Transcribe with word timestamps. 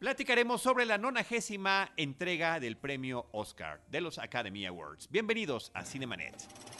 Platicaremos 0.00 0.62
sobre 0.62 0.86
la 0.86 0.96
nonagésima 0.96 1.92
entrega 1.94 2.58
del 2.58 2.78
premio 2.78 3.26
Oscar 3.32 3.82
de 3.90 4.00
los 4.00 4.18
Academy 4.18 4.64
Awards. 4.64 5.10
Bienvenidos 5.10 5.70
a 5.74 5.84
Cinemanet. 5.84 6.34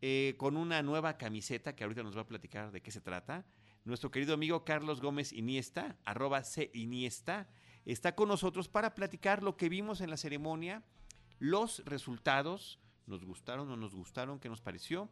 eh, 0.01 0.35
con 0.37 0.55
una 0.55 0.81
nueva 0.81 1.17
camiseta 1.17 1.75
que 1.75 1.83
ahorita 1.83 2.03
nos 2.03 2.15
va 2.15 2.21
a 2.21 2.27
platicar 2.27 2.71
de 2.71 2.81
qué 2.81 2.91
se 2.91 3.01
trata. 3.01 3.45
Nuestro 3.83 4.11
querido 4.11 4.33
amigo 4.33 4.63
Carlos 4.63 5.01
Gómez 5.01 5.33
Iniesta, 5.33 5.97
arroba 6.05 6.43
C 6.43 6.71
Iniesta, 6.73 7.49
está 7.85 8.15
con 8.15 8.29
nosotros 8.29 8.69
para 8.69 8.95
platicar 8.95 9.43
lo 9.43 9.57
que 9.57 9.67
vimos 9.67 9.99
en 9.99 10.09
la 10.09 10.17
ceremonia, 10.17 10.83
los 11.39 11.83
resultados, 11.85 12.79
nos 13.07 13.23
gustaron 13.23 13.69
o 13.71 13.77
nos 13.77 13.93
gustaron, 13.93 14.39
qué 14.39 14.49
nos 14.49 14.61
pareció, 14.61 15.09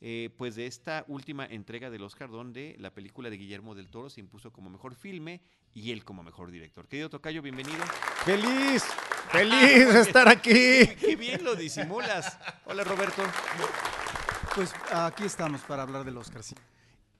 eh, 0.00 0.30
pues 0.36 0.56
de 0.56 0.66
esta 0.66 1.04
última 1.06 1.46
entrega 1.46 1.88
del 1.88 2.02
Oscar 2.02 2.30
donde 2.30 2.74
la 2.78 2.92
película 2.92 3.30
de 3.30 3.36
Guillermo 3.36 3.74
del 3.74 3.88
Toro 3.88 4.10
se 4.10 4.20
impuso 4.20 4.52
como 4.52 4.68
mejor 4.68 4.94
filme 4.94 5.40
y 5.74 5.92
él 5.92 6.04
como 6.04 6.22
mejor 6.22 6.50
director. 6.50 6.88
Querido 6.88 7.08
Tocayo, 7.08 7.40
bienvenido. 7.40 7.84
Feliz, 8.24 8.84
feliz 9.30 9.92
de 9.92 10.00
estar 10.00 10.28
aquí. 10.28 10.50
Qué 11.00 11.16
bien 11.16 11.44
lo 11.44 11.54
disimulas. 11.54 12.36
Hola 12.66 12.82
Roberto. 12.84 13.22
Pues 14.54 14.74
aquí 14.92 15.24
estamos 15.24 15.60
para 15.62 15.82
hablar 15.82 16.04
del 16.04 16.16
Oscar, 16.16 16.42
sí. 16.42 16.54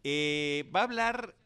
Eh, 0.04 0.68
va 0.74 0.80
a 0.80 0.84
hablar 0.84 1.36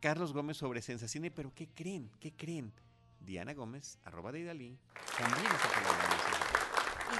Carlos 0.00 0.32
Gómez 0.32 0.56
sobre 0.56 0.80
Sensacine, 0.80 1.30
pero 1.30 1.52
¿qué 1.54 1.68
creen? 1.68 2.10
¿Qué 2.18 2.32
creen? 2.32 2.72
Diana 3.20 3.54
Gómez, 3.54 3.98
arroba 4.04 4.32
de 4.32 4.40
Idalí, 4.40 4.78
también 5.18 5.46
está 5.46 5.68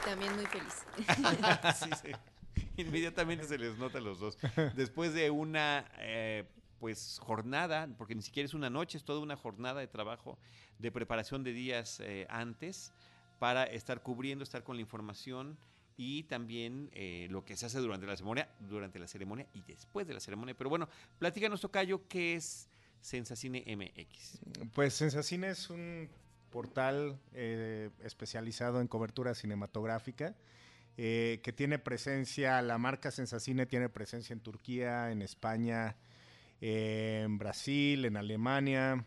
también 0.07 0.35
muy 0.37 0.47
feliz. 0.47 0.87
sí, 1.77 1.91
sí. 2.03 2.63
Inmediatamente 2.77 3.45
se 3.45 3.59
les 3.59 3.77
nota 3.77 3.99
a 3.99 4.01
los 4.01 4.21
dos. 4.21 4.39
Después 4.75 5.13
de 5.13 5.31
una 5.31 5.85
eh, 5.99 6.45
pues 6.79 7.19
jornada, 7.21 7.89
porque 7.99 8.15
ni 8.15 8.23
siquiera 8.23 8.47
es 8.47 8.55
una 8.55 8.71
noche, 8.71 8.99
es 8.99 9.05
toda 9.05 9.21
una 9.21 9.37
jornada 9.37 9.81
de 9.81 9.89
trabajo, 9.89 10.39
de 10.79 10.93
preparación 10.93 11.43
de 11.43 11.53
días 11.53 12.01
eh, 12.01 12.27
antes, 12.31 12.93
para 13.41 13.65
estar 13.65 14.03
cubriendo, 14.03 14.45
estar 14.45 14.63
con 14.63 14.77
la 14.77 14.83
información 14.83 15.59
y 15.97 16.23
también 16.25 16.89
eh, 16.93 17.27
lo 17.31 17.45
que 17.45 17.57
se 17.57 17.67
hace 17.67 17.81
durante 17.81 18.07
la 18.07 18.17
ceremonia, 18.17 18.49
durante 18.61 18.99
la 18.99 19.09
ceremonia 19.09 19.47
y 19.55 19.63
después 19.63 20.07
de 20.07 20.15
la 20.15 20.21
ceremonia. 20.21 20.55
Pero 20.57 20.71
bueno, 20.71 20.89
platícanos, 21.19 21.61
Tocayo, 21.61 22.07
¿qué 22.07 22.37
es 22.37 22.69
Sensacine 23.01 23.65
MX? 23.77 24.39
Pues 24.73 24.95
Sensacine 24.95 25.49
es 25.49 25.69
un 25.69 26.09
portal 26.57 27.21
eh, 27.35 27.91
especializado 28.03 28.81
en 28.81 28.89
cobertura 28.89 29.35
cinematográfica 29.35 30.35
eh, 30.97 31.41
que 31.43 31.53
tiene 31.53 31.79
presencia, 31.79 32.63
la 32.63 32.79
marca 32.79 33.11
Sensacine 33.11 33.67
tiene 33.67 33.91
presencia 33.91 34.33
en 34.33 34.41
Turquía, 34.41 35.11
en 35.11 35.21
España, 35.21 35.97
en 36.63 37.37
Brasil, 37.37 38.07
en 38.07 38.17
Alemania, 38.17 39.05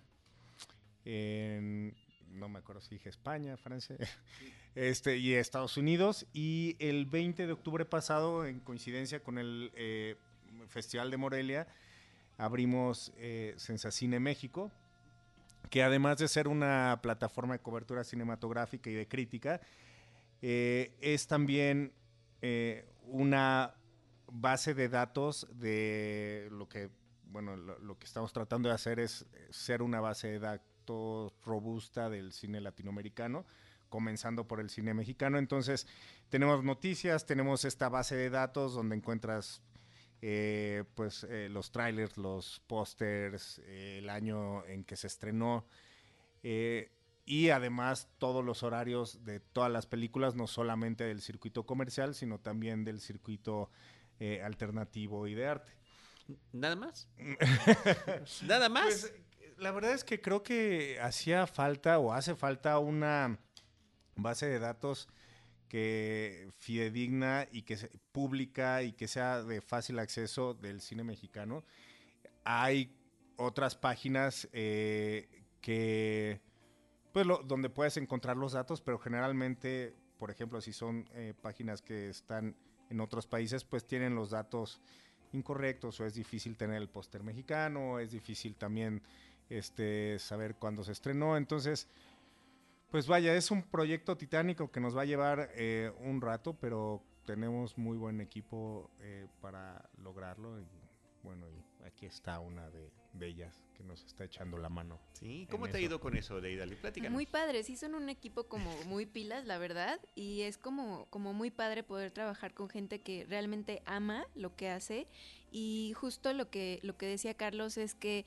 en, 1.05 1.95
no 2.33 2.49
me 2.49 2.59
acuerdo 2.59 2.81
si 2.81 2.93
dije 2.93 3.09
España, 3.09 3.57
Francia, 3.57 3.95
este, 4.75 5.17
y 5.17 5.33
Estados 5.33 5.75
Unidos. 5.75 6.27
Y 6.31 6.75
el 6.77 7.07
20 7.07 7.47
de 7.47 7.51
octubre 7.51 7.83
pasado, 7.83 8.45
en 8.45 8.59
coincidencia 8.59 9.21
con 9.21 9.39
el 9.39 9.71
eh, 9.73 10.17
Festival 10.67 11.09
de 11.09 11.17
Morelia, 11.17 11.65
abrimos 12.37 13.11
eh, 13.17 13.55
Sensacine 13.57 14.19
México, 14.19 14.71
que 15.69 15.83
además 15.83 16.17
de 16.17 16.27
ser 16.27 16.47
una 16.47 16.99
plataforma 17.01 17.53
de 17.53 17.59
cobertura 17.59 18.03
cinematográfica 18.03 18.89
y 18.89 18.93
de 18.93 19.07
crítica, 19.07 19.61
eh, 20.41 20.95
es 21.01 21.27
también 21.27 21.93
eh, 22.41 22.89
una 23.03 23.75
base 24.31 24.73
de 24.73 24.89
datos 24.89 25.47
de 25.53 26.47
lo 26.51 26.67
que, 26.69 26.89
bueno, 27.25 27.55
lo, 27.55 27.77
lo, 27.79 27.97
que 27.97 28.05
estamos 28.05 28.31
tratando 28.33 28.69
de 28.69 28.75
hacer 28.75 28.99
es 28.99 29.25
ser 29.49 29.81
una 29.81 29.99
base 29.99 30.27
de 30.27 30.39
datos 30.39 30.69
robusta 31.45 32.09
del 32.09 32.31
cine 32.31 32.61
latinoamericano, 32.61 33.45
comenzando 33.89 34.47
por 34.47 34.59
el 34.59 34.69
cine 34.69 34.93
mexicano. 34.93 35.37
Entonces, 35.37 35.87
tenemos 36.29 36.63
noticias, 36.63 37.25
tenemos 37.25 37.65
esta 37.65 37.89
base 37.89 38.15
de 38.15 38.29
datos 38.29 38.73
donde 38.73 38.95
encuentras 38.95 39.61
eh, 40.21 40.83
pues 40.95 41.23
eh, 41.23 41.47
los 41.49 41.71
trailers, 41.71 42.17
los 42.17 42.61
pósters, 42.67 43.61
eh, 43.65 43.99
el 43.99 44.09
año 44.09 44.65
en 44.65 44.83
que 44.83 44.95
se 44.95 45.07
estrenó 45.07 45.65
eh, 46.43 46.91
y 47.25 47.49
además 47.49 48.09
todos 48.17 48.43
los 48.43 48.63
horarios 48.63 49.23
de 49.23 49.39
todas 49.39 49.71
las 49.71 49.85
películas, 49.85 50.35
no 50.35 50.47
solamente 50.47 51.03
del 51.03 51.21
circuito 51.21 51.65
comercial, 51.65 52.15
sino 52.15 52.39
también 52.39 52.83
del 52.83 52.99
circuito 52.99 53.69
alternativo 54.43 55.27
y 55.27 55.33
de 55.33 55.47
arte. 55.47 55.71
¿Nada 56.51 56.75
más? 56.75 57.07
¿Nada 58.45 58.67
más? 58.67 58.83
Pues, 58.83 59.13
la 59.57 59.71
verdad 59.71 59.93
es 59.93 60.03
que 60.03 60.19
creo 60.19 60.43
que 60.43 60.99
hacía 61.01 61.47
falta 61.47 61.99
o 61.99 62.11
hace 62.11 62.35
falta 62.35 62.79
una 62.79 63.39
base 64.15 64.47
de 64.47 64.59
datos 64.59 65.07
que 65.69 66.49
fidedigna 66.57 67.47
y 67.51 67.61
que 67.61 67.77
se, 67.77 67.89
pública 68.11 68.83
y 68.83 68.91
que 68.91 69.07
sea 69.07 69.43
de 69.43 69.61
fácil 69.61 69.99
acceso 69.99 70.53
del 70.53 70.81
cine 70.81 71.03
mexicano. 71.03 71.63
Hay 72.43 72.93
otras 73.37 73.75
páginas 73.75 74.49
eh, 74.51 75.45
que 75.61 76.41
pues 77.13 77.25
donde 77.45 77.69
puedes 77.69 77.97
encontrar 77.97 78.37
los 78.37 78.53
datos, 78.53 78.81
pero 78.81 78.99
generalmente, 78.99 79.95
por 80.17 80.29
ejemplo, 80.31 80.59
si 80.61 80.73
son 80.73 81.09
eh, 81.13 81.33
páginas 81.41 81.81
que 81.81 82.09
están 82.09 82.55
en 82.89 82.99
otros 82.99 83.27
países, 83.27 83.63
pues 83.63 83.85
tienen 83.85 84.15
los 84.15 84.31
datos 84.31 84.81
incorrectos 85.31 85.99
o 85.99 86.05
es 86.05 86.15
difícil 86.15 86.57
tener 86.57 86.77
el 86.77 86.89
póster 86.89 87.23
mexicano, 87.23 87.99
es 87.99 88.11
difícil 88.11 88.55
también 88.55 89.01
este, 89.49 90.17
saber 90.19 90.55
cuándo 90.55 90.83
se 90.83 90.91
estrenó. 90.91 91.37
Entonces, 91.37 91.87
pues 92.91 93.07
vaya, 93.07 93.35
es 93.35 93.51
un 93.51 93.63
proyecto 93.63 94.17
titánico 94.17 94.71
que 94.71 94.79
nos 94.79 94.97
va 94.97 95.03
a 95.03 95.05
llevar 95.05 95.51
eh, 95.55 95.91
un 95.99 96.21
rato, 96.21 96.55
pero 96.59 97.03
tenemos 97.25 97.77
muy 97.77 97.97
buen 97.97 98.21
equipo 98.21 98.89
eh, 99.01 99.27
para 99.41 99.89
lograrlo. 99.97 100.59
Y 100.59 100.65
bueno, 101.23 101.45
y 101.49 101.85
aquí 101.85 102.05
está 102.05 102.39
una 102.39 102.69
de, 102.71 102.89
de, 103.13 103.27
ellas 103.27 103.63
que 103.75 103.83
nos 103.83 104.03
está 104.03 104.23
echando 104.23 104.57
la 104.57 104.69
mano. 104.69 104.99
Sí, 105.13 105.47
¿cómo 105.51 105.65
te 105.65 105.71
eso. 105.71 105.77
ha 105.77 105.81
ido 105.81 105.99
con 105.99 106.17
eso, 106.17 106.41
Deidali? 106.41 106.75
Platícanos. 106.75 107.13
Muy 107.13 107.27
padre, 107.27 107.61
sí 107.63 107.75
son 107.77 107.93
un 107.93 108.09
equipo 108.09 108.45
como 108.45 108.71
muy 108.85 109.05
pilas, 109.05 109.45
la 109.45 109.57
verdad, 109.59 109.99
y 110.15 110.41
es 110.41 110.57
como, 110.57 111.05
como 111.11 111.33
muy 111.33 111.51
padre 111.51 111.83
poder 111.83 112.11
trabajar 112.11 112.53
con 112.53 112.69
gente 112.69 113.01
que 113.01 113.25
realmente 113.29 113.83
ama 113.85 114.25
lo 114.33 114.55
que 114.55 114.69
hace. 114.69 115.07
Y 115.51 115.93
justo 115.95 116.33
lo 116.33 116.49
que, 116.49 116.79
lo 116.83 116.97
que 116.97 117.05
decía 117.05 117.35
Carlos 117.35 117.77
es 117.77 117.93
que 117.93 118.25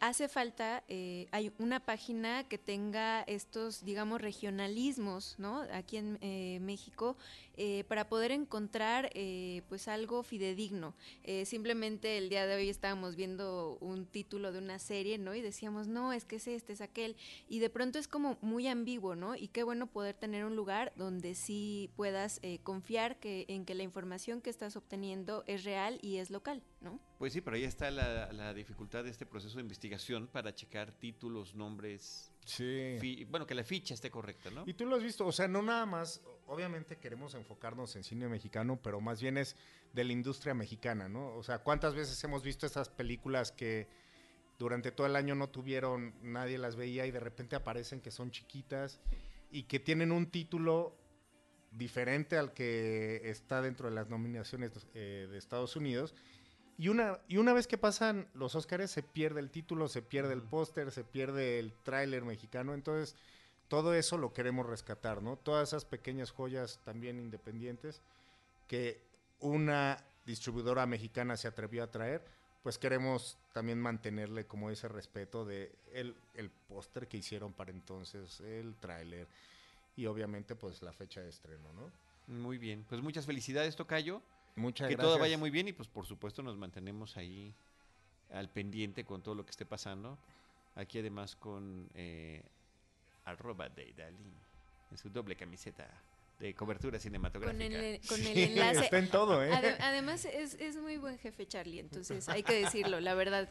hace 0.00 0.28
falta, 0.28 0.84
eh, 0.88 1.26
hay 1.32 1.52
una 1.58 1.80
página 1.80 2.44
que 2.44 2.58
tenga 2.58 3.22
estos, 3.22 3.84
digamos, 3.84 4.20
regionalismos, 4.20 5.36
¿no? 5.38 5.62
Aquí 5.72 5.96
en 5.96 6.18
eh, 6.20 6.58
México, 6.60 7.16
eh, 7.56 7.84
para 7.88 8.08
poder 8.08 8.30
encontrar, 8.30 9.10
eh, 9.14 9.62
pues, 9.68 9.88
algo 9.88 10.22
fidedigno. 10.22 10.94
Eh, 11.24 11.44
simplemente 11.44 12.18
el 12.18 12.28
día 12.28 12.46
de 12.46 12.56
hoy 12.56 12.68
estábamos 12.68 13.16
viendo 13.16 13.78
un 13.80 14.06
título 14.06 14.52
de 14.52 14.58
una 14.58 14.78
serie, 14.78 15.18
¿no? 15.18 15.34
Y 15.34 15.40
decíamos, 15.40 15.88
no, 15.88 16.12
es 16.12 16.24
que 16.24 16.36
es 16.36 16.46
este, 16.48 16.72
es 16.72 16.80
aquel. 16.80 17.16
Y 17.48 17.58
de 17.58 17.70
pronto 17.70 17.98
es 17.98 18.08
como 18.08 18.38
muy 18.40 18.68
ambiguo, 18.68 19.14
¿no? 19.14 19.36
Y 19.36 19.48
qué 19.48 19.62
bueno 19.62 19.86
poder 19.86 20.14
tener 20.14 20.44
un 20.44 20.56
lugar 20.56 20.92
donde 20.96 21.34
sí 21.34 21.90
puedas 21.96 22.40
eh, 22.42 22.58
confiar 22.62 23.18
que, 23.18 23.44
en 23.48 23.64
que 23.64 23.74
la 23.74 23.82
información 23.82 24.40
que 24.40 24.50
estás 24.50 24.76
obteniendo 24.76 25.44
es 25.46 25.64
real 25.64 25.98
y 26.02 26.16
es 26.16 26.30
local, 26.30 26.62
¿no? 26.80 27.00
Pues 27.18 27.32
sí, 27.32 27.40
pero 27.40 27.56
ahí 27.56 27.64
está 27.64 27.90
la, 27.90 28.32
la 28.32 28.52
dificultad 28.52 29.04
de 29.04 29.10
este 29.10 29.26
proceso 29.26 29.56
de 29.56 29.62
investigación 29.62 30.26
para 30.26 30.54
checar 30.54 30.92
títulos, 30.92 31.54
nombres. 31.54 32.32
Sí. 32.46 33.26
bueno, 33.28 33.46
que 33.46 33.54
la 33.54 33.64
ficha 33.64 33.92
esté 33.92 34.10
correcta, 34.10 34.50
¿no? 34.50 34.64
Y 34.66 34.74
tú 34.74 34.86
lo 34.86 34.96
has 34.96 35.02
visto, 35.02 35.26
o 35.26 35.32
sea, 35.32 35.48
no 35.48 35.62
nada 35.62 35.84
más, 35.84 36.22
obviamente 36.46 36.96
queremos 36.96 37.34
enfocarnos 37.34 37.96
en 37.96 38.04
cine 38.04 38.28
mexicano, 38.28 38.78
pero 38.80 39.00
más 39.00 39.20
bien 39.20 39.36
es 39.36 39.56
de 39.92 40.04
la 40.04 40.12
industria 40.12 40.54
mexicana, 40.54 41.08
¿no? 41.08 41.34
O 41.34 41.42
sea, 41.42 41.58
¿cuántas 41.58 41.94
veces 41.94 42.22
hemos 42.22 42.42
visto 42.42 42.64
esas 42.64 42.88
películas 42.88 43.50
que 43.50 43.88
durante 44.58 44.92
todo 44.92 45.06
el 45.06 45.16
año 45.16 45.34
no 45.34 45.48
tuvieron, 45.48 46.14
nadie 46.22 46.56
las 46.56 46.76
veía 46.76 47.04
y 47.06 47.10
de 47.10 47.20
repente 47.20 47.56
aparecen 47.56 48.00
que 48.00 48.10
son 48.10 48.30
chiquitas 48.30 49.00
y 49.50 49.64
que 49.64 49.80
tienen 49.80 50.12
un 50.12 50.30
título 50.30 50.96
diferente 51.72 52.38
al 52.38 52.52
que 52.52 53.28
está 53.28 53.60
dentro 53.60 53.88
de 53.88 53.94
las 53.94 54.08
nominaciones 54.08 54.70
eh, 54.94 55.26
de 55.30 55.36
Estados 55.36 55.76
Unidos. 55.76 56.14
Y 56.78 56.88
una, 56.88 57.18
y 57.26 57.38
una 57.38 57.54
vez 57.54 57.66
que 57.66 57.78
pasan 57.78 58.28
los 58.34 58.54
Óscares 58.54 58.90
se 58.90 59.02
pierde 59.02 59.40
el 59.40 59.50
título, 59.50 59.88
se 59.88 60.02
pierde 60.02 60.34
el 60.34 60.42
póster, 60.42 60.90
se 60.90 61.04
pierde 61.04 61.58
el 61.58 61.72
tráiler 61.82 62.24
mexicano. 62.24 62.74
Entonces, 62.74 63.16
todo 63.68 63.94
eso 63.94 64.18
lo 64.18 64.32
queremos 64.32 64.66
rescatar, 64.66 65.22
¿no? 65.22 65.36
Todas 65.36 65.68
esas 65.68 65.84
pequeñas 65.84 66.30
joyas 66.30 66.80
también 66.84 67.18
independientes 67.18 68.02
que 68.68 69.00
una 69.40 70.04
distribuidora 70.26 70.86
mexicana 70.86 71.36
se 71.36 71.48
atrevió 71.48 71.82
a 71.82 71.90
traer, 71.90 72.24
pues 72.62 72.78
queremos 72.78 73.38
también 73.52 73.80
mantenerle 73.80 74.44
como 74.46 74.70
ese 74.70 74.88
respeto 74.88 75.44
de 75.44 75.72
el, 75.92 76.16
el 76.34 76.50
póster 76.50 77.06
que 77.06 77.16
hicieron 77.16 77.52
para 77.52 77.70
entonces, 77.70 78.40
el 78.40 78.74
tráiler 78.76 79.28
y 79.96 80.06
obviamente 80.06 80.54
pues 80.56 80.82
la 80.82 80.92
fecha 80.92 81.20
de 81.20 81.30
estreno, 81.30 81.72
¿no? 81.72 81.90
Muy 82.26 82.58
bien, 82.58 82.84
pues 82.88 83.00
muchas 83.00 83.24
felicidades, 83.24 83.76
Tocayo. 83.76 84.20
Muchas 84.56 84.88
que 84.88 84.94
gracias. 84.94 85.12
todo 85.12 85.18
vaya 85.20 85.38
muy 85.38 85.50
bien 85.50 85.68
y 85.68 85.72
pues 85.72 85.88
por 85.88 86.06
supuesto 86.06 86.42
nos 86.42 86.56
mantenemos 86.56 87.16
ahí 87.16 87.54
al 88.32 88.48
pendiente 88.48 89.04
con 89.04 89.22
todo 89.22 89.34
lo 89.34 89.44
que 89.44 89.50
esté 89.50 89.64
pasando. 89.66 90.18
Aquí 90.74 90.98
además 90.98 91.36
con 91.36 91.88
eh, 91.94 92.42
arroba 93.24 93.68
de 93.68 93.92
Dalí 93.96 94.34
en 94.90 94.98
su 94.98 95.10
doble 95.10 95.36
camiseta 95.36 95.88
de 96.38 96.54
cobertura 96.54 96.98
cinematográfica. 96.98 97.64
Con 97.64 97.72
el, 97.72 98.00
con 98.06 98.18
el 98.20 98.26
Sí, 98.34 98.42
enlace. 98.42 98.80
está 98.84 98.98
en 98.98 99.08
todo, 99.10 99.42
¿eh? 99.42 99.50
Ade- 99.52 99.76
además, 99.80 100.24
es, 100.26 100.54
es 100.54 100.76
muy 100.76 100.98
buen 100.98 101.18
jefe 101.18 101.46
Charlie, 101.46 101.78
entonces 101.80 102.28
hay 102.28 102.42
que 102.42 102.54
decirlo, 102.62 103.00
la 103.00 103.14
verdad. 103.14 103.48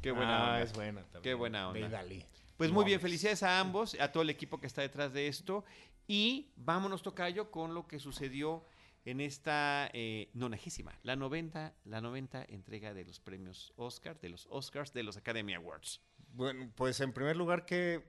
Qué 0.00 0.10
buena 0.10 0.36
Ah, 0.38 0.46
onda. 0.52 0.62
es 0.62 0.72
buena 0.72 1.02
también. 1.02 1.22
Qué 1.22 1.34
buena 1.34 1.68
onda. 1.68 1.80
De 1.80 1.88
Dalí. 1.90 2.24
Pues 2.56 2.70
muy 2.70 2.84
bien, 2.84 3.00
felicidades 3.00 3.42
a 3.42 3.60
ambos, 3.60 3.94
a 4.00 4.10
todo 4.12 4.22
el 4.22 4.30
equipo 4.30 4.58
que 4.60 4.66
está 4.66 4.80
detrás 4.80 5.12
de 5.12 5.26
esto. 5.28 5.64
Y 6.06 6.48
vámonos, 6.56 7.02
Tocayo, 7.02 7.50
con 7.50 7.74
lo 7.74 7.86
que 7.86 7.98
sucedió 7.98 8.64
en 9.04 9.20
esta 9.20 9.90
eh, 9.92 10.30
nonagésima, 10.32 10.98
la 11.02 11.16
90, 11.16 11.74
la 11.84 12.00
90 12.00 12.44
entrega 12.48 12.94
de 12.94 13.04
los 13.04 13.20
premios 13.20 13.72
Oscar, 13.76 14.18
de 14.20 14.30
los 14.30 14.46
Oscars, 14.50 14.92
de 14.92 15.02
los 15.02 15.16
Academy 15.16 15.54
Awards. 15.54 16.00
Bueno, 16.32 16.70
pues 16.74 17.00
en 17.00 17.12
primer 17.12 17.36
lugar 17.36 17.66
que 17.66 18.02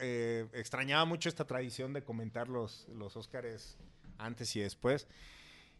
eh, 0.00 0.46
extrañaba 0.52 1.04
mucho 1.04 1.28
esta 1.28 1.46
tradición 1.46 1.92
de 1.92 2.02
comentar 2.02 2.48
los, 2.48 2.86
los 2.88 3.16
Óscares 3.16 3.78
antes 4.18 4.54
y 4.56 4.60
después. 4.60 5.08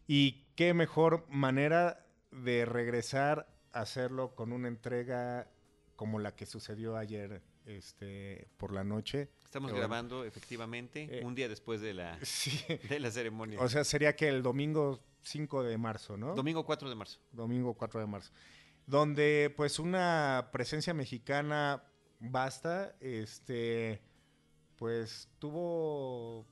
Y 0.07 0.45
qué 0.55 0.73
mejor 0.73 1.25
manera 1.29 2.05
de 2.31 2.65
regresar 2.65 3.47
a 3.71 3.81
hacerlo 3.81 4.35
con 4.35 4.51
una 4.51 4.67
entrega 4.67 5.49
como 5.95 6.19
la 6.19 6.35
que 6.35 6.45
sucedió 6.45 6.95
ayer 6.97 7.41
este, 7.67 8.47
por 8.57 8.71
la 8.73 8.83
noche. 8.83 9.29
Estamos 9.43 9.71
grabando 9.73 10.23
efectivamente 10.25 11.07
Eh, 11.19 11.25
un 11.25 11.35
día 11.35 11.47
después 11.47 11.81
de 11.81 11.93
la, 11.93 12.17
Sí. 12.23 12.59
de 12.89 12.99
la 12.99 13.11
ceremonia. 13.11 13.59
O 13.61 13.69
sea, 13.69 13.83
sería 13.83 14.15
que 14.15 14.27
el 14.29 14.41
domingo 14.41 14.99
5 15.23 15.63
de 15.63 15.77
marzo, 15.77 16.17
¿no? 16.17 16.33
Domingo 16.35 16.65
4 16.65 16.89
de 16.89 16.95
marzo. 16.95 17.19
domingo 17.31 17.73
4 17.73 17.99
de 17.99 18.07
marzo, 18.07 18.31
donde 18.85 19.53
pues 19.55 19.77
una 19.79 20.49
presencia 20.51 20.93
mexicana 20.93 21.83
basta, 22.19 22.95
este, 22.99 24.01
pues 24.77 25.29
tuvo 25.39 26.45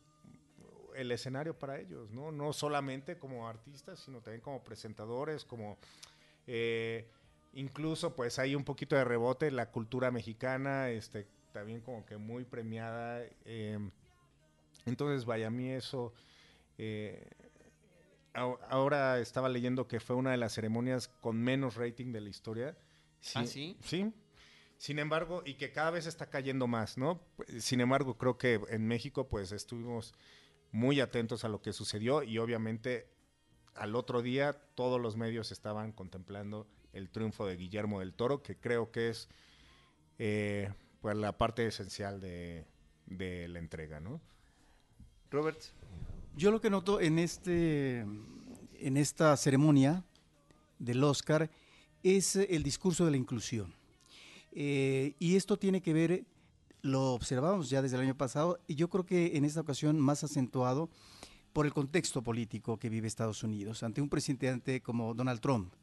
el 0.95 1.11
escenario 1.11 1.57
para 1.57 1.79
ellos, 1.79 2.11
¿no? 2.11 2.31
No 2.31 2.53
solamente 2.53 3.17
como 3.17 3.47
artistas, 3.49 3.99
sino 3.99 4.21
también 4.21 4.41
como 4.41 4.63
presentadores, 4.63 5.43
como 5.45 5.77
eh, 6.47 7.09
incluso 7.55 8.15
pues 8.15 8.37
hay 8.39 8.55
un 8.55 8.63
poquito 8.63 8.95
de 8.95 9.03
rebote 9.03 9.49
la 9.51 9.71
cultura 9.71 10.11
mexicana, 10.11 10.89
este, 10.89 11.27
también 11.51 11.81
como 11.81 12.05
que 12.05 12.17
muy 12.17 12.43
premiada. 12.45 13.23
eh, 13.45 13.79
entonces, 14.85 15.25
vaya, 15.25 15.47
a 15.47 15.49
mí 15.49 15.71
eso... 15.71 16.13
eh, 16.77 17.27
Ahora 18.33 19.19
estaba 19.19 19.47
leyendo 19.47 19.87
que 19.87 20.01
fue 20.01 20.17
una 20.17 20.31
de 20.31 20.37
las 20.37 20.53
ceremonias 20.53 21.07
con 21.07 21.37
menos 21.41 21.75
rating 21.75 22.11
de 22.11 22.19
la 22.19 22.27
historia. 22.29 22.77
¿Ah, 23.33 23.45
sí? 23.45 23.77
Sí. 23.81 24.11
Sin 24.77 24.99
embargo, 24.99 25.41
y 25.45 25.53
que 25.53 25.71
cada 25.71 25.91
vez 25.91 26.05
está 26.05 26.29
cayendo 26.29 26.67
más, 26.67 26.97
¿no? 26.97 27.21
Sin 27.59 27.79
embargo, 27.79 28.17
creo 28.17 28.37
que 28.37 28.59
en 28.67 28.87
México, 28.87 29.29
pues 29.29 29.53
estuvimos 29.53 30.13
muy 30.73 30.99
atentos 30.99 31.45
a 31.45 31.47
lo 31.47 31.61
que 31.61 31.71
sucedió 31.71 32.23
y 32.23 32.37
obviamente 32.37 33.07
al 33.73 33.95
otro 33.95 34.21
día 34.21 34.51
todos 34.75 34.99
los 34.99 35.15
medios 35.15 35.53
estaban 35.53 35.93
contemplando 35.93 36.67
el 36.95 37.09
triunfo 37.09 37.45
de 37.45 37.57
Guillermo 37.57 37.99
del 37.99 38.13
Toro, 38.13 38.41
que 38.41 38.55
creo 38.55 38.91
que 38.91 39.09
es 39.09 39.29
eh, 40.17 40.73
pues 41.01 41.15
la 41.15 41.37
parte 41.37 41.67
esencial 41.67 42.19
de, 42.19 42.65
de 43.05 43.47
la 43.47 43.59
entrega, 43.59 43.99
¿no? 43.99 44.21
Robert, 45.29 45.61
Yo 46.35 46.51
lo 46.51 46.61
que 46.61 46.69
noto 46.69 47.01
en, 47.01 47.19
este, 47.19 47.99
en 48.79 48.97
esta 48.97 49.35
ceremonia 49.37 50.03
del 50.79 51.03
Oscar 51.03 51.49
es 52.03 52.35
el 52.35 52.63
discurso 52.63 53.05
de 53.05 53.11
la 53.11 53.17
inclusión. 53.17 53.73
Eh, 54.51 55.15
y 55.19 55.35
esto 55.35 55.57
tiene 55.57 55.81
que 55.81 55.93
ver, 55.93 56.23
lo 56.81 57.13
observamos 57.13 57.69
ya 57.69 57.81
desde 57.81 57.97
el 57.97 58.03
año 58.03 58.15
pasado, 58.15 58.59
y 58.67 58.75
yo 58.75 58.89
creo 58.89 59.05
que 59.05 59.35
en 59.35 59.43
esta 59.43 59.61
ocasión 59.61 59.99
más 59.99 60.23
acentuado 60.23 60.89
por 61.51 61.65
el 61.65 61.73
contexto 61.73 62.21
político 62.21 62.77
que 62.77 62.89
vive 62.89 63.07
Estados 63.07 63.43
Unidos, 63.43 63.83
ante 63.83 64.01
un 64.01 64.09
presidente 64.09 64.81
como 64.81 65.13
Donald 65.13 65.41
Trump, 65.41 65.73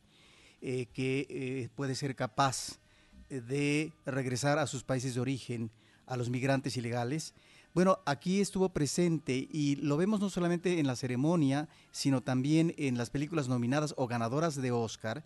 eh, 0.62 0.86
que 0.92 1.26
eh, 1.28 1.68
puede 1.74 1.94
ser 1.94 2.16
capaz 2.16 2.80
de 3.28 3.92
regresar 4.06 4.58
a 4.58 4.66
sus 4.66 4.84
países 4.84 5.14
de 5.14 5.20
origen 5.20 5.70
a 6.06 6.16
los 6.16 6.30
migrantes 6.30 6.76
ilegales. 6.76 7.34
Bueno, 7.74 8.00
aquí 8.04 8.40
estuvo 8.40 8.68
presente 8.68 9.48
y 9.50 9.76
lo 9.76 9.96
vemos 9.96 10.20
no 10.20 10.28
solamente 10.28 10.78
en 10.78 10.86
la 10.86 10.96
ceremonia, 10.96 11.68
sino 11.90 12.20
también 12.20 12.74
en 12.76 12.98
las 12.98 13.08
películas 13.08 13.48
nominadas 13.48 13.94
o 13.96 14.06
ganadoras 14.06 14.56
de 14.56 14.70
Oscar, 14.72 15.24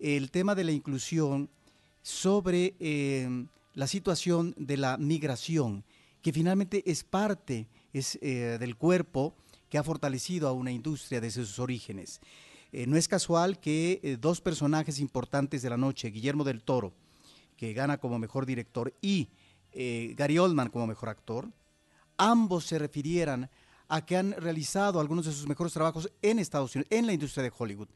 el 0.00 0.30
tema 0.30 0.54
de 0.54 0.64
la 0.64 0.72
inclusión 0.72 1.48
sobre 2.02 2.74
eh, 2.80 3.46
la 3.74 3.86
situación 3.86 4.54
de 4.58 4.76
la 4.76 4.96
migración, 4.96 5.84
que 6.22 6.32
finalmente 6.32 6.82
es 6.90 7.04
parte 7.04 7.68
es, 7.92 8.18
eh, 8.20 8.56
del 8.58 8.76
cuerpo 8.76 9.34
que 9.68 9.78
ha 9.78 9.84
fortalecido 9.84 10.48
a 10.48 10.52
una 10.52 10.72
industria 10.72 11.20
desde 11.20 11.44
sus 11.44 11.58
orígenes. 11.60 12.20
Eh, 12.72 12.86
no 12.86 12.96
es 12.96 13.08
casual 13.08 13.60
que 13.60 14.00
eh, 14.02 14.16
dos 14.20 14.40
personajes 14.40 14.98
importantes 14.98 15.62
de 15.62 15.70
la 15.70 15.76
noche, 15.76 16.10
Guillermo 16.10 16.44
del 16.44 16.62
Toro, 16.62 16.92
que 17.56 17.72
gana 17.72 17.98
como 17.98 18.18
mejor 18.18 18.46
director, 18.46 18.92
y 19.00 19.28
eh, 19.72 20.14
Gary 20.16 20.38
Oldman 20.38 20.68
como 20.70 20.86
mejor 20.86 21.08
actor, 21.08 21.50
ambos 22.16 22.66
se 22.66 22.78
refirieran 22.78 23.50
a 23.88 24.04
que 24.04 24.16
han 24.16 24.32
realizado 24.32 25.00
algunos 25.00 25.26
de 25.26 25.32
sus 25.32 25.46
mejores 25.46 25.72
trabajos 25.72 26.10
en 26.22 26.38
Estados 26.38 26.74
Unidos, 26.74 26.90
en 26.90 27.06
la 27.06 27.12
industria 27.12 27.44
de 27.44 27.52
Hollywood, 27.56 27.88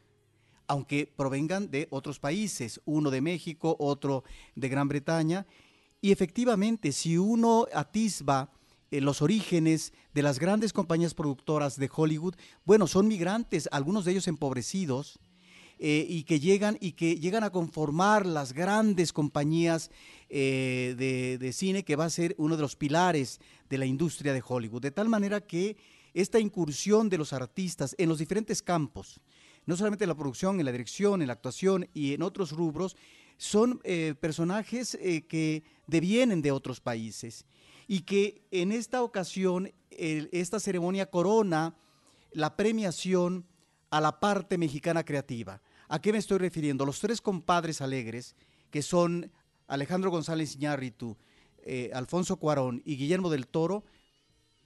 aunque 0.66 1.12
provengan 1.16 1.70
de 1.70 1.88
otros 1.90 2.20
países, 2.20 2.80
uno 2.84 3.10
de 3.10 3.20
México, 3.20 3.76
otro 3.80 4.22
de 4.54 4.68
Gran 4.68 4.88
Bretaña. 4.88 5.46
Y 6.00 6.12
efectivamente, 6.12 6.92
si 6.92 7.18
uno 7.18 7.66
atisba 7.74 8.52
eh, 8.90 9.00
los 9.00 9.22
orígenes 9.22 9.92
de 10.14 10.22
las 10.22 10.40
grandes 10.40 10.72
compañías 10.72 11.14
productoras 11.14 11.76
de 11.78 11.88
Hollywood, 11.94 12.34
bueno, 12.64 12.88
son 12.88 13.06
migrantes, 13.06 13.68
algunos 13.70 14.04
de 14.04 14.12
ellos 14.12 14.26
empobrecidos, 14.26 15.20
eh, 15.78 16.04
y 16.08 16.24
que 16.24 16.40
llegan 16.40 16.76
y 16.80 16.92
que 16.92 17.16
llegan 17.16 17.44
a 17.44 17.50
conformar 17.50 18.26
las 18.26 18.52
grandes 18.52 19.12
compañías 19.12 19.90
eh, 20.28 20.94
de, 20.98 21.38
de 21.38 21.52
cine 21.52 21.84
que 21.84 21.96
va 21.96 22.04
a 22.04 22.10
ser 22.10 22.34
uno 22.36 22.56
de 22.56 22.62
los 22.62 22.76
pilares 22.76 23.40
de 23.70 23.78
la 23.78 23.86
industria 23.86 24.34
de 24.34 24.42
Hollywood. 24.46 24.82
De 24.82 24.90
tal 24.90 25.08
manera 25.08 25.40
que 25.40 25.76
esta 26.12 26.40
incursión 26.40 27.08
de 27.08 27.16
los 27.16 27.32
artistas 27.32 27.94
en 27.96 28.08
los 28.08 28.18
diferentes 28.18 28.60
campos, 28.60 29.20
no 29.64 29.76
solamente 29.76 30.04
en 30.04 30.08
la 30.08 30.16
producción, 30.16 30.58
en 30.58 30.66
la 30.66 30.72
dirección, 30.72 31.22
en 31.22 31.28
la 31.28 31.34
actuación 31.34 31.88
y 31.94 32.12
en 32.12 32.22
otros 32.22 32.50
rubros, 32.50 32.96
son 33.38 33.80
personajes 34.20 34.98
que 35.00 35.62
devienen 35.86 36.42
de 36.42 36.52
otros 36.52 36.80
países 36.80 37.46
y 37.90 38.02
que 38.02 38.46
en 38.52 38.70
esta 38.70 39.02
ocasión 39.02 39.72
esta 39.90 40.60
ceremonia 40.60 41.10
corona 41.10 41.74
la 42.30 42.56
premiación 42.56 43.44
a 43.90 44.00
la 44.00 44.20
parte 44.20 44.58
mexicana 44.58 45.04
creativa. 45.04 45.60
¿A 45.88 46.00
qué 46.00 46.12
me 46.12 46.18
estoy 46.18 46.38
refiriendo? 46.38 46.86
Los 46.86 47.00
tres 47.00 47.20
compadres 47.20 47.80
alegres, 47.80 48.36
que 48.70 48.82
son 48.82 49.32
Alejandro 49.66 50.12
González 50.12 50.54
Iñárritu, 50.54 51.16
eh, 51.64 51.90
Alfonso 51.92 52.36
Cuarón 52.36 52.80
y 52.84 52.94
Guillermo 52.94 53.28
del 53.28 53.48
Toro, 53.48 53.82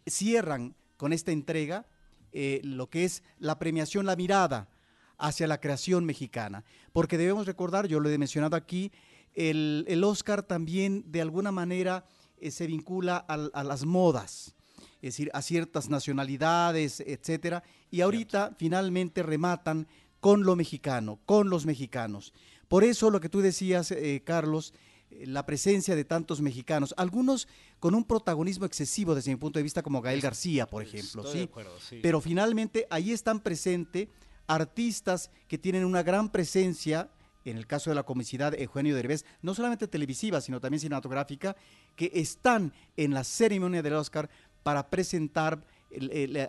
cierran 0.07 0.77
con 0.99 1.15
esta 1.15 1.33
entrega 1.33 1.87
eh, 2.31 2.61
lo 2.63 2.91
que 2.91 3.07
es 3.07 3.23
la 3.39 3.59
premiación, 3.59 4.05
la 4.05 4.17
mirada 4.17 4.69
hacia 5.17 5.47
la 5.47 5.63
creación 5.63 6.05
mexicana. 6.05 6.63
Porque 6.93 7.17
debemos 7.17 7.47
recordar, 7.47 7.89
yo 7.89 8.01
lo 8.01 8.11
he 8.11 8.19
mencionado 8.19 8.55
aquí, 8.55 8.93
el, 9.33 9.87
el 9.89 10.05
Oscar 10.05 10.43
también 10.43 11.11
de 11.11 11.23
alguna 11.23 11.53
manera 11.53 12.05
eh, 12.39 12.51
se 12.51 12.67
vincula 12.67 13.17
a, 13.17 13.65
las 13.65 13.85
modas, 13.85 14.55
es 14.97 15.15
decir, 15.15 15.31
a 15.35 15.43
ciertas 15.43 15.89
nacionalidades, 15.89 17.01
etcétera, 17.01 17.63
y 17.91 18.01
ahorita 18.01 18.55
finalmente 18.59 19.23
rematan 19.23 19.87
con 20.21 20.45
lo 20.45 20.57
mexicano, 20.57 21.21
con 21.27 21.51
los 21.51 21.67
mexicanos. 21.67 22.33
Por 22.69 22.85
eso 22.85 23.11
lo 23.11 23.21
que 23.21 23.29
tú 23.29 23.41
decías, 23.41 23.91
eh, 23.91 24.23
Carlos, 24.25 24.73
eh, 25.11 25.27
la 25.27 25.45
presencia 25.47 25.95
de 25.95 26.05
tantos 26.05 26.41
mexicanos, 26.41 26.95
algunos 26.97 27.47
con 27.79 27.95
un 27.95 28.05
protagonismo 28.05 28.65
excesivo 28.65 29.15
desde 29.15 29.31
mi 29.31 29.37
punto 29.37 29.59
de 29.59 29.63
vista, 29.63 29.83
como 29.83 30.01
Gael 30.01 30.21
García, 30.21 30.67
por 30.67 30.83
ejemplo, 30.83 31.23
Estoy 31.23 31.41
de 31.41 31.47
¿sí? 31.47 31.51
acuerdo, 31.51 31.79
sí. 31.81 32.01
Pero 32.03 32.21
finalmente 32.21 32.87
ahí 32.91 33.13
están 33.13 33.41
presentes 33.41 34.09
artistas 34.47 35.31
que 35.49 35.59
tienen 35.59 35.85
una 35.85 36.03
gran 36.03 36.31
presencia, 36.31 37.11
en 37.45 37.57
el 37.57 37.67
caso 37.67 37.91
de 37.91 37.97
la 37.97 38.03
comicidad 38.05 38.55
Eugenio 38.59 38.95
Derbez, 38.97 39.25
no 39.43 39.55
solamente 39.55 39.89
televisiva, 39.89 40.41
sino 40.41 40.61
también 40.61 40.81
cinematográfica, 40.81 41.57
que 41.97 42.11
están 42.15 42.73
en 42.97 43.15
la 43.15 43.25
ceremonia 43.25 43.83
del 43.83 43.95
Oscar 43.95 44.29
para 44.63 44.89
presentar 44.89 45.63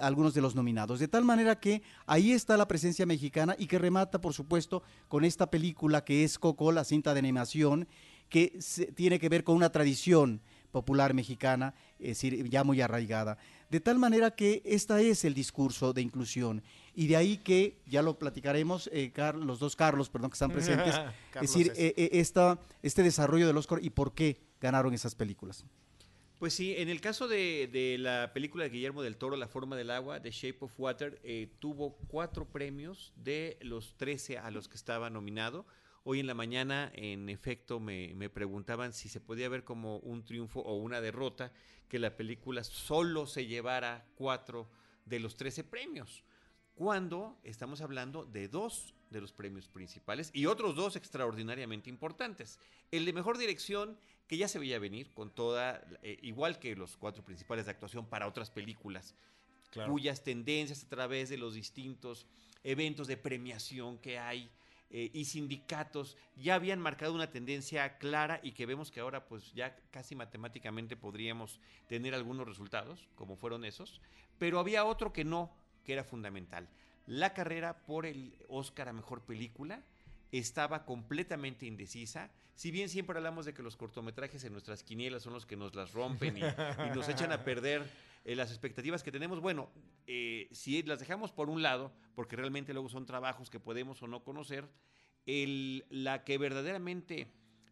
algunos 0.02 0.34
de 0.34 0.42
los 0.42 0.56
nominados. 0.56 1.00
De 1.00 1.08
tal 1.08 1.24
manera 1.24 1.60
que 1.60 1.84
ahí 2.08 2.32
está 2.32 2.58
la 2.58 2.68
presencia 2.68 3.06
mexicana 3.06 3.56
y 3.60 3.68
que 3.68 3.78
remata, 3.78 4.20
por 4.20 4.34
supuesto, 4.34 4.82
con 5.08 5.24
esta 5.24 5.52
película 5.52 6.04
que 6.04 6.24
es 6.24 6.40
Coco, 6.40 6.72
la 6.72 6.84
cinta 6.84 7.14
de 7.14 7.20
animación, 7.20 7.88
que 8.30 8.56
se- 8.60 8.88
tiene 8.88 9.20
que 9.20 9.30
ver 9.30 9.44
con 9.44 9.56
una 9.56 9.70
tradición 9.72 10.42
popular 10.72 11.14
mexicana, 11.14 11.74
es 12.00 12.08
decir, 12.10 12.50
ya 12.50 12.64
muy 12.64 12.82
arraigada. 12.82 13.38
De 13.70 13.80
tal 13.80 14.00
manera 14.00 14.32
que 14.32 14.62
este 14.66 15.10
es 15.10 15.24
el 15.26 15.34
discurso 15.34 15.94
de 15.94 16.02
inclusión. 16.02 16.64
Y 16.96 17.08
de 17.08 17.18
ahí 17.18 17.38
que, 17.38 17.82
ya 17.86 18.02
lo 18.02 18.18
platicaremos, 18.18 18.90
eh, 18.94 19.12
los 19.36 19.60
dos 19.60 19.76
Carlos, 19.76 20.10
perdón, 20.10 20.30
que 20.32 20.36
están 20.36 20.52
presentes, 20.54 20.96
es 21.36 21.42
decir, 21.42 21.72
es. 21.74 21.80
eh, 21.80 21.94
eh, 21.98 22.10
esta, 22.14 22.58
este 22.82 23.04
desarrollo 23.04 23.46
del 23.48 23.58
Oscar 23.58 23.80
y 23.84 23.90
por 23.90 24.14
qué 24.14 24.40
ganaron 24.62 24.94
esas 24.94 25.14
películas. 25.14 25.66
Pues 26.40 26.54
sí, 26.54 26.76
en 26.78 26.90
el 26.90 27.00
caso 27.00 27.28
de, 27.28 27.70
de 27.72 27.98
la 27.98 28.32
película 28.34 28.66
de 28.66 28.70
Guillermo 28.70 29.02
del 29.02 29.16
Toro, 29.16 29.38
La 29.38 29.48
forma 29.48 29.76
del 29.78 29.90
agua, 29.90 30.22
The 30.22 30.32
Shape 30.32 30.58
of 30.62 30.74
Water, 30.78 31.20
eh, 31.24 31.50
tuvo 31.60 31.98
cuatro 32.08 32.46
premios 32.46 33.14
de 33.16 33.58
los 33.62 33.96
13 33.96 34.38
a 34.40 34.52
los 34.52 34.68
que 34.68 34.76
estaba 34.76 35.10
nominado. 35.10 35.66
Hoy 36.04 36.20
en 36.20 36.28
la 36.28 36.34
mañana, 36.34 36.92
en 36.94 37.30
efecto, 37.30 37.80
me, 37.80 38.14
me 38.16 38.30
preguntaban 38.30 38.92
si 38.92 39.08
se 39.08 39.22
podía 39.22 39.48
ver 39.48 39.64
como 39.64 39.98
un 40.00 40.26
triunfo 40.26 40.60
o 40.60 40.76
una 40.76 41.00
derrota 41.00 41.54
que 41.88 42.00
la 42.00 42.18
película 42.18 42.64
solo 42.64 43.28
se 43.28 43.48
llevara 43.48 44.06
cuatro 44.16 44.70
de 45.06 45.20
los 45.20 45.38
13 45.38 45.64
premios, 45.64 46.24
cuando 46.76 47.38
estamos 47.44 47.82
hablando 47.82 48.26
de 48.26 48.48
dos 48.48 48.94
de 49.10 49.22
los 49.22 49.32
premios 49.32 49.68
principales 49.70 50.30
y 50.34 50.46
otros 50.46 50.76
dos 50.76 50.96
extraordinariamente 50.96 51.90
importantes. 51.90 52.60
El 52.92 53.06
de 53.06 53.14
mejor 53.14 53.38
dirección, 53.38 53.98
que 54.28 54.38
ya 54.38 54.48
se 54.48 54.60
veía 54.60 54.78
venir 54.78 55.14
con 55.14 55.34
toda, 55.34 55.82
eh, 56.02 56.20
igual 56.22 56.60
que 56.60 56.76
los 56.76 56.98
cuatro 56.98 57.24
principales 57.24 57.66
de 57.66 57.72
actuación 57.72 58.06
para 58.08 58.28
otras 58.28 58.52
películas, 58.52 59.16
Claro. 59.72 59.92
cuyas 59.92 60.24
tendencias 60.24 60.84
a 60.84 60.90
través 60.90 61.28
de 61.30 61.38
los 61.38 61.54
distintos 61.54 62.28
eventos 62.64 63.08
de 63.08 63.18
premiación 63.18 63.98
que 63.98 64.18
hay 64.18 64.50
eh, 64.90 65.10
y 65.14 65.26
sindicatos 65.26 66.16
ya 66.38 66.56
habían 66.56 66.80
marcado 66.80 67.14
una 67.14 67.30
tendencia 67.30 67.98
clara 67.98 68.40
y 68.42 68.52
que 68.54 68.66
vemos 68.66 68.92
que 68.92 69.02
ahora 69.02 69.26
pues 69.26 69.52
ya 69.54 69.76
casi 69.92 70.16
matemáticamente 70.16 70.96
podríamos 70.96 71.60
tener 71.88 72.14
algunos 72.16 72.48
resultados, 72.48 73.10
como 73.16 73.36
fueron 73.36 73.66
esos, 73.66 74.00
pero 74.38 74.60
había 74.60 74.86
otro 74.86 75.12
que 75.12 75.26
no, 75.26 75.52
que 75.86 75.94
era 75.94 76.04
fundamental. 76.04 76.68
La 77.08 77.34
carrera 77.34 77.86
por 77.86 78.06
el 78.06 78.34
Oscar 78.50 78.90
a 78.90 78.94
Mejor 78.94 79.22
Película 79.22 79.84
estaba 80.32 80.86
completamente 80.86 81.66
indecisa. 81.66 82.32
Si 82.56 82.72
bien 82.72 82.90
siempre 82.90 83.18
hablamos 83.18 83.46
de 83.46 83.54
que 83.54 83.64
los 83.64 83.78
cortometrajes 83.78 84.44
en 84.44 84.54
nuestras 84.54 84.84
quinielas 84.84 85.24
son 85.24 85.34
los 85.34 85.46
que 85.46 85.56
nos 85.56 85.76
las 85.76 85.94
rompen 85.94 86.38
y, 86.38 86.42
nos 86.96 87.08
echan 87.08 87.32
a 87.32 87.44
perder 87.44 87.90
eh, 88.26 88.36
las 88.36 88.50
expectativas 88.50 89.04
que 89.04 89.12
tenemos, 89.12 89.40
bueno, 89.40 89.70
eh, 90.08 90.48
si 90.52 90.82
las 90.84 91.00
dejamos 91.00 91.32
por 91.32 91.50
un 91.50 91.62
lado, 91.62 91.94
porque 92.16 92.36
realmente 92.36 92.74
luego 92.74 92.90
son 92.90 93.06
trabajos 93.06 93.50
que 93.50 93.60
podemos 93.60 94.02
o 94.02 94.08
no 94.08 94.24
conocer, 94.24 94.68
la 95.26 96.24
que 96.24 96.38
verdaderamente 96.38 97.28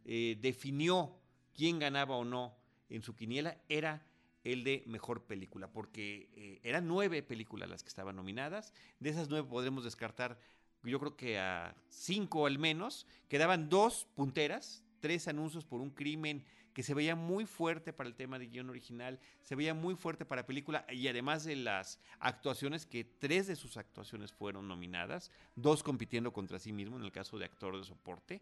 eh, 0.06 0.38
definió 0.42 1.16
quién 1.56 1.80
ganaba 1.80 2.16
o 2.16 2.26
no 2.26 2.56
en 2.90 3.02
su 3.04 3.16
quiniela 3.16 3.58
era 3.70 4.06
el 4.44 4.64
de 4.64 4.84
mejor 4.88 5.24
película, 5.24 5.72
porque 5.72 6.30
eh, 6.36 6.60
eran 6.64 6.88
nueve 6.88 7.24
películas 7.24 7.70
las 7.70 7.84
que 7.84 7.90
estaban 7.90 8.16
nominadas. 8.16 8.74
De 9.00 9.10
esas 9.10 9.30
nueve 9.30 9.48
podremos 9.50 9.84
descartar, 9.84 10.40
yo 10.84 11.00
creo 11.00 11.16
que 11.16 11.40
a 11.40 11.76
cinco 11.90 12.46
al 12.46 12.60
menos. 12.60 13.08
Quedaban 13.30 13.70
dos 13.70 14.08
punteras, 14.16 14.84
tres 15.00 15.28
anuncios 15.28 15.66
por 15.66 15.82
un 15.82 15.92
crimen 15.92 16.46
que 16.74 16.84
se 16.84 16.94
veía 16.94 17.16
muy 17.16 17.46
fuerte 17.46 17.94
para 17.94 18.10
el 18.10 18.16
tema 18.16 18.40
de 18.40 18.48
guion 18.48 18.70
original, 18.70 19.20
se 19.44 19.56
veía 19.56 19.74
muy 19.74 19.96
fuerte 19.96 20.26
para 20.26 20.46
película 20.46 20.86
y 20.90 21.08
además 21.08 21.44
de 21.44 21.56
las 21.56 22.00
actuaciones, 22.20 22.86
que 22.86 23.04
tres 23.04 23.48
de 23.48 23.56
sus 23.56 23.78
actuaciones 23.78 24.34
fueron 24.34 24.68
nominadas, 24.68 25.32
dos 25.56 25.84
compitiendo 25.84 26.34
contra 26.34 26.60
sí 26.60 26.74
mismo 26.74 26.98
en 26.98 27.04
el 27.04 27.12
caso 27.12 27.38
de 27.38 27.46
actor 27.46 27.78
de 27.78 27.84
soporte, 27.84 28.42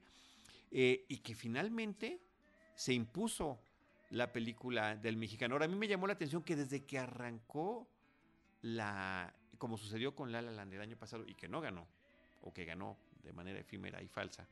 eh, 0.72 1.06
y 1.10 1.18
que 1.18 1.36
finalmente 1.36 2.22
se 2.76 2.94
impuso 2.94 3.60
la 4.12 4.32
película 4.32 4.96
del 4.96 5.18
mexicano. 5.18 5.56
Ahora, 5.56 5.66
a 5.66 5.68
mí 5.68 5.76
me 5.76 5.88
llamó 5.88 6.06
la 6.06 6.14
atención 6.14 6.44
que 6.44 6.56
desde 6.56 6.86
que 6.86 7.00
arrancó 7.00 7.88
la, 8.62 9.34
como 9.58 9.78
sucedió 9.78 10.14
con 10.14 10.32
La 10.32 10.42
La 10.42 10.52
Land 10.52 10.74
el 10.74 10.82
año 10.82 10.98
pasado 10.98 11.26
y 11.26 11.34
que 11.34 11.48
no 11.48 11.62
ganó, 11.62 11.88
o 12.42 12.54
que 12.54 12.66
ganó 12.66 12.98
de 13.24 13.34
manera 13.34 13.60
efímera 13.60 14.02
y 14.02 14.08
falsa, 14.08 14.48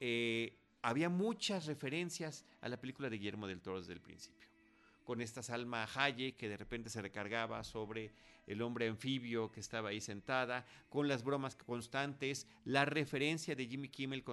eh, 0.00 0.58
había 0.82 1.08
muchas 1.08 1.66
referencias 1.66 2.44
a 2.60 2.68
la 2.68 2.76
película 2.76 3.08
de 3.08 3.18
Guillermo 3.18 3.46
del 3.46 3.60
Toro 3.60 3.78
desde 3.78 3.92
el 3.92 4.00
principio. 4.00 4.48
Con 5.04 5.20
esta 5.20 5.42
Salma 5.42 5.88
Hayek 5.94 6.36
que 6.36 6.48
de 6.48 6.56
repente 6.56 6.90
se 6.90 7.02
recargaba 7.02 7.64
sobre 7.64 8.12
el 8.46 8.62
hombre 8.62 8.88
anfibio 8.88 9.50
que 9.50 9.60
estaba 9.60 9.90
ahí 9.90 10.00
sentada, 10.00 10.66
con 10.88 11.08
las 11.08 11.22
bromas 11.22 11.56
constantes, 11.56 12.46
la 12.64 12.84
referencia 12.84 13.54
de 13.54 13.66
Jimmy 13.66 13.88
Kimmel 13.88 14.24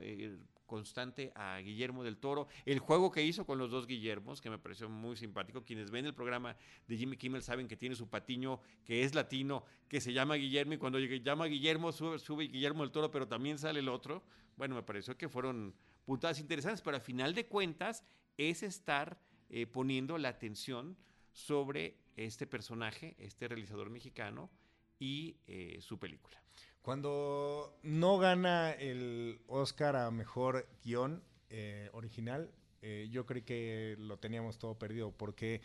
eh, 0.00 0.38
constante 0.66 1.32
a 1.34 1.58
Guillermo 1.58 2.04
del 2.04 2.18
Toro, 2.18 2.48
el 2.64 2.78
juego 2.78 3.10
que 3.10 3.24
hizo 3.24 3.46
con 3.46 3.58
los 3.58 3.70
dos 3.70 3.86
Guillermos, 3.86 4.40
que 4.40 4.50
me 4.50 4.58
pareció 4.58 4.88
muy 4.88 5.16
simpático. 5.16 5.64
Quienes 5.64 5.90
ven 5.90 6.06
el 6.06 6.14
programa 6.14 6.56
de 6.86 6.96
Jimmy 6.96 7.16
Kimmel 7.16 7.42
saben 7.42 7.68
que 7.68 7.76
tiene 7.76 7.94
su 7.94 8.08
patiño 8.08 8.60
que 8.84 9.02
es 9.02 9.14
latino, 9.14 9.64
que 9.88 10.00
se 10.00 10.12
llama 10.12 10.34
Guillermo, 10.34 10.74
y 10.74 10.78
cuando 10.78 10.98
llama 10.98 11.46
Guillermo 11.46 11.92
sube, 11.92 12.18
sube 12.18 12.48
Guillermo 12.48 12.82
del 12.82 12.92
Toro, 12.92 13.10
pero 13.10 13.26
también 13.26 13.58
sale 13.58 13.80
el 13.80 13.88
otro. 13.88 14.22
Bueno, 14.56 14.74
me 14.74 14.82
pareció 14.82 15.16
que 15.16 15.28
fueron 15.28 15.74
puntadas 16.04 16.40
interesantes, 16.40 16.82
pero 16.82 16.96
a 16.96 17.00
final 17.00 17.34
de 17.34 17.46
cuentas 17.46 18.04
es 18.36 18.62
estar 18.62 19.18
eh, 19.48 19.66
poniendo 19.66 20.18
la 20.18 20.28
atención 20.28 20.96
sobre 21.32 21.96
este 22.16 22.46
personaje, 22.46 23.14
este 23.18 23.48
realizador 23.48 23.90
mexicano 23.90 24.50
y 24.98 25.36
eh, 25.46 25.78
su 25.80 25.98
película. 25.98 26.42
Cuando 26.82 27.78
no 27.82 28.18
gana 28.18 28.72
el 28.72 29.40
Oscar 29.48 29.96
a 29.96 30.10
mejor 30.10 30.68
guion 30.84 31.22
eh, 31.50 31.90
original, 31.92 32.50
yo 33.10 33.26
creo 33.26 33.44
que 33.44 33.96
lo 33.98 34.16
teníamos 34.16 34.58
todo 34.58 34.78
perdido 34.78 35.10
porque 35.10 35.60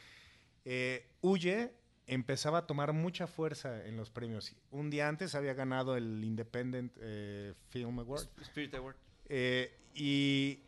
Huye 1.21 1.71
empezaba 2.11 2.59
a 2.59 2.67
tomar 2.67 2.91
mucha 2.91 3.25
fuerza 3.25 3.85
en 3.85 3.95
los 3.95 4.09
premios. 4.09 4.53
Un 4.69 4.89
día 4.89 5.07
antes 5.07 5.33
había 5.33 5.53
ganado 5.53 5.95
el 5.95 6.23
Independent 6.23 6.91
eh, 6.99 7.53
Film 7.69 7.99
Award. 7.99 8.27
Spirit 8.41 8.75
Award. 8.75 8.95
Eh, 9.29 9.73
y, 9.93 10.59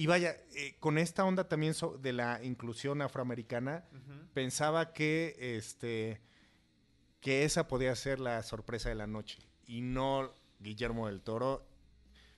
y 0.00 0.06
vaya, 0.06 0.36
eh, 0.54 0.76
con 0.78 0.96
esta 0.96 1.24
onda 1.24 1.48
también 1.48 1.74
so- 1.74 1.98
de 1.98 2.12
la 2.12 2.42
inclusión 2.44 3.02
afroamericana, 3.02 3.84
pensaba 4.32 4.92
que, 4.92 5.36
este, 5.56 6.20
que 7.20 7.44
esa 7.44 7.66
podía 7.66 7.94
ser 7.96 8.20
la 8.20 8.42
sorpresa 8.44 8.88
de 8.90 8.94
la 8.94 9.06
noche 9.08 9.38
y 9.66 9.80
no 9.80 10.32
Guillermo 10.60 11.08
del 11.08 11.20
Toro. 11.20 11.66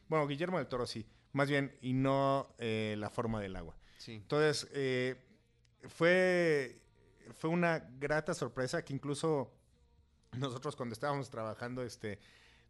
Bueno, 0.09 0.27
Guillermo 0.27 0.57
del 0.57 0.69
Toro 0.69 0.87
sí, 0.87 1.07
más 1.33 1.51
bien, 1.51 1.77
y 1.83 1.93
no 1.93 2.55
eh, 2.59 2.95
la 2.99 3.11
forma 3.11 3.41
del 3.41 3.55
agua. 3.57 3.77
Sí. 3.99 4.15
Entonces, 4.15 4.67
eh, 4.73 5.17
fue, 5.89 6.81
fue 7.39 7.51
una 7.51 7.79
grata 7.99 8.33
sorpresa 8.33 8.83
que 8.85 8.95
incluso 8.95 9.53
nosotros 10.39 10.77
cuando 10.77 10.95
estábamos 10.95 11.29
trabajando, 11.29 11.83
este, 11.83 12.19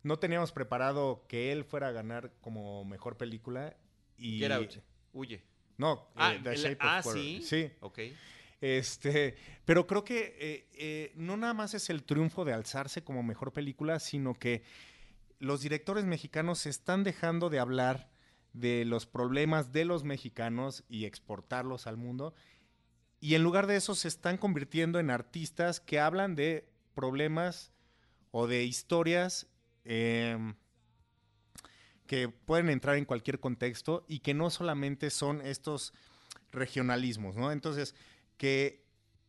no 0.02 0.18
teníamos 0.18 0.50
preparado 0.50 1.24
que 1.28 1.52
él 1.52 1.64
fuera 1.64 1.88
a 1.88 1.92
ganar 1.92 2.32
como 2.40 2.84
mejor 2.84 3.16
película. 3.16 3.76
Y, 4.20 4.38
Get 4.38 4.52
Out. 4.52 4.74
Huye. 5.12 5.42
No, 5.78 6.08
Ah, 6.14 6.34
eh, 6.34 6.40
The 6.42 6.50
el- 6.50 6.56
Shape 6.56 6.74
of 6.74 6.80
ah, 6.82 7.02
Water. 7.04 7.22
¿sí? 7.22 7.42
Sí. 7.42 7.70
Ok. 7.80 7.98
Este, 8.60 9.34
pero 9.64 9.86
creo 9.86 10.04
que 10.04 10.36
eh, 10.38 10.68
eh, 10.74 11.12
no 11.16 11.36
nada 11.38 11.54
más 11.54 11.72
es 11.74 11.88
el 11.88 12.04
triunfo 12.04 12.44
de 12.44 12.52
alzarse 12.52 13.02
como 13.02 13.22
mejor 13.22 13.52
película, 13.52 13.98
sino 13.98 14.34
que 14.34 14.62
los 15.38 15.62
directores 15.62 16.04
mexicanos 16.04 16.58
se 16.58 16.68
están 16.70 17.02
dejando 17.02 17.48
de 17.48 17.58
hablar 17.58 18.10
de 18.52 18.84
los 18.84 19.06
problemas 19.06 19.72
de 19.72 19.86
los 19.86 20.04
mexicanos 20.04 20.84
y 20.88 21.06
exportarlos 21.06 21.86
al 21.86 21.96
mundo. 21.96 22.34
Y 23.20 23.34
en 23.34 23.42
lugar 23.42 23.66
de 23.66 23.76
eso 23.76 23.94
se 23.94 24.08
están 24.08 24.36
convirtiendo 24.36 24.98
en 24.98 25.10
artistas 25.10 25.80
que 25.80 25.98
hablan 25.98 26.34
de 26.34 26.68
problemas 26.94 27.72
o 28.32 28.46
de 28.46 28.64
historias 28.64 29.46
em, 29.84 30.54
que 32.10 32.28
pueden 32.28 32.70
entrar 32.70 32.96
en 32.96 33.04
cualquier 33.04 33.38
contexto 33.38 34.04
y 34.08 34.18
que 34.18 34.34
no 34.34 34.50
solamente 34.50 35.10
son 35.10 35.40
estos 35.42 35.94
regionalismos, 36.50 37.36
¿no? 37.36 37.52
Entonces, 37.52 37.94
que 38.36 38.82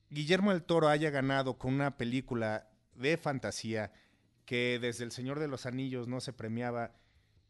Guillermo 0.10 0.52
del 0.52 0.64
Toro 0.64 0.88
haya 0.88 1.12
ganado 1.12 1.60
con 1.60 1.76
una 1.76 1.96
película 1.96 2.72
de 2.96 3.18
fantasía 3.18 3.92
que 4.46 4.80
desde 4.82 5.04
El 5.04 5.12
Señor 5.12 5.38
de 5.38 5.48
los 5.48 5.68
Anillos 5.68 6.08
no 6.08 6.22
se 6.22 6.34
premiaba, 6.34 6.96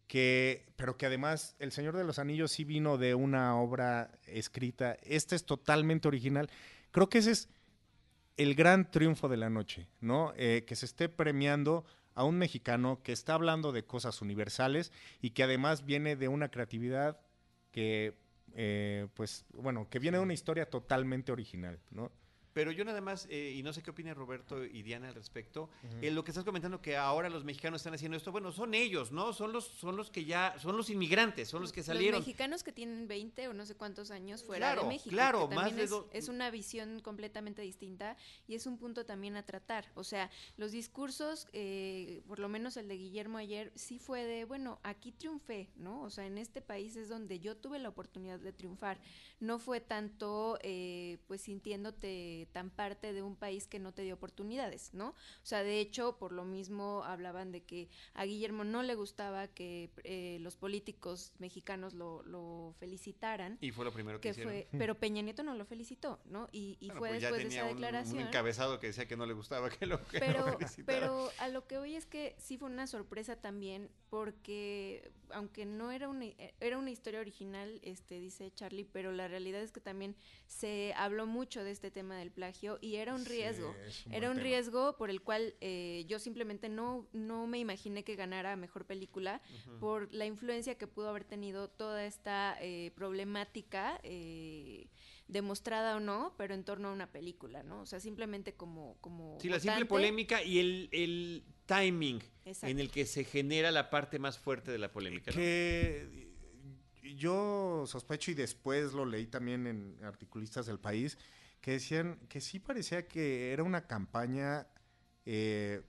que, 0.07 0.65
pero 0.75 0.97
que 0.97 1.05
además 1.05 1.55
El 1.59 1.71
Señor 1.71 1.95
de 1.95 2.03
los 2.03 2.19
Anillos 2.19 2.51
sí 2.51 2.65
vino 2.65 2.97
de 2.97 3.15
una 3.15 3.55
obra 3.55 4.11
escrita. 4.27 4.97
Este 5.01 5.37
es 5.37 5.45
totalmente 5.45 6.09
original. 6.09 6.49
Creo 6.91 7.07
que 7.07 7.19
ese 7.19 7.31
es 7.31 7.49
el 8.35 8.53
gran 8.53 8.91
triunfo 8.91 9.29
de 9.29 9.37
la 9.37 9.49
noche, 9.49 9.87
¿no? 10.01 10.33
Eh, 10.35 10.65
que 10.67 10.75
se 10.75 10.85
esté 10.85 11.07
premiando 11.07 11.85
a 12.15 12.23
un 12.23 12.37
mexicano 12.37 13.01
que 13.03 13.11
está 13.11 13.33
hablando 13.33 13.71
de 13.71 13.85
cosas 13.85 14.21
universales 14.21 14.91
y 15.21 15.31
que 15.31 15.43
además 15.43 15.85
viene 15.85 16.15
de 16.15 16.27
una 16.27 16.49
creatividad 16.49 17.19
que, 17.71 18.17
eh, 18.53 19.07
pues, 19.13 19.45
bueno, 19.53 19.87
que 19.89 19.99
viene 19.99 20.17
de 20.17 20.23
una 20.23 20.33
historia 20.33 20.69
totalmente 20.69 21.31
original, 21.31 21.79
¿no? 21.91 22.11
Pero 22.53 22.71
yo 22.71 22.83
nada 22.83 22.99
más, 23.01 23.27
eh, 23.29 23.53
y 23.55 23.63
no 23.63 23.71
sé 23.73 23.81
qué 23.81 23.91
opina 23.91 24.13
Roberto 24.13 24.63
y 24.65 24.81
Diana 24.83 25.07
al 25.07 25.15
respecto, 25.15 25.69
en 26.01 26.15
lo 26.15 26.23
que 26.23 26.31
estás 26.31 26.43
comentando 26.43 26.81
que 26.81 26.97
ahora 26.97 27.29
los 27.29 27.43
mexicanos 27.45 27.79
están 27.81 27.93
haciendo 27.93 28.17
esto, 28.17 28.31
bueno, 28.31 28.51
son 28.51 28.73
ellos, 28.73 29.11
¿no? 29.11 29.31
Son 29.33 29.51
los, 29.53 29.65
son 29.65 29.95
los 29.95 30.11
que 30.11 30.25
ya, 30.25 30.55
son 30.59 30.75
los 30.75 30.89
inmigrantes, 30.89 31.47
son 31.47 31.61
los 31.61 31.71
que 31.71 31.81
salieron. 31.83 32.19
Los 32.19 32.27
mexicanos 32.27 32.63
que 32.63 32.71
tienen 32.71 33.07
20 33.07 33.47
o 33.47 33.53
no 33.53 33.65
sé 33.65 33.75
cuántos 33.75 34.11
años 34.11 34.43
fuera 34.43 34.67
Claro, 34.67 34.81
de 34.83 34.87
México. 34.89 35.09
claro, 35.09 35.49
que 35.49 35.55
más 35.55 35.75
de 35.75 35.83
es, 35.83 35.89
do- 35.89 36.09
es 36.11 36.27
una 36.27 36.49
visión 36.51 36.99
completamente 36.99 37.61
distinta 37.61 38.17
y 38.47 38.55
es 38.55 38.65
un 38.67 38.77
punto 38.77 39.05
también 39.05 39.35
a 39.37 39.43
tratar. 39.45 39.89
O 39.95 40.03
sea, 40.03 40.29
los 40.57 40.71
discursos, 40.71 41.47
eh, 41.53 42.21
por 42.27 42.39
lo 42.39 42.49
menos 42.49 42.75
el 42.77 42.87
de 42.87 42.97
Guillermo 42.97 43.37
ayer, 43.37 43.71
sí 43.75 43.97
fue 43.97 44.23
de, 44.25 44.43
bueno, 44.45 44.79
aquí 44.83 45.11
triunfé, 45.11 45.69
¿no? 45.75 46.01
O 46.01 46.09
sea, 46.09 46.25
en 46.25 46.37
este 46.37 46.61
país 46.61 46.95
es 46.95 47.07
donde 47.07 47.39
yo 47.39 47.55
tuve 47.55 47.79
la 47.79 47.89
oportunidad 47.89 48.39
de 48.39 48.51
triunfar. 48.51 48.99
No 49.39 49.57
fue 49.57 49.79
tanto, 49.79 50.59
eh, 50.63 51.17
pues, 51.27 51.41
sintiéndote 51.41 52.40
tan 52.45 52.69
parte 52.69 53.13
de 53.13 53.21
un 53.21 53.35
país 53.35 53.67
que 53.67 53.79
no 53.79 53.93
te 53.93 54.01
dio 54.03 54.15
oportunidades, 54.15 54.93
¿no? 54.93 55.09
O 55.09 55.15
sea, 55.43 55.63
de 55.63 55.79
hecho, 55.79 56.17
por 56.17 56.31
lo 56.31 56.45
mismo 56.45 57.03
hablaban 57.03 57.51
de 57.51 57.63
que 57.63 57.89
a 58.13 58.25
Guillermo 58.25 58.63
no 58.63 58.83
le 58.83 58.95
gustaba 58.95 59.47
que 59.47 59.89
eh, 60.03 60.37
los 60.41 60.55
políticos 60.55 61.33
mexicanos 61.39 61.93
lo, 61.93 62.23
lo 62.23 62.73
felicitaran. 62.79 63.57
Y 63.61 63.71
fue 63.71 63.85
lo 63.85 63.91
primero 63.91 64.19
que, 64.19 64.29
Que 64.29 64.29
hicieron. 64.31 64.53
fue, 64.53 64.67
pero 64.77 64.95
Peña 64.99 65.21
Nieto 65.21 65.43
no 65.43 65.55
lo 65.55 65.65
felicitó, 65.65 66.19
¿no? 66.25 66.47
Y, 66.51 66.77
y 66.79 66.87
Bueno, 66.87 66.99
fue 66.99 67.09
pues 67.09 67.21
ya 67.21 67.27
después 67.31 67.49
de 67.49 67.55
esa 67.59 67.65
un- 67.67 67.71
declaración. 67.75 68.17
Un, 68.21 68.27
encabezado 68.27 68.79
que 68.79 68.87
decía 68.87 69.07
que 69.07 69.17
no 69.17 69.25
le 69.25 69.33
gustaba 69.33 69.69
que 69.69 69.85
lo, 69.85 70.03
que 70.07 70.19
Pero, 70.19 70.57
pero 70.85 71.29
a 71.39 71.47
lo 71.49 71.67
que 71.67 71.77
voy 71.77 71.95
es 71.95 72.05
que 72.05 72.35
sí 72.37 72.57
fue 72.57 72.69
una 72.69 72.87
sorpresa 72.87 73.35
también, 73.35 73.89
porque 74.09 75.11
aunque 75.29 75.65
no 75.65 75.91
era 75.91 76.09
una, 76.09 76.25
era 76.59 76.77
una 76.77 76.91
historia 76.91 77.19
original, 77.19 77.79
este 77.83 78.19
dice 78.19 78.51
Charlie, 78.53 78.85
pero 78.91 79.11
la 79.11 79.27
realidad 79.27 79.61
es 79.61 79.71
que 79.71 79.79
también 79.81 80.15
se 80.47 80.93
habló 80.97 81.25
mucho 81.25 81.63
de 81.63 81.71
este 81.71 81.91
tema 81.91 82.17
del 82.17 82.30
plagio 82.31 82.77
y 82.81 82.95
era 82.95 83.13
un 83.13 83.25
riesgo. 83.25 83.75
un 84.05 84.13
Era 84.13 84.29
un 84.29 84.37
tema. 84.37 84.43
riesgo 84.43 84.97
por 84.97 85.09
el 85.09 85.21
cual 85.21 85.55
eh, 85.61 86.05
yo 86.07 86.19
simplemente 86.19 86.69
no, 86.69 87.07
no 87.13 87.47
me 87.47 87.59
imaginé 87.59 88.03
que 88.03 88.15
ganara 88.15 88.55
mejor 88.55 88.85
película 88.85 89.41
por 89.79 90.13
la 90.13 90.25
influencia 90.25 90.75
que 90.75 90.87
pudo 90.87 91.09
haber 91.09 91.23
tenido 91.23 91.69
toda 91.69 92.05
esta 92.05 92.57
eh, 92.61 92.91
problemática, 92.95 93.99
eh, 94.03 94.87
demostrada 95.27 95.95
o 95.95 95.99
no, 95.99 96.33
pero 96.37 96.53
en 96.53 96.63
torno 96.63 96.89
a 96.89 96.93
una 96.93 97.11
película, 97.11 97.63
¿no? 97.63 97.81
O 97.81 97.85
sea, 97.85 97.99
simplemente 97.99 98.53
como... 98.53 98.97
como 98.99 99.37
Sí, 99.39 99.49
la 99.49 99.59
simple 99.59 99.85
polémica 99.85 100.43
y 100.43 100.59
el, 100.59 100.89
el 100.91 101.43
timing 101.65 102.21
Exacto. 102.45 102.71
en 102.71 102.79
el 102.79 102.91
que 102.91 103.05
se 103.05 103.23
genera 103.23 103.71
la 103.71 103.89
parte 103.89 104.19
más 104.19 104.37
fuerte 104.37 104.71
de 104.71 104.77
la 104.77 104.91
polémica. 104.91 105.31
¿no? 105.31 105.37
Que 105.37 106.31
yo 107.15 107.85
sospecho 107.87 108.31
y 108.31 108.33
después 108.33 108.93
lo 108.93 109.05
leí 109.05 109.27
también 109.27 109.67
en 109.67 109.97
articulistas 110.03 110.65
del 110.65 110.79
país, 110.79 111.17
que 111.61 111.71
decían 111.71 112.19
que 112.27 112.41
sí 112.41 112.59
parecía 112.59 113.07
que 113.07 113.53
era 113.53 113.63
una 113.63 113.87
campaña, 113.87 114.67
eh, 115.25 115.83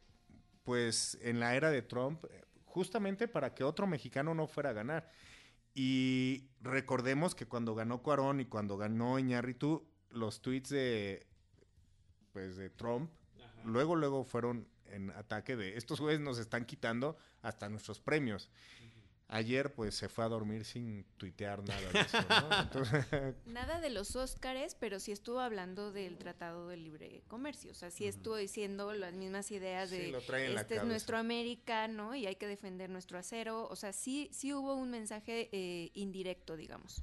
pues 0.63 1.19
en 1.23 1.41
la 1.41 1.57
era 1.57 1.71
de 1.71 1.83
Trump, 1.83 2.25
justamente 2.65 3.27
para 3.27 3.55
que 3.55 3.65
otro 3.65 3.87
mexicano 3.87 4.35
no 4.35 4.47
fuera 4.47 4.71
a 4.71 4.75
ganar. 4.75 5.11
Y 5.75 6.51
recordemos 6.61 7.35
que 7.35 7.47
cuando 7.47 7.75
ganó 7.75 8.03
Cuarón 8.03 8.41
y 8.41 8.45
cuando 8.45 8.77
ganó 8.77 9.19
Iñárritu, 9.19 9.89
los 10.11 10.43
tweets 10.43 10.69
de, 10.69 11.27
pues, 12.33 12.57
de 12.57 12.69
Trump, 12.69 13.11
luego, 13.65 13.97
luego 13.97 14.25
fueron 14.25 14.69
en 14.87 15.11
ataque 15.11 15.57
de 15.57 15.79
estos 15.79 16.01
güeyes 16.01 16.21
nos 16.21 16.39
están 16.39 16.67
quitando 16.67 17.17
hasta 17.41 17.69
nuestros 17.71 17.99
premios. 17.99 18.51
Ayer, 19.35 19.73
pues, 19.73 19.95
se 19.95 20.11
fue 20.11 20.27
a 20.27 20.29
dormir 20.29 20.67
sin 20.67 21.05
tuitear 21.17 21.67
nada 21.67 21.81
de 21.81 22.01
eso, 22.01 22.19
¿no? 22.29 22.61
Entonces, 22.63 23.07
Nada 23.47 23.81
de 23.81 23.89
los 23.89 24.15
Óscares, 24.15 24.75
pero 24.79 25.01
sí 25.01 25.11
estuvo 25.11 25.41
hablando 25.41 25.91
del 25.91 26.19
Tratado 26.19 26.69
de 26.69 26.77
Libre 26.77 27.23
Comercio. 27.29 27.71
O 27.71 27.75
sea, 27.75 27.91
sí 27.91 28.07
estuvo 28.07 28.37
diciendo 28.37 28.93
las 28.93 29.15
mismas 29.15 29.51
ideas 29.51 29.89
Sí, 29.89 29.97
de 29.97 30.09
lo 30.13 30.21
trae 30.21 30.47
en 30.49 30.55
la 30.55 30.61
este 30.61 30.77
es 30.77 30.85
nuestro 30.85 31.17
América, 31.17 31.89
¿no? 31.89 32.15
Y 32.15 32.27
hay 32.27 32.37
que 32.37 32.47
defender 32.47 32.91
nuestro 32.91 33.19
acero. 33.19 33.67
O 33.69 33.75
sea, 33.77 33.95
sí, 33.95 34.29
sí 34.33 34.53
hubo 34.53 34.75
un 34.75 34.91
mensaje 34.91 35.49
eh, 35.53 35.91
indirecto, 35.95 36.55
digamos. 36.55 37.01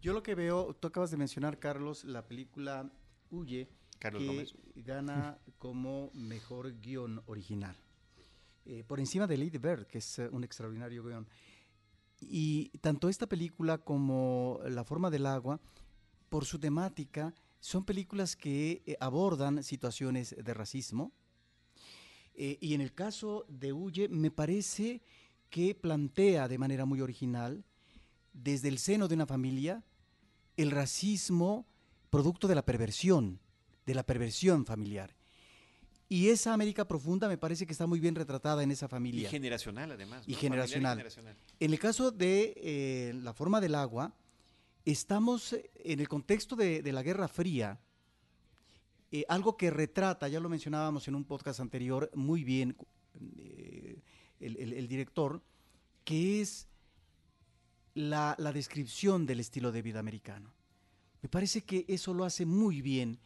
Yo 0.00 0.14
lo 0.14 0.22
que 0.22 0.34
veo, 0.34 0.74
tú 0.74 0.88
acabas 0.88 1.10
de 1.10 1.18
mencionar, 1.18 1.58
Carlos, 1.58 2.04
la 2.04 2.26
película 2.26 2.90
Huye, 3.30 3.68
Carlos 3.98 4.22
que 4.22 4.26
Gómez. 4.26 4.54
gana 4.74 5.38
como 5.58 6.10
mejor 6.14 6.80
guion 6.80 7.22
original. 7.26 7.76
Eh, 8.64 8.84
por 8.86 9.00
encima 9.00 9.26
de 9.26 9.36
Lady 9.36 9.58
Bird, 9.58 9.86
que 9.86 9.98
es 9.98 10.18
eh, 10.18 10.28
un 10.30 10.44
extraordinario 10.44 11.02
guion. 11.02 11.26
Y 12.20 12.68
tanto 12.80 13.08
esta 13.08 13.26
película 13.26 13.78
como 13.78 14.60
La 14.68 14.84
forma 14.84 15.10
del 15.10 15.26
agua, 15.26 15.60
por 16.28 16.44
su 16.44 16.58
temática, 16.58 17.34
son 17.58 17.84
películas 17.84 18.36
que 18.36 18.82
eh, 18.86 18.96
abordan 19.00 19.64
situaciones 19.64 20.36
de 20.38 20.54
racismo. 20.54 21.12
Y 22.34 22.72
en 22.72 22.80
el 22.80 22.94
caso 22.94 23.44
de 23.46 23.74
Huye, 23.74 24.08
me 24.08 24.30
parece 24.30 25.02
que 25.50 25.74
plantea 25.74 26.48
de 26.48 26.56
manera 26.56 26.86
muy 26.86 27.02
original, 27.02 27.62
desde 28.32 28.68
el 28.68 28.78
seno 28.78 29.06
de 29.06 29.14
una 29.14 29.26
familia, 29.26 29.84
el 30.56 30.70
racismo 30.70 31.66
producto 32.08 32.48
de 32.48 32.54
la 32.54 32.64
perversión, 32.64 33.38
de 33.84 33.94
la 33.94 34.02
perversión 34.02 34.64
familiar. 34.64 35.14
Y 36.12 36.28
esa 36.28 36.52
América 36.52 36.86
profunda 36.86 37.26
me 37.26 37.38
parece 37.38 37.64
que 37.64 37.72
está 37.72 37.86
muy 37.86 37.98
bien 37.98 38.14
retratada 38.14 38.62
en 38.62 38.70
esa 38.70 38.84
Y 38.84 38.88
familia. 38.90 39.30
generacional, 39.30 39.92
además. 39.92 40.24
Y 40.26 40.34
generacional. 40.34 40.98
generacional. 40.98 41.34
En 41.58 41.72
el 41.72 41.78
caso 41.78 42.10
de 42.10 42.52
eh, 42.56 43.14
la 43.22 43.32
forma 43.32 43.62
del 43.62 43.74
agua, 43.74 44.12
estamos 44.84 45.54
eh, 45.54 45.70
en 45.84 46.00
el 46.00 46.08
contexto 46.10 46.54
de, 46.54 46.82
de 46.82 46.92
la 46.92 47.02
Guerra 47.02 47.28
Fría, 47.28 47.80
eh, 49.10 49.24
algo 49.26 49.56
que 49.56 49.70
retrata, 49.70 50.28
ya 50.28 50.38
lo 50.38 50.50
mencionábamos 50.50 51.08
en 51.08 51.14
un 51.14 51.24
podcast 51.24 51.60
anterior, 51.60 52.10
muy 52.14 52.44
bien 52.44 52.76
eh, 53.38 54.02
el, 54.38 54.58
el- 54.58 54.72
el 54.74 54.88
director, 54.88 55.40
que 56.04 56.42
es 56.42 56.68
la, 57.94 58.34
la 58.38 58.52
descripción 58.52 59.24
del 59.24 59.40
estilo 59.40 59.72
de 59.72 59.80
vida 59.80 60.00
americano. 60.00 60.52
Me 61.22 61.30
parece 61.30 61.62
que 61.62 61.86
eso 61.88 62.12
lo 62.12 62.26
hace 62.26 62.44
muy 62.44 62.82
bien 62.82 63.18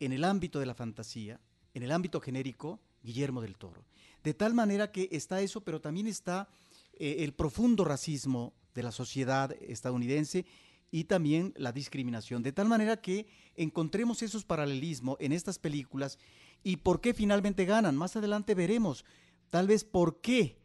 en 0.00 0.12
el 0.12 0.22
ámbito 0.22 0.60
de 0.60 0.66
la 0.66 0.74
fantasía, 0.74 1.40
en 1.76 1.82
el 1.82 1.92
ámbito 1.92 2.22
genérico, 2.22 2.80
Guillermo 3.02 3.42
del 3.42 3.58
Toro. 3.58 3.84
De 4.24 4.32
tal 4.32 4.54
manera 4.54 4.90
que 4.90 5.10
está 5.12 5.42
eso, 5.42 5.60
pero 5.60 5.78
también 5.78 6.06
está 6.06 6.48
eh, 6.94 7.16
el 7.18 7.34
profundo 7.34 7.84
racismo 7.84 8.54
de 8.74 8.82
la 8.82 8.92
sociedad 8.92 9.54
estadounidense 9.60 10.46
y 10.90 11.04
también 11.04 11.52
la 11.54 11.72
discriminación. 11.72 12.42
De 12.42 12.52
tal 12.52 12.66
manera 12.66 13.02
que 13.02 13.26
encontremos 13.56 14.22
esos 14.22 14.46
paralelismos 14.46 15.18
en 15.20 15.32
estas 15.32 15.58
películas 15.58 16.18
y 16.64 16.78
por 16.78 17.02
qué 17.02 17.12
finalmente 17.12 17.66
ganan. 17.66 17.94
Más 17.94 18.16
adelante 18.16 18.54
veremos 18.54 19.04
tal 19.50 19.66
vez 19.66 19.84
por 19.84 20.22
qué 20.22 20.56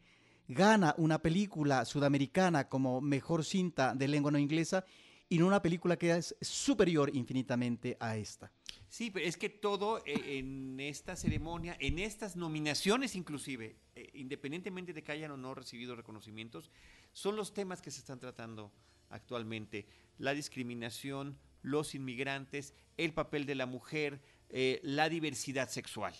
gana 0.48 0.94
una 0.96 1.20
película 1.20 1.84
sudamericana 1.84 2.70
como 2.70 3.02
mejor 3.02 3.44
cinta 3.44 3.94
de 3.94 4.08
lengua 4.08 4.32
no 4.32 4.38
inglesa 4.38 4.86
y 5.32 5.38
no 5.38 5.46
una 5.46 5.62
película 5.62 5.96
que 5.96 6.10
es 6.10 6.36
superior 6.42 7.10
infinitamente 7.14 7.96
a 7.98 8.18
esta. 8.18 8.52
Sí, 8.90 9.10
pero 9.10 9.24
es 9.24 9.38
que 9.38 9.48
todo 9.48 10.02
eh, 10.04 10.36
en 10.38 10.78
esta 10.78 11.16
ceremonia, 11.16 11.74
en 11.80 11.98
estas 11.98 12.36
nominaciones 12.36 13.16
inclusive, 13.16 13.74
eh, 13.94 14.10
independientemente 14.12 14.92
de 14.92 15.02
que 15.02 15.10
hayan 15.10 15.30
o 15.30 15.38
no 15.38 15.54
recibido 15.54 15.96
reconocimientos, 15.96 16.70
son 17.12 17.34
los 17.34 17.54
temas 17.54 17.80
que 17.80 17.90
se 17.90 18.00
están 18.00 18.20
tratando 18.20 18.74
actualmente. 19.08 19.86
La 20.18 20.34
discriminación, 20.34 21.38
los 21.62 21.94
inmigrantes, 21.94 22.74
el 22.98 23.14
papel 23.14 23.46
de 23.46 23.54
la 23.54 23.64
mujer, 23.64 24.20
eh, 24.50 24.80
la 24.82 25.08
diversidad 25.08 25.70
sexual. 25.70 26.12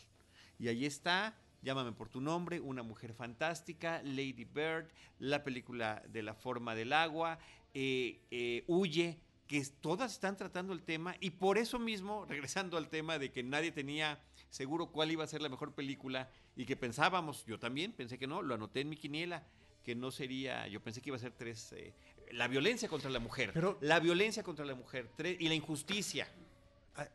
Y 0.58 0.68
ahí 0.68 0.86
está, 0.86 1.36
llámame 1.60 1.92
por 1.92 2.08
tu 2.08 2.22
nombre, 2.22 2.60
una 2.60 2.82
mujer 2.82 3.12
fantástica, 3.12 4.00
Lady 4.04 4.46
Bird, 4.46 4.88
la 5.18 5.44
película 5.44 6.02
de 6.08 6.22
la 6.22 6.32
forma 6.32 6.74
del 6.74 6.94
agua, 6.94 7.38
eh, 7.74 8.20
eh, 8.30 8.64
Huye, 8.66 9.18
que 9.46 9.62
todas 9.80 10.12
están 10.12 10.36
tratando 10.36 10.72
el 10.72 10.82
tema 10.82 11.16
y 11.20 11.30
por 11.30 11.58
eso 11.58 11.78
mismo, 11.78 12.24
regresando 12.26 12.76
al 12.76 12.88
tema 12.88 13.18
de 13.18 13.30
que 13.32 13.42
nadie 13.42 13.70
tenía 13.72 14.18
seguro 14.50 14.86
cuál 14.92 15.10
iba 15.10 15.24
a 15.24 15.26
ser 15.26 15.42
la 15.42 15.48
mejor 15.48 15.74
película 15.74 16.30
y 16.56 16.64
que 16.64 16.76
pensábamos, 16.76 17.44
yo 17.46 17.58
también 17.58 17.92
pensé 17.92 18.18
que 18.18 18.26
no, 18.26 18.42
lo 18.42 18.54
anoté 18.54 18.80
en 18.80 18.88
mi 18.88 18.96
quiniela, 18.96 19.46
que 19.84 19.94
no 19.94 20.10
sería, 20.10 20.66
yo 20.68 20.80
pensé 20.82 21.00
que 21.02 21.10
iba 21.10 21.16
a 21.16 21.20
ser 21.20 21.32
tres, 21.32 21.72
eh, 21.72 21.92
la 22.32 22.48
violencia 22.48 22.88
contra 22.88 23.10
la 23.10 23.18
mujer, 23.18 23.50
Pero- 23.52 23.78
la 23.80 24.00
violencia 24.00 24.42
contra 24.42 24.64
la 24.64 24.74
mujer 24.74 25.10
tres, 25.16 25.36
y 25.40 25.48
la 25.48 25.54
injusticia. 25.54 26.28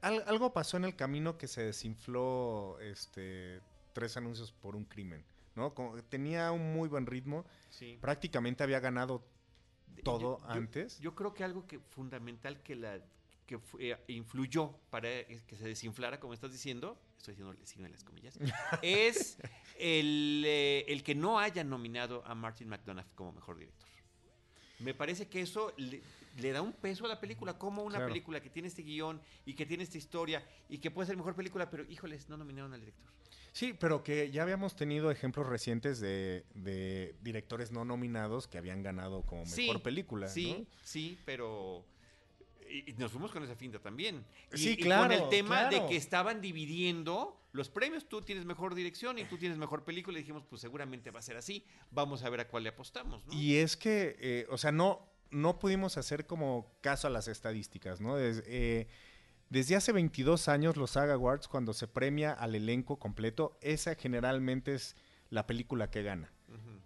algo 0.01 0.53
pasó 0.53 0.77
en 0.77 0.85
el 0.85 0.95
camino 0.95 1.37
que 1.37 1.47
se 1.47 1.61
desinfló 1.63 2.79
este, 2.81 3.61
tres 3.93 4.17
anuncios 4.17 4.51
por 4.51 4.75
un 4.75 4.85
crimen. 4.85 5.23
¿no? 5.55 5.73
Como- 5.73 5.95
tenía 6.03 6.51
un 6.51 6.73
muy 6.73 6.87
buen 6.87 7.05
ritmo. 7.07 7.45
Sí. 7.71 7.97
Prácticamente 7.99 8.63
había 8.63 8.79
ganado 8.79 9.23
todo 10.03 10.39
Yo- 10.39 10.45
antes. 10.49 10.99
Yo 10.99 11.15
creo 11.15 11.33
que 11.33 11.43
algo 11.43 11.65
que 11.67 11.79
fundamental 11.79 12.61
que 12.61 12.75
la 12.75 13.01
que 13.45 13.57
fue- 13.59 13.91
eh, 13.91 13.97
influyó 14.09 14.77
para 14.89 15.07
que 15.25 15.55
se 15.55 15.65
desinflara, 15.65 16.19
como 16.19 16.33
estás 16.33 16.51
diciendo, 16.51 16.99
estoy 17.17 17.33
diciendo 17.33 17.53
el 17.57 17.65
signo 17.65 17.85
de 17.85 17.91
las 17.91 18.03
comillas, 18.03 18.37
es 18.81 19.37
el, 19.79 20.43
eh, 20.45 20.83
el 20.89 21.01
que 21.01 21.15
no 21.15 21.39
hayan 21.39 21.69
nominado 21.69 22.23
a 22.25 22.35
Martin 22.35 22.67
McDonough 22.67 23.05
como 23.15 23.31
mejor 23.31 23.57
director. 23.57 23.87
Me 24.79 24.93
parece 24.93 25.27
que 25.29 25.41
eso 25.41 25.73
le, 25.77 26.01
le 26.39 26.51
da 26.51 26.61
un 26.61 26.73
peso 26.73 27.05
a 27.05 27.07
la 27.07 27.19
película, 27.21 27.57
como 27.57 27.83
una 27.83 27.95
Claro. 27.97 28.09
película 28.11 28.41
que 28.41 28.49
tiene 28.49 28.67
este 28.67 28.83
guion 28.83 29.19
y 29.45 29.53
que 29.53 29.65
tiene 29.65 29.83
esta 29.83 29.97
historia 29.97 30.45
y 30.69 30.77
que 30.79 30.91
puede 30.91 31.07
ser 31.07 31.15
mejor 31.17 31.33
película, 31.33 31.69
pero 31.69 31.83
híjoles, 31.89 32.27
no 32.29 32.35
nominaron 32.37 32.73
al 32.73 32.81
director. 32.81 33.11
Sí, 33.57 33.73
pero 33.73 34.03
que 34.03 34.29
ya 34.29 34.43
habíamos 34.43 34.75
tenido 34.75 35.09
ejemplos 35.09 35.47
recientes 35.47 35.99
de, 35.99 36.45
de 36.53 37.15
directores 37.23 37.71
no 37.71 37.85
nominados 37.85 38.47
que 38.47 38.59
habían 38.59 38.83
ganado 38.83 39.23
como 39.23 39.45
mejor 39.45 39.55
Sí, 39.55 39.71
película. 39.83 40.27
Sí, 40.27 40.57
¿no? 40.59 40.65
sí, 40.83 41.17
pero. 41.25 41.83
Y, 42.69 42.91
y 42.91 42.93
nos 42.99 43.11
fuimos 43.11 43.31
con 43.31 43.43
esa 43.43 43.55
finta 43.55 43.79
también. 43.79 44.23
Y, 44.53 44.57
Sí, 44.59 44.69
y 44.73 44.77
claro, 44.77 45.03
con 45.05 45.11
el 45.11 45.27
tema 45.29 45.69
de 45.69 45.83
que 45.87 45.95
estaban 45.95 46.39
dividiendo 46.39 47.41
los 47.51 47.69
premios. 47.69 48.07
Tú 48.07 48.21
tienes 48.21 48.45
mejor 48.45 48.75
dirección 48.75 49.17
y 49.17 49.23
tú 49.25 49.39
tienes 49.39 49.57
mejor 49.57 49.83
película. 49.83 50.19
Y 50.19 50.21
dijimos, 50.21 50.43
pues 50.47 50.61
seguramente 50.61 51.09
va 51.09 51.17
a 51.17 51.23
ser 51.23 51.37
así. 51.37 51.65
Vamos 51.89 52.21
a 52.21 52.29
ver 52.29 52.41
a 52.41 52.47
cuál 52.47 52.61
le 52.61 52.69
apostamos, 52.69 53.25
¿no? 53.25 53.33
Y 53.33 53.55
es 53.55 53.75
que, 53.75 54.17
eh, 54.19 54.45
o 54.51 54.59
sea, 54.59 54.71
no, 54.71 55.03
no 55.31 55.57
pudimos 55.57 55.97
hacer 55.97 56.27
como 56.27 56.77
caso 56.81 57.07
a 57.07 57.09
las 57.09 57.27
estadísticas, 57.27 58.01
¿no? 58.01 58.19
Eh, 58.19 58.87
desde 59.49 59.75
hace 59.75 59.91
22 59.91 60.47
años 60.47 60.77
los 60.77 60.91
SAG 60.91 61.09
Awards, 61.11 61.47
cuando 61.47 61.73
se 61.73 61.87
premia 61.87 62.33
al 62.33 62.55
elenco 62.55 62.97
completo, 62.97 63.57
esa 63.61 63.95
generalmente 63.95 64.73
es 64.73 64.95
la 65.29 65.47
película 65.47 65.89
que 65.89 66.03
gana. 66.03 66.31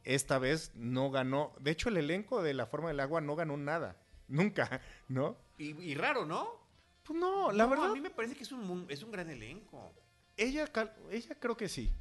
Esta 0.03 0.39
vez 0.39 0.71
no 0.75 1.11
ganó, 1.11 1.53
de 1.59 1.71
hecho 1.71 1.89
el 1.89 1.97
elenco 1.97 2.41
de 2.41 2.55
La 2.55 2.65
Forma 2.65 2.87
del 2.87 2.99
Agua 2.99 3.21
no 3.21 3.35
ganó 3.35 3.55
nada, 3.57 3.95
nunca, 4.27 4.81
¿no? 5.07 5.37
y, 5.59 5.79
y 5.79 5.93
raro, 5.95 6.25
¿no? 6.25 6.59
Pues 7.03 7.19
no, 7.19 7.51
la 7.51 7.63
No, 7.65 7.69
verdad, 7.69 7.91
A 7.91 7.93
mí 7.93 8.01
me 8.01 8.09
parece 8.09 8.35
que 8.35 8.43
es 8.43 8.51
un, 8.51 8.85
es 8.89 9.03
un 9.03 9.11
gran 9.11 9.29
elenco. 9.29 9.93
ella, 10.37 10.69
ella 11.11 11.35
creo 11.39 11.55
que 11.57 11.69
sí. 11.69 11.91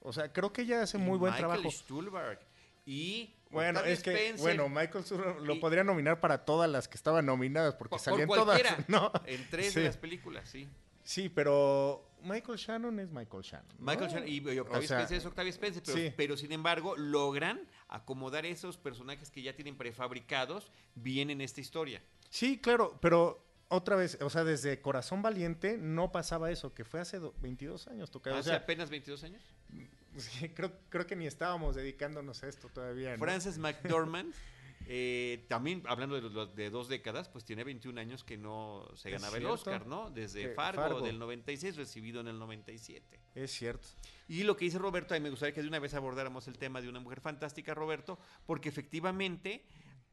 O 0.00 0.12
sea, 0.12 0.32
creo 0.32 0.52
que 0.52 0.62
ella 0.62 0.82
hace 0.82 0.98
Y 0.98 1.00
muy 1.00 1.18
buen 1.18 1.32
Michael 1.32 1.48
trabajo. 1.50 1.70
Stuhlbarg. 1.70 2.38
Y. 2.84 3.34
Bueno, 3.50 3.80
es 3.80 4.02
que, 4.02 4.10
Spencer, 4.12 4.40
bueno, 4.40 4.68
Michael 4.68 5.04
Sur 5.04 5.40
lo 5.40 5.54
y- 5.54 5.60
podría 5.60 5.84
nominar 5.84 6.20
para 6.20 6.44
todas 6.44 6.68
las 6.70 6.88
que 6.88 6.96
estaban 6.96 7.24
nominadas, 7.26 7.74
porque 7.74 7.90
por, 7.90 7.98
por 7.98 8.04
salían 8.04 8.28
cualquiera. 8.28 8.70
todas, 8.76 8.88
¿no? 8.88 9.12
En 9.26 9.48
tres 9.50 9.72
Sí. 9.72 9.80
de 9.80 9.86
las 9.86 9.96
películas, 9.96 10.48
sí. 10.48 10.68
Sí, 11.04 11.28
pero 11.28 12.04
Michael 12.24 12.58
Shannon 12.58 12.98
es 12.98 13.10
Michael 13.10 13.42
Shannon. 13.44 13.76
¿no? 13.78 13.86
Michael 13.86 14.10
Shannon 14.10 14.28
y, 14.28 14.38
Octavia 14.58 14.62
O 14.78 14.82
sea, 14.82 14.96
Spencer 14.98 15.16
es 15.18 15.24
Octavia 15.26 15.50
Spencer, 15.50 15.82
pero, 15.86 15.96
sí. 15.98 16.12
pero 16.16 16.36
sin 16.36 16.50
embargo 16.50 16.96
logran 16.96 17.60
acomodar 17.88 18.44
esos 18.44 18.76
personajes 18.76 19.30
que 19.30 19.42
ya 19.42 19.54
tienen 19.54 19.76
prefabricados 19.76 20.72
bien 20.96 21.30
en 21.30 21.40
esta 21.40 21.60
historia. 21.60 22.02
Sí, 22.28 22.58
claro, 22.58 22.98
pero 23.00 23.45
otra 23.68 23.96
vez, 23.96 24.18
o 24.20 24.30
sea, 24.30 24.44
desde 24.44 24.80
Corazón 24.80 25.22
Valiente 25.22 25.76
no 25.78 26.12
pasaba 26.12 26.50
eso, 26.50 26.72
que 26.74 26.84
fue 26.84 27.00
hace 27.00 27.18
do- 27.18 27.34
22 27.40 27.88
años, 27.88 28.10
tocayo. 28.10 28.36
O 28.36 28.38
Hace 28.38 28.50
sea, 28.50 28.58
apenas 28.58 28.90
22 28.90 29.24
años. 29.24 29.42
sí, 30.16 30.48
creo, 30.50 30.72
creo 30.88 31.06
que 31.06 31.16
ni 31.16 31.26
estábamos 31.26 31.74
dedicándonos 31.76 32.42
a 32.42 32.48
esto 32.48 32.68
todavía. 32.68 33.12
¿no? 33.12 33.18
Frances 33.18 33.58
McDormand, 33.58 34.32
eh, 34.88 35.44
también 35.48 35.82
hablando 35.86 36.14
de, 36.14 36.22
los- 36.22 36.54
de 36.54 36.70
dos 36.70 36.88
décadas, 36.88 37.28
pues 37.28 37.44
tiene 37.44 37.64
21 37.64 38.00
años 38.00 38.22
que 38.24 38.36
no 38.38 38.88
se 38.94 39.10
ganaba 39.10 39.36
el. 39.36 39.46
Oscar, 39.46 39.86
¿no? 39.86 40.10
Desde 40.10 40.54
Fargo, 40.54 40.82
Fargo. 40.82 41.00
del 41.00 41.18
96, 41.18 41.76
recibido 41.76 42.20
en 42.20 42.28
el 42.28 42.38
97. 42.38 43.20
Es 43.34 43.50
cierto. 43.50 43.86
Y 44.28 44.44
lo 44.44 44.56
que 44.56 44.64
dice 44.64 44.78
Roberto, 44.78 45.14
a 45.14 45.18
mí 45.18 45.22
me 45.22 45.30
gustaría 45.30 45.54
que 45.54 45.60
de 45.62 45.68
una 45.68 45.78
vez 45.78 45.92
abordáramos 45.94 46.46
el 46.48 46.56
tema 46.56 46.80
de 46.80 46.88
una 46.88 47.00
mujer 47.00 47.20
fantástica, 47.20 47.74
Roberto, 47.74 48.18
porque 48.46 48.68
efectivamente 48.68 49.64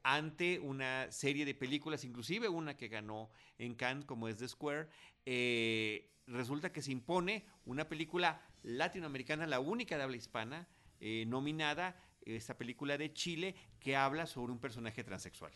ante 0.04 0.60
una 0.60 1.12
serie 1.12 1.46
de 1.46 1.56
películas, 1.56 2.04
inclusive 2.04 2.50
una 2.50 2.76
que 2.76 2.90
ganó 2.90 3.32
en 3.58 3.74
Cannes, 3.74 4.06
como 4.06 4.28
es 4.28 4.38
The 4.38 4.48
Square, 4.48 4.90
eh, 5.26 6.12
resulta 6.28 6.72
que 6.72 6.82
se 6.82 6.92
impone 6.92 7.46
una 7.66 7.88
película 7.88 8.42
latinoamericana, 8.64 9.48
la 9.48 9.60
única 9.60 9.98
de 9.98 10.04
habla 10.04 10.18
hispana, 10.18 10.68
eh, 11.00 11.26
nominada, 11.28 12.00
esta 12.26 12.58
película 12.58 12.98
de 12.98 13.14
Chile, 13.14 13.56
que 13.80 13.96
habla 13.96 14.26
sobre 14.26 14.52
un 14.52 14.60
personaje 14.60 15.04
transexual. 15.04 15.52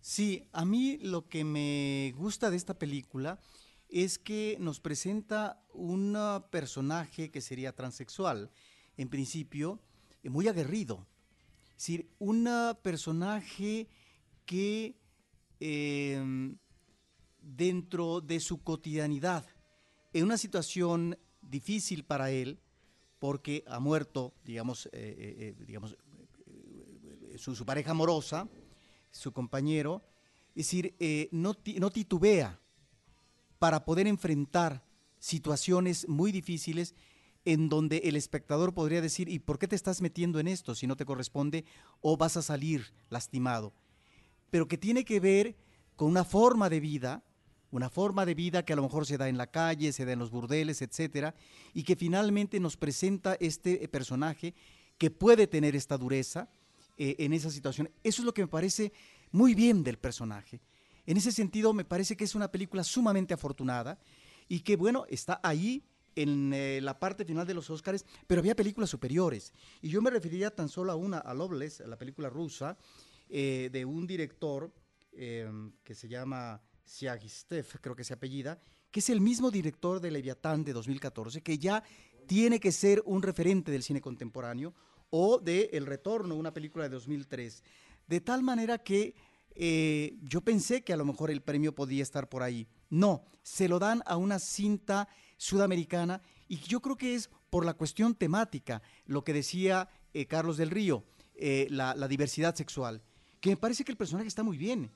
Sí, 0.00 0.48
a 0.52 0.64
mí 0.64 0.98
lo 0.98 1.28
que 1.28 1.44
me 1.44 2.12
gusta 2.16 2.50
de 2.50 2.56
esta 2.56 2.78
película 2.78 3.40
es 3.88 4.18
que 4.18 4.56
nos 4.60 4.80
presenta 4.80 5.64
un 5.72 6.16
personaje 6.50 7.30
que 7.30 7.40
sería 7.40 7.74
transexual, 7.74 8.50
en 8.96 9.08
principio, 9.08 9.80
muy 10.22 10.48
aguerrido. 10.48 11.06
Es 11.76 11.82
decir, 11.82 12.08
un 12.18 12.46
ah, 12.46 12.78
personaje 12.82 13.88
que 14.46 14.96
em, 15.60 16.56
dentro 17.40 18.20
de 18.20 18.40
su 18.40 18.62
cotidianidad, 18.62 19.44
en 20.12 20.24
una 20.24 20.38
situación 20.38 21.18
difícil 21.42 22.04
para 22.04 22.30
él, 22.30 22.60
porque 23.18 23.64
ha 23.66 23.80
muerto, 23.80 24.34
digamos, 24.44 24.86
eh, 24.86 24.90
eh, 24.92 25.34
eh, 25.38 25.64
digamos 25.66 25.96
su, 27.36 27.56
su 27.56 27.66
pareja 27.66 27.90
amorosa, 27.90 28.48
su 29.10 29.32
compañero, 29.32 30.02
es 30.54 30.66
decir, 30.66 30.94
no, 31.32 31.56
no 31.80 31.90
titubea 31.90 32.60
para 33.58 33.84
poder 33.84 34.06
enfrentar 34.06 34.84
situaciones 35.18 36.06
muy 36.08 36.30
difíciles 36.30 36.94
en 37.44 37.68
donde 37.68 37.98
el 38.04 38.16
espectador 38.16 38.72
podría 38.74 39.00
decir, 39.00 39.28
¿y 39.28 39.38
por 39.38 39.58
qué 39.58 39.68
te 39.68 39.76
estás 39.76 40.00
metiendo 40.00 40.40
en 40.40 40.48
esto 40.48 40.74
si 40.74 40.86
no 40.86 40.96
te 40.96 41.04
corresponde 41.04 41.64
o 42.00 42.16
vas 42.16 42.36
a 42.36 42.42
salir 42.42 42.92
lastimado? 43.10 43.72
Pero 44.50 44.68
que 44.68 44.78
tiene 44.78 45.04
que 45.04 45.20
ver 45.20 45.56
con 45.96 46.08
una 46.08 46.24
forma 46.24 46.70
de 46.70 46.80
vida, 46.80 47.22
una 47.70 47.90
forma 47.90 48.24
de 48.24 48.34
vida 48.34 48.64
que 48.64 48.72
a 48.72 48.76
lo 48.76 48.82
mejor 48.82 49.06
se 49.06 49.18
da 49.18 49.28
en 49.28 49.36
la 49.36 49.48
calle, 49.48 49.92
se 49.92 50.04
da 50.04 50.12
en 50.12 50.18
los 50.18 50.30
burdeles, 50.30 50.80
etcétera, 50.80 51.34
y 51.74 51.82
que 51.82 51.96
finalmente 51.96 52.60
nos 52.60 52.76
presenta 52.76 53.36
este 53.40 53.86
personaje 53.88 54.54
que 54.96 55.10
puede 55.10 55.46
tener 55.46 55.74
esta 55.76 55.98
dureza 55.98 56.48
eh, 56.96 57.16
en 57.18 57.32
esa 57.32 57.50
situación. 57.50 57.90
Eso 58.02 58.22
es 58.22 58.26
lo 58.26 58.32
que 58.32 58.42
me 58.42 58.48
parece 58.48 58.92
muy 59.32 59.54
bien 59.54 59.82
del 59.82 59.98
personaje. 59.98 60.60
En 61.06 61.16
ese 61.16 61.32
sentido, 61.32 61.72
me 61.72 61.84
parece 61.84 62.16
que 62.16 62.24
es 62.24 62.34
una 62.34 62.50
película 62.50 62.84
sumamente 62.84 63.34
afortunada 63.34 63.98
y 64.48 64.60
que, 64.60 64.76
bueno, 64.76 65.04
está 65.08 65.40
ahí 65.42 65.82
en 66.16 66.52
eh, 66.52 66.80
la 66.82 66.98
parte 66.98 67.24
final 67.24 67.46
de 67.46 67.54
los 67.54 67.70
Óscares, 67.70 68.04
pero 68.26 68.40
había 68.40 68.56
películas 68.56 68.90
superiores. 68.90 69.52
Y 69.82 69.88
yo 69.88 70.02
me 70.02 70.10
referiría 70.10 70.54
tan 70.54 70.68
solo 70.68 70.92
a 70.92 70.96
una, 70.96 71.18
a 71.18 71.34
Loveless, 71.34 71.80
a 71.80 71.86
la 71.86 71.98
película 71.98 72.28
rusa, 72.28 72.76
eh, 73.28 73.70
de 73.72 73.84
un 73.84 74.06
director 74.06 74.72
eh, 75.12 75.50
que 75.82 75.94
se 75.94 76.08
llama 76.08 76.60
Siagistev, 76.84 77.66
creo 77.80 77.96
que 77.96 78.04
se 78.04 78.14
apellida, 78.14 78.60
que 78.90 79.00
es 79.00 79.10
el 79.10 79.20
mismo 79.20 79.50
director 79.50 80.00
de 80.00 80.10
Leviatán 80.10 80.64
de 80.64 80.72
2014, 80.72 81.42
que 81.42 81.58
ya 81.58 81.82
tiene 82.26 82.60
que 82.60 82.72
ser 82.72 83.02
un 83.06 83.22
referente 83.22 83.72
del 83.72 83.82
cine 83.82 84.00
contemporáneo, 84.00 84.74
o 85.10 85.38
de 85.38 85.70
El 85.72 85.86
Retorno, 85.86 86.34
una 86.34 86.52
película 86.52 86.84
de 86.84 86.90
2003. 86.90 87.62
De 88.06 88.20
tal 88.20 88.42
manera 88.42 88.78
que 88.78 89.14
eh, 89.54 90.16
yo 90.22 90.40
pensé 90.40 90.82
que 90.82 90.92
a 90.92 90.96
lo 90.96 91.04
mejor 91.04 91.30
el 91.30 91.42
premio 91.42 91.74
podía 91.74 92.02
estar 92.02 92.28
por 92.28 92.42
ahí. 92.42 92.66
No, 92.90 93.24
se 93.42 93.68
lo 93.68 93.78
dan 93.78 94.02
a 94.06 94.16
una 94.16 94.38
cinta 94.38 95.08
sudamericana 95.44 96.22
y 96.48 96.56
yo 96.56 96.80
creo 96.80 96.96
que 96.96 97.14
es 97.14 97.28
por 97.50 97.66
la 97.66 97.74
cuestión 97.74 98.14
temática, 98.14 98.80
lo 99.04 99.24
que 99.24 99.34
decía 99.34 99.88
eh, 100.14 100.26
Carlos 100.26 100.56
del 100.56 100.70
Río, 100.70 101.04
eh, 101.34 101.66
la, 101.70 101.94
diversidad 102.08 102.54
sexual, 102.54 103.02
que 103.40 103.50
me 103.50 103.56
parece 103.58 103.84
que 103.84 103.92
el 103.92 103.98
personaje 103.98 104.26
está 104.26 104.42
muy 104.42 104.56
bien 104.56 104.90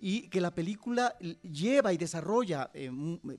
y 0.00 0.28
que 0.28 0.40
la 0.40 0.54
película 0.54 1.16
lleva 1.42 1.92
y 1.92 1.98
desarrolla, 1.98 2.70
eh, 2.74 2.90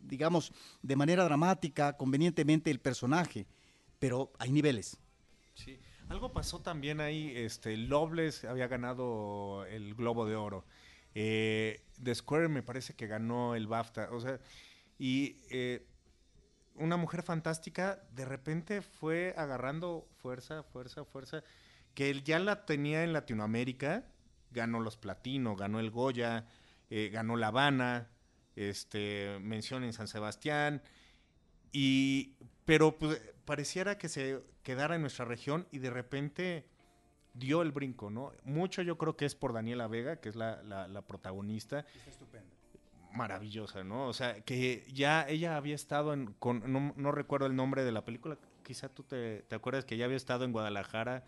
digamos, 0.03 0.53
de 0.81 0.95
manera 0.95 1.25
dramática, 1.25 1.97
convenientemente 1.97 2.71
el 2.71 2.79
personaje, 2.79 3.45
pero 3.99 4.31
hay 4.39 4.51
niveles. 4.53 4.97
Sí. 5.55 5.77
Algo 6.07 6.31
pasó 6.31 6.61
también 6.61 7.01
ahí, 7.01 7.33
este, 7.35 7.75
Loveless 7.75 8.45
había 8.45 8.67
ganado 8.67 9.65
el 9.65 9.95
Globo 9.95 10.25
de 10.25 10.35
Oro. 10.35 10.63
The 11.13 12.15
Square 12.15 12.47
me 12.47 12.63
parece 12.63 12.93
que 12.93 13.07
ganó 13.07 13.55
el 13.55 13.67
BAFTA. 13.67 14.09
O 14.11 14.19
sea, 14.19 14.39
y 14.97 15.37
una 16.75 16.97
mujer 16.97 17.23
fantástica 17.23 18.01
de 18.15 18.25
repente 18.25 18.81
fue 18.81 19.33
agarrando 19.37 20.07
fuerza, 20.17 20.63
fuerza, 20.63 21.05
fuerza, 21.05 21.43
que 21.93 22.09
él 22.09 22.23
ya 22.23 22.39
la 22.39 22.65
tenía 22.65 23.03
en 23.03 23.13
Latinoamérica, 23.13 24.05
ganó 24.51 24.79
los 24.79 24.97
Platino, 24.97 25.55
ganó 25.55 25.79
el 25.79 25.91
Goya, 25.91 26.45
eh, 26.89 27.09
ganó 27.11 27.35
La 27.37 27.47
Habana, 27.47 28.07
este, 28.55 29.37
mención 29.41 29.83
en 29.83 29.93
San 29.93 30.07
Sebastián, 30.07 30.81
y, 31.71 32.35
pero 32.65 32.97
pues, 32.97 33.19
pareciera 33.45 33.97
que 33.97 34.09
se 34.09 34.41
quedara 34.63 34.95
en 34.95 35.01
nuestra 35.01 35.25
región 35.25 35.67
y 35.71 35.79
de 35.79 35.89
repente 35.89 36.65
dio 37.33 37.61
el 37.63 37.71
brinco, 37.71 38.09
¿no? 38.11 38.31
Mucho 38.43 38.81
yo 38.83 38.97
creo 38.97 39.17
que 39.17 39.25
es 39.25 39.33
por 39.35 39.53
Daniela 39.53 39.87
Vega, 39.87 40.17
que 40.17 40.29
es 40.29 40.35
la, 40.35 40.61
la- 40.63 40.87
la 40.87 41.01
protagonista. 41.01 41.85
Maravillosa, 43.13 43.83
¿no? 43.83 44.07
O 44.07 44.13
sea, 44.13 44.41
que 44.41 44.87
ya 44.91 45.27
ella 45.29 45.55
había 45.55 45.75
estado 45.75 46.13
en, 46.13 46.33
con, 46.33 46.71
no, 46.71 46.93
no 46.97 47.11
recuerdo 47.11 47.45
el 47.45 47.55
nombre 47.55 47.83
de 47.83 47.91
la 47.91 48.03
película, 48.03 48.39
quizá 48.63 48.89
tú 48.89 49.03
te, 49.03 49.43
te 49.43 49.55
acuerdas 49.55 49.85
que 49.85 49.97
ya 49.97 50.05
había 50.05 50.17
estado 50.17 50.45
en 50.45 50.51
Guadalajara, 50.51 51.23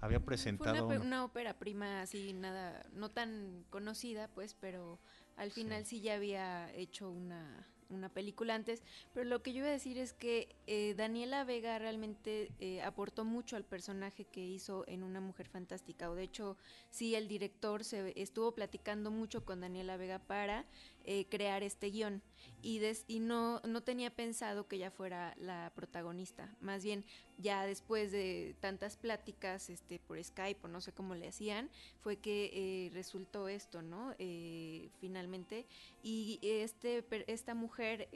había 0.00 0.20
presentado... 0.20 0.86
Fue 0.86 0.96
una, 0.96 1.06
una 1.06 1.24
ópera 1.24 1.58
prima 1.58 2.02
así, 2.02 2.34
nada, 2.34 2.84
no 2.92 3.10
tan 3.10 3.64
conocida, 3.70 4.28
pues, 4.28 4.54
pero 4.54 4.98
al 5.36 5.52
final 5.52 5.86
sí, 5.86 6.02
ya 6.02 6.14
había 6.14 6.70
hecho 6.74 7.10
una, 7.10 7.66
una 7.92 8.08
película 8.08 8.54
antes, 8.54 8.82
pero 9.12 9.28
lo 9.28 9.42
que 9.42 9.52
yo 9.52 9.60
iba 9.60 9.68
a 9.68 9.72
decir 9.72 9.98
es 9.98 10.12
que 10.12 10.56
eh, 10.66 10.94
Daniela 10.96 11.44
Vega 11.44 11.78
realmente 11.78 12.50
eh, 12.58 12.82
aportó 12.82 13.24
mucho 13.24 13.56
al 13.56 13.64
personaje 13.64 14.24
que 14.24 14.44
hizo 14.44 14.84
en 14.88 15.02
Una 15.02 15.20
Mujer 15.20 15.48
Fantástica, 15.48 16.10
o 16.10 16.14
de 16.14 16.24
hecho 16.24 16.56
sí 16.90 17.14
el 17.14 17.28
director 17.28 17.84
se 17.84 18.20
estuvo 18.20 18.52
platicando 18.52 19.10
mucho 19.10 19.44
con 19.44 19.60
Daniela 19.60 19.96
Vega 19.96 20.18
para 20.18 20.64
eh, 21.04 21.26
crear 21.28 21.62
este 21.62 21.90
guion. 21.90 22.22
Y, 22.60 22.80
y 23.08 23.18
no, 23.18 23.60
no 23.60 23.82
tenía 23.82 24.14
pensado 24.14 24.68
que 24.68 24.76
ella 24.76 24.92
fuera 24.92 25.34
la 25.36 25.72
protagonista, 25.74 26.54
más 26.60 26.84
bien 26.84 27.04
ya 27.38 27.66
después 27.66 28.12
de 28.12 28.54
tantas 28.60 28.96
pláticas 28.96 29.68
este, 29.68 29.98
por 29.98 30.22
Skype 30.22 30.60
o 30.62 30.68
no 30.68 30.80
sé 30.80 30.92
cómo 30.92 31.16
le 31.16 31.26
hacían, 31.26 31.70
fue 32.00 32.18
que 32.18 32.50
eh, 32.52 32.90
resultó 32.94 33.48
esto, 33.48 33.82
¿no? 33.82 34.14
Eh, 34.18 34.90
finalmente, 35.00 35.66
y 36.04 36.38
este, 36.42 37.04
esta 37.26 37.54
mujer 37.54 38.08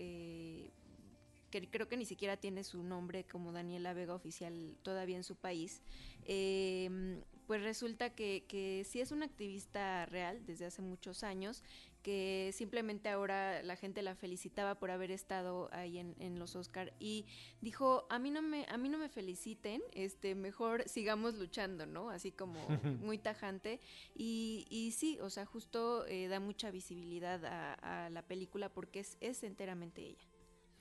que 1.50 1.68
creo 1.68 1.88
que 1.88 1.96
ni 1.96 2.04
siquiera 2.04 2.36
tiene 2.36 2.64
su 2.64 2.82
nombre 2.82 3.24
como 3.24 3.52
Daniela 3.52 3.94
Vega 3.94 4.14
oficial 4.14 4.76
todavía 4.82 5.16
en 5.16 5.24
su 5.24 5.36
país, 5.36 5.80
eh, 6.24 7.20
pues 7.46 7.62
resulta 7.62 8.10
que, 8.10 8.44
que 8.48 8.84
sí 8.84 9.00
es 9.00 9.12
una 9.12 9.26
activista 9.26 10.04
real 10.06 10.44
desde 10.46 10.66
hace 10.66 10.82
muchos 10.82 11.22
años, 11.22 11.62
que 12.06 12.52
simplemente 12.52 13.08
ahora 13.08 13.64
la 13.64 13.74
gente 13.74 14.00
la 14.00 14.14
felicitaba 14.14 14.76
por 14.76 14.92
haber 14.92 15.10
estado 15.10 15.68
ahí 15.72 15.98
en, 15.98 16.14
en 16.20 16.38
los 16.38 16.54
Oscar 16.54 16.92
y 17.00 17.26
dijo 17.60 18.06
a 18.10 18.20
mí 18.20 18.30
no 18.30 18.42
me 18.42 18.64
a 18.68 18.78
mí 18.78 18.88
no 18.88 18.96
me 18.96 19.08
feliciten 19.08 19.82
este 19.92 20.36
mejor 20.36 20.88
sigamos 20.88 21.34
luchando 21.34 21.84
no 21.84 22.10
así 22.10 22.30
como 22.30 22.60
muy 23.02 23.18
tajante. 23.18 23.80
Y, 24.14 24.68
y 24.70 24.92
sí 24.92 25.18
o 25.20 25.30
sea 25.30 25.46
justo 25.46 26.06
eh, 26.06 26.28
da 26.28 26.38
mucha 26.38 26.70
visibilidad 26.70 27.44
a, 27.44 27.74
a, 28.04 28.10
la 28.10 28.22
película 28.22 28.72
porque 28.72 29.00
es, 29.00 29.16
es 29.20 29.42
enteramente 29.42 30.02
ella. 30.02 30.28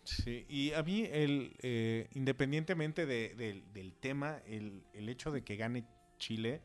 Sí, 0.04 0.46
y 0.48 0.74
a 0.74 0.84
mí, 0.84 1.10
el, 1.12 1.56
eh, 1.64 2.08
independientemente 2.14 3.08
de, 3.08 3.34
de, 3.34 3.64
del 3.74 3.96
tema, 3.96 4.44
el, 4.46 4.84
el, 4.94 5.10
hecho 5.10 5.32
de 5.32 5.44
que 5.44 5.56
gane 5.56 5.88
Chile 6.20 6.62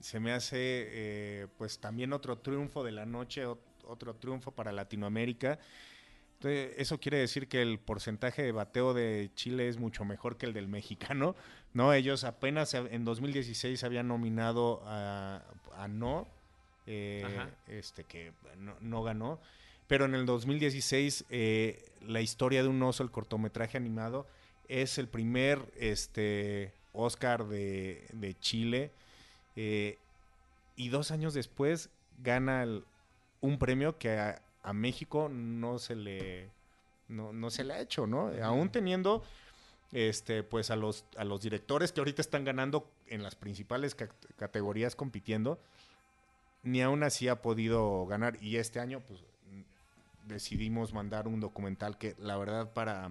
se 0.00 0.20
me 0.20 0.32
hace 0.32 0.56
eh, 0.58 1.46
pues 1.58 1.78
también 1.78 2.14
otro 2.14 2.38
triunfo 2.38 2.82
de 2.82 2.92
la 2.92 3.04
noche, 3.04 3.44
otro 3.88 4.14
triunfo 4.14 4.50
para 4.50 4.72
Latinoamérica. 4.72 5.58
Entonces, 6.34 6.74
eso 6.76 6.98
quiere 6.98 7.18
decir 7.18 7.48
que 7.48 7.62
el 7.62 7.78
porcentaje 7.78 8.42
de 8.42 8.52
bateo 8.52 8.92
de 8.92 9.30
Chile 9.34 9.68
es 9.68 9.78
mucho 9.78 10.04
mejor 10.04 10.36
que 10.36 10.46
el 10.46 10.52
del 10.52 10.68
mexicano, 10.68 11.34
¿no? 11.72 11.92
Ellos 11.92 12.24
apenas 12.24 12.74
en 12.74 13.04
2016 13.04 13.82
habían 13.84 14.08
nominado 14.08 14.82
a, 14.84 15.42
a 15.76 15.88
No, 15.88 16.26
eh, 16.86 17.24
este 17.68 18.04
que 18.04 18.32
no, 18.58 18.76
no 18.80 19.02
ganó. 19.02 19.40
Pero 19.86 20.04
en 20.06 20.14
el 20.14 20.26
2016, 20.26 21.26
eh, 21.30 21.90
La 22.06 22.20
historia 22.20 22.62
de 22.62 22.68
un 22.68 22.82
oso, 22.82 23.02
el 23.02 23.10
cortometraje 23.10 23.76
animado, 23.76 24.26
es 24.68 24.98
el 24.98 25.08
primer 25.08 25.60
este, 25.78 26.72
Oscar 26.92 27.46
de, 27.46 28.06
de 28.12 28.38
Chile. 28.38 28.90
Eh, 29.56 29.98
y 30.76 30.88
dos 30.88 31.10
años 31.10 31.34
después 31.34 31.90
gana 32.22 32.62
el, 32.62 32.84
un 33.44 33.58
premio 33.58 33.98
que 33.98 34.18
a, 34.18 34.42
a, 34.62 34.72
México 34.72 35.28
no 35.28 35.78
se 35.78 35.94
le 35.94 36.50
no, 37.08 37.32
no, 37.32 37.50
se 37.50 37.64
le 37.64 37.74
ha 37.74 37.80
hecho, 37.80 38.06
¿no? 38.06 38.30
Aún 38.42 38.70
teniendo 38.70 39.22
este 39.92 40.42
pues 40.42 40.70
a 40.70 40.76
los 40.76 41.04
a 41.16 41.24
los 41.24 41.42
directores 41.42 41.92
que 41.92 42.00
ahorita 42.00 42.22
están 42.22 42.44
ganando 42.44 42.90
en 43.06 43.22
las 43.22 43.34
principales 43.34 43.94
categorías 44.36 44.96
compitiendo, 44.96 45.60
ni 46.62 46.80
aún 46.80 47.02
así 47.02 47.28
ha 47.28 47.42
podido 47.42 48.06
ganar 48.06 48.42
y 48.42 48.56
este 48.56 48.80
año 48.80 49.00
pues 49.06 49.20
decidimos 50.26 50.94
mandar 50.94 51.28
un 51.28 51.40
documental 51.40 51.98
que 51.98 52.14
la 52.18 52.38
verdad 52.38 52.72
para, 52.72 53.10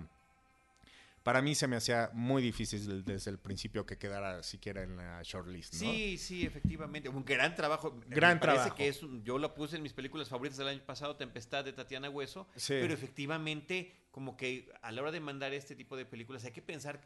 para 1.24 1.42
mí 1.42 1.56
se 1.56 1.68
me 1.68 1.78
hacía 1.78 2.10
muy 2.14 2.42
difícil 2.42 3.06
desde 3.06 3.32
el 3.32 3.40
principio 3.40 3.86
que 3.86 3.98
quedara 3.98 4.44
siquiera 4.44 4.84
en 4.84 4.98
la 4.98 5.22
shortlist. 5.24 5.76
¿no? 5.76 5.80
Sí, 5.80 6.18
sí, 6.18 6.46
efectivamente. 6.46 7.08
Un 7.08 7.24
gran 7.24 7.56
trabajo. 7.56 7.98
Gran 8.08 8.36
me 8.36 8.42
trabajo. 8.42 8.76
que 8.76 8.90
es 8.90 9.02
un, 9.02 9.24
yo 9.24 9.38
lo 9.38 9.56
puse 9.56 9.78
en 9.78 9.84
mis 9.84 9.94
películas 9.94 10.28
favoritas 10.28 10.58
del 10.58 10.68
año 10.68 10.86
pasado, 10.86 11.16
Tempestad 11.16 11.64
de 11.64 11.72
Tatiana 11.72 12.10
Hueso. 12.10 12.48
Sí. 12.58 12.74
Pero 12.74 12.94
efectivamente, 12.94 14.08
como 14.12 14.36
que 14.36 14.70
a 14.82 14.92
la 14.92 15.02
hora 15.02 15.12
de 15.12 15.22
mandar 15.22 15.54
este 15.54 15.76
tipo 15.76 15.96
de 15.96 16.06
películas 16.06 16.44
hay 16.44 16.52
que 16.52 16.62
pensar 16.62 17.00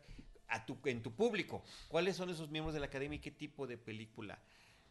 a 0.47 0.65
tu, 0.65 0.77
en 0.85 1.03
tu 1.03 1.13
público. 1.13 1.63
¿Cuáles 1.87 2.15
son 2.15 2.31
esos 2.31 2.49
miembros 2.49 2.73
de 2.73 2.79
la 2.79 2.87
academia 2.87 3.17
y 3.17 3.21
qué 3.21 3.31
tipo 3.31 3.67
de 3.67 3.77
película? 3.77 4.41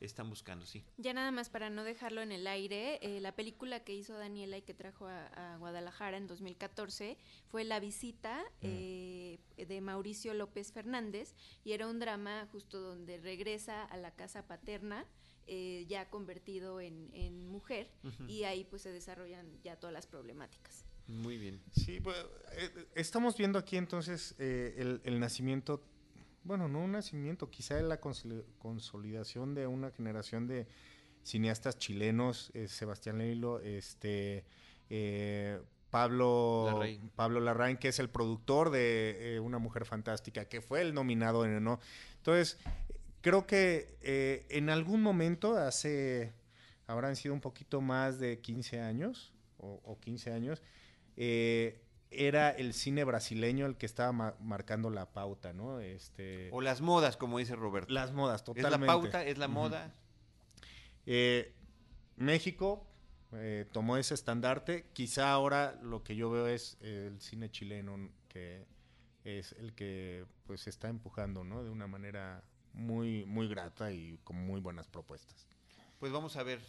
Están 0.01 0.29
buscando, 0.29 0.67
sí. 0.67 0.85
Ya 0.99 1.13
nada 1.13 1.31
más 1.31 1.49
para 1.49 1.71
no 1.71 1.85
dejarlo 1.85 2.23
en 2.23 2.33
el 2.33 2.47
aire, 2.47 2.99
eh, 3.03 3.21
la 3.21 3.35
película 3.35 3.81
que 3.81 3.95
hizo 3.95 4.15
Daniela 4.15 4.59
y 4.59 4.63
que 4.63 4.75
trajo 4.75 5.07
a, 5.07 5.27
a 5.55 5.57
Guadalajara 5.59 6.17
en 6.17 6.27
2014 6.27 7.17
fue 7.47 7.65
La 7.65 7.81
visita 7.81 8.43
mm. 8.43 8.49
eh, 8.63 9.39
de 9.57 9.81
Mauricio 9.81 10.35
López 10.35 10.73
Fernández 10.73 11.35
y 11.65 11.73
era 11.73 11.87
un 11.87 11.99
drama 11.99 12.49
justo 12.53 12.81
donde 12.81 13.19
regresa 13.19 13.85
a 13.85 13.97
la 13.97 14.11
casa 14.15 14.47
paterna. 14.47 15.07
Eh, 15.49 15.87
ya 15.89 16.11
convertido 16.11 16.81
en, 16.81 17.09
en 17.13 17.47
mujer 17.47 17.89
uh 18.03 18.09
-huh. 18.09 18.29
y 18.29 18.43
ahí 18.43 18.65
pues 18.65 18.83
se 18.83 18.91
desarrollan 18.91 19.47
ya 19.63 19.77
todas 19.77 19.93
las 19.95 20.09
problemáticas. 20.09 20.85
Muy 21.07 21.39
bien. 21.39 21.63
Sí, 21.73 22.01
pues, 22.01 22.17
eh, 22.53 22.89
estamos 22.97 23.37
viendo 23.37 23.59
aquí 23.59 23.77
entonces 23.77 24.35
eh, 24.39 24.75
el, 24.77 25.01
el, 25.05 25.21
nacimiento 25.21 25.85
bueno, 26.47 26.69
no 26.69 26.81
un 26.81 26.93
nacimiento, 26.93 27.51
quizá 27.51 27.81
la 27.83 27.99
consolidación 27.99 29.55
de 29.55 29.67
una 29.67 29.91
generación 29.91 30.47
de 30.47 30.67
cineastas 31.23 31.77
chilenos, 31.77 32.51
eh, 32.55 32.69
Sebastián 32.69 33.19
Leilo, 33.19 33.59
este, 33.61 34.45
eh, 34.89 35.61
Pablo 35.91 36.67
Larraín. 36.67 37.11
Pablo 37.17 37.41
Larraín, 37.41 37.77
que 37.79 37.89
es 37.89 37.99
el 37.99 38.09
productor 38.09 38.71
de 38.71 39.37
eh, 39.37 39.41
Una 39.41 39.59
Mujer 39.59 39.85
Fantástica, 39.85 40.45
que 40.45 40.61
fue 40.61 40.83
el 40.83 40.95
nominado 40.95 41.45
en 41.45 41.63
¿no? 41.65 41.81
Entonces, 42.19 42.59
creo 43.23 43.47
que 43.47 44.47
en 44.49 44.71
algún 44.71 45.03
momento, 45.03 45.57
hace, 45.57 46.33
habrán 46.87 47.17
sido 47.17 47.35
un 47.35 47.41
poquito 47.41 47.81
más 47.81 48.21
de 48.21 48.41
15 48.41 48.81
años, 48.81 49.33
o, 49.59 49.81
o 49.85 49.99
15 49.99 50.33
años, 50.33 50.63
eh, 51.17 51.81
era 52.19 52.51
el 52.51 52.75
cine 52.75 53.05
brasileño 53.05 53.67
el 53.67 53.77
que 53.77 53.87
estaba 53.87 54.13
ma 54.13 54.35
marcando 54.41 54.91
la 54.91 55.13
pauta, 55.13 55.53
¿no? 55.53 55.81
Este... 55.81 56.49
O 56.53 56.61
las 56.61 56.81
modas, 56.81 57.17
como 57.17 57.39
dice 57.39 57.57
Roberto. 57.57 57.93
Las 57.93 58.13
modas, 58.13 58.45
totalmente. 58.45 58.75
Es 58.75 58.81
la 58.81 58.87
pauta, 58.87 59.25
es 59.25 59.39
la 59.39 59.47
uh 59.47 59.51
-huh. 59.51 59.53
moda. 59.53 59.95
Eh, 61.07 61.55
México 62.17 62.87
eh, 63.33 63.67
tomó 63.73 63.97
ese 63.97 64.15
estandarte. 64.15 64.91
Quizá 64.93 65.31
ahora 65.31 65.79
lo 65.83 66.03
que 66.03 66.17
yo 66.17 66.31
veo 66.31 66.47
es 66.47 66.79
el 66.81 67.21
cine 67.21 67.51
chileno 67.51 68.11
que 68.29 68.67
es 69.25 69.53
el 69.53 69.75
que 69.75 70.25
pues 70.47 70.67
está 70.67 70.89
empujando, 70.89 71.45
¿no? 71.45 71.65
De 71.65 71.71
una 71.71 71.87
manera 71.87 72.45
muy, 72.73 73.25
muy 73.25 73.49
grata 73.49 73.91
y 73.93 74.19
con 74.25 74.37
muy 74.37 74.61
buenas 74.61 74.87
propuestas. 74.87 75.47
Pues 75.99 76.13
vamos 76.13 76.37
a 76.37 76.43
ver 76.43 76.61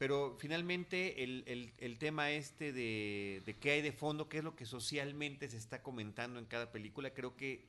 pero 0.00 0.34
finalmente 0.38 1.22
el, 1.22 1.44
el, 1.46 1.74
el 1.76 1.98
tema 1.98 2.30
este 2.30 2.72
de, 2.72 3.42
de, 3.44 3.56
qué 3.58 3.72
hay 3.72 3.82
de 3.82 3.92
fondo, 3.92 4.30
qué 4.30 4.38
es 4.38 4.44
lo 4.44 4.56
que 4.56 4.64
socialmente 4.64 5.46
se 5.46 5.58
está 5.58 5.82
comentando 5.82 6.38
en 6.38 6.46
cada 6.46 6.72
película, 6.72 7.12
creo 7.12 7.36
que, 7.36 7.66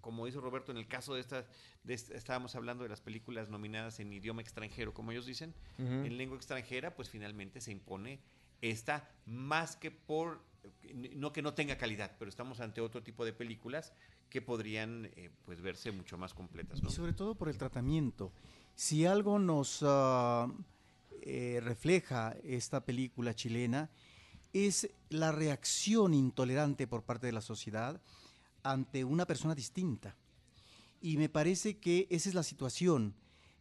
como 0.00 0.24
dice 0.24 0.40
Roberto, 0.40 0.72
en 0.72 0.78
el 0.78 0.88
caso 0.88 1.12
de 1.12 1.20
estas, 1.20 1.44
de 1.84 1.92
esta, 1.92 2.14
estábamos 2.14 2.54
hablando 2.54 2.82
de 2.82 2.88
las 2.88 3.02
películas 3.02 3.50
nominadas 3.50 4.00
en 4.00 4.10
idioma 4.10 4.40
extranjero, 4.40 4.94
como 4.94 5.12
ellos 5.12 5.26
dicen, 5.26 5.52
uh 5.76 5.82
-huh. 5.82 6.06
en 6.06 6.16
lengua 6.16 6.38
extranjera, 6.38 6.94
pues 6.96 7.10
finalmente 7.10 7.60
se 7.60 7.72
impone 7.72 8.20
esta 8.62 9.10
más 9.26 9.76
que 9.76 9.90
por, 9.90 10.40
no 10.94 11.34
que 11.34 11.42
no 11.42 11.52
tenga 11.52 11.76
calidad, 11.76 12.16
pero 12.18 12.30
estamos 12.30 12.60
ante 12.60 12.80
otro 12.80 13.02
tipo 13.02 13.26
de 13.26 13.34
películas 13.34 13.92
que 14.30 14.40
podrían 14.40 15.10
eh, 15.14 15.28
pues 15.44 15.60
verse 15.60 15.92
mucho 15.92 16.16
más 16.16 16.32
completas. 16.32 16.82
¿no? 16.82 16.88
Y 16.88 16.92
sobre 16.92 17.12
todo 17.12 17.34
por 17.34 17.50
el 17.50 17.58
tratamiento. 17.58 18.32
Si 18.74 19.04
algo 19.04 19.38
nos... 19.38 19.82
Uh 19.82 20.54
eh, 21.22 21.60
refleja 21.62 22.36
esta 22.42 22.84
película 22.84 23.34
chilena 23.34 23.90
es 24.52 24.90
la 25.10 25.32
reacción 25.32 26.14
intolerante 26.14 26.86
por 26.86 27.02
parte 27.02 27.26
de 27.26 27.32
la 27.32 27.40
sociedad 27.40 28.00
ante 28.62 29.04
una 29.04 29.26
persona 29.26 29.54
distinta. 29.54 30.16
Y 31.00 31.16
me 31.18 31.28
parece 31.28 31.78
que 31.78 32.06
esa 32.10 32.28
es 32.28 32.34
la 32.34 32.42
situación 32.42 33.14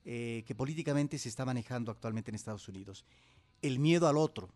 eh, 0.05 0.43
que 0.47 0.55
políticamente 0.55 1.17
se 1.17 1.29
está 1.29 1.45
manejando 1.45 1.91
actualmente 1.91 2.31
en 2.31 2.35
Estados 2.35 2.67
Unidos. 2.67 3.05
El 3.61 3.79
miedo 3.79 4.07
al 4.07 4.17
otro 4.17 4.49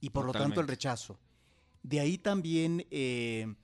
y 0.00 0.10
por 0.10 0.26
Totalmente. 0.26 0.38
lo 0.38 0.44
tanto 0.44 0.60
el 0.60 0.68
rechazo. 0.68 1.18
De 1.82 2.00
ahí 2.00 2.18
también 2.18 2.86
eh, 2.90 3.54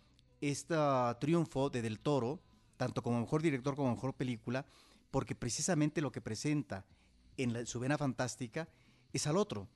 este 0.40 0.74
triunfo 1.20 1.70
de 1.70 1.82
Del 1.82 2.00
Toro, 2.00 2.40
tanto 2.76 3.02
como 3.02 3.20
mejor 3.20 3.42
director 3.42 3.76
como 3.76 3.92
mejor 3.94 4.14
película, 4.14 4.66
porque 5.10 5.34
precisamente 5.34 6.00
lo 6.00 6.12
que 6.12 6.20
presenta 6.20 6.84
en 7.38 7.52
la, 7.52 7.66
su 7.66 7.80
vena 7.80 7.96
fantástica 7.96 8.68
es 9.12 9.26
al 9.26 9.36
otro. 9.36 9.68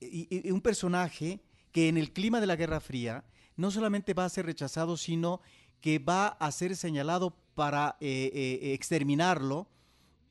Y, 0.00 0.26
y, 0.30 0.50
un 0.50 0.60
personaje 0.60 1.40
que 1.70 1.88
en 1.88 1.96
el 1.96 2.12
clima 2.12 2.40
de 2.40 2.46
la 2.46 2.56
Guerra 2.56 2.80
Fría 2.80 3.24
no 3.56 3.70
solamente 3.70 4.14
va 4.14 4.24
a 4.24 4.28
ser 4.28 4.46
rechazado, 4.46 4.96
sino 4.96 5.40
que 5.80 5.98
va 5.98 6.28
a 6.28 6.50
ser 6.52 6.76
señalado 6.76 7.36
para 7.54 7.96
eh, 8.00 8.30
eh, 8.32 8.72
exterminarlo 8.72 9.68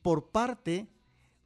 por 0.00 0.30
parte 0.30 0.88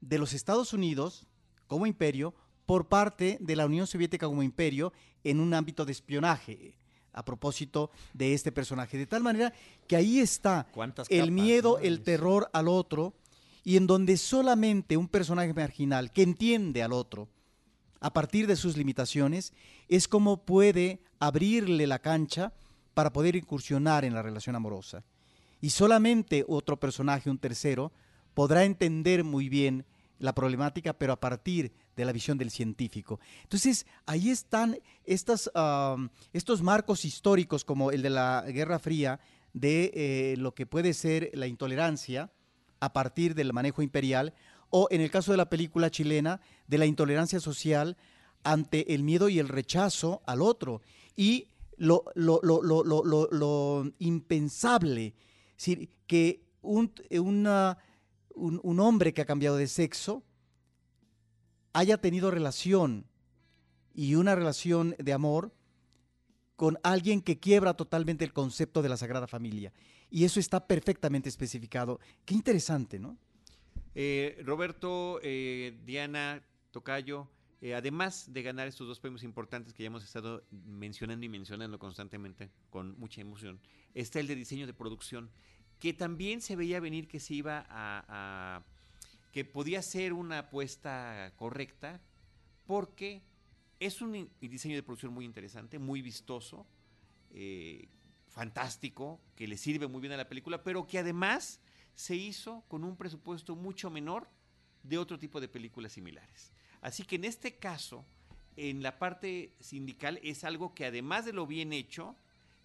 de 0.01 0.19
los 0.19 0.33
Estados 0.33 0.73
Unidos 0.73 1.27
como 1.67 1.87
imperio, 1.87 2.35
por 2.65 2.89
parte 2.89 3.39
de 3.41 3.57
la 3.57 3.67
Unión 3.67 3.87
Soviética 3.87 4.27
como 4.27 4.43
imperio 4.43 4.93
en 5.25 5.41
un 5.41 5.53
ámbito 5.55 5.85
de 5.85 5.93
espionaje 5.93 6.79
a 7.13 7.25
propósito 7.25 7.91
de 8.13 8.35
este 8.35 8.53
personaje. 8.53 8.97
De 8.97 9.07
tal 9.07 9.23
manera 9.23 9.53
que 9.87 9.97
ahí 9.97 10.21
está 10.21 10.67
¿Cuántas 10.73 11.11
el 11.11 11.33
miedo, 11.33 11.79
el 11.79 12.03
terror 12.03 12.49
al 12.53 12.69
otro, 12.69 13.15
y 13.67 13.77
en 13.77 13.89
donde 13.89 14.17
solamente 14.17 14.97
un 14.97 15.09
personaje 15.09 15.53
marginal 15.53 16.13
que 16.13 16.23
entiende 16.23 16.85
al 16.85 16.93
otro 16.93 17.29
a 17.99 18.13
partir 18.13 18.47
de 18.47 18.55
sus 18.55 18.77
limitaciones 18.77 19.53
es 19.89 20.07
como 20.07 20.45
puede 20.45 21.01
abrirle 21.19 21.89
la 21.89 21.99
cancha 21.99 22.53
para 22.95 23.13
poder 23.13 23.35
incursionar 23.35 24.05
en 24.05 24.15
la 24.15 24.23
relación 24.23 24.55
amorosa. 24.55 25.03
Y 25.61 25.71
solamente 25.71 26.45
otro 26.47 26.79
personaje, 26.79 27.29
un 27.29 27.39
tercero, 27.39 27.91
podrá 28.35 28.63
entender 28.63 29.25
muy 29.25 29.49
bien 29.49 29.85
la 30.21 30.33
problemática, 30.33 30.93
pero 30.93 31.13
a 31.13 31.19
partir 31.19 31.73
de 31.97 32.05
la 32.05 32.13
visión 32.13 32.39
del 32.39 32.53
científico. 32.53 33.19
Entonces, 33.43 33.85
ahí 34.07 34.31
están 34.31 34.79
estos 35.05 35.51
marcos 36.63 37.05
históricos 37.05 37.65
como 37.65 37.91
el 37.91 38.03
de 38.03 38.11
la 38.11 38.45
Guerra 38.47 38.79
Fría, 38.79 39.19
de 39.53 39.91
eh, 39.93 40.37
lo 40.39 40.55
que 40.55 40.67
puede 40.67 40.95
ser 40.95 41.33
la 41.35 41.49
intolerancia 41.49 42.31
a 42.81 42.93
partir 42.93 43.35
del 43.35 43.53
manejo 43.53 43.83
imperial, 43.83 44.35
o 44.71 44.89
en 44.91 45.01
el 45.01 45.11
caso 45.11 45.31
de 45.31 45.37
la 45.39 45.49
película 45.49 45.91
chilena, 45.91 46.41
de 46.67 46.79
la 46.79 46.87
intolerancia 46.87 47.41
social 47.41 47.97
ante 48.43 48.95
el 48.95 49.03
miedo 49.03 49.29
y 49.29 49.39
el 49.39 49.49
rechazo 49.49 50.23
al 50.27 50.43
otro. 50.43 50.81
Y 51.17 51.49
lo, 51.77 52.05
lo- 52.15 52.41
lo- 52.43 52.63
lo- 52.63 53.93
impensable, 53.99 55.15
es 55.57 55.79
que 56.07 56.43
un, 56.63 56.93
un- 57.11 58.61
un 58.63 58.81
hombre 58.81 59.13
que 59.15 59.23
ha 59.23 59.27
cambiado 59.27 59.57
de 59.57 59.67
sexo 59.69 60.23
haya 61.73 61.99
tenido 61.99 62.31
relación 62.31 63.07
y 63.95 64.15
una 64.15 64.35
relación 64.35 64.95
de 64.99 65.13
amor 65.13 65.53
con 66.57 66.79
alguien 66.83 67.21
que 67.21 67.39
quiebra 67.39 67.75
totalmente 67.75 68.25
el 68.25 68.33
concepto 68.33 68.81
de 68.83 68.89
la 68.89 68.97
Sagrada 68.97 69.27
Familia. 69.27 69.73
Y 70.11 70.25
eso 70.25 70.41
está 70.41 70.67
perfectamente 70.67 71.29
especificado. 71.29 72.01
Qué 72.25 72.35
interesante, 72.35 72.99
¿no? 72.99 73.17
Eh, 73.95 74.43
Roberto, 74.45 75.21
eh, 75.23 75.79
Diana, 75.87 76.43
Tocayo, 76.71 77.29
eh, 77.63 77.75
además 77.75 78.31
de 78.31 78.43
ganar 78.43 78.69
estos 78.69 78.87
dos 78.87 79.01
premios 79.01 79.23
importantes 79.23 79.73
que 79.73 79.83
ya 79.83 79.87
hemos 79.87 80.05
estado 80.05 80.45
mencionando 80.51 81.25
y 81.25 81.31
mencionando 81.31 81.79
constantemente 81.79 82.51
con 82.69 82.99
mucha 82.99 83.23
emoción, 83.23 83.59
está 83.95 84.21
el 84.21 84.27
de 84.27 84.35
diseño 84.35 84.67
de 84.67 84.75
producción, 84.75 85.31
que 85.81 85.95
también 85.95 86.43
se 86.43 86.57
veía 86.57 86.79
venir 86.79 87.09
que 87.09 87.21
se 87.21 87.33
iba 87.33 87.65
a, 87.71 88.63
que 89.33 89.47
podía 89.47 89.81
ser 89.81 90.13
una 90.13 90.41
apuesta 90.41 91.33
correcta, 91.37 92.03
porque 92.67 93.23
es 93.81 94.03
un 94.03 94.31
diseño 94.41 94.77
de 94.77 94.83
producción 94.83 95.15
muy 95.15 95.25
interesante, 95.25 95.79
muy 95.79 96.03
vistoso, 96.03 96.67
fantástico, 98.37 99.19
que 99.35 99.49
le 99.49 99.57
sirve 99.57 99.87
muy 99.87 100.03
bien 100.03 100.13
a 100.13 100.19
la 100.19 100.29
película, 100.29 100.63
pero 100.63 100.87
que 100.87 100.99
además 100.99 101.59
se 101.95 102.17
hizo 102.17 102.65
con 102.69 102.85
un 102.85 102.95
presupuesto 102.95 103.57
mucho 103.57 103.89
menor 103.89 104.29
de 104.83 104.99
otro 104.99 105.19
tipo 105.19 105.41
de 105.41 105.49
películas 105.49 105.93
similares. 105.93 106.53
Así 106.83 107.03
que 107.03 107.17
en 107.17 107.25
este 107.25 107.57
caso, 107.57 108.05
en 108.59 108.83
la 108.83 108.99
parte 108.99 109.55
sindical 109.59 110.21
es 110.23 110.45
algo 110.45 110.75
que 110.75 110.85
además 110.85 111.25
de 111.25 111.33
lo 111.33 111.47
bien 111.47 111.73
hecho, 111.73 112.15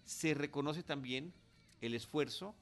se 0.04 0.34
reconoce 0.34 0.82
también 0.82 1.32
el 1.80 1.94
esfuerzo 1.94 2.54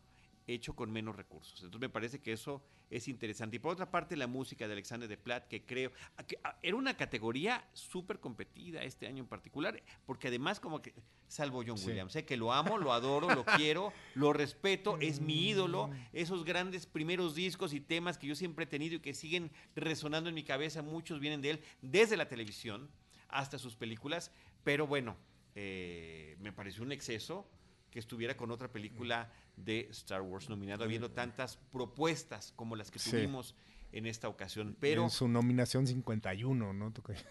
hecho 0.47 0.77
con 0.77 0.93
menos 0.93 1.17
recursos. 1.17 1.65
Entonces 1.65 1.81
me 1.81 1.89
parece 1.89 2.21
que 2.21 2.33
eso 2.33 2.63
es 2.91 3.09
interesante. 3.09 3.57
Y 3.57 3.59
por 3.59 3.73
otra 3.73 3.91
parte, 3.91 4.17
la 4.17 4.27
música 4.27 4.67
de 4.67 4.73
Alexander 4.73 5.09
de 5.09 5.17
Platt, 5.17 5.47
que 5.47 5.65
creo 5.65 5.93
que, 6.27 6.39
era 6.63 6.77
una 6.77 6.97
categoría 6.97 7.65
súper 7.73 8.19
competida 8.19 8.83
este 8.83 9.07
año 9.07 9.23
en 9.23 9.29
particular, 9.29 9.81
porque 10.05 10.29
además 10.29 10.61
como 10.61 10.83
que, 10.83 10.93
salvo 11.29 11.63
John 11.67 11.79
Sí. 11.79 11.87
Williams, 11.87 12.17
¿eh? 12.17 12.25
que 12.25 12.37
lo 12.37 12.53
amo, 12.53 12.79
lo 12.79 12.93
adoro, 12.93 13.33
lo 13.35 13.45
quiero, 13.57 13.93
lo 14.15 14.33
respeto, 14.33 14.99
es 15.01 15.21
mi 15.21 15.49
ídolo, 15.49 15.91
esos 16.13 16.45
grandes 16.45 16.87
primeros 16.87 17.35
discos 17.35 17.73
y 17.73 17.81
temas 17.81 18.19
que 18.19 18.27
yo 18.27 18.35
siempre 18.35 18.65
he 18.65 18.69
tenido 18.69 18.97
y 18.97 19.01
que 19.01 19.15
siguen 19.15 19.51
resonando 19.77 20.29
en 20.29 20.35
mi 20.35 20.43
cabeza, 20.43 20.83
muchos 20.83 21.21
vienen 21.21 21.41
de 21.41 21.51
él, 21.51 21.61
desde 21.81 22.17
la 22.17 22.29
televisión 22.29 22.91
hasta 23.29 23.59
sus 23.59 23.77
películas, 23.77 24.33
pero 24.65 24.87
bueno, 24.87 25.17
eh, 25.55 26.37
me 26.41 26.53
pareció 26.53 26.83
un 26.83 26.93
exceso 26.93 27.49
que 27.91 27.99
estuviera 27.99 28.37
con 28.37 28.51
otra 28.51 28.69
película 28.69 29.33
de 29.57 29.89
Star 29.91 30.23
Wars 30.23 30.49
nominado, 30.49 30.85
habiendo 30.85 31.11
tantas 31.11 31.57
propuestas 31.73 32.53
como 32.57 32.77
las 32.77 32.91
que 32.91 32.99
Sí. 32.99 33.11
tuvimos 33.11 33.55
en 33.93 34.07
esta 34.07 34.29
ocasión. 34.29 34.77
Pero 34.79 35.05
En 35.05 35.11
su 35.11 35.27
nominación 35.29 35.87
51, 35.87 36.73
¿no? 36.73 36.93
Pues, 36.93 37.25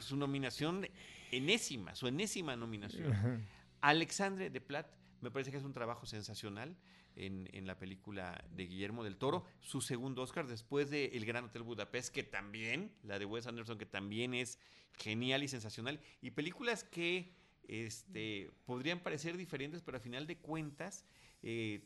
su 0.00 0.16
nominación 0.16 0.86
enésima, 1.30 1.94
su 1.94 2.08
enésima 2.08 2.56
nominación. 2.56 3.46
Alexandre 3.80 4.50
de 4.50 4.60
Platt 4.60 4.88
me 5.20 5.30
parece 5.30 5.50
que 5.50 5.56
es 5.56 5.62
un 5.64 5.72
trabajo 5.72 6.06
sensacional 6.06 6.76
en, 7.14 7.48
en 7.52 7.66
la 7.66 7.78
película 7.78 8.44
de 8.50 8.66
Guillermo 8.66 9.04
del 9.04 9.16
Toro. 9.16 9.44
Su 9.60 9.80
segundo 9.80 10.22
Oscar 10.22 10.46
después 10.46 10.90
de 10.90 11.06
El 11.06 11.24
Gran 11.24 11.44
Hotel 11.44 11.62
Budapest, 11.62 12.12
que 12.12 12.22
también, 12.22 12.92
la 13.02 13.18
de 13.18 13.24
Wes 13.24 13.46
Anderson, 13.46 13.78
que 13.78 13.86
también 13.86 14.34
es 14.34 14.58
genial 14.98 15.42
y 15.42 15.48
sensacional. 15.48 16.00
Y 16.20 16.32
películas 16.32 16.84
que 16.84 17.34
este, 17.68 18.50
podrían 18.64 19.00
parecer 19.00 19.36
diferentes, 19.36 19.82
pero 19.82 19.98
a 19.98 20.00
final 20.00 20.26
de 20.26 20.38
cuentas, 20.38 21.04
eh, 21.42 21.82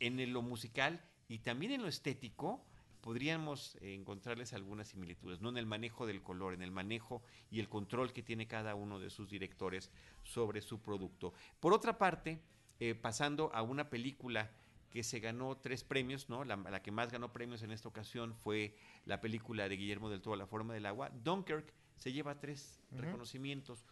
en 0.00 0.32
lo 0.32 0.42
musical 0.42 1.04
y 1.28 1.38
también 1.38 1.72
en 1.72 1.82
lo 1.82 1.88
estético, 1.88 2.64
podríamos 3.00 3.78
encontrarles 3.80 4.52
algunas 4.52 4.88
similitudes, 4.88 5.40
no 5.40 5.48
en 5.48 5.58
el 5.58 5.66
manejo 5.66 6.06
del 6.06 6.22
color, 6.22 6.54
en 6.54 6.62
el 6.62 6.72
manejo 6.72 7.22
y 7.50 7.60
el 7.60 7.68
control 7.68 8.12
que 8.12 8.22
tiene 8.22 8.48
cada 8.48 8.74
uno 8.74 8.98
de 8.98 9.10
sus 9.10 9.30
directores 9.30 9.90
sobre 10.24 10.60
su 10.60 10.80
producto. 10.82 11.32
Por 11.60 11.72
otra 11.72 11.98
parte, 11.98 12.40
eh, 12.80 12.94
pasando 12.94 13.50
a 13.54 13.62
una 13.62 13.90
película 13.90 14.50
que 14.90 15.02
se 15.02 15.20
ganó 15.20 15.56
tres 15.56 15.84
premios, 15.84 16.28
¿no? 16.28 16.44
La, 16.44 16.56
la 16.56 16.82
que 16.82 16.90
más 16.90 17.12
ganó 17.12 17.32
premios 17.32 17.62
en 17.62 17.70
esta 17.70 17.88
ocasión 17.88 18.34
fue 18.34 18.76
la 19.04 19.20
película 19.20 19.68
de 19.68 19.76
Guillermo 19.76 20.10
del 20.10 20.20
Toro, 20.20 20.36
La 20.36 20.46
forma 20.46 20.74
del 20.74 20.86
agua. 20.86 21.10
Dunkirk 21.10 21.72
se 21.96 22.12
lleva 22.12 22.40
tres 22.40 22.80
reconocimientos. 22.90 23.84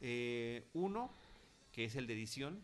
Eh, 0.00 0.68
uno, 0.72 1.12
que 1.72 1.84
es 1.84 1.94
el 1.96 2.06
de 2.06 2.14
edición, 2.14 2.62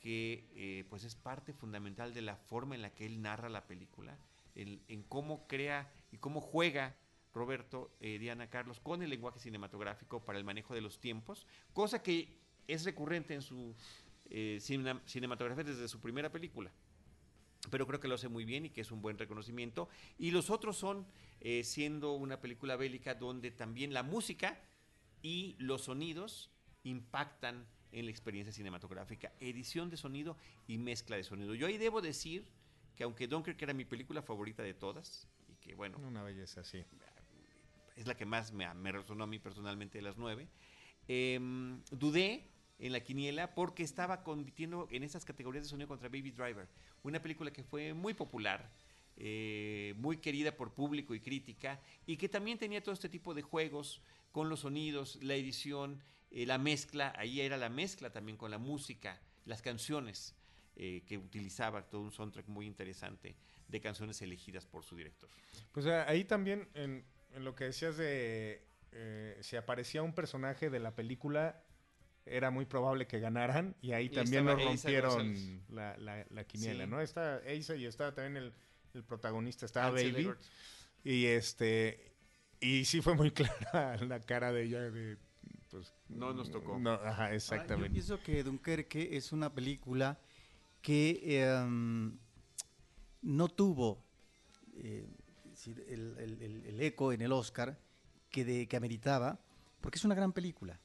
que 0.00 0.44
eh, 0.56 0.84
pues 0.90 1.04
es 1.04 1.14
parte 1.14 1.52
fundamental 1.52 2.12
de 2.12 2.22
la 2.22 2.36
forma 2.36 2.74
en 2.74 2.82
la 2.82 2.90
que 2.92 3.06
él 3.06 3.22
narra 3.22 3.48
la 3.48 3.66
película, 3.66 4.18
en, 4.54 5.02
cómo 5.04 5.46
crea 5.46 5.90
y 6.10 6.18
cómo 6.18 6.40
juega 6.40 6.94
Roberto, 7.32 7.90
eh, 8.00 8.18
Diana 8.18 8.50
Carlos, 8.50 8.80
con 8.80 9.02
el 9.02 9.08
lenguaje 9.10 9.38
cinematográfico 9.38 10.24
para 10.24 10.38
el 10.38 10.44
manejo 10.44 10.74
de 10.74 10.82
los 10.82 11.00
tiempos, 11.00 11.46
cosa 11.72 12.02
que 12.02 12.36
es 12.68 12.84
recurrente 12.84 13.34
en 13.34 13.42
su 13.42 13.74
eh, 14.28 14.58
cine- 14.60 15.00
cinematografía 15.06 15.64
desde 15.64 15.88
su 15.88 16.00
primera 16.00 16.30
película. 16.30 16.70
Pero 17.70 17.86
creo 17.86 18.00
que 18.00 18.08
lo 18.08 18.16
hace 18.16 18.28
muy 18.28 18.44
bien 18.44 18.66
y 18.66 18.70
que 18.70 18.80
es 18.80 18.90
un 18.90 19.00
buen 19.00 19.16
reconocimiento. 19.16 19.88
Y 20.18 20.32
los 20.32 20.50
otros 20.50 20.76
son, 20.76 21.06
siendo 21.62 22.12
una 22.14 22.40
película 22.40 22.74
bélica 22.76 23.14
donde 23.14 23.52
también 23.52 23.94
la 23.94 24.02
música 24.02 24.60
y 25.22 25.54
los 25.58 25.82
sonidos 25.82 26.50
impactan 26.84 27.66
en 27.92 28.06
la 28.06 28.10
experiencia 28.10 28.52
cinematográfica. 28.52 29.32
Edición 29.40 29.90
de 29.90 29.96
sonido 29.96 30.36
y 30.66 30.78
mezcla 30.78 31.16
de 31.16 31.24
sonido. 31.24 31.54
Yo 31.54 31.66
ahí 31.66 31.78
debo 31.78 32.00
decir 32.00 32.46
que 32.96 33.04
aunque 33.04 33.26
Dunkirk 33.26 33.60
era 33.62 33.74
mi 33.74 33.84
película 33.84 34.22
favorita 34.22 34.62
de 34.62 34.74
todas, 34.74 35.28
y 35.48 35.54
que 35.56 35.74
bueno, 35.74 35.98
Una 35.98 36.22
belleza, 36.22 36.64
sí. 36.64 36.84
es 37.96 38.06
la 38.06 38.16
que 38.16 38.24
más 38.26 38.52
me, 38.52 38.72
me 38.74 38.92
resonó 38.92 39.24
a 39.24 39.26
mí 39.26 39.38
personalmente 39.38 39.98
de 39.98 40.02
las 40.02 40.16
nueve. 40.16 40.48
Em, 41.08 41.82
dudé 41.90 42.48
en 42.78 42.92
la 42.92 43.00
quiniela 43.00 43.54
porque 43.54 43.82
estaba 43.82 44.22
compitiendo 44.22 44.88
en 44.90 45.02
esas 45.02 45.24
categorías 45.24 45.64
de 45.64 45.70
sonido 45.70 45.88
contra 45.88 46.08
Baby 46.08 46.30
Driver, 46.30 46.68
una 47.02 47.20
película 47.20 47.52
que 47.52 47.62
fue 47.62 47.94
muy 47.94 48.14
popular, 48.14 48.70
eh, 49.16 49.94
muy 49.98 50.18
querida 50.18 50.56
por 50.56 50.72
público 50.72 51.14
y 51.14 51.20
crítica, 51.20 51.80
y 52.06 52.16
que 52.16 52.28
también 52.28 52.58
tenía 52.58 52.82
todo 52.82 52.94
este 52.94 53.08
tipo 53.08 53.34
de 53.34 53.42
juegos 53.42 54.00
con 54.32 54.48
los 54.48 54.60
sonidos, 54.60 55.18
la 55.22 55.34
edición, 55.34 56.02
eh, 56.32 56.46
la 56.46 56.58
mezcla, 56.58 57.12
ahí 57.16 57.40
era 57.40 57.56
la 57.56 57.68
mezcla 57.68 58.10
también 58.10 58.36
con 58.36 58.50
la 58.50 58.58
música, 58.58 59.20
las 59.44 59.62
canciones 59.62 60.34
eh, 60.76 61.02
que 61.06 61.18
utilizaba, 61.18 61.82
todo 61.88 62.00
un 62.00 62.12
soundtrack 62.12 62.48
muy 62.48 62.66
interesante 62.66 63.36
de 63.68 63.80
canciones 63.80 64.20
elegidas 64.22 64.66
por 64.66 64.84
su 64.84 64.96
director. 64.96 65.28
Pues 65.72 65.86
eh, 65.86 65.92
ahí 66.06 66.24
también, 66.24 66.68
en, 66.74 67.04
en 67.34 67.44
lo 67.44 67.54
que 67.54 67.64
decías 67.64 67.96
de 67.96 68.64
eh, 68.92 69.38
si 69.40 69.56
aparecía 69.56 70.02
un 70.02 70.14
personaje 70.14 70.70
de 70.70 70.78
la 70.80 70.94
película, 70.94 71.62
era 72.24 72.50
muy 72.50 72.66
probable 72.66 73.06
que 73.06 73.18
ganaran 73.18 73.74
y 73.82 73.92
ahí 73.92 74.06
Y 74.06 74.10
también 74.10 74.44
nos 74.44 74.62
rompieron 74.62 75.62
la, 75.70 75.96
la, 75.96 76.24
la 76.30 76.44
quiniela, 76.44 76.84
Sí. 76.84 76.90
¿no? 76.90 77.00
Está 77.00 77.36
Asa 77.38 77.74
y 77.74 77.84
estaba 77.86 78.14
también 78.14 78.36
el, 78.44 78.52
el 78.94 79.02
protagonista, 79.02 79.66
estaba 79.66 79.90
Baby. 79.90 80.30
Y 81.04 81.26
este 81.26 82.12
y 82.60 82.84
sí 82.84 83.00
fue 83.00 83.14
muy 83.14 83.30
clara 83.32 83.96
la 83.96 84.20
cara 84.20 84.52
de 84.52 84.62
ella 84.62 84.80
de 84.90 85.16
pues 85.72 85.92
No 86.08 86.32
nos 86.32 86.50
tocó. 86.50 86.78
No, 86.78 86.92
ajá, 86.92 87.08
Ahora, 87.10 87.30
Yo 87.30 87.34
exactamente. 87.36 87.90
pienso 87.90 88.22
que 88.22 88.44
Dunkerque 88.44 89.16
es 89.16 89.32
una 89.32 89.52
película 89.52 90.20
que 90.82 91.42
em, 91.44 92.16
no 93.22 93.48
tuvo 93.48 94.04
eh, 94.74 95.06
el, 95.88 96.16
el- 96.18 96.64
el 96.66 96.80
eco 96.80 97.12
en 97.12 97.22
el 97.22 97.32
Oscar 97.32 97.78
que, 98.30 98.44
de, 98.44 98.66
que 98.68 98.76
ameritaba, 98.76 99.40
porque 99.80 99.98
es 99.98 100.04
una 100.04 100.14
gran 100.14 100.32
película. 100.32 100.78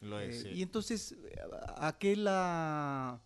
Lo 0.00 0.18
es, 0.20 0.36
Eh, 0.36 0.42
sí. 0.42 0.48
Y 0.58 0.62
entonces, 0.62 1.14
¿a 1.76 1.96
qué 1.98 2.16
la, 2.16 3.20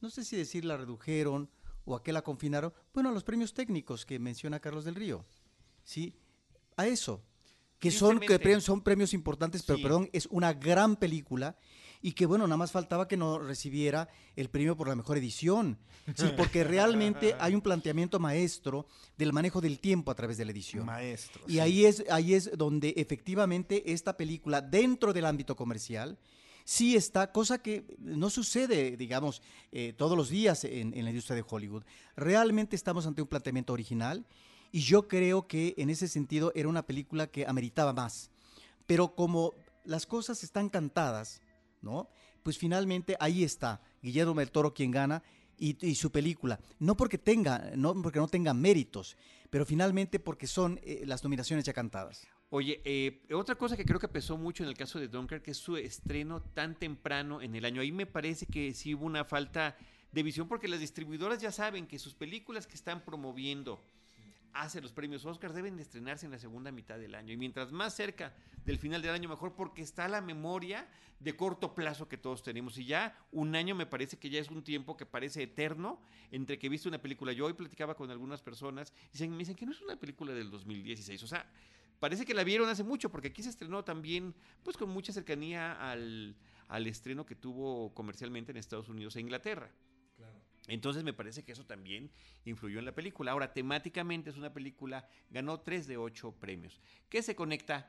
no 0.00 0.10
sé 0.10 0.24
si 0.24 0.36
decir 0.36 0.64
la 0.64 0.76
redujeron 0.76 1.48
o 1.84 1.96
a 1.96 2.02
qué 2.02 2.12
la 2.12 2.22
confinaron? 2.22 2.72
Bueno, 2.94 3.08
a 3.08 3.12
los 3.12 3.24
premios 3.24 3.52
técnicos 3.54 4.04
que 4.06 4.18
menciona 4.18 4.60
Carlos 4.60 4.84
del 4.84 4.94
Río. 4.94 5.24
¿Sí? 5.84 6.14
A 6.76 6.86
eso. 6.86 7.22
Que 7.80 7.90
son, 7.90 8.20
que 8.20 8.60
son 8.60 8.82
premios 8.82 9.14
importantes, 9.14 9.62
pero 9.62 9.78
Sí. 9.78 9.82
perdón, 9.82 10.10
es 10.12 10.26
una 10.30 10.52
gran 10.52 10.96
película 10.96 11.56
y 12.02 12.12
que 12.12 12.26
bueno, 12.26 12.46
nada 12.46 12.56
más 12.56 12.72
faltaba 12.72 13.08
que 13.08 13.16
no 13.16 13.38
recibiera 13.38 14.08
el 14.36 14.48
premio 14.48 14.76
por 14.76 14.88
la 14.88 14.94
mejor 14.96 15.18
edición. 15.18 15.78
Sí, 16.16 16.26
porque 16.36 16.62
realmente 16.64 17.34
hay 17.38 17.54
un 17.54 17.60
planteamiento 17.60 18.18
maestro 18.18 18.86
del 19.18 19.32
manejo 19.32 19.60
del 19.60 19.80
tiempo 19.80 20.10
a 20.10 20.14
través 20.14 20.36
de 20.38 20.44
la 20.44 20.52
edición. 20.52 20.86
Maestro. 20.86 21.42
Y 21.46 21.52
sí. 21.54 21.60
ahí 21.60 21.84
es, 21.86 22.04
ahí 22.10 22.34
es 22.34 22.50
donde 22.56 22.94
efectivamente 22.96 23.92
esta 23.92 24.16
película, 24.16 24.60
dentro 24.60 25.12
del 25.12 25.24
ámbito 25.26 25.56
comercial, 25.56 26.18
sí 26.64 26.96
está, 26.96 27.32
cosa 27.32 27.62
que 27.62 27.84
no 27.98 28.30
sucede, 28.30 28.96
digamos, 28.96 29.42
eh, 29.72 29.92
todos 29.96 30.16
los 30.16 30.28
días 30.28 30.64
en, 30.64 30.94
en 30.94 31.04
la 31.04 31.10
industria 31.10 31.36
de 31.36 31.44
Hollywood. 31.48 31.82
Realmente 32.16 32.76
estamos 32.76 33.06
ante 33.06 33.22
un 33.22 33.28
planteamiento 33.28 33.72
original 33.72 34.24
y 34.72 34.80
yo 34.80 35.08
creo 35.08 35.46
que 35.46 35.74
en 35.78 35.90
ese 35.90 36.08
sentido 36.08 36.52
era 36.54 36.68
una 36.68 36.86
película 36.86 37.26
que 37.26 37.46
ameritaba 37.46 37.92
más. 37.92 38.30
Pero 38.86 39.14
como 39.14 39.54
las 39.84 40.06
cosas 40.06 40.42
están 40.44 40.68
cantadas, 40.68 41.42
¿no? 41.82 42.08
Pues 42.42 42.58
finalmente 42.58 43.16
ahí 43.20 43.44
está, 43.44 43.82
Guillermo 44.02 44.34
del 44.34 44.50
Toro 44.50 44.72
quien 44.72 44.90
gana 44.90 45.22
y, 45.58 45.94
su 45.94 46.10
película. 46.10 46.58
No 46.78 46.96
porque 46.96 47.18
tenga, 47.18 47.72
no 47.76 47.94
porque 48.00 48.18
no 48.18 48.28
tenga 48.28 48.54
méritos, 48.54 49.16
pero 49.50 49.66
finalmente 49.66 50.18
porque 50.18 50.46
son 50.46 50.80
eh, 50.82 51.02
las 51.04 51.22
nominaciones 51.22 51.66
ya 51.66 51.74
cantadas. 51.74 52.26
Oye, 52.48 52.80
eh, 52.84 53.22
otra 53.32 53.54
cosa 53.54 53.76
que 53.76 53.84
creo 53.84 54.00
que 54.00 54.08
pesó 54.08 54.36
mucho 54.36 54.62
en 54.62 54.70
el 54.70 54.76
caso 54.76 54.98
de 54.98 55.08
Dunkirk 55.08 55.46
es 55.48 55.58
su 55.58 55.76
estreno 55.76 56.42
tan 56.42 56.74
temprano 56.76 57.42
en 57.42 57.54
el 57.54 57.64
año. 57.64 57.82
Ahí 57.82 57.92
me 57.92 58.06
parece 58.06 58.46
que 58.46 58.72
sí 58.72 58.94
hubo 58.94 59.04
una 59.04 59.24
falta 59.24 59.76
de 60.10 60.22
visión 60.22 60.48
porque 60.48 60.66
las 60.66 60.80
distribuidoras 60.80 61.40
ya 61.40 61.52
saben 61.52 61.86
que 61.86 61.98
sus 61.98 62.14
películas 62.14 62.66
que 62.66 62.74
están 62.74 63.04
promoviendo 63.04 63.80
hacia 64.52 64.80
los 64.80 64.92
premios 64.92 65.24
Oscar 65.24 65.52
deben 65.52 65.76
de 65.76 65.82
estrenarse 65.82 66.26
en 66.26 66.32
la 66.32 66.38
segunda 66.38 66.72
mitad 66.72 66.98
del 66.98 67.14
año. 67.14 67.32
Y 67.32 67.36
mientras 67.36 67.72
más 67.72 67.94
cerca 67.94 68.34
del 68.64 68.78
final 68.78 69.02
del 69.02 69.12
año, 69.12 69.28
mejor, 69.28 69.54
porque 69.54 69.82
está 69.82 70.08
la 70.08 70.20
memoria 70.20 70.88
de 71.20 71.36
corto 71.36 71.74
plazo 71.74 72.08
que 72.08 72.16
todos 72.16 72.42
tenemos. 72.42 72.78
Y 72.78 72.86
ya 72.86 73.16
un 73.30 73.54
año 73.54 73.74
me 73.74 73.86
parece 73.86 74.18
que 74.18 74.30
ya 74.30 74.40
es 74.40 74.50
un 74.50 74.62
tiempo 74.64 74.96
que 74.96 75.06
parece 75.06 75.42
eterno 75.42 76.00
entre 76.30 76.58
que 76.58 76.66
he 76.66 76.70
visto 76.70 76.88
una 76.88 77.00
película. 77.00 77.32
Yo 77.32 77.46
hoy 77.46 77.52
platicaba 77.52 77.94
con 77.94 78.10
algunas 78.10 78.42
personas 78.42 78.92
y 79.12 79.28
me 79.28 79.38
dicen 79.38 79.54
que 79.54 79.66
no 79.66 79.72
es 79.72 79.80
una 79.82 79.96
película 79.96 80.32
del 80.32 80.50
2016. 80.50 81.22
O 81.22 81.26
sea, 81.26 81.48
parece 81.98 82.24
que 82.24 82.34
la 82.34 82.44
vieron 82.44 82.68
hace 82.68 82.82
mucho, 82.82 83.10
porque 83.10 83.28
aquí 83.28 83.42
se 83.42 83.50
estrenó 83.50 83.84
también, 83.84 84.34
pues 84.64 84.76
con 84.76 84.90
mucha 84.90 85.12
cercanía 85.12 85.72
al, 85.72 86.34
al 86.68 86.86
estreno 86.86 87.26
que 87.26 87.36
tuvo 87.36 87.94
comercialmente 87.94 88.52
en 88.52 88.56
Estados 88.56 88.88
Unidos 88.88 89.16
e 89.16 89.20
Inglaterra. 89.20 89.70
Entonces 90.70 91.02
me 91.02 91.12
parece 91.12 91.42
que 91.42 91.52
eso 91.52 91.66
también 91.66 92.10
influyó 92.44 92.78
en 92.78 92.84
la 92.84 92.94
película. 92.94 93.32
Ahora, 93.32 93.52
temáticamente 93.52 94.30
es 94.30 94.36
una 94.36 94.52
película, 94.52 95.08
ganó 95.30 95.60
3 95.60 95.86
de 95.86 95.96
8 95.96 96.32
premios, 96.40 96.80
que 97.08 97.22
se 97.22 97.34
conecta 97.34 97.88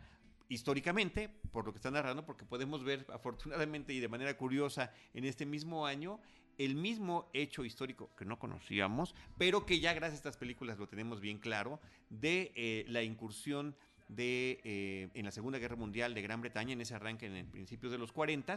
históricamente, 0.50 1.30
por 1.52 1.66
lo 1.66 1.72
que 1.72 1.78
está 1.78 1.92
narrando, 1.92 2.26
porque 2.26 2.44
podemos 2.44 2.84
ver 2.84 3.06
afortunadamente 3.14 3.94
y 3.94 4.00
de 4.00 4.08
manera 4.08 4.36
curiosa 4.36 4.92
en 5.14 5.26
este 5.26 5.46
mismo 5.46 5.86
año 5.86 6.20
el 6.58 6.76
mismo 6.76 7.30
hecho 7.34 7.64
histórico 7.64 8.14
que 8.18 8.26
no 8.26 8.38
conocíamos, 8.38 9.16
pero 9.38 9.66
que 9.66 9.80
ya 9.80 9.94
gracias 9.94 10.16
a 10.16 10.30
estas 10.30 10.38
películas 10.38 10.78
lo 10.78 10.88
tenemos 10.88 11.22
bien 11.22 11.38
claro, 11.38 11.80
de 12.10 12.52
eh, 12.56 12.86
la 12.88 13.02
incursión 13.02 13.76
de, 14.10 14.60
eh, 14.64 15.10
en 15.14 15.26
la 15.26 15.32
Segunda 15.32 15.58
Guerra 15.58 15.76
Mundial 15.76 16.14
de 16.14 16.22
Gran 16.22 16.42
Bretaña, 16.42 16.74
en 16.74 16.82
ese 16.82 16.96
arranque 16.96 17.28
en 17.28 17.36
el 17.36 17.46
principio 17.46 17.90
de 17.90 17.98
los 17.98 18.12
40 18.12 18.56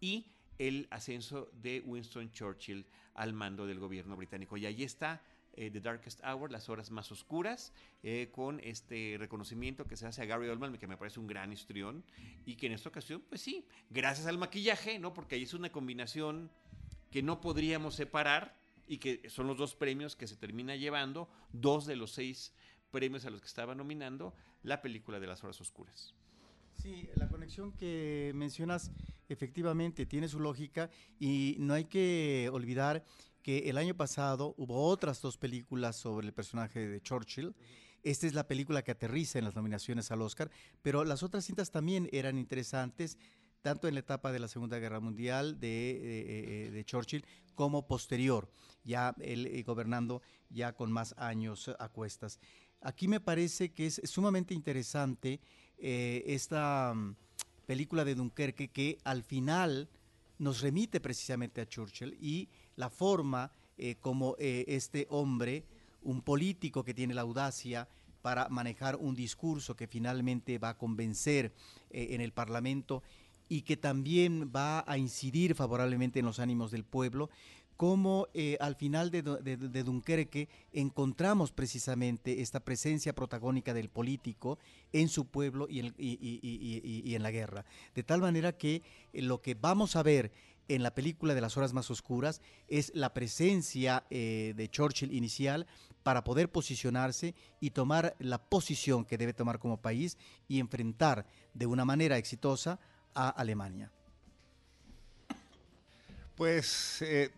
y 0.00 0.26
el 0.58 0.86
ascenso 0.90 1.50
de 1.52 1.80
Winston 1.80 2.30
Churchill 2.30 2.86
al 3.14 3.32
mando 3.32 3.66
del 3.66 3.78
gobierno 3.78 4.16
británico. 4.16 4.56
Y 4.56 4.66
ahí 4.66 4.82
está 4.82 5.22
eh, 5.54 5.70
The 5.70 5.80
Darkest 5.80 6.20
Hour, 6.24 6.50
las 6.50 6.68
horas 6.68 6.90
más 6.90 7.12
oscuras, 7.12 7.72
eh, 8.02 8.30
con 8.32 8.60
este 8.60 9.16
reconocimiento 9.18 9.86
que 9.86 9.96
se 9.96 10.06
hace 10.06 10.22
a 10.22 10.24
Gary 10.24 10.48
Oldman, 10.48 10.78
que 10.78 10.86
me 10.86 10.96
parece 10.96 11.20
un 11.20 11.26
gran 11.26 11.52
histrión, 11.52 12.02
y 12.46 12.56
que 12.56 12.66
en 12.66 12.72
esta 12.72 12.88
ocasión, 12.88 13.22
pues 13.28 13.42
sí, 13.42 13.66
gracias 13.90 14.26
al 14.26 14.38
maquillaje, 14.38 14.98
¿no? 14.98 15.12
Porque 15.12 15.34
ahí 15.34 15.42
es 15.42 15.54
una 15.54 15.70
combinación 15.70 16.50
que 17.10 17.22
no 17.22 17.40
podríamos 17.40 17.94
separar 17.94 18.56
y 18.88 18.98
que 18.98 19.28
son 19.28 19.46
los 19.46 19.58
dos 19.58 19.74
premios 19.74 20.16
que 20.16 20.26
se 20.26 20.36
termina 20.36 20.74
llevando, 20.76 21.28
dos 21.52 21.86
de 21.86 21.96
los 21.96 22.12
seis 22.12 22.52
premios 22.90 23.24
a 23.26 23.30
los 23.30 23.40
que 23.40 23.46
estaba 23.46 23.74
nominando 23.74 24.34
la 24.62 24.80
película 24.80 25.20
de 25.20 25.26
las 25.26 25.44
horas 25.44 25.60
oscuras. 25.60 26.14
Sí, 26.80 27.08
la 27.14 27.28
conexión 27.28 27.72
que 27.72 28.32
mencionas 28.34 28.90
efectivamente 29.28 30.06
tiene 30.06 30.28
su 30.28 30.40
lógica 30.40 30.90
y 31.18 31.56
no 31.58 31.74
hay 31.74 31.84
que 31.84 32.50
olvidar 32.52 33.04
que 33.42 33.70
el 33.70 33.76
año 33.76 33.94
pasado 33.96 34.54
hubo 34.56 34.86
otras 34.86 35.20
dos 35.20 35.36
películas 35.36 35.96
sobre 35.96 36.26
el 36.26 36.32
personaje 36.32 36.86
de 36.86 37.00
Churchill. 37.00 37.54
Esta 38.02 38.26
es 38.26 38.34
la 38.34 38.46
película 38.46 38.82
que 38.82 38.90
aterriza 38.90 39.38
en 39.38 39.44
las 39.44 39.54
nominaciones 39.54 40.10
al 40.10 40.22
Oscar, 40.22 40.50
pero 40.82 41.04
las 41.04 41.22
otras 41.22 41.44
cintas 41.44 41.70
también 41.70 42.08
eran 42.12 42.38
interesantes, 42.38 43.16
tanto 43.62 43.86
en 43.86 43.94
la 43.94 44.00
etapa 44.00 44.32
de 44.32 44.40
la 44.40 44.48
Segunda 44.48 44.78
Guerra 44.78 44.98
Mundial 44.98 45.60
de, 45.60 45.90
eh, 45.90 45.96
eh, 46.66 46.70
de 46.72 46.84
Churchill 46.84 47.24
como 47.54 47.86
posterior, 47.86 48.50
ya 48.82 49.14
él 49.20 49.46
eh, 49.46 49.62
gobernando 49.62 50.20
ya 50.50 50.72
con 50.72 50.90
más 50.90 51.14
años 51.16 51.70
a 51.78 51.88
cuestas. 51.88 52.40
Aquí 52.80 53.06
me 53.06 53.20
parece 53.20 53.72
que 53.72 53.86
es 53.86 54.00
sumamente 54.04 54.54
interesante 54.54 55.40
eh, 55.84 56.22
esta 56.28 56.94
mm, 56.94 57.16
película 57.66 58.04
de 58.04 58.14
Dunkerque 58.14 58.68
que 58.68 58.98
al 59.02 59.24
final 59.24 59.88
nos 60.38 60.60
remite 60.60 61.00
precisamente 61.00 61.60
a 61.60 61.66
Churchill 61.66 62.16
y 62.20 62.48
la 62.76 62.88
forma 62.88 63.50
eh, 63.76 63.96
como 64.00 64.36
eh, 64.38 64.64
este 64.68 65.08
hombre, 65.10 65.64
un 66.02 66.22
político 66.22 66.84
que 66.84 66.94
tiene 66.94 67.14
la 67.14 67.22
audacia 67.22 67.88
para 68.22 68.48
manejar 68.48 68.94
un 68.94 69.16
discurso 69.16 69.74
que 69.74 69.88
finalmente 69.88 70.58
va 70.58 70.70
a 70.70 70.78
convencer 70.78 71.52
en 71.90 72.20
el 72.20 72.32
Parlamento 72.32 73.02
y 73.48 73.62
que 73.62 73.76
también 73.76 74.52
va 74.54 74.84
a 74.86 74.96
incidir 74.96 75.56
favorablemente 75.56 76.20
en 76.20 76.26
los 76.26 76.38
ánimos 76.38 76.70
del 76.70 76.84
pueblo, 76.84 77.28
como 77.82 78.28
eh, 78.32 78.56
al 78.60 78.76
final 78.76 79.10
de, 79.10 79.22
de- 79.22 79.82
Dunkerque 79.82 80.48
encontramos 80.72 81.50
precisamente 81.50 82.40
esta 82.40 82.60
presencia 82.60 83.12
protagónica 83.12 83.74
del 83.74 83.88
político 83.88 84.60
en 84.92 85.08
su 85.08 85.26
pueblo 85.26 85.66
y 85.68 85.80
en 85.80 87.22
la 87.24 87.32
guerra. 87.32 87.64
De 87.92 88.04
tal 88.04 88.20
manera 88.20 88.56
que 88.56 88.82
eh, 89.12 89.20
lo 89.22 89.42
que 89.42 89.54
vamos 89.54 89.96
a 89.96 90.04
ver 90.04 90.30
en 90.68 90.84
la 90.84 90.94
película 90.94 91.34
de 91.34 91.40
las 91.40 91.56
horas 91.56 91.72
más 91.72 91.90
oscuras 91.90 92.40
es 92.68 92.92
la 92.94 93.12
presencia 93.12 94.04
eh, 94.10 94.54
de 94.56 94.68
Churchill 94.68 95.12
inicial 95.12 95.66
para 96.04 96.22
poder 96.22 96.52
posicionarse 96.52 97.34
y 97.58 97.70
tomar 97.70 98.14
la 98.20 98.38
posición 98.38 99.04
que 99.04 99.18
debe 99.18 99.34
tomar 99.34 99.58
como 99.58 99.82
país 99.82 100.16
y 100.46 100.60
enfrentar 100.60 101.26
de 101.52 101.66
una 101.66 101.84
manera 101.84 102.16
exitosa 102.16 102.78
a 103.12 103.28
Alemania. 103.30 103.90
Pues 106.36 107.02
eh, 107.02 107.30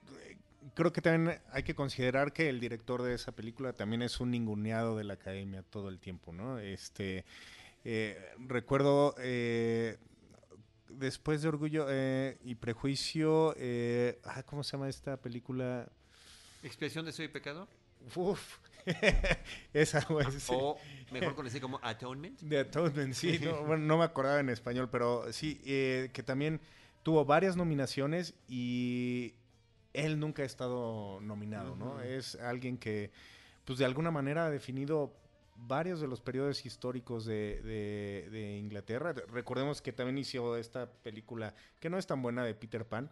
creo 0.75 0.93
que 0.93 1.03
también 1.03 1.41
hay 1.53 1.63
que 1.63 1.75
considerar 1.75 2.33
que 2.33 2.49
el 2.49 2.61
director 2.61 3.03
de 3.03 3.15
esa 3.15 3.33
película 3.33 3.73
también 3.73 4.03
es 4.03 4.21
un 4.21 4.31
ninguneado 4.31 4.97
de 4.97 5.05
la 5.05 5.15
academia 5.15 5.63
todo 5.63 5.89
el 5.89 5.99
tiempo, 5.99 6.33
¿no? 6.33 6.59
Este, 6.59 7.25
eh, 7.85 8.19
recuerdo 8.39 9.15
eh, 9.19 9.99
después 10.89 11.43
de 11.43 11.49
Orgullo 11.49 11.87
eh, 11.91 12.39
y 12.43 12.55
Prejuicio, 12.55 13.55
ah, 14.25 14.43
¿cómo 14.45 14.65
se 14.65 14.73
llama 14.73 14.89
esta 14.89 15.19
película? 15.19 15.89
¿Expiación 16.63 17.05
de 17.05 17.13
Soy 17.13 17.29
Pecado? 17.29 17.69
Uf, 18.15 18.59
esa, 19.73 20.01
sí. 20.01 20.53
O 20.55 20.79
mejor 21.11 21.35
conocido 21.35 21.63
como 21.63 21.81
Atonement. 21.83 22.41
De 22.41 22.61
Atonement, 22.61 23.13
sí. 23.13 23.39
No, 23.43 23.63
bueno, 23.67 23.85
no 23.85 23.99
me 23.99 24.05
acordaba 24.05 24.41
en 24.41 24.49
español, 24.49 24.89
pero 24.91 25.31
sí, 25.33 25.57
que 25.65 26.23
también 26.25 26.61
tuvo 27.03 27.25
varias 27.27 27.57
nominaciones 27.57 28.35
y 28.49 29.35
él 29.95 30.19
nunca 30.21 30.43
ha 30.43 30.47
estado 30.47 31.21
nominado, 31.23 31.75
¿no? 31.77 32.03
Es 32.03 32.35
alguien 32.37 32.77
que, 32.77 33.11
pues 33.65 33.79
de 33.79 33.85
alguna 33.87 34.11
manera 34.11 34.45
ha 34.47 34.51
definido 34.51 35.17
varios 35.57 36.01
de 36.01 36.09
los 36.09 36.21
periodos 36.21 36.67
históricos 36.67 37.25
de, 37.25 37.63
de- 37.63 38.29
de 38.31 38.59
Inglaterra. 38.59 39.13
Recordemos 39.33 39.81
que 39.81 39.93
también 39.93 40.19
hizo 40.19 40.57
esta 40.57 40.91
película, 40.91 41.55
que 41.81 41.89
no 41.89 41.97
es 41.97 42.07
tan 42.07 42.21
buena, 42.21 42.45
de 42.45 42.55
Peter 42.55 42.85
Pan. 42.85 43.11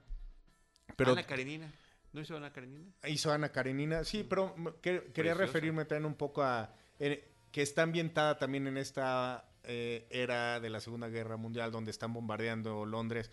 Pero 0.97 1.13
Ana 1.13 1.23
Karenina. 1.25 1.73
¿No 2.13 2.21
hizo 2.21 2.37
Ana 2.37 2.53
Karenina? 2.53 2.85
hizo 3.09 3.33
Ana 3.33 3.51
Karenina. 3.51 4.05
Sí, 4.05 4.27
pero 4.29 4.53
m- 4.57 4.73
que- 4.83 5.05
quería 5.15 5.33
Preciosa. 5.35 5.47
referirme 5.47 5.85
también 5.87 6.05
un 6.07 6.15
poco 6.15 6.43
a... 6.43 6.75
eh, 6.99 7.29
que 7.53 7.63
está 7.63 7.83
ambientada 7.83 8.39
también 8.39 8.67
en 8.67 8.77
esta 8.77 9.45
eh, 9.65 10.07
era 10.11 10.59
de 10.59 10.69
la 10.69 10.81
Segunda 10.81 11.09
Guerra 11.09 11.37
Mundial, 11.37 11.71
donde 11.71 11.91
están 11.91 12.13
bombardeando 12.13 12.85
Londres. 12.85 13.31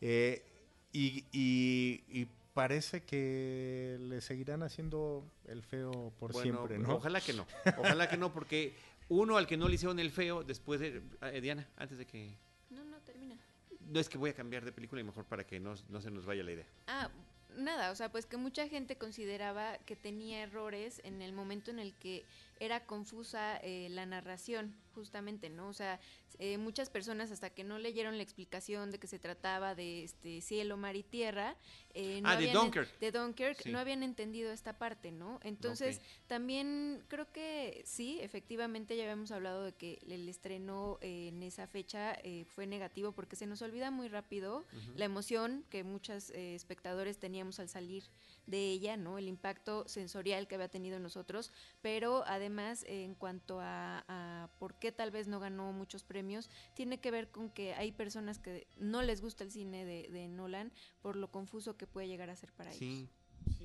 Eh, 0.00 0.44
y, 0.92 1.26
y- 1.32 2.04
y 2.08 2.28
parece 2.56 3.02
que 3.02 3.98
le 4.00 4.22
seguirán 4.22 4.62
haciendo 4.62 5.30
el 5.44 5.62
feo 5.62 6.10
por 6.18 6.32
Bueno, 6.32 6.66
siempre, 6.66 6.78
¿no? 6.78 6.94
Ojalá 6.94 7.20
que 7.20 7.34
no. 7.34 7.46
Ojalá 7.76 8.08
que 8.08 8.16
no, 8.16 8.32
porque 8.32 8.72
uno 9.10 9.36
al 9.36 9.46
que 9.46 9.58
no 9.58 9.68
le 9.68 9.74
hicieron 9.74 9.98
el 9.98 10.10
feo, 10.10 10.42
después 10.42 10.80
de. 10.80 11.02
eh, 11.20 11.40
Diana, 11.42 11.68
antes 11.76 11.98
de 11.98 12.06
que. 12.06 12.34
No, 12.70 12.82
no, 12.82 12.98
termina. 13.00 13.36
No 13.80 14.00
es 14.00 14.08
que 14.08 14.16
voy 14.16 14.30
a 14.30 14.34
cambiar 14.34 14.64
de 14.64 14.72
película 14.72 15.02
y 15.02 15.04
mejor 15.04 15.26
para 15.26 15.46
que 15.46 15.60
no, 15.60 15.74
no 15.90 16.00
se 16.00 16.10
nos 16.10 16.24
vaya 16.24 16.42
la 16.42 16.52
idea. 16.52 16.66
Ah, 16.86 17.10
nada, 17.58 17.90
o 17.90 17.94
sea, 17.94 18.10
pues 18.10 18.24
que 18.24 18.38
mucha 18.38 18.66
gente 18.68 18.96
consideraba 18.96 19.76
que 19.84 19.94
tenía 19.94 20.42
errores 20.42 21.02
en 21.04 21.20
el 21.20 21.34
momento 21.34 21.70
en 21.70 21.78
el 21.78 21.92
que 21.92 22.24
era 22.58 22.86
confusa 22.86 23.58
eh, 23.62 23.88
la 23.90 24.06
narración, 24.06 24.74
justamente, 24.94 25.50
¿no? 25.50 25.68
O 25.68 25.72
sea, 25.74 26.00
eh, 26.38 26.56
muchas 26.58 26.88
personas 26.90 27.30
hasta 27.30 27.50
que 27.50 27.64
no 27.64 27.78
leyeron 27.78 28.16
la 28.16 28.22
explicación 28.22 28.90
de 28.90 28.98
que 28.98 29.06
se 29.06 29.18
trataba 29.18 29.74
de 29.74 30.04
este 30.04 30.40
cielo, 30.40 30.76
mar 30.78 30.96
y 30.96 31.02
tierra, 31.02 31.56
eh, 31.94 32.20
no 32.22 32.28
Ah, 32.28 32.32
de 32.32 32.36
habían 32.36 32.56
en- 32.56 32.62
Dunkirk. 32.62 32.98
de 32.98 33.12
Dunkirk, 33.12 33.62
Sí. 33.62 33.70
no 33.72 33.78
habían 33.78 34.02
entendido 34.02 34.52
esta 34.52 34.78
parte, 34.78 35.12
¿no? 35.12 35.38
Entonces, 35.42 36.00
también 36.26 37.04
creo 37.08 37.30
que 37.30 37.82
sí, 37.86 38.18
efectivamente 38.22 38.96
ya 38.96 39.02
habíamos 39.04 39.32
hablado 39.32 39.64
de 39.64 39.72
que 39.74 39.98
el 40.08 40.28
estreno 40.28 40.98
en 41.02 41.42
esa 41.42 41.66
fecha 41.66 42.18
fue 42.54 42.66
negativo 42.66 43.12
porque 43.12 43.36
se 43.36 43.46
nos 43.46 43.60
olvida 43.62 43.90
muy 43.90 44.08
rápido 44.08 44.64
la 44.94 45.04
emoción 45.04 45.64
que 45.70 45.84
muchos 45.84 46.30
espectadores 46.30 47.18
teníamos 47.18 47.60
al 47.60 47.68
salir 47.68 48.04
de 48.46 48.70
ella, 48.70 48.96
¿no? 48.96 49.18
El 49.18 49.28
impacto 49.28 49.86
sensorial 49.88 50.46
que 50.48 50.54
había 50.54 50.68
tenido 50.68 50.96
en 50.96 51.02
nosotros, 51.02 51.52
pero 51.82 52.24
además 52.26 52.45
eh, 52.48 53.04
en 53.04 53.14
cuanto 53.14 53.60
a, 53.60 54.04
a 54.08 54.48
por 54.58 54.78
qué 54.78 54.92
tal 54.92 55.10
vez 55.10 55.28
no 55.28 55.40
ganó 55.40 55.72
muchos 55.72 56.04
premios, 56.04 56.48
tiene 56.74 56.98
que 57.00 57.10
ver 57.10 57.30
con 57.30 57.50
que 57.50 57.74
hay 57.74 57.92
personas 57.92 58.38
que 58.38 58.66
no 58.76 59.02
les 59.02 59.20
gusta 59.20 59.44
el 59.44 59.50
cine 59.50 59.84
de, 59.84 60.08
de 60.10 60.28
Nolan 60.28 60.72
por 61.02 61.16
lo 61.16 61.30
confuso 61.30 61.76
que 61.76 61.86
puede 61.86 62.08
llegar 62.08 62.30
a 62.30 62.36
ser 62.36 62.52
para 62.52 62.70
ellos. 62.70 62.78
Sí. 62.78 63.08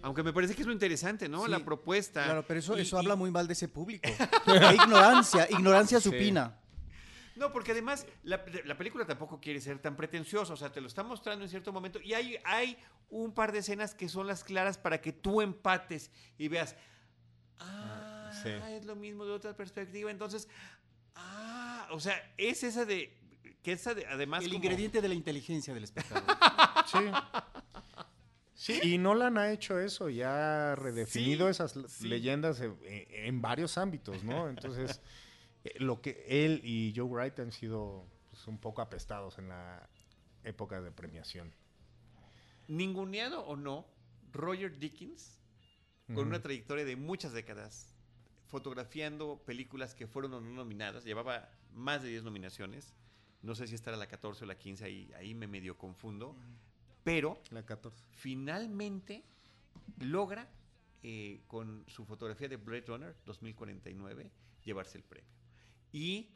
Aunque 0.03 0.23
me 0.23 0.33
parece 0.33 0.55
que 0.55 0.61
es 0.61 0.67
lo 0.67 0.73
interesante, 0.73 1.27
¿no? 1.29 1.45
Sí, 1.45 1.51
la 1.51 1.63
propuesta. 1.63 2.23
Claro, 2.23 2.45
pero 2.47 2.59
eso, 2.59 2.77
Y- 2.77 2.81
eso 2.81 2.95
y- 2.97 2.99
habla 2.99 3.15
muy 3.15 3.31
mal 3.31 3.47
de 3.47 3.53
ese 3.53 3.67
público. 3.67 4.07
Ignorancia, 4.73 5.47
ignorancia 5.49 5.99
Sí. 5.99 6.09
supina. 6.09 6.57
No, 7.35 7.51
porque 7.51 7.71
además 7.71 8.05
la, 8.23 8.43
la 8.65 8.77
película 8.77 9.05
tampoco 9.05 9.39
quiere 9.39 9.59
ser 9.61 9.79
tan 9.79 9.95
pretenciosa, 9.95 10.53
o 10.53 10.57
sea, 10.57 10.71
te 10.71 10.81
lo 10.81 10.87
está 10.87 11.01
mostrando 11.03 11.43
en 11.43 11.49
cierto 11.49 11.71
momento 11.73 11.99
y 12.01 12.13
hay, 12.13 12.37
hay 12.43 12.77
un 13.09 13.33
par 13.33 13.51
de 13.51 13.59
escenas 13.59 13.95
que 13.95 14.09
son 14.09 14.27
las 14.27 14.43
claras 14.43 14.77
para 14.77 15.01
que 15.01 15.11
tú 15.13 15.41
empates 15.41 16.11
y 16.37 16.47
veas, 16.49 16.75
Ah, 17.59 18.10
sí. 18.43 18.49
es 18.49 18.85
lo 18.85 18.95
mismo 18.95 19.25
de 19.25 19.31
otra 19.31 19.55
perspectiva, 19.55 20.11
entonces, 20.11 20.47
ah, 21.15 21.87
o 21.91 21.99
sea, 21.99 22.15
es 22.37 22.63
esa 22.63 22.85
de, 22.85 23.17
que 23.63 23.73
esa 23.73 23.93
de, 23.93 24.05
además... 24.07 24.43
El 24.43 24.49
como- 24.51 24.63
ingrediente 24.63 25.01
de 25.01 25.07
la 25.07 25.13
inteligencia 25.13 25.73
del 25.73 25.83
espectador. 25.83 26.23
Sí. 26.85 26.99
Sí, 28.53 28.79
y 28.83 28.97
Nolan 28.99 29.39
ha 29.39 29.51
hecho 29.51 29.79
eso, 29.79 30.07
ya 30.09 30.73
ha 30.73 30.75
redefinido 30.75 31.47
Sí, 31.47 31.51
esas 31.51 31.73
sí. 31.87 32.07
leyendas 32.07 32.61
en, 32.61 32.77
en 32.83 33.41
varios 33.41 33.77
ámbitos, 33.79 34.23
¿no? 34.23 34.47
Entonces, 34.49 35.01
eh, 35.63 35.73
lo 35.79 35.99
que 36.01 36.23
él 36.27 36.61
y 36.63 36.93
Joe 36.95 37.05
Wright 37.09 37.39
han 37.39 37.51
sido 37.51 38.05
pues, 38.29 38.45
un 38.45 38.59
poco 38.59 38.83
apestados 38.83 39.39
en 39.39 39.49
la 39.49 39.89
época 40.43 40.79
de 40.79 40.91
premiación. 40.91 41.51
Ninguneado 42.67 43.43
o 43.45 43.55
no, 43.55 43.87
Roger 44.31 44.77
Dickens, 44.77 45.39
con 46.13 46.27
una 46.27 46.41
trayectoria 46.41 46.85
de 46.85 46.95
muchas 46.95 47.31
décadas, 47.33 47.90
fotografiando 48.51 49.41
películas 49.45 49.95
que 49.95 50.05
fueron 50.07 50.31
nominadas, 50.55 51.03
llevaba 51.05 51.49
más 51.73 52.03
de 52.03 52.09
10 52.09 52.23
nominaciones, 52.23 52.93
no 53.41 53.55
sé 53.55 53.65
si 53.65 53.75
esta 53.75 53.89
era 53.91 53.97
la 53.97 54.07
14 54.07 54.43
o 54.43 54.47
la 54.47 54.57
15, 54.57 54.83
ahí, 54.85 55.11
ahí 55.17 55.33
me 55.33 55.47
medio 55.47 55.77
confundo, 55.77 56.35
pero 57.03 57.41
La 57.49 57.65
14. 57.65 58.03
finalmente 58.11 59.23
logra 59.99 60.47
eh, 61.01 61.41
con 61.47 61.83
su 61.87 62.05
fotografía 62.05 62.47
de 62.49 62.57
Blade 62.57 62.85
Runner 62.87 63.15
2049 63.25 64.29
llevarse 64.65 64.97
el 64.97 65.03
premio. 65.03 65.29
Y 65.93 66.29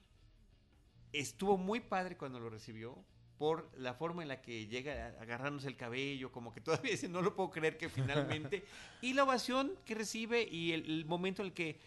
estuvo 1.13 1.57
muy 1.57 1.79
padre 1.81 2.17
cuando 2.17 2.39
lo 2.39 2.49
recibió 2.49 2.97
por 3.37 3.69
la 3.77 3.93
forma 3.93 4.21
en 4.23 4.29
la 4.29 4.41
que 4.41 4.65
llega 4.67 4.93
a- 5.07 5.21
agarrándose 5.21 5.67
el 5.67 5.75
cabello, 5.75 6.31
como 6.31 6.53
que 6.53 6.61
todavía 6.61 6.91
dice, 6.91 7.09
no 7.09 7.21
lo 7.21 7.35
puedo 7.35 7.51
creer 7.51 7.77
que 7.77 7.89
finalmente, 7.89 8.63
y 9.01 9.13
la 9.13 9.23
ovación 9.25 9.73
que 9.85 9.93
recibe 9.93 10.41
y 10.49 10.71
el, 10.71 10.85
el 10.89 11.05
momento 11.05 11.41
en 11.41 11.47
el 11.49 11.53
que 11.53 11.77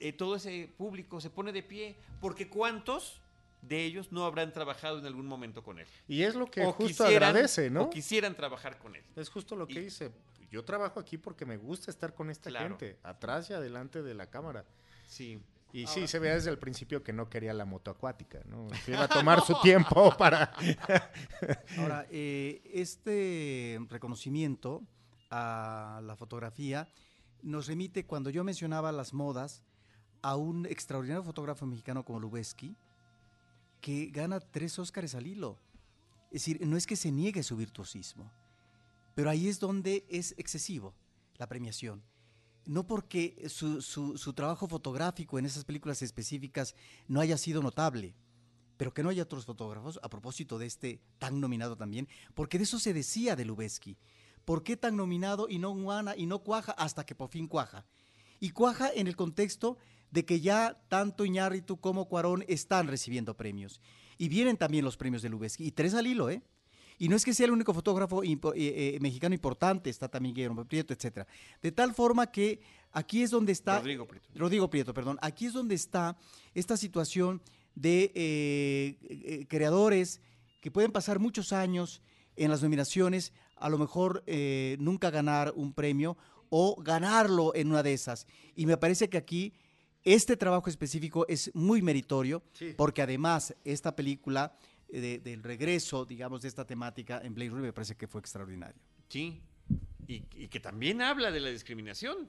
eh, 0.00 0.12
todo 0.12 0.36
ese 0.36 0.70
público 0.76 1.20
se 1.20 1.30
pone 1.30 1.52
de 1.52 1.62
pie, 1.62 1.96
porque 2.20 2.48
cuántos 2.48 3.20
de 3.62 3.84
ellos 3.84 4.12
no 4.12 4.24
habrán 4.24 4.52
trabajado 4.52 4.98
en 4.98 5.06
algún 5.06 5.26
momento 5.26 5.62
con 5.64 5.78
él. 5.78 5.86
Y 6.06 6.22
es 6.22 6.34
lo 6.34 6.46
que 6.46 6.64
O 6.64 6.72
justo 6.72 7.04
quisieran- 7.04 7.28
agradece, 7.30 7.70
¿no? 7.70 7.84
O 7.84 7.90
quisieran 7.90 8.34
trabajar 8.36 8.78
con 8.78 8.94
él. 8.94 9.02
Es 9.16 9.28
justo 9.28 9.56
lo 9.56 9.66
que 9.66 9.74
Y- 9.80 9.84
dice. 9.84 10.12
Yo 10.50 10.64
trabajo 10.64 10.98
aquí 11.00 11.18
porque 11.18 11.44
me 11.44 11.56
gusta 11.58 11.90
estar 11.90 12.14
con 12.14 12.30
esta 12.30 12.48
Claro. 12.50 12.68
gente, 12.78 12.98
atrás 13.02 13.50
y 13.50 13.52
adelante 13.52 14.02
de 14.02 14.14
la 14.14 14.30
cámara. 14.30 14.64
Sí. 15.06 15.42
Y 15.74 15.86
sí, 15.86 16.06
se 16.08 16.18
veía 16.18 16.32
desde 16.34 16.48
el 16.50 16.56
principio 16.58 17.02
que 17.02 17.12
no 17.12 17.28
quería 17.28 17.52
la 17.52 17.66
moto 17.66 17.90
acuática, 17.90 18.40
¿no? 18.46 18.68
Se 18.86 18.92
iba 18.92 19.04
a 19.04 19.08
tomar 19.08 19.42
su 19.44 19.54
tiempo 19.60 20.10
para... 20.18 20.50
Ahora, 21.78 22.06
eh, 22.10 22.62
este 22.72 23.78
reconocimiento 23.90 24.82
a 25.30 26.00
la 26.04 26.16
fotografía 26.16 26.88
nos 27.42 27.66
remite, 27.66 28.06
cuando 28.06 28.30
yo 28.30 28.44
mencionaba 28.44 28.90
las 28.92 29.12
modas, 29.12 29.62
a 30.22 30.36
un 30.36 30.66
extraordinario 30.66 31.22
fotógrafo 31.22 31.66
mexicano 31.66 32.04
como 32.04 32.20
Lubeski, 32.20 32.76
que 33.80 34.06
gana 34.06 34.40
tres 34.40 34.78
Óscares 34.78 35.14
al 35.14 35.26
hilo. 35.26 35.58
Es 36.30 36.42
decir, 36.42 36.66
no 36.66 36.76
es 36.76 36.86
que 36.86 36.96
se 36.96 37.10
niegue 37.10 37.42
su 37.42 37.56
virtuosismo, 37.56 38.30
pero 39.14 39.30
ahí 39.30 39.48
es 39.48 39.58
donde 39.60 40.04
es 40.08 40.34
excesivo 40.36 40.94
la 41.36 41.46
premiación. 41.46 42.02
No 42.66 42.86
porque 42.86 43.46
su, 43.48 43.80
su- 43.80 44.18
su 44.18 44.32
trabajo 44.34 44.68
fotográfico 44.68 45.38
en 45.38 45.46
esas 45.46 45.64
películas 45.64 46.02
específicas 46.02 46.74
no 47.06 47.20
haya 47.20 47.38
sido 47.38 47.62
notable, 47.62 48.14
pero 48.76 48.92
que 48.92 49.02
no 49.02 49.08
haya 49.08 49.22
otros 49.22 49.46
fotógrafos, 49.46 49.98
a 50.02 50.10
propósito 50.10 50.58
de 50.58 50.66
este 50.66 51.00
tan 51.18 51.40
nominado 51.40 51.76
también, 51.76 52.08
porque 52.34 52.58
de 52.58 52.64
eso 52.64 52.78
se 52.78 52.92
decía 52.92 53.36
de 53.36 53.44
Lubeski. 53.46 53.96
¿Por 54.44 54.62
qué 54.62 54.76
tan 54.76 54.96
nominado 54.96 55.46
y 55.48 55.58
no 55.58 55.70
guana 55.70 56.14
y 56.16 56.26
no 56.26 56.40
cuaja 56.40 56.72
hasta 56.72 57.04
que 57.06 57.14
por 57.14 57.28
fin 57.30 57.48
cuaja? 57.48 57.86
Y 58.40 58.50
cuaja 58.50 58.90
en 58.94 59.06
el 59.06 59.16
contexto 59.16 59.78
de 60.10 60.24
que 60.24 60.40
ya 60.40 60.80
tanto 60.88 61.24
Iñárritu 61.24 61.78
como 61.78 62.08
Cuarón 62.08 62.44
están 62.48 62.88
recibiendo 62.88 63.36
premios. 63.36 63.80
Y 64.16 64.28
vienen 64.28 64.56
también 64.56 64.84
los 64.84 64.96
premios 64.96 65.22
de 65.22 65.28
Lubeski, 65.28 65.64
y 65.64 65.70
tres 65.70 65.94
al 65.94 66.06
hilo, 66.06 66.30
¿eh? 66.30 66.42
Y 67.00 67.08
no 67.08 67.14
es 67.14 67.24
que 67.24 67.32
sea 67.32 67.46
el 67.46 67.52
único 67.52 67.72
fotógrafo 67.72 68.24
impo- 68.24 68.52
eh, 68.56 68.96
eh, 68.96 68.98
mexicano 69.00 69.32
importante, 69.32 69.88
está 69.88 70.08
también 70.08 70.34
Guillermo 70.34 70.64
Prieto, 70.64 70.92
etcétera. 70.92 71.28
De 71.62 71.70
tal 71.70 71.94
forma 71.94 72.26
que 72.26 72.60
aquí 72.90 73.22
es 73.22 73.30
donde 73.30 73.52
está... 73.52 73.78
Rodrigo 73.78 74.08
Prieto. 74.08 74.28
Rodrigo 74.34 74.68
Prieto, 74.68 74.92
perdón. 74.92 75.16
Aquí 75.22 75.46
es 75.46 75.52
donde 75.52 75.76
está 75.76 76.16
esta 76.54 76.76
situación 76.76 77.40
de 77.76 78.10
eh, 78.16 79.46
creadores 79.48 80.20
que 80.60 80.72
pueden 80.72 80.90
pasar 80.90 81.20
muchos 81.20 81.52
años 81.52 82.02
en 82.34 82.50
las 82.50 82.62
nominaciones, 82.62 83.32
a 83.54 83.68
lo 83.68 83.78
mejor 83.78 84.24
nunca 84.78 85.10
ganar 85.10 85.52
un 85.54 85.72
premio 85.72 86.16
o 86.50 86.74
ganarlo 86.82 87.54
en 87.54 87.68
una 87.68 87.84
de 87.84 87.92
esas. 87.92 88.26
Y 88.56 88.66
me 88.66 88.76
parece 88.76 89.08
que 89.08 89.18
aquí 89.18 89.52
este 90.14 90.36
trabajo 90.36 90.68
específico 90.70 91.26
es 91.28 91.50
muy 91.54 91.82
meritorio, 91.82 92.42
porque 92.76 93.02
además 93.02 93.54
esta 93.64 93.94
película 93.96 94.56
eh, 94.88 95.00
de- 95.00 95.18
del 95.18 95.42
regreso, 95.42 96.04
digamos, 96.04 96.42
de 96.42 96.48
esta 96.48 96.66
temática 96.66 97.20
en 97.22 97.34
Blade 97.34 97.50
Runner 97.50 97.66
me 97.66 97.72
parece 97.72 97.94
que 97.96 98.06
fue 98.06 98.20
extraordinario. 98.20 98.80
Sí. 99.08 99.40
Y, 100.06 100.24
y 100.34 100.48
que 100.48 100.60
también 100.60 101.02
habla 101.02 101.30
de 101.30 101.40
la 101.40 101.50
discriminación. 101.50 102.22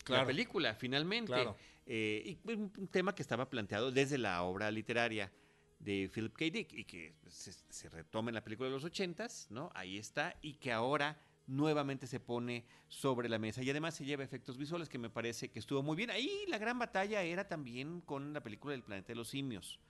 La 0.00 0.04
Claro. 0.04 0.26
película, 0.26 0.74
finalmente. 0.74 1.32
Claro. 1.32 1.56
Eh, 1.86 2.22
y 2.46 2.50
un, 2.52 2.72
un 2.76 2.88
tema 2.88 3.14
que 3.14 3.22
estaba 3.22 3.48
planteado 3.48 3.90
desde 3.90 4.18
la 4.18 4.42
obra 4.42 4.70
literaria 4.70 5.32
de 5.78 6.10
Philip 6.12 6.34
K. 6.36 6.44
Dick 6.46 6.72
y 6.72 6.84
que 6.84 7.14
se, 7.28 7.52
se 7.52 7.88
retoma 7.88 8.30
en 8.30 8.34
la 8.34 8.42
película 8.44 8.68
de 8.68 8.74
los 8.74 8.84
ochentas, 8.84 9.46
¿no? 9.50 9.70
Ahí 9.74 9.96
está. 9.98 10.36
Y 10.42 10.54
que 10.54 10.72
ahora 10.72 11.18
nuevamente 11.48 12.06
se 12.06 12.20
pone 12.20 12.64
sobre 12.88 13.28
la 13.28 13.38
mesa 13.38 13.62
y 13.62 13.70
además 13.70 13.94
se 13.94 14.04
lleva 14.04 14.22
efectos 14.22 14.56
visuales 14.56 14.88
que 14.88 14.98
me 14.98 15.10
parece 15.10 15.48
que 15.50 15.58
estuvo 15.58 15.82
muy 15.82 15.96
bien. 15.96 16.10
Ahí 16.10 16.44
la 16.46 16.58
gran 16.58 16.78
batalla 16.78 17.22
era 17.22 17.48
también 17.48 18.00
con 18.02 18.32
la 18.32 18.42
película 18.42 18.72
del 18.72 18.82
planeta 18.82 19.08
de 19.08 19.14
los 19.16 19.28
simios. 19.28 19.80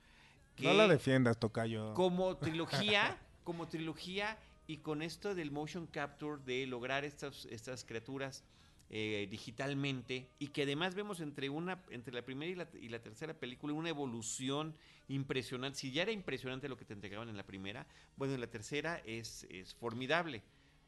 No 0.59 0.71
que- 0.71 0.77
la 0.77 0.89
defiendas, 0.89 1.39
Tocayo. 1.39 1.93
como 1.95 2.37
trilogía, 2.39 3.19
como 3.45 3.69
trilogía 3.69 4.39
y 4.67 4.79
con 4.79 5.03
esto 5.03 5.35
del 5.35 5.51
motion 5.51 5.87
capture 5.87 6.41
de 6.45 6.67
lograr 6.67 7.05
estas, 7.05 7.47
estas 7.47 7.85
criaturas 7.85 8.45
eh, 8.91 9.27
digitalmente 9.31 10.31
y 10.39 10.47
que 10.49 10.63
además 10.63 10.95
vemos 10.95 11.21
entre 11.21 11.51
una 11.51 11.83
entre 11.91 12.15
la 12.15 12.23
primera 12.23 12.51
y 12.51 12.55
la, 12.55 12.69
y 12.81 12.89
la 12.89 13.01
tercera 13.03 13.35
película 13.35 13.75
una 13.75 13.89
evolución 13.91 14.75
impresionante. 15.09 15.79
Si 15.79 15.91
ya 15.91 16.03
era 16.03 16.13
impresionante 16.13 16.69
lo 16.69 16.77
que 16.77 16.85
te 16.85 16.95
entregaban 16.95 17.29
en 17.29 17.37
la 17.37 17.43
primera, 17.45 17.87
bueno, 18.17 18.35
en 18.35 18.41
la 18.41 18.47
tercera 18.47 19.03
es, 19.05 19.47
es 19.51 19.75
formidable. 19.75 20.43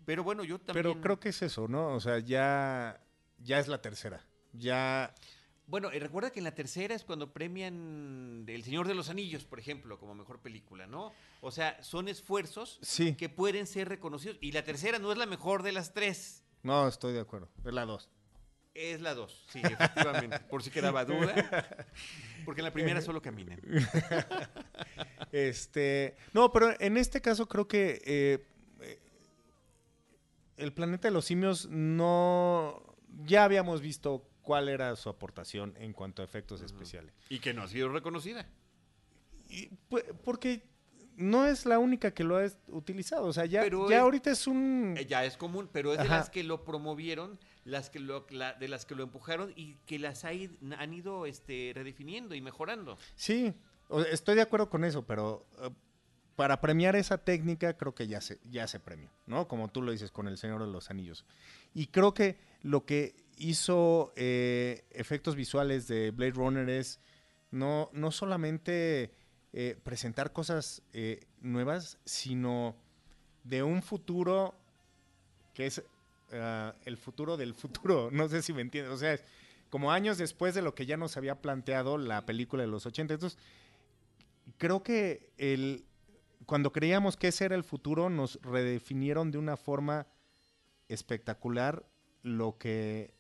Pero 0.07 0.25
bueno, 0.25 0.45
yo 0.45 0.59
también... 0.59 0.83
Pero 0.85 1.01
creo 1.01 1.21
que 1.21 1.29
es 1.31 1.43
eso, 1.43 1.69
¿no? 1.69 1.89
O 1.95 2.01
sea, 2.01 2.19
ya, 2.19 3.01
ya 3.39 3.59
es 3.59 3.69
la 3.69 3.81
tercera. 3.81 4.25
Ya 4.53 5.15
Bueno, 5.67 5.91
y 5.93 5.99
recuerda 6.01 6.31
que 6.31 6.41
en 6.41 6.45
la 6.45 6.55
tercera 6.55 6.95
es 6.95 7.05
cuando 7.05 7.33
premian 7.33 8.45
El 8.49 8.65
Señor 8.65 8.89
de 8.89 8.95
los 8.95 9.09
Anillos, 9.11 9.45
por 9.45 9.61
ejemplo, 9.61 9.99
como 9.99 10.15
mejor 10.15 10.41
película, 10.41 10.87
¿no? 10.89 11.13
O 11.41 11.51
sea, 11.53 11.81
son 11.83 12.09
esfuerzos 12.09 12.79
Sí. 12.83 13.15
que 13.15 13.29
pueden 13.29 13.67
ser 13.69 13.89
reconocidos. 13.89 14.37
Y 14.41 14.51
la 14.53 14.65
tercera 14.65 14.99
no 14.99 15.13
es 15.13 15.19
la 15.19 15.27
mejor 15.27 15.63
de 15.63 15.73
las 15.73 15.93
tres. 15.95 16.43
No, 16.63 16.89
estoy 16.89 17.13
de 17.13 17.21
acuerdo. 17.21 17.49
Es 17.65 17.73
la 17.73 17.85
dos. 17.85 18.11
Es 18.75 19.01
la 19.01 19.15
dos, 19.15 19.45
sí, 19.51 19.61
efectivamente. 19.63 20.39
por 20.51 20.63
si 20.63 20.71
quedaba 20.71 21.05
duda. 21.05 21.35
Porque 22.45 22.61
en 22.61 22.65
la 22.65 22.73
primera 22.73 23.01
solo 23.01 23.21
caminan. 23.23 23.61
Este, 25.33 26.17
no, 26.33 26.53
pero 26.53 26.75
en 26.81 26.97
este 26.97 27.21
caso 27.21 27.47
creo 27.47 27.69
que 27.69 28.03
eh, 28.05 28.45
el 30.61 30.73
planeta 30.73 31.09
de 31.09 31.13
los 31.15 31.25
simios 31.25 31.69
no, 31.71 32.83
ya 33.25 33.45
habíamos 33.45 33.81
visto 33.81 34.27
cuál 34.43 34.69
era 34.69 34.95
su 34.97 35.09
aportación 35.09 35.75
en 35.79 35.93
cuanto 35.93 36.23
a 36.23 36.25
efectos 36.25 36.61
especiales. 36.63 37.15
Y 37.29 37.39
que 37.39 37.53
no 37.55 37.63
ha 37.63 37.69
sido 37.69 37.89
reconocida. 37.89 38.47
Y, 39.49 39.69
pu- 39.91 40.05
porque 40.25 40.69
no 41.17 41.45
es 41.47 41.67
la 41.67 41.79
única 41.79 42.13
que 42.15 42.25
lo 42.25 42.39
ha 42.39 42.47
utilizado, 42.69 43.27
o 43.27 43.33
sea, 43.33 43.45
ya, 43.47 43.61
Pero 43.63 43.89
ya 43.91 43.97
es- 43.97 44.03
ahorita 44.03 44.31
es 44.31 44.47
un... 44.47 44.95
Eh, 44.97 45.07
Ya 45.07 45.25
es 45.25 45.37
común, 45.37 45.69
pero 45.73 45.93
es 45.93 45.99
de 45.99 46.05
Ajá. 46.05 46.19
las 46.19 46.31
que 46.31 46.43
lo 46.45 46.65
promovieron, 46.65 47.39
las 47.65 47.91
que 47.91 47.99
lo, 47.99 48.27
la- 48.31 48.55
de 48.55 48.69
las 48.69 48.87
que 48.87 48.95
lo 48.95 49.03
empujaron 49.03 49.53
y 49.57 49.75
que 49.87 49.99
las 49.99 50.25
ha 50.25 50.33
id- 50.33 50.57
han 50.79 50.95
ido 50.95 51.27
este, 51.27 51.73
redefiniendo 51.75 52.35
y 52.35 52.41
mejorando. 52.41 52.97
Sí, 53.17 53.53
estoy 54.11 54.37
de 54.37 54.43
acuerdo 54.43 54.71
con 54.71 54.85
eso, 54.85 55.05
pero 55.05 55.47
eh, 55.63 55.71
para 56.37 56.61
premiar 56.61 56.97
esa 56.97 57.19
técnica 57.19 57.77
creo 57.77 57.95
que 57.95 58.07
ya 58.07 58.21
se, 58.21 58.39
ya 58.51 58.67
se 58.67 58.81
premió, 58.81 59.11
¿no? 59.27 59.49
Como 59.49 59.69
tú 59.69 59.83
lo 59.83 59.93
dices 59.93 60.11
con 60.11 60.29
El 60.29 60.39
Señor 60.39 60.65
de 60.65 60.71
los 60.71 60.91
Anillos. 60.91 61.25
Y 61.75 61.87
creo 61.89 62.15
que 62.15 62.39
lo 62.63 62.85
que 62.85 63.15
hizo 63.37 64.13
eh, 64.17 64.85
efectos 64.91 65.35
visuales 65.35 65.89
de 65.89 66.11
Blade 66.11 66.33
Runner 66.33 66.69
es 66.69 67.01
no, 67.51 67.91
no 67.93 68.11
solamente 68.11 69.13
eh, 69.53 69.77
presentar 69.83 70.33
cosas 70.33 70.83
eh, 70.93 71.27
nuevas, 71.41 71.99
sino 72.05 72.77
de 73.45 73.63
un 73.63 73.83
futuro 73.83 74.55
que 75.55 75.67
es 75.67 75.83
ah, 76.33 76.75
el 76.85 76.97
futuro 76.97 77.37
del 77.37 77.55
futuro. 77.55 78.11
No 78.13 78.29
sé 78.29 78.43
si 78.43 78.53
me 78.53 78.63
entiendes. 78.63 78.93
O 78.93 78.99
sea, 78.99 79.15
es 79.15 79.25
como 79.71 79.93
años 79.93 80.19
después 80.19 80.55
de 80.55 80.63
lo 80.63 80.75
que 80.75 80.87
ya 80.87 80.97
nos 80.97 81.17
había 81.17 81.41
planteado 81.41 81.99
la 81.99 82.27
película 82.27 82.63
de 82.63 82.69
los 82.69 82.87
80. 82.87 83.15
Entonces, 83.15 83.39
creo 84.59 84.83
que 84.83 85.31
el, 85.39 85.85
cuando 86.47 86.73
creíamos 86.73 87.17
que 87.17 87.29
ese 87.29 87.45
era 87.45 87.55
el 87.55 87.65
futuro, 87.65 88.11
nos 88.11 88.41
redefinieron 88.43 89.31
de 89.31 89.39
una 89.39 89.57
forma 89.57 90.07
espectacular 90.89 91.85
lo 92.23 92.59
que 92.59 93.15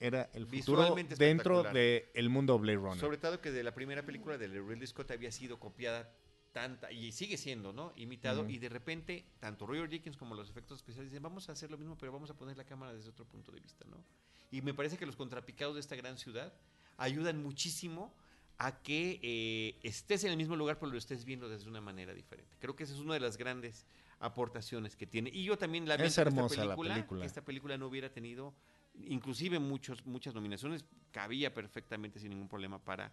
era 0.00 0.28
el 0.34 0.46
futuro 0.46 0.94
dentro 1.16 1.62
del 1.62 2.28
mundo 2.28 2.58
Blade 2.58 2.78
Runner. 2.78 2.98
Sobre 2.98 3.18
todo 3.18 3.40
que 3.40 3.50
de 3.50 3.62
la 3.62 3.74
primera 3.74 4.04
película 4.04 4.36
de 4.36 4.48
Ridley 4.48 4.86
Scott 4.86 5.10
había 5.10 5.32
sido 5.32 5.58
copiada 5.58 6.12
tanta, 6.52 6.92
y 6.92 7.10
sigue 7.12 7.36
siendo, 7.36 7.72
¿no? 7.72 7.92
Imitado, 7.96 8.48
y 8.48 8.58
de 8.58 8.68
repente, 8.68 9.26
tanto 9.40 9.66
Roger 9.66 9.88
Dickens 9.88 10.16
como 10.16 10.34
los 10.34 10.48
efectos 10.48 10.78
especiales 10.78 11.10
dicen, 11.10 11.22
vamos 11.22 11.48
a 11.48 11.52
hacer 11.52 11.70
lo 11.70 11.76
mismo, 11.76 11.98
pero 11.98 12.12
vamos 12.12 12.30
a 12.30 12.34
poner 12.34 12.56
la 12.56 12.64
cámara 12.64 12.92
desde 12.92 13.10
otro 13.10 13.24
punto 13.24 13.50
de 13.50 13.60
vista, 13.60 13.84
¿no? 13.90 14.04
Y 14.52 14.62
me 14.62 14.72
parece 14.72 14.96
que 14.96 15.04
los 15.04 15.16
contrapicados 15.16 15.74
de 15.74 15.80
esta 15.80 15.96
gran 15.96 16.16
ciudad 16.16 16.52
ayudan 16.96 17.42
muchísimo 17.42 18.14
a 18.58 18.82
que 18.82 19.20
eh, 19.22 19.78
estés 19.82 20.24
en 20.24 20.30
el 20.30 20.36
mismo 20.36 20.56
lugar, 20.56 20.78
pero 20.78 20.92
lo 20.92 20.98
estés 20.98 21.24
viendo 21.24 21.48
desde 21.48 21.68
una 21.68 21.80
manera 21.80 22.14
diferente. 22.14 22.56
Creo 22.58 22.76
que 22.76 22.84
esa 22.84 22.94
es 22.94 23.00
una 23.00 23.14
de 23.14 23.20
las 23.20 23.36
grandes 23.36 23.86
aportaciones 24.20 24.96
que 24.96 25.06
tiene. 25.06 25.30
Y 25.32 25.44
yo 25.44 25.58
también 25.58 25.86
lamento 25.86 26.06
Es 26.06 26.14
que 26.14 26.20
esta 26.20 26.30
hermosa 26.30 26.56
la 26.56 26.62
película, 26.62 26.94
película. 26.94 27.20
que 27.20 27.26
esta 27.26 27.44
película 27.44 27.76
no 27.76 27.86
hubiera 27.86 28.12
tenido 28.12 28.54
inclusive 28.94 29.58
muchos, 29.58 30.06
muchas 30.06 30.34
nominaciones, 30.34 30.84
cabía 31.10 31.52
perfectamente 31.52 32.18
sin 32.18 32.30
ningún 32.30 32.48
problema 32.48 32.78
para 32.78 33.12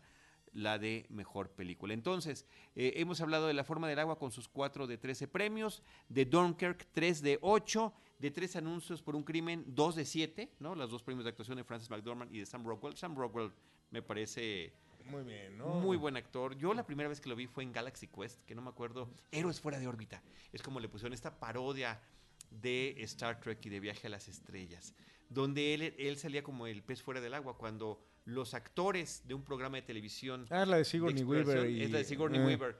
la 0.53 0.77
de 0.77 1.05
mejor 1.09 1.49
película. 1.49 1.93
Entonces, 1.93 2.45
eh, 2.75 2.93
hemos 2.97 3.21
hablado 3.21 3.47
de 3.47 3.53
La 3.53 3.63
forma 3.63 3.87
del 3.87 3.99
agua 3.99 4.19
con 4.19 4.31
sus 4.31 4.47
4 4.47 4.85
de 4.85 4.97
13 4.97 5.27
premios, 5.27 5.81
de 6.09 6.25
Dunkirk 6.25 6.87
3 6.91 7.21
de 7.21 7.39
8, 7.41 7.93
de 8.19 8.31
3 8.31 8.57
anuncios 8.57 9.01
por 9.01 9.15
un 9.15 9.23
crimen 9.23 9.63
2 9.67 9.95
de 9.95 10.05
7, 10.05 10.51
¿no? 10.59 10.75
Los 10.75 10.91
dos 10.91 11.03
premios 11.03 11.23
de 11.23 11.29
actuación 11.29 11.57
de 11.57 11.63
Francis 11.63 11.89
McDormand 11.89 12.33
y 12.35 12.39
de 12.39 12.45
Sam 12.45 12.65
Rockwell. 12.65 12.97
Sam 12.97 13.15
Rockwell 13.15 13.51
me 13.91 14.01
parece 14.01 14.73
Muy 15.05 15.23
bien, 15.23 15.57
muy 15.57 15.97
buen 15.97 16.17
actor. 16.17 16.57
Yo 16.57 16.73
la 16.73 16.85
primera 16.85 17.09
vez 17.09 17.19
que 17.19 17.29
lo 17.29 17.35
vi 17.35 17.47
fue 17.47 17.63
en 17.63 17.71
Galaxy 17.71 18.07
Quest, 18.07 18.43
que 18.45 18.55
no 18.55 18.61
me 18.61 18.69
acuerdo, 18.69 19.09
Héroes 19.31 19.59
fuera 19.59 19.79
de 19.79 19.87
órbita. 19.87 20.21
Es 20.53 20.61
como 20.61 20.79
le 20.79 20.89
pusieron 20.89 21.13
esta 21.13 21.39
parodia 21.39 21.99
de 22.49 22.95
Star 23.03 23.39
Trek 23.39 23.65
y 23.65 23.69
de 23.69 23.79
Viaje 23.79 24.07
a 24.07 24.09
las 24.09 24.27
Estrellas, 24.27 24.93
donde 25.29 25.73
él, 25.73 25.95
él 25.97 26.17
salía 26.17 26.43
como 26.43 26.67
el 26.67 26.83
pez 26.83 27.01
fuera 27.01 27.21
del 27.21 27.33
agua, 27.33 27.57
cuando 27.57 27.99
los 28.25 28.53
actores 28.53 29.23
de 29.27 29.33
un 29.33 29.43
programa 29.43 29.77
de 29.77 29.83
televisión 29.83 30.45
Ah, 30.49 30.65
la 30.65 30.77
de 30.77 30.85
Sigourney 30.85 31.23
Weaver. 31.23 31.69
Y, 31.69 31.83
es 31.83 31.91
la 31.91 31.99
de 31.99 32.03
Sigourney 32.03 32.39
eh, 32.39 32.45
Weaver, 32.45 32.75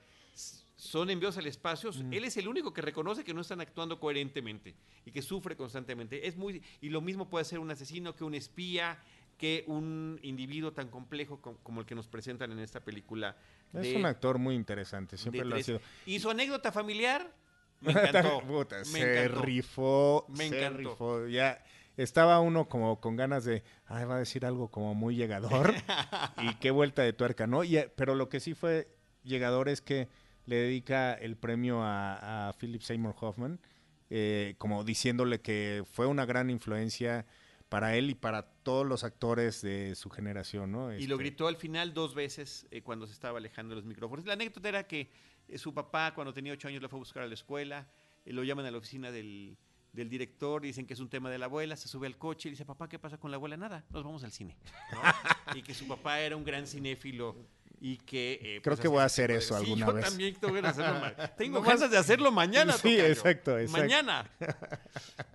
son 0.82 1.12
enviados 1.12 1.38
al 1.38 1.46
espacio, 1.46 1.92
él 2.10 2.24
es 2.24 2.38
el 2.38 2.48
único 2.48 2.74
que 2.74 2.82
reconoce 2.82 3.24
que 3.24 3.36
no 3.36 3.42
están 3.42 3.62
actuando 3.62 4.00
coherentemente 4.00 4.74
y 5.06 5.12
que 5.12 5.22
sufre 5.22 5.56
constantemente. 5.56 6.28
Es 6.28 6.36
muy 6.36 6.64
y 6.82 6.90
lo 6.90 7.02
mismo 7.02 7.30
puede 7.30 7.46
ser 7.46 7.60
un 7.60 7.70
asesino 7.70 8.16
que 8.16 8.24
un 8.24 8.34
espía, 8.34 8.98
que 9.42 9.64
un 9.66 10.20
individuo 10.22 10.72
tan 10.72 10.88
complejo 10.90 11.42
co- 11.42 11.58
como, 11.64 11.82
el 11.82 11.88
que 11.88 11.96
nos 11.96 12.08
presentan 12.08 12.52
en 12.52 12.60
esta 12.60 12.80
película. 12.80 13.36
Es 13.74 13.96
un 13.96 14.06
actor 14.06 14.38
muy 14.38 14.54
interesante, 14.56 15.18
siempre 15.18 15.44
lo 15.44 15.56
ha 15.56 15.64
sido. 15.64 15.82
Y 16.06 16.20
su 16.20 16.30
anécdota 16.30 16.72
familiar 16.72 17.34
me 17.82 17.92
encantó. 17.92 18.42
Puta, 18.48 18.78
me 18.78 18.86
se 18.86 19.24
encantó. 19.24 19.42
rifó, 19.42 20.26
Me 20.30 20.48
se 20.48 20.58
encantó. 20.60 20.78
rifó. 20.92 21.28
Ya 21.28 21.64
estaba 21.98 22.40
uno 22.40 22.70
como 22.70 23.02
con 23.02 23.16
ganas 23.16 23.44
de, 23.44 23.64
ay, 23.88 24.06
va 24.06 24.16
a 24.18 24.20
decir 24.20 24.46
algo 24.46 24.70
como 24.70 24.94
muy 24.94 25.16
llegador 25.16 25.74
y 26.42 26.54
qué 26.56 26.70
vuelta 26.72 27.02
de 27.02 27.14
tuerca, 27.14 27.48
¿no? 27.48 27.64
Y, 27.64 27.78
eh, 27.78 27.92
pero 27.96 28.14
lo 28.16 28.30
que 28.30 28.40
sí 28.40 28.54
fue 28.54 28.88
llegador 29.24 29.68
es 29.70 29.82
que 29.82 30.08
le 30.46 30.56
dedica 30.58 31.14
el 31.14 31.36
premio 31.36 31.82
a, 31.84 32.50
a 32.50 32.54
Philip 32.54 32.82
Seymour 32.82 33.16
Hoffman, 33.20 33.60
eh, 34.10 34.56
como 34.60 34.84
diciéndole 34.84 35.42
que 35.42 35.84
fue 35.92 36.06
una 36.06 36.26
gran 36.26 36.50
influencia 36.50 37.26
para 37.72 37.96
él 37.96 38.10
y 38.10 38.16
para 38.16 38.42
todos 38.64 38.86
los 38.86 39.06
actores 39.06 39.62
de 39.62 39.96
su 39.96 40.10
generación, 40.10 40.74
¿no? 40.74 40.94
Y 40.94 41.08
lo 41.08 41.16
Este, 41.16 41.24
gritó 41.24 41.48
al 41.48 41.56
final 41.56 41.94
dos 41.94 42.14
veces 42.14 42.68
eh, 42.70 42.82
cuando 42.82 43.08
se 43.08 43.14
estaba 43.14 43.38
alejando 43.38 43.70
de 43.72 43.76
los 43.78 43.86
micrófonos. 43.86 44.26
La 44.26 44.34
anécdota 44.34 44.68
era 44.68 44.84
que 44.88 45.10
eh, 45.48 45.58
su 45.58 45.74
papá, 45.74 46.14
cuando 46.14 46.34
tenía 46.34 46.52
ocho 46.52 46.68
años, 46.68 46.82
lo 46.82 46.90
fue 46.90 46.98
a 46.98 47.00
buscar 47.00 47.24
a 47.24 47.28
la 47.28 47.34
escuela. 47.34 47.88
eh, 48.26 48.34
lo 48.34 48.44
llaman 48.44 48.66
a 48.66 48.72
la 48.72 48.78
oficina 48.78 49.10
del, 49.10 49.56
del 49.94 50.10
director, 50.10 50.62
dicen 50.62 50.86
que 50.86 50.96
es 50.96 51.00
un 51.00 51.08
tema 51.08 51.30
de 51.30 51.38
la 51.38 51.46
abuela. 51.46 51.78
Se 51.78 51.88
sube 51.88 52.08
al 52.08 52.18
coche 52.18 52.50
y 52.50 52.52
dice: 52.52 52.66
Papá, 52.66 52.90
¿qué 52.90 53.00
pasa 53.00 53.18
con 53.18 53.32
la 53.32 53.38
abuela? 53.38 53.56
Nada, 53.56 53.86
nos 53.90 54.04
vamos 54.04 54.26
al 54.26 54.34
cine. 54.34 54.58
¿no? 54.92 55.00
y 55.58 55.62
que 55.64 55.74
su 55.74 55.88
papá 55.88 56.20
era 56.20 56.36
un 56.36 56.44
gran 56.44 56.68
cinéfilo. 56.68 57.38
Y 57.80 57.96
que. 58.00 58.34
eh, 58.34 58.60
Creo 58.62 58.76
pues, 58.76 58.80
que 58.82 58.90
voy 58.90 59.00
a 59.00 59.06
hacer 59.06 59.32
eso 59.32 59.58
Sí, 59.58 59.64
alguna 59.64 59.86
yo 59.88 59.94
vez. 59.94 60.06
también 60.10 60.36
tengo 60.36 60.54
ganas 60.56 60.76
de 60.76 60.84
hacerlo. 60.84 61.00
ma- 61.00 61.28
Tengo 61.38 61.62
ganas 61.62 61.90
de 61.90 61.98
hacerlo 61.98 62.32
mañana. 62.34 62.74
Sí, 62.78 63.00
exacto. 63.00 63.56
Mañana. 63.70 64.30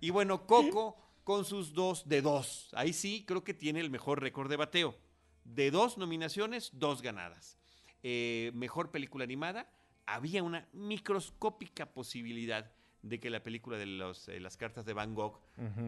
Y 0.03 0.11
bueno, 0.11 0.47
Coco 0.47 0.97
con 1.27 1.45
sus 1.45 1.75
dos 1.75 2.09
de 2.09 2.23
dos. 2.23 2.69
Ahí 2.73 2.93
sí 2.93 3.25
creo 3.27 3.43
que 3.43 3.53
tiene 3.53 3.81
el 3.81 3.91
mejor 3.91 4.23
récord 4.23 4.49
de 4.49 4.55
bateo. 4.55 4.97
De 5.43 5.73
dos 5.73 5.99
nominaciones, 5.99 6.71
dos 6.75 7.03
ganadas. 7.03 7.59
Eh, 8.05 8.53
mejor 8.55 8.93
película 8.93 9.25
animada, 9.25 9.69
había 10.07 10.45
una 10.45 10.69
microscópica 10.73 11.87
posibilidad 11.87 12.71
de 13.03 13.19
que 13.19 13.29
la 13.29 13.43
película 13.43 13.77
de 13.77 13.87
los, 13.87 14.29
eh, 14.29 14.39
las 14.39 14.57
cartas 14.57 14.85
de 14.85 14.93
Van 14.93 15.17
Gogh 15.17 15.41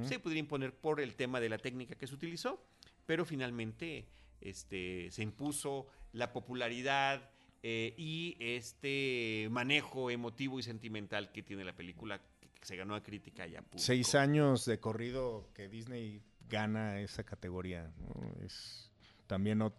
se 0.02 0.18
pudiera 0.18 0.40
imponer 0.40 0.74
por 0.74 1.00
el 1.00 1.14
tema 1.14 1.38
de 1.38 1.48
la 1.48 1.58
técnica 1.58 1.94
que 1.94 2.08
se 2.08 2.16
utilizó, 2.16 2.60
pero 3.06 3.24
finalmente 3.24 4.08
este, 4.40 5.08
se 5.12 5.22
impuso 5.22 5.86
la 6.12 6.32
popularidad 6.32 7.30
eh, 7.62 7.94
y 7.96 8.36
este 8.40 9.46
manejo 9.52 10.10
emotivo 10.10 10.58
y 10.58 10.64
sentimental 10.64 11.30
que 11.30 11.44
tiene 11.44 11.64
la 11.64 11.76
película, 11.76 12.20
se 12.62 12.76
ganó 12.76 12.94
a 12.94 13.02
crítica 13.02 13.46
y 13.46 13.56
a 13.56 13.62
público. 13.62 13.78
Seis 13.78 14.14
años 14.14 14.64
de 14.64 14.78
corrido 14.80 15.48
que 15.54 15.68
Disney 15.68 16.22
gana 16.48 17.00
esa 17.00 17.24
categoría. 17.24 17.90
¿no? 17.98 18.44
Es 18.44 18.90
también 19.26 19.60
ot- 19.60 19.74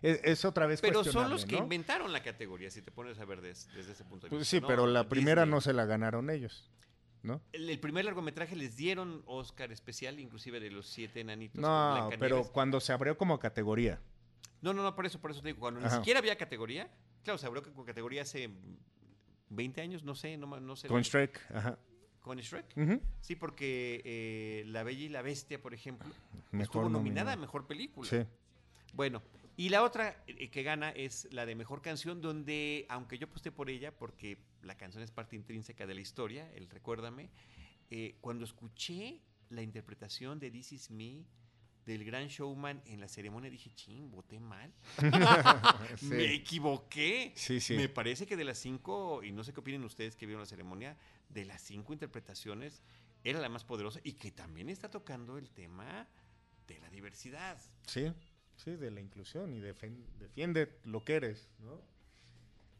es, 0.00 0.20
es 0.24 0.44
otra 0.44 0.66
vez 0.66 0.80
Pero 0.80 1.02
son 1.04 1.28
los 1.30 1.44
que 1.44 1.56
¿no? 1.56 1.62
inventaron 1.64 2.12
la 2.12 2.22
categoría, 2.22 2.70
si 2.70 2.82
te 2.82 2.90
pones 2.90 3.18
a 3.18 3.24
ver 3.24 3.40
des- 3.40 3.68
desde 3.74 3.92
ese 3.92 4.04
punto 4.04 4.26
de 4.26 4.30
Pues 4.30 4.40
vista. 4.40 4.56
sí, 4.56 4.60
¿no? 4.60 4.66
pero 4.68 4.86
la 4.86 5.08
primera 5.08 5.42
Disney. 5.42 5.54
no 5.54 5.60
se 5.60 5.72
la 5.72 5.84
ganaron 5.84 6.30
ellos, 6.30 6.70
¿no? 7.22 7.40
El, 7.52 7.68
el 7.68 7.80
primer 7.80 8.04
largometraje 8.04 8.54
les 8.56 8.76
dieron 8.76 9.22
Oscar 9.26 9.72
especial, 9.72 10.20
inclusive 10.20 10.60
de 10.60 10.70
los 10.70 10.86
siete 10.86 11.20
enanitos. 11.20 11.60
No, 11.60 12.10
pero 12.20 12.44
cuando 12.52 12.78
se 12.80 12.92
abrió 12.92 13.18
como 13.18 13.38
categoría. 13.38 14.00
No, 14.60 14.72
no, 14.72 14.84
no, 14.84 14.94
por 14.94 15.06
eso, 15.06 15.20
por 15.20 15.32
eso 15.32 15.40
te 15.42 15.48
digo, 15.48 15.58
cuando 15.58 15.80
ni 15.80 15.90
siquiera 15.90 16.20
había 16.20 16.36
categoría, 16.38 16.88
claro, 17.24 17.36
se 17.38 17.46
abrió 17.46 17.64
con 17.74 17.84
categoría 17.84 18.22
hace 18.22 18.48
20 19.50 19.80
años, 19.80 20.04
no 20.04 20.14
sé, 20.14 20.36
no, 20.36 20.46
no 20.60 20.76
sé. 20.76 20.86
Con 20.86 21.02
Shrek, 21.02 21.40
ajá. 21.52 21.78
¿Con 22.22 22.38
Shrek? 22.38 22.66
Sí, 23.20 23.34
porque 23.36 24.00
eh, 24.04 24.64
La 24.68 24.84
Bella 24.84 25.04
y 25.04 25.08
la 25.08 25.22
Bestia, 25.22 25.60
por 25.60 25.74
ejemplo, 25.74 26.08
Mejor 26.52 26.62
estuvo 26.62 26.88
nominada 26.88 27.32
a. 27.32 27.36
Mejor 27.36 27.66
Película. 27.66 28.08
Sí. 28.08 28.24
Bueno, 28.94 29.22
y 29.56 29.68
la 29.68 29.82
otra 29.82 30.22
eh, 30.26 30.48
que 30.48 30.62
gana 30.62 30.90
es 30.90 31.28
la 31.32 31.44
de 31.46 31.54
Mejor 31.54 31.82
Canción, 31.82 32.22
donde, 32.22 32.86
aunque 32.88 33.18
yo 33.18 33.26
aposté 33.26 33.50
por 33.50 33.68
ella, 33.68 33.96
porque 33.96 34.38
la 34.62 34.76
canción 34.76 35.02
es 35.02 35.10
parte 35.10 35.36
intrínseca 35.36 35.86
de 35.86 35.94
la 35.94 36.00
historia, 36.00 36.50
el 36.54 36.70
Recuérdame, 36.70 37.28
eh, 37.90 38.16
cuando 38.20 38.44
escuché 38.44 39.20
la 39.50 39.62
interpretación 39.62 40.38
de 40.38 40.50
This 40.50 40.72
Is 40.72 40.90
Me 40.90 41.24
del 41.86 42.04
Gran 42.04 42.28
Showman 42.28 42.82
en 42.86 43.00
la 43.00 43.08
ceremonia 43.08 43.50
dije, 43.50 43.70
ching, 43.74 44.10
voté 44.10 44.40
mal. 44.40 44.72
Sí. 45.96 46.06
Me 46.06 46.34
equivoqué. 46.34 47.32
Sí, 47.34 47.60
sí. 47.60 47.74
Me 47.74 47.88
parece 47.88 48.26
que 48.26 48.36
de 48.36 48.44
las 48.44 48.58
cinco, 48.58 49.22
y 49.22 49.32
no 49.32 49.44
sé 49.44 49.52
qué 49.52 49.60
opinen 49.60 49.84
ustedes 49.84 50.16
que 50.16 50.26
vieron 50.26 50.42
la 50.42 50.46
ceremonia, 50.46 50.96
de 51.28 51.44
las 51.44 51.60
cinco 51.62 51.92
interpretaciones 51.92 52.82
era 53.24 53.40
la 53.40 53.48
más 53.48 53.64
poderosa 53.64 54.00
y 54.02 54.14
que 54.14 54.30
también 54.30 54.68
está 54.68 54.90
tocando 54.90 55.38
el 55.38 55.50
tema 55.50 56.08
de 56.66 56.78
la 56.80 56.90
diversidad. 56.90 57.58
Sí, 57.86 58.12
sí, 58.56 58.72
de 58.72 58.90
la 58.90 59.00
inclusión 59.00 59.54
y 59.54 59.60
defiende 59.60 60.78
lo 60.84 61.04
que 61.04 61.14
eres, 61.14 61.48
¿no? 61.60 61.80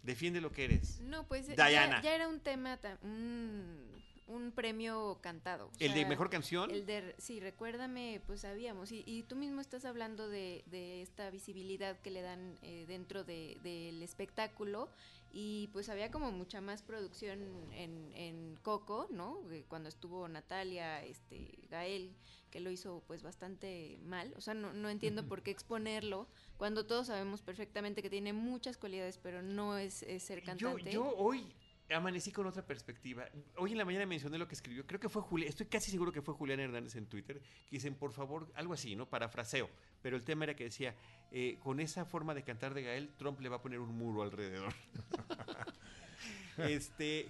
Defiende 0.03 0.41
lo 0.41 0.51
que 0.51 0.65
eres. 0.65 1.01
No, 1.01 1.29
pues 1.29 1.49
eh, 1.49 1.55
ya, 1.57 1.69
Diana. 1.69 2.03
ya 2.03 2.15
era 2.15 2.29
un 2.29 2.41
tema, 2.41 2.79
un, 3.03 3.92
un 4.27 4.53
premio 4.53 5.19
cantado. 5.21 5.67
o 5.67 5.71
El 5.79 5.95
de 5.95 6.07
mejor 6.07 6.31
canción. 6.31 6.71
El 6.71 6.87
de, 6.87 7.15
sí, 7.19 7.41
recuérdame, 7.41 8.21
pues 8.27 8.41
sabíamos. 8.43 8.93
Y, 8.93 9.03
y 9.07 9.23
tú 9.25 9.37
mismo 9.37 9.61
estás 9.61 9.85
hablando 9.85 10.29
de, 10.29 10.65
de 10.67 11.03
esta 11.03 11.29
visibilidad 11.31 11.99
que 12.01 12.11
le 12.11 12.23
dan 12.23 12.59
eh, 12.63 12.85
dentro 12.87 13.25
de- 13.25 13.59
del 13.63 14.03
espectáculo. 14.03 14.89
Y 15.35 15.69
pues 15.73 15.89
había 15.89 16.11
como 16.11 16.31
mucha 16.31 16.61
más 16.61 16.83
producción 16.83 17.41
en, 17.73 18.13
en 18.15 18.57
Coco, 18.63 19.09
¿no? 19.11 19.39
Eh, 19.51 19.65
Cuando 19.67 19.89
estuvo 19.89 20.29
Natalia, 20.29 21.03
este, 21.05 21.59
Gael, 21.71 22.15
que 22.51 22.61
lo 22.61 22.71
hizo 22.71 23.03
pues 23.07 23.23
bastante 23.23 23.99
mal. 24.05 24.35
O 24.37 24.43
sea, 24.43 24.53
no, 24.53 24.75
no 24.75 24.91
entiendo 24.91 25.27
por 25.27 25.43
qué 25.43 25.51
exponerlo 25.51 26.29
cuando 26.59 26.85
todos 26.85 27.07
sabemos 27.07 27.41
perfectamente 27.41 28.03
que 28.03 28.11
tiene 28.11 28.35
muchas 28.35 28.77
cualidades, 28.77 29.17
pero 29.19 29.41
no 29.43 29.79
es, 29.79 30.03
es 30.03 30.23
ser 30.23 30.41
Yo, 30.41 30.45
cantante. 30.75 30.93
yo 30.93 31.09
hoy 31.17 31.47
amanecí 31.95 32.33
con 32.33 32.47
otra 32.47 32.65
perspectiva. 32.65 33.27
Hoy 33.57 33.73
en 33.73 33.79
la 33.79 33.85
mañana 33.85 34.07
mencioné 34.07 34.39
lo 34.39 34.47
que 34.49 34.55
escribió. 34.55 34.87
Creo 34.87 35.01
que 35.01 35.09
fue 35.09 35.23
Julián, 35.23 35.49
estoy 35.49 35.67
casi 35.67 35.91
seguro 35.91 36.13
que 36.13 36.23
fue 36.23 36.35
Julián 36.35 36.61
Hernández 36.61 36.97
en 36.97 37.07
Twitter, 37.07 37.39
que 37.41 37.71
dicen, 37.77 37.95
por 37.95 38.13
favor, 38.13 38.51
algo 38.55 38.75
así, 38.75 38.97
¿no? 38.97 39.07
Parafraseo. 39.09 39.69
Pero 40.03 40.17
el 40.17 40.25
tema 40.25 40.45
era 40.45 40.55
que 40.57 40.65
decía, 40.65 40.95
eh, 41.31 41.59
con 41.63 41.81
esa 41.81 42.05
forma 42.05 42.35
de 42.35 42.43
cantar 42.43 42.75
de 42.75 42.83
Gael, 42.83 43.11
Trump 43.17 43.41
le 43.41 43.49
va 43.49 43.57
a 43.57 43.63
poner 43.63 43.79
un 43.81 43.97
muro 43.97 44.23
alrededor. 44.23 44.73
este, 46.59 47.29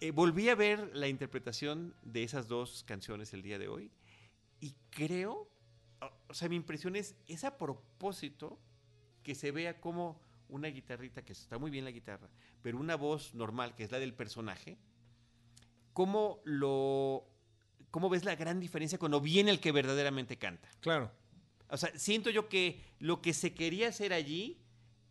eh, 0.00 0.10
volví 0.10 0.48
a 0.48 0.54
ver 0.54 0.90
la 0.94 1.08
interpretación 1.08 1.94
de 2.02 2.22
esas 2.24 2.48
dos 2.48 2.84
canciones 2.84 3.32
el 3.32 3.42
día 3.42 3.58
de 3.58 3.68
hoy 3.68 3.90
y 4.60 4.74
creo, 4.90 5.48
o- 6.28 6.34
sea, 6.34 6.48
mi 6.48 6.56
impresión 6.56 6.96
es, 6.96 7.14
es 7.28 7.44
a 7.44 7.56
propósito 7.56 8.58
que 9.22 9.34
se 9.34 9.52
vea 9.52 9.80
como 9.80 10.20
una 10.48 10.68
guitarrita, 10.68 11.24
que 11.24 11.32
está 11.32 11.58
muy 11.58 11.70
bien 11.70 11.84
la 11.84 11.90
guitarra, 11.90 12.28
pero 12.62 12.78
una 12.78 12.96
voz 12.96 13.34
normal, 13.34 13.74
que 13.74 13.84
es 13.84 13.90
la 13.90 13.98
del 13.98 14.14
personaje, 14.14 14.78
¿cómo 15.92 16.40
lo... 16.44 17.26
¿Cómo 17.90 18.08
ves 18.08 18.24
la 18.24 18.34
gran 18.34 18.58
diferencia 18.58 18.98
cuando 18.98 19.20
viene 19.20 19.52
el 19.52 19.60
que 19.60 19.70
verdaderamente 19.70 20.36
canta? 20.36 20.68
Claro. 20.80 21.12
O 21.68 21.76
sea, 21.76 21.96
siento 21.96 22.28
yo 22.30 22.48
que 22.48 22.82
lo 22.98 23.22
que 23.22 23.32
se 23.32 23.54
quería 23.54 23.88
hacer 23.88 24.12
allí 24.12 24.60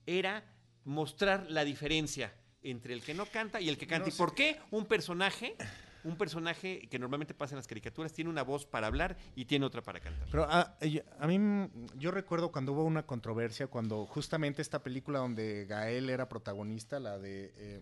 era 0.06 0.44
mostrar 0.84 1.50
la 1.50 1.64
diferencia 1.64 2.34
entre 2.62 2.94
el 2.94 3.02
que 3.02 3.14
no 3.14 3.26
canta 3.26 3.62
y 3.62 3.70
el 3.70 3.78
que 3.78 3.88
canta. 3.88 4.08
No 4.08 4.14
¿Y 4.14 4.18
por 4.18 4.36
qué 4.36 4.60
un 4.72 4.86
personaje, 4.86 5.56
un 6.04 6.18
personaje 6.18 6.88
que 6.90 7.00
normalmente 7.00 7.34
pasa 7.34 7.56
en 7.56 7.58
las 7.58 7.68
caricaturas, 7.68 8.14
tiene 8.14 8.30
una 8.30 8.44
voz 8.44 8.66
para 8.66 8.88
hablar 8.88 9.18
y 9.36 9.46
tiene 9.46 9.66
otra 9.66 9.82
para 9.82 10.00
cantar? 10.00 10.28
Pero 10.30 10.44
a, 10.44 10.78
a 11.20 11.28
mí, 11.28 11.40
mm, 11.40 11.70
yo 11.98 12.12
recuerdo 12.12 12.52
cuando 12.52 12.74
hubo 12.74 12.84
una 12.84 13.06
controversia, 13.06 13.68
cuando 13.68 14.06
justamente 14.06 14.62
esta 14.62 14.84
película 14.84 15.20
donde 15.20 15.66
Gael 15.66 16.10
era 16.10 16.30
protagonista, 16.30 17.00
la 17.00 17.18
de 17.18 17.54
eh, 17.56 17.82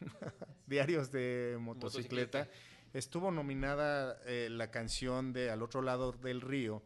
Diarios 0.66 1.10
de 1.10 1.56
motocicleta, 1.60 2.48
estuvo 2.92 3.30
nominada 3.30 4.18
eh, 4.26 4.48
la 4.50 4.70
canción 4.70 5.32
de 5.32 5.50
Al 5.50 5.62
otro 5.62 5.82
lado 5.82 6.12
del 6.12 6.40
río 6.40 6.82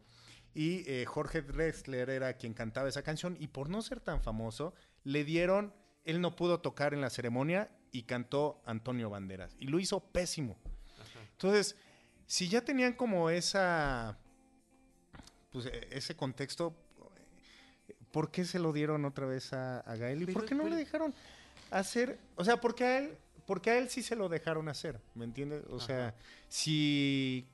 y 0.55 0.89
eh, 0.89 1.05
Jorge 1.05 1.41
Drexler 1.41 2.09
era 2.09 2.33
quien 2.37 2.53
cantaba 2.53 2.87
esa 2.87 3.03
canción 3.03 3.35
y 3.39 3.47
por 3.47 3.69
no 3.69 3.81
ser 3.81 3.99
tan 3.99 4.21
famoso 4.21 4.73
le 5.03 5.25
dieron, 5.25 5.73
él 6.05 6.21
no 6.21 6.35
pudo 6.35 6.61
tocar 6.61 6.93
en 6.93 7.01
la 7.01 7.09
ceremonia 7.09 7.69
y 7.97 8.03
cantó 8.03 8.61
Antonio 8.65 9.09
Banderas 9.09 9.55
y 9.59 9.67
lo 9.67 9.79
hizo 9.79 9.99
pésimo. 10.01 10.57
Entonces, 11.31 11.75
si 12.25 12.49
ya 12.49 12.61
tenían 12.61 12.93
como 12.93 13.29
esa, 13.29 14.17
pues 15.51 15.65
e- 15.67 15.87
ese 15.91 16.15
contexto, 16.15 16.75
¿por 18.11 18.31
qué 18.31 18.45
se 18.45 18.59
lo 18.59 18.73
dieron 18.73 19.05
otra 19.05 19.25
vez 19.25 19.53
a, 19.53 19.79
a 19.79 19.95
Gael? 19.95 20.23
¿Y 20.23 20.25
por 20.25 20.33
Pero- 20.35 20.45
qué 20.45 20.55
no 20.55 20.63
pero- 20.63 20.75
le 20.75 20.81
dejaron 20.81 21.13
hacer? 21.71 22.19
O 22.35 22.43
sea, 22.43 22.59
porque 22.59 22.83
a 22.83 22.97
él, 22.99 23.17
porque 23.45 23.69
a 23.71 23.77
él 23.77 23.89
sí 23.89 24.01
se 24.03 24.15
lo 24.15 24.27
dejaron 24.29 24.67
hacer, 24.69 24.99
¿me 25.13 25.25
entiendes? 25.25 25.63
O 25.69 25.79
sea, 25.79 26.15
si 26.49 27.47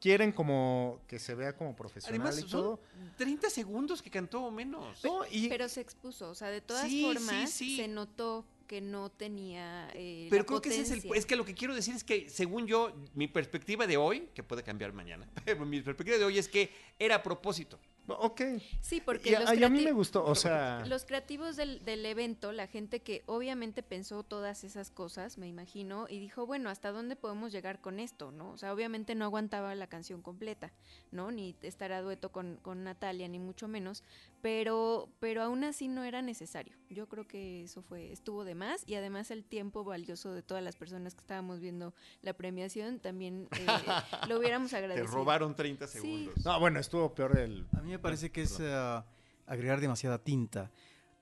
quieren 0.00 0.30
como 0.30 1.00
que 1.08 1.18
se 1.18 1.34
vea 1.34 1.56
como 1.56 1.74
profesional 1.74 2.20
Además, 2.20 2.38
y 2.38 2.42
son 2.42 2.50
todo. 2.50 2.80
30 3.16 3.50
segundos 3.50 4.00
que 4.02 4.10
cantó 4.10 4.44
o 4.44 4.50
menos. 4.52 5.02
No, 5.04 5.22
y, 5.30 5.48
Pero 5.48 5.68
se 5.68 5.80
expuso, 5.80 6.30
o 6.30 6.34
sea, 6.36 6.48
de 6.50 6.60
todas 6.60 6.84
Sí, 6.84 6.90
sí, 7.00 7.04
formas 7.04 7.50
sí. 7.50 7.76
se 7.76 7.88
notó 7.88 8.44
que 8.68 8.80
no 8.80 9.10
tenía 9.10 9.90
eh, 9.94 10.28
Pero 10.30 10.42
la 10.42 10.46
creo 10.46 10.60
que 10.60 10.68
ese 10.68 10.82
es 10.82 11.04
el. 11.04 11.12
Es 11.14 11.26
que 11.26 11.34
lo 11.34 11.44
que 11.44 11.54
quiero 11.54 11.74
decir 11.74 11.96
es 11.96 12.04
que, 12.04 12.28
según 12.28 12.68
yo, 12.68 12.94
mi 13.14 13.26
perspectiva 13.26 13.88
de 13.88 13.96
hoy, 13.96 14.28
que 14.34 14.44
puede 14.44 14.62
cambiar 14.62 14.92
mañana, 14.92 15.28
pero 15.44 15.66
mi 15.66 15.80
perspectiva 15.80 16.18
de 16.18 16.24
hoy 16.24 16.38
es 16.38 16.48
que 16.48 16.70
era 16.98 17.16
a 17.16 17.22
propósito. 17.22 17.80
ok. 18.06 18.42
Sí, 18.80 19.00
porque 19.00 19.30
Y 19.30 19.34
a, 19.34 19.40
los, 19.40 19.54
y 19.58 19.64
a 19.64 19.68
mí 19.68 19.82
me 19.82 19.92
gustó, 19.92 20.24
o 20.24 20.34
sea, 20.34 20.84
los 20.86 21.04
creativos 21.04 21.56
del, 21.56 21.84
del 21.84 22.04
evento, 22.06 22.52
la 22.52 22.66
gente 22.66 23.00
que 23.00 23.22
obviamente 23.26 23.82
pensó 23.82 24.22
todas 24.22 24.62
esas 24.62 24.90
cosas, 24.90 25.38
me 25.38 25.48
imagino, 25.48 26.06
y 26.08 26.18
dijo, 26.18 26.46
bueno, 26.46 26.68
¿hasta 26.70 26.92
dónde 26.92 27.16
podemos 27.16 27.50
llegar 27.50 27.80
con 27.80 27.98
esto? 27.98 28.30
¿no? 28.30 28.52
O 28.52 28.58
sea, 28.58 28.72
obviamente 28.72 29.14
no 29.14 29.24
aguantaba 29.24 29.74
la 29.74 29.86
canción 29.86 30.22
completa, 30.22 30.72
¿no? 31.10 31.30
Ni 31.30 31.56
estar 31.62 31.92
a 31.92 32.02
dueto 32.02 32.30
con, 32.32 32.56
con 32.56 32.84
Natalia, 32.84 33.28
ni 33.28 33.38
mucho 33.38 33.68
menos, 33.68 34.02
pero, 34.40 35.08
pero 35.20 35.42
aún 35.42 35.64
así 35.64 35.88
no 35.88 36.04
era 36.04 36.22
necesario. 36.22 36.76
Yo 36.90 37.08
creo 37.08 37.26
que 37.26 37.64
eso 37.64 37.82
fue, 37.82 38.12
estuvo 38.12 38.44
de 38.44 38.54
más, 38.54 38.82
y 38.86 38.94
además 38.94 39.30
el 39.30 39.44
tiempo 39.44 39.84
valioso 39.84 40.32
de 40.32 40.42
todas 40.42 40.62
las 40.62 40.76
personas 40.76 41.14
que 41.14 41.20
estábamos 41.20 41.60
viendo 41.60 41.94
la 42.22 42.32
premiación 42.34 43.00
también 43.00 43.48
eh, 43.58 43.66
lo 44.28 44.38
hubiéramos 44.38 44.70
Te 44.70 44.76
agradecido. 44.76 45.12
robaron 45.14 45.54
30 45.54 45.86
Sí. 45.86 45.98
segundos. 46.00 46.44
no, 46.44 46.60
bueno, 46.60 46.78
estuvo 46.80 47.14
peor 47.14 47.38
el... 47.38 47.66
A 47.76 47.80
mí 47.82 47.90
me 47.90 47.98
parece 47.98 48.30
que 48.30 48.42
es 48.42 48.58
ah, 48.60 49.04
agregar 49.46 49.80
demasiada 49.80 50.18
tinta 50.18 50.70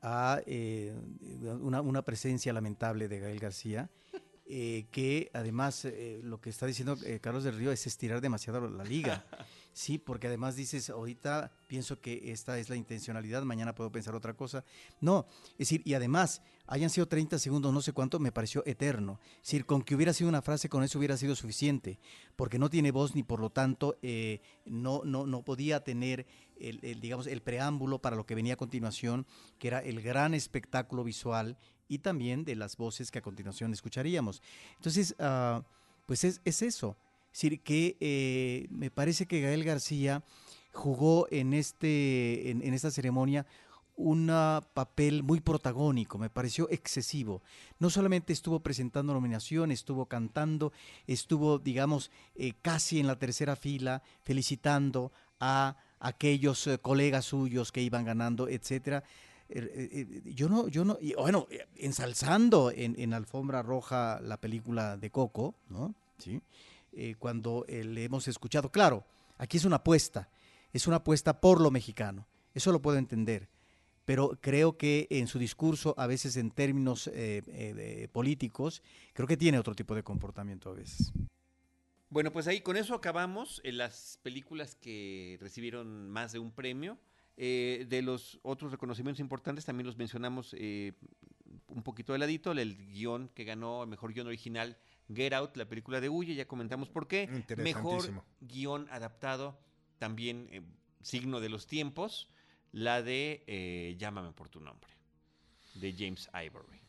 a 0.03 0.41
eh, 0.47 0.95
una, 1.61 1.81
una 1.81 2.03
presencia 2.03 2.53
lamentable 2.53 3.09
de 3.09 3.19
Gael 3.19 3.41
García, 3.41 3.91
eh, 4.49 4.87
que 4.93 5.31
además 5.33 5.85
eh, 5.87 6.21
lo 6.23 6.41
que 6.41 6.51
está 6.51 6.67
diciendo 6.67 6.97
eh, 7.05 7.19
Carlos 7.21 7.43
del 7.45 7.57
Río 7.57 7.73
es 7.73 7.87
estirar 7.87 8.21
demasiado 8.21 8.69
la 8.69 8.85
liga. 8.85 9.25
Sí, 9.77 9.99
porque 9.99 10.29
además 10.29 10.57
dices, 10.57 10.89
ahorita 10.89 11.53
pienso 11.67 12.01
que 12.01 12.33
esta 12.33 12.59
es 12.59 12.71
la 12.71 12.77
intencionalidad, 12.77 13.43
mañana 13.43 13.75
puedo 13.75 13.93
pensar 13.93 14.15
otra 14.15 14.33
cosa. 14.33 14.65
No, 15.03 15.27
es 15.51 15.69
decir, 15.69 15.83
y 15.85 15.93
además, 15.93 16.41
hayan 16.67 16.89
sido 16.89 17.07
30 17.09 17.39
segundos, 17.39 17.75
no 17.75 17.83
sé 17.83 17.93
cuánto, 17.93 18.19
me 18.19 18.33
pareció 18.33 18.63
eterno. 18.65 19.21
Es 19.35 19.49
decir, 19.49 19.67
con 19.67 19.83
que 19.83 19.95
hubiera 19.95 20.15
sido 20.15 20.31
una 20.31 20.41
frase, 20.41 20.71
con 20.71 20.83
eso 20.83 20.99
hubiera 20.99 21.19
sido 21.19 21.37
suficiente, 21.37 21.99
porque 22.37 22.59
no 22.59 22.71
tiene 22.71 22.91
voz 22.91 23.15
ni 23.15 23.23
por 23.23 23.39
lo 23.39 23.51
tanto 23.51 23.99
eh, 24.01 24.41
no, 24.65 25.03
no, 25.05 25.27
no 25.27 25.43
podía 25.43 25.85
tener 25.85 26.27
el, 26.59 26.81
el, 26.83 26.99
digamos, 27.03 27.27
el 27.27 27.43
preámbulo 27.43 28.01
para 28.01 28.17
lo 28.17 28.25
que 28.25 28.35
venía 28.35 28.55
a 28.55 28.57
continuación, 28.57 29.27
que 29.59 29.69
era 29.69 29.81
el 29.81 30.01
gran 30.01 30.33
espectáculo 30.33 31.05
visual 31.05 31.59
y 31.87 31.99
también 31.99 32.47
de 32.47 32.57
las 32.57 32.79
voces 32.79 33.11
que 33.11 33.19
a 33.19 33.23
continuación 33.23 33.75
escucharíamos. 33.75 34.41
Entonces, 34.77 35.15
ah, 35.19 35.63
pues 36.07 36.25
es, 36.25 36.41
es 36.47 36.63
eso. 36.63 36.97
Decir, 37.37 37.61
que 37.61 37.99
eh, 38.01 38.67
me 38.71 38.91
parece 38.91 39.27
que 39.27 39.43
Gael 39.43 39.63
García 39.63 40.23
jugó 40.73 41.29
en, 41.31 41.53
este, 41.53 42.51
en, 42.51 42.73
esta 42.73 42.91
ceremonia 42.91 43.45
un 43.95 44.33
papel 44.73 45.23
muy 45.23 45.41
protagónico, 45.43 46.17
me 46.17 46.31
pareció 46.31 46.67
excesivo. 46.71 47.43
No 47.79 47.91
solamente 47.91 48.33
estuvo 48.33 48.61
presentando 48.61 49.13
nominación, 49.13 49.71
estuvo 49.71 50.07
cantando, 50.07 50.73
estuvo, 51.07 51.59
digamos, 51.59 52.11
eh, 52.37 52.55
casi 52.63 53.01
en 53.01 53.07
la 53.07 53.19
tercera 53.19 53.55
fila, 53.55 54.03
felicitando 54.23 55.13
a 55.39 55.77
aquellos 56.01 56.67
eh, 56.67 56.79
colegas 56.79 57.27
suyos 57.27 57.71
que 57.71 57.83
iban 57.83 58.07
ganando, 58.07 58.49
etcétera. 58.49 59.05
Eh, 59.51 60.23
yo 60.25 60.49
no, 60.49 60.69
yo 60.69 60.87
no, 60.87 60.97
bueno, 61.19 61.49
ensalzando 61.75 62.71
en, 62.71 62.99
en 62.99 63.13
Alfombra 63.13 63.61
Roja 63.61 64.21
la 64.23 64.39
película 64.39 64.97
de 64.97 65.11
Coco, 65.11 65.55
¿no? 65.69 65.95
Sí. 66.17 66.41
Eh, 66.99 67.15
cuando 67.19 67.67
eh, 67.69 67.85
le 67.85 68.05
hemos 68.05 68.27
escuchado, 68.27 68.73
claro, 68.73 69.05
aquí 69.37 69.59
es 69.59 69.67
una 69.67 69.77
apuesta, 69.77 70.31
es 70.73 70.87
una 70.87 70.97
apuesta 70.97 71.43
por 71.43 71.61
lo 71.61 71.71
mexicano, 71.71 72.27
eso 72.55 72.73
lo 72.73 72.81
puedo 72.81 72.97
entender, 72.97 73.51
pero 74.07 74.39
creo 74.41 74.79
que 74.79 75.07
en 75.11 75.27
su 75.27 75.39
discurso, 75.39 75.95
a 75.99 76.07
veces 76.07 76.39
en 76.39 76.51
términos 76.51 77.11
eh, 77.13 78.09
políticos, 78.13 78.83
creo 79.13 79.29
que 79.29 79.37
tiene 79.37 79.59
otro 79.59 79.75
tipo 79.75 79.95
de 79.95 80.03
comportamiento 80.03 80.71
a 80.71 80.73
veces. 80.73 81.13
Bueno, 82.09 82.33
pues 82.33 82.47
ahí 82.47 82.63
con 82.63 82.79
eso 82.79 82.95
acabamos 82.95 83.61
las 83.63 84.19
películas 84.23 84.75
que 84.75 85.37
recibieron 85.39 86.09
más 86.09 86.33
de 86.33 86.39
un 86.39 86.51
premio. 86.51 86.99
De 87.37 88.01
los 88.03 88.39
otros 88.41 88.73
reconocimientos 88.73 89.21
importantes 89.21 89.67
también 89.67 89.87
los 89.87 89.99
mencionamos 89.99 90.55
un 90.55 91.83
poquito 91.83 92.15
de 92.15 92.21
ladito, 92.21 92.53
el 92.53 92.77
guion 92.77 93.29
que 93.35 93.45
ganó 93.45 93.83
el 93.83 93.91
mejor 93.91 94.15
guion 94.15 94.29
original, 94.29 94.79
Get 95.15 95.33
Out, 95.33 95.57
la 95.57 95.67
película 95.67 96.01
de 96.01 96.09
Huye, 96.09 96.35
ya 96.35 96.47
comentamos 96.47 96.89
por 96.89 97.07
qué. 97.07 97.29
Mejor 97.57 98.25
guion 98.41 98.89
adaptado, 98.91 99.59
también 99.99 100.49
eh, 100.51 100.63
signo 101.03 101.41
de 101.41 101.49
los 101.49 101.67
tiempos, 101.67 102.29
la 102.73 103.03
de 103.03 103.45
eh, 103.47 103.95
Llámame 103.99 104.33
por 104.33 104.49
tu 104.49 104.61
nombre, 104.61 104.91
de 105.75 105.93
James 105.93 106.29
Ivory. 106.35 106.81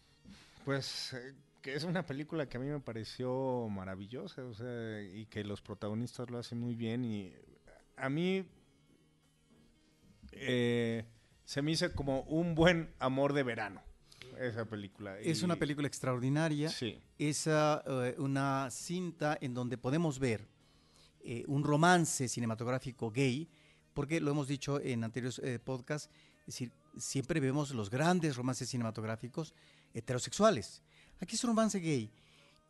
Pues 0.66 1.14
eh, 1.14 1.36
que 1.62 1.76
es 1.76 1.84
una 1.84 2.06
película 2.06 2.48
que 2.48 2.58
a 2.58 2.60
mí 2.60 2.68
me 2.68 2.80
pareció 2.80 3.68
maravillosa, 3.70 4.44
o 4.44 4.54
sea, 4.54 5.02
y 5.02 5.26
que 5.28 5.44
los 5.44 5.62
protagonistas 5.62 6.30
lo 6.30 6.40
hacen 6.40 6.60
muy 6.60 6.76
bien 6.76 7.06
y 7.06 7.34
a 7.96 8.10
mí 8.10 8.46
se 10.32 11.62
me 11.62 11.72
hizo 11.72 11.92
como 11.94 12.22
un 12.22 12.54
buen 12.54 12.94
amor 13.00 13.34
de 13.34 13.42
verano 13.42 13.87
esa 14.40 14.66
película. 14.66 15.20
Es 15.20 15.42
Y- 15.42 15.46
una 15.46 15.56
película 15.56 15.88
extraordinaria. 15.88 16.70
Sí. 16.70 17.00
Es 17.18 17.48
ah, 17.48 17.84
eh, 17.86 18.16
una 18.18 18.70
cinta 18.72 19.38
en 19.42 19.54
donde 19.54 19.78
podemos 19.78 20.20
ver 20.20 20.48
eh, 21.22 21.44
un 21.48 21.64
romance 21.64 22.28
cinematográfico 22.28 23.12
gay, 23.12 23.50
porque 23.94 24.20
lo 24.22 24.32
hemos 24.32 24.48
dicho 24.48 24.80
en 24.80 25.04
anteriores 25.04 25.40
eh, 25.40 25.60
podcasts, 25.60 26.10
es 26.42 26.46
decir, 26.48 26.72
siempre 26.98 27.40
vemos 27.40 27.72
los 27.72 27.90
grandes 27.90 28.36
romances 28.36 28.70
cinematográficos 28.70 29.54
heterosexuales. 29.94 30.82
Aquí 31.20 31.36
es 31.36 31.44
un 31.44 31.50
romance 31.50 31.80
gay. 31.80 32.10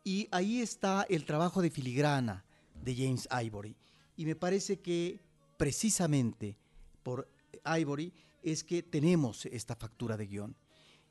Y 0.04 0.26
ahí 0.32 0.60
está 0.60 1.06
el 1.08 1.24
trabajo 1.24 1.60
de 1.62 1.70
filigrana 1.70 2.44
de 2.82 2.94
James 2.96 3.28
Ivory. 3.44 3.76
Y 4.16 4.24
me 4.24 4.34
parece 4.34 4.80
que 4.80 5.20
precisamente 5.56 6.56
por 7.02 7.28
Ivory 7.64 8.12
es 8.42 8.64
que 8.64 8.82
tenemos 8.82 9.44
esta 9.46 9.76
factura 9.76 10.16
de 10.16 10.26
guion 10.26 10.56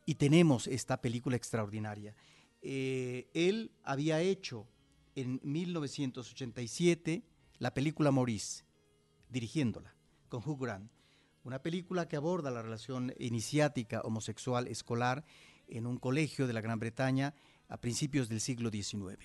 y 0.07 0.15
tenemos 0.15 0.67
esta 0.67 1.01
película 1.01 1.35
extraordinaria. 1.35 2.15
Eh, 2.61 3.29
él 3.33 3.71
había 3.83 4.21
hecho 4.21 4.65
en 5.15 5.41
1987 5.43 7.23
la 7.59 7.73
película 7.73 8.09
Maurice, 8.09 8.63
dirigiéndola 9.29 9.93
con 10.29 10.41
Hugh 10.47 10.61
Grant, 10.61 10.89
una 11.43 11.61
película 11.61 12.07
que 12.07 12.15
aborda 12.15 12.49
la 12.51 12.61
relación 12.61 13.13
iniciática 13.19 13.99
homosexual 14.01 14.67
escolar 14.67 15.25
en 15.67 15.85
un 15.85 15.97
colegio 15.97 16.47
de 16.47 16.53
la 16.53 16.61
Gran 16.61 16.79
Bretaña 16.79 17.35
a 17.67 17.77
principios 17.77 18.29
del 18.29 18.39
siglo 18.39 18.69
XIX. 18.69 19.17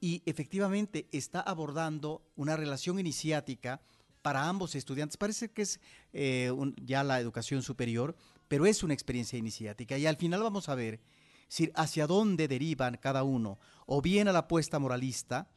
Y 0.00 0.22
efectivamente 0.24 1.08
está 1.10 1.40
abordando 1.40 2.22
una 2.36 2.56
relación 2.56 3.00
iniciática 3.00 3.80
para 4.22 4.48
ambos 4.48 4.76
estudiantes. 4.76 5.16
Parece 5.16 5.50
que 5.50 5.62
es 5.62 5.80
eh, 6.12 6.52
ya 6.76 7.02
la 7.02 7.18
educación 7.18 7.62
superior, 7.62 8.14
pero 8.48 8.66
es 8.66 8.82
una 8.82 8.94
experiencia 8.94 9.38
iniciática. 9.38 9.96
Y 9.98 10.06
al 10.06 10.16
final 10.16 10.42
vamos 10.42 10.68
a 10.68 10.74
ver 10.74 11.00
si 11.48 11.70
hacia 11.74 12.06
dónde 12.06 12.48
derivan 12.48 12.98
cada 13.00 13.22
uno, 13.22 13.58
o 13.86 14.00
bien 14.02 14.28
a 14.28 14.32
la 14.32 14.40
apuesta 14.40 14.78
moralista, 14.78 15.48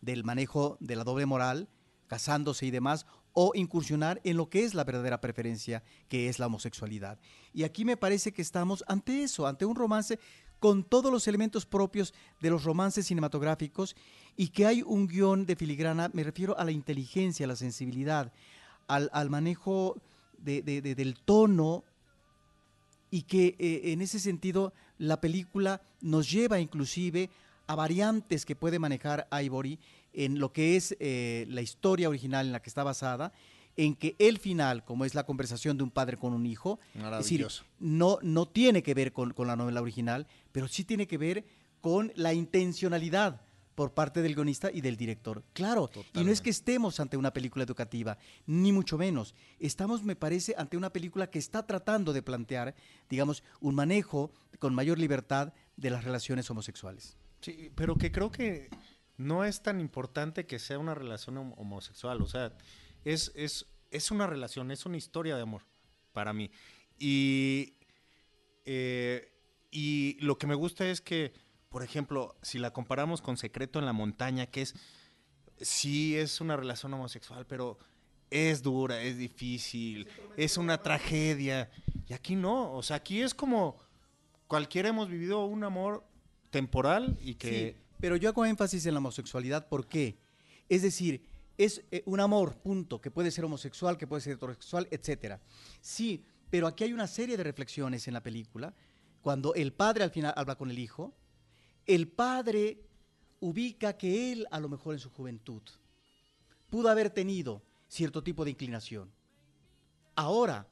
del 0.00 0.24
manejo 0.24 0.76
de 0.80 0.96
la 0.96 1.04
doble 1.04 1.26
moral, 1.26 1.68
casándose 2.06 2.66
y 2.66 2.70
demás, 2.70 3.06
o 3.32 3.52
incursionar 3.54 4.20
en 4.24 4.36
lo 4.36 4.48
que 4.48 4.64
es 4.64 4.74
la 4.74 4.84
verdadera 4.84 5.20
preferencia, 5.20 5.82
que 6.08 6.28
es 6.28 6.38
la 6.38 6.46
homosexualidad. 6.46 7.18
Y 7.52 7.64
aquí 7.64 7.84
me 7.84 7.96
parece 7.96 8.32
que 8.32 8.42
estamos 8.42 8.82
ante 8.88 9.22
eso, 9.22 9.46
ante 9.46 9.64
un 9.64 9.76
romance 9.76 10.18
con 10.58 10.84
todos 10.84 11.12
los 11.12 11.28
elementos 11.28 11.66
propios 11.66 12.14
de 12.40 12.48
los 12.50 12.64
romances 12.64 13.06
cinematográficos 13.06 13.94
y 14.36 14.48
que 14.48 14.64
hay 14.66 14.82
un 14.82 15.06
guion 15.06 15.44
de 15.44 15.54
filigrana, 15.54 16.10
me 16.14 16.24
refiero 16.24 16.58
a 16.58 16.64
la 16.64 16.72
inteligencia, 16.72 17.44
a 17.44 17.48
la 17.48 17.56
sensibilidad, 17.56 18.32
al, 18.88 19.30
manejo 19.30 20.00
de- 20.38 20.62
de- 20.62 20.80
de- 20.80 20.94
del 20.94 21.14
tono 21.20 21.84
y 23.16 23.22
que 23.22 23.56
eh, 23.58 23.92
en 23.92 24.02
ese 24.02 24.20
sentido 24.20 24.74
la 24.98 25.22
película 25.22 25.80
nos 26.02 26.30
lleva 26.30 26.60
inclusive 26.60 27.30
a 27.66 27.74
variantes 27.74 28.44
que 28.44 28.54
puede 28.54 28.78
manejar 28.78 29.26
Ivory 29.32 29.78
en 30.12 30.38
lo 30.38 30.52
que 30.52 30.76
es 30.76 30.94
eh, 31.00 31.46
la 31.48 31.62
historia 31.62 32.10
original 32.10 32.44
en 32.44 32.52
la 32.52 32.60
que 32.60 32.68
está 32.68 32.84
basada, 32.84 33.32
en 33.78 33.94
que 33.94 34.16
el 34.18 34.38
final, 34.38 34.84
como 34.84 35.06
es 35.06 35.14
la 35.14 35.24
conversación 35.24 35.78
de 35.78 35.84
un 35.84 35.90
padre 35.90 36.18
con 36.18 36.34
un 36.34 36.44
hijo, 36.44 36.78
es 36.88 36.92
decir, 36.92 37.40
Maravilloso. 37.40 37.64
no, 37.78 38.18
no 38.20 38.46
tiene 38.46 38.82
que 38.82 38.92
ver 38.92 39.14
con, 39.14 39.32
con 39.32 39.46
la 39.46 39.56
novela 39.56 39.80
original, 39.80 40.26
pero 40.52 40.68
sí 40.68 40.84
tiene 40.84 41.06
que 41.06 41.16
ver 41.16 41.46
con 41.80 42.12
la 42.16 42.34
intencionalidad 42.34 43.40
por 43.76 43.94
parte 43.94 44.22
del 44.22 44.34
guionista 44.34 44.72
y 44.72 44.80
del 44.80 44.96
director. 44.96 45.44
Claro, 45.52 45.90
y 46.14 46.24
no 46.24 46.32
es 46.32 46.40
que 46.40 46.50
estemos 46.50 46.98
ante 46.98 47.16
una 47.16 47.32
película 47.32 47.62
educativa, 47.62 48.18
ni 48.46 48.72
mucho 48.72 48.98
menos. 48.98 49.34
Estamos, 49.60 50.02
me 50.02 50.16
parece, 50.16 50.54
ante 50.58 50.76
una 50.76 50.90
película 50.90 51.30
que 51.30 51.38
está 51.38 51.64
tratando 51.64 52.12
de 52.12 52.22
plantear, 52.22 52.74
digamos, 53.08 53.44
un 53.60 53.74
manejo 53.74 54.32
con 54.58 54.74
mayor 54.74 54.98
libertad 54.98 55.52
de 55.76 55.90
las 55.90 56.02
relaciones 56.02 56.50
homosexuales. 56.50 57.16
Sí, 57.42 57.70
pero 57.74 57.96
que 57.96 58.10
creo 58.10 58.30
que 58.30 58.70
no 59.18 59.44
es 59.44 59.62
tan 59.62 59.78
importante 59.78 60.46
que 60.46 60.58
sea 60.58 60.78
una 60.78 60.94
relación 60.94 61.36
hom- 61.36 61.54
homosexual. 61.58 62.22
O 62.22 62.26
sea, 62.26 62.56
es, 63.04 63.30
es, 63.34 63.66
es 63.90 64.10
una 64.10 64.26
relación, 64.26 64.70
es 64.70 64.86
una 64.86 64.96
historia 64.96 65.36
de 65.36 65.42
amor 65.42 65.62
para 66.14 66.32
mí. 66.32 66.50
Y, 66.98 67.74
eh, 68.64 69.32
y 69.70 70.16
lo 70.20 70.38
que 70.38 70.46
me 70.46 70.54
gusta 70.54 70.88
es 70.88 71.02
que, 71.02 71.34
por 71.76 71.82
ejemplo, 71.82 72.34
si 72.40 72.58
la 72.58 72.72
comparamos 72.72 73.20
con 73.20 73.36
Secreto 73.36 73.78
en 73.78 73.84
la 73.84 73.92
Montaña, 73.92 74.46
que 74.46 74.62
es, 74.62 74.74
sí 75.60 76.16
es 76.16 76.40
una 76.40 76.56
relación 76.56 76.94
homosexual, 76.94 77.44
pero 77.46 77.78
es 78.30 78.62
dura, 78.62 79.02
es 79.02 79.18
difícil, 79.18 80.08
es 80.38 80.56
una 80.56 80.80
tragedia. 80.80 81.70
Y 82.08 82.14
aquí 82.14 82.34
no, 82.34 82.72
o 82.72 82.82
sea, 82.82 82.96
aquí 82.96 83.20
es 83.20 83.34
como 83.34 83.76
cualquiera 84.46 84.88
hemos 84.88 85.10
vivido 85.10 85.44
un 85.44 85.64
amor 85.64 86.02
temporal 86.48 87.18
y 87.20 87.34
que... 87.34 87.74
Sí, 87.76 87.82
pero 88.00 88.16
yo 88.16 88.30
hago 88.30 88.46
énfasis 88.46 88.86
en 88.86 88.94
la 88.94 89.00
homosexualidad, 89.00 89.68
¿por 89.68 89.86
qué? 89.86 90.16
Es 90.70 90.80
decir, 90.80 91.26
es 91.58 91.84
eh, 91.90 92.02
un 92.06 92.20
amor, 92.20 92.56
punto, 92.56 93.02
que 93.02 93.10
puede 93.10 93.30
ser 93.30 93.44
homosexual, 93.44 93.98
que 93.98 94.06
puede 94.06 94.22
ser 94.22 94.32
heterosexual, 94.32 94.88
etcétera. 94.90 95.42
Sí, 95.82 96.24
pero 96.48 96.68
aquí 96.68 96.84
hay 96.84 96.94
una 96.94 97.06
serie 97.06 97.36
de 97.36 97.44
reflexiones 97.44 98.08
en 98.08 98.14
la 98.14 98.22
película, 98.22 98.72
cuando 99.20 99.52
el 99.52 99.74
padre 99.74 100.04
al 100.04 100.10
final 100.10 100.32
habla 100.38 100.54
con 100.54 100.70
el 100.70 100.78
hijo, 100.78 101.12
el 101.86 102.08
padre 102.08 102.80
ubica 103.40 103.96
que 103.96 104.32
él, 104.32 104.46
a 104.50 104.60
lo 104.60 104.68
mejor 104.68 104.94
en 104.94 105.00
su 105.00 105.10
juventud, 105.10 105.62
pudo 106.68 106.88
haber 106.88 107.10
tenido 107.10 107.62
cierto 107.88 108.22
tipo 108.22 108.44
de 108.44 108.50
inclinación. 108.50 109.10
Ahora, 110.14 110.66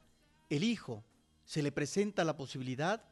el 0.49 0.63
hijo 0.63 1.03
se 1.45 1.63
le 1.63 1.71
presenta 1.71 2.23
la 2.23 2.35
posibilidad 2.35 3.03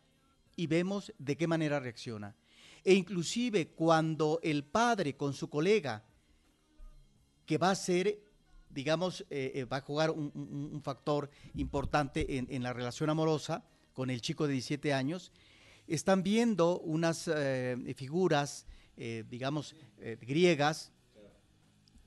y 0.56 0.68
vemos 0.68 1.14
de 1.18 1.38
qué 1.38 1.48
manera 1.48 1.80
reacciona. 1.80 2.36
E 2.84 2.94
inclusive 2.94 3.70
cuando 3.70 4.40
el 4.44 4.64
padre 4.66 5.16
con 5.16 5.34
su 5.34 5.50
colega, 5.50 6.04
que 7.46 7.58
va 7.58 7.72
a 7.72 7.76
ser, 7.76 8.20
digamos, 8.70 9.26
eh, 9.30 9.52
eh, 9.56 9.66
va 9.66 9.78
a 9.78 9.82
jugar 9.82 10.12
un, 10.12 10.82
factor 10.84 11.30
importante 11.56 12.38
en 12.38 12.64
la 12.64 12.74
relación 12.74 13.10
amorosa 13.10 13.64
con 13.94 14.10
el 14.10 14.22
chico 14.22 14.48
de 14.48 14.54
17 14.54 14.94
años, 14.94 15.32
están 15.94 16.24
viendo 16.24 16.80
unas 16.80 17.28
eh, 17.28 17.94
figuras, 17.96 18.66
eh, 18.98 19.24
digamos, 19.30 19.76
eh, 20.00 20.18
griegas, 20.20 20.92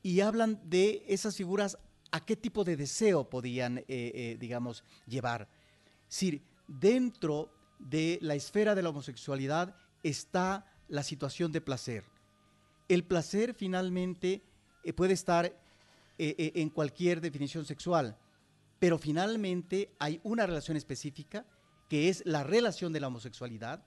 y 0.03 0.21
hablan 0.21 0.61
de 0.69 1.05
esas 1.07 1.37
figuras 1.37 1.79
a 2.11 2.25
qué 2.25 2.37
tipo 2.37 2.65
de 2.65 2.77
deseo 2.77 3.29
podían, 3.29 3.85
digamos, 3.89 4.85
llevar. 5.05 5.49
Es 6.09 6.25
dentro 6.69 7.51
de 7.81 8.19
la 8.23 8.37
esfera 8.37 8.77
de 8.77 8.83
la 8.83 8.91
homosexualidad 8.91 9.75
está 10.05 10.65
la 10.87 11.03
situación 11.03 11.51
de 11.51 11.61
placer. 11.61 12.05
El 12.89 13.03
placer 13.03 13.53
finalmente 13.53 14.45
puede 14.95 15.15
estar 15.15 15.53
en 16.19 16.71
cualquier 16.71 17.21
definición 17.21 17.65
sexual, 17.65 18.17
pero 18.79 18.99
finalmente 18.99 19.91
hay 19.99 20.21
una 20.23 20.47
relación 20.47 20.77
específica 20.77 21.45
que 21.89 22.09
es 22.09 22.23
la 22.27 22.43
relación 22.45 22.93
de 22.93 23.01
la 23.01 23.09
homosexualidad 23.09 23.83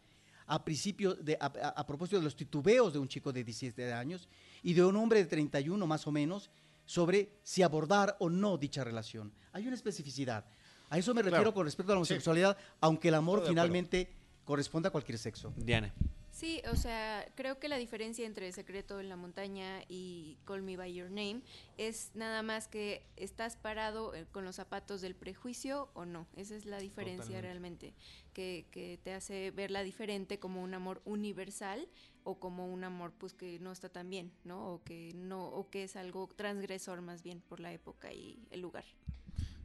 a, 0.48 0.64
principio 0.66 1.14
de, 1.16 1.38
a, 1.40 1.86
propósito 1.86 2.18
de 2.18 2.24
los 2.24 2.36
titubeos 2.36 2.94
de 2.94 3.00
un 3.00 3.08
chico 3.08 3.32
de 3.32 3.44
17 3.44 3.94
años 3.94 4.28
y 4.64 4.74
de 4.74 4.84
un 4.84 4.96
hombre 4.96 5.20
de 5.20 5.26
31 5.26 5.86
más 5.86 6.08
o 6.08 6.12
menos 6.12 6.50
sobre 6.86 7.30
si 7.44 7.62
abordar 7.62 8.16
o 8.20 8.30
no 8.30 8.58
dicha 8.58 8.84
relación. 8.84 9.32
Hay 9.52 9.68
una 9.68 9.76
especificidad. 9.76 10.46
A 10.90 10.98
eso 10.98 11.14
me 11.14 11.22
refiero 11.22 11.44
Claro. 11.44 11.54
con 11.54 11.66
respecto 11.66 11.92
a 11.92 11.96
la 11.96 11.98
Sí. 12.04 12.14
homosexualidad, 12.14 12.58
aunque 12.82 13.10
el 13.10 13.14
amor 13.14 13.44
finalmente 13.48 14.10
corresponde 14.44 14.88
a 14.88 14.92
cualquier 14.92 15.20
sexo. 15.20 15.54
Diana. 15.56 15.94
Sí, 16.40 16.62
o 16.72 16.78
sea, 16.78 17.30
creo 17.36 17.60
que 17.60 17.68
la 17.68 17.76
diferencia 17.76 18.26
entre 18.26 18.50
Secreto 18.54 19.02
en 19.02 19.10
la 19.10 19.18
Montaña 19.18 19.84
y 19.90 20.38
Call 20.46 20.62
Me 20.62 20.78
By 20.78 20.94
Your 20.94 21.10
Name 21.10 21.42
es 21.78 22.12
nada 22.14 22.44
más 22.44 22.70
que 22.70 23.06
estás 23.18 23.58
parado 23.58 24.16
eh, 24.16 24.26
con 24.32 24.46
los 24.46 24.56
zapatos 24.56 25.02
del 25.02 25.16
prejuicio 25.16 25.90
o 25.96 26.06
no. 26.06 26.28
Esa 26.38 26.56
es 26.56 26.66
la 26.66 26.80
diferencia 26.80 27.42
Totalmente. 27.42 27.42
realmente, 27.42 27.94
que, 28.32 28.68
que 28.72 28.98
te 29.04 29.12
hace 29.12 29.52
verla 29.52 29.84
diferente 29.84 30.40
como 30.40 30.64
un 30.64 30.74
amor 30.74 31.02
universal 31.04 31.90
o 32.24 32.40
como 32.40 32.72
un 32.72 32.86
amor 32.86 33.12
pues 33.18 33.34
que 33.34 33.60
no 33.60 33.74
está 33.74 33.90
tan 33.90 34.10
bien, 34.10 34.32
¿no? 34.46 34.76
O 34.76 34.84
que 34.86 35.12
no 35.16 35.46
o 35.46 35.70
que 35.70 35.84
es 35.84 35.98
algo 35.98 36.30
transgresor 36.38 37.02
más 37.02 37.22
bien 37.22 37.42
por 37.42 37.60
la 37.60 37.74
época 37.74 38.14
y 38.14 38.48
el 38.50 38.62
lugar. 38.62 38.86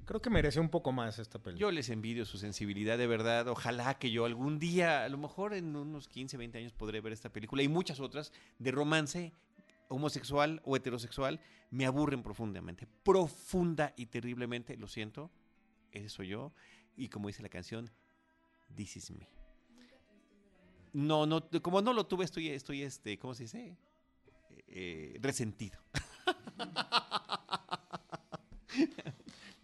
Creo 0.04 0.20
que 0.20 0.30
mereció 0.30 0.60
un 0.60 0.68
poco 0.68 0.92
más 0.92 1.18
esta 1.18 1.38
película. 1.38 1.60
Yo 1.60 1.70
les 1.70 1.88
envidio 1.88 2.24
su 2.26 2.38
sensibilidad 2.38 2.98
de 2.98 3.06
verdad. 3.06 3.48
Ojalá 3.48 3.98
que 3.98 4.10
yo 4.10 4.24
algún 4.26 4.58
día, 4.58 5.04
a 5.04 5.08
lo 5.08 5.18
mejor 5.18 5.54
en 5.54 5.74
unos 5.74 6.08
15, 6.08 6.36
20 6.36 6.58
años, 6.58 6.72
podré 6.72 7.00
ver 7.00 7.12
esta 7.12 7.30
película 7.30 7.62
y 7.62 7.68
muchas 7.68 8.00
otras 8.00 8.32
de 8.58 8.70
romance 8.70 9.32
homosexual 9.88 10.60
o 10.64 10.76
heterosexual, 10.76 11.40
me 11.70 11.86
aburren 11.86 12.22
profundamente. 12.22 12.86
Profunda 13.02 13.94
y 13.96 14.06
terriblemente, 14.06 14.76
lo 14.76 14.88
siento, 14.88 15.30
ese 15.92 16.08
soy 16.08 16.28
yo. 16.28 16.52
Y 16.96 17.08
como 17.08 17.28
dice 17.28 17.42
la 17.42 17.48
canción, 17.48 17.90
This 18.74 18.96
is 18.96 19.10
me. 19.10 19.28
No, 20.92 21.26
no, 21.26 21.48
como 21.62 21.82
no 21.82 21.92
lo 21.92 22.06
tuve, 22.06 22.24
estoy, 22.24 22.48
estoy, 22.50 22.82
este, 22.82 23.18
¿cómo 23.18 23.34
se 23.34 23.44
dice? 23.44 23.76
Eh, 24.68 25.18
resentido. 25.20 25.78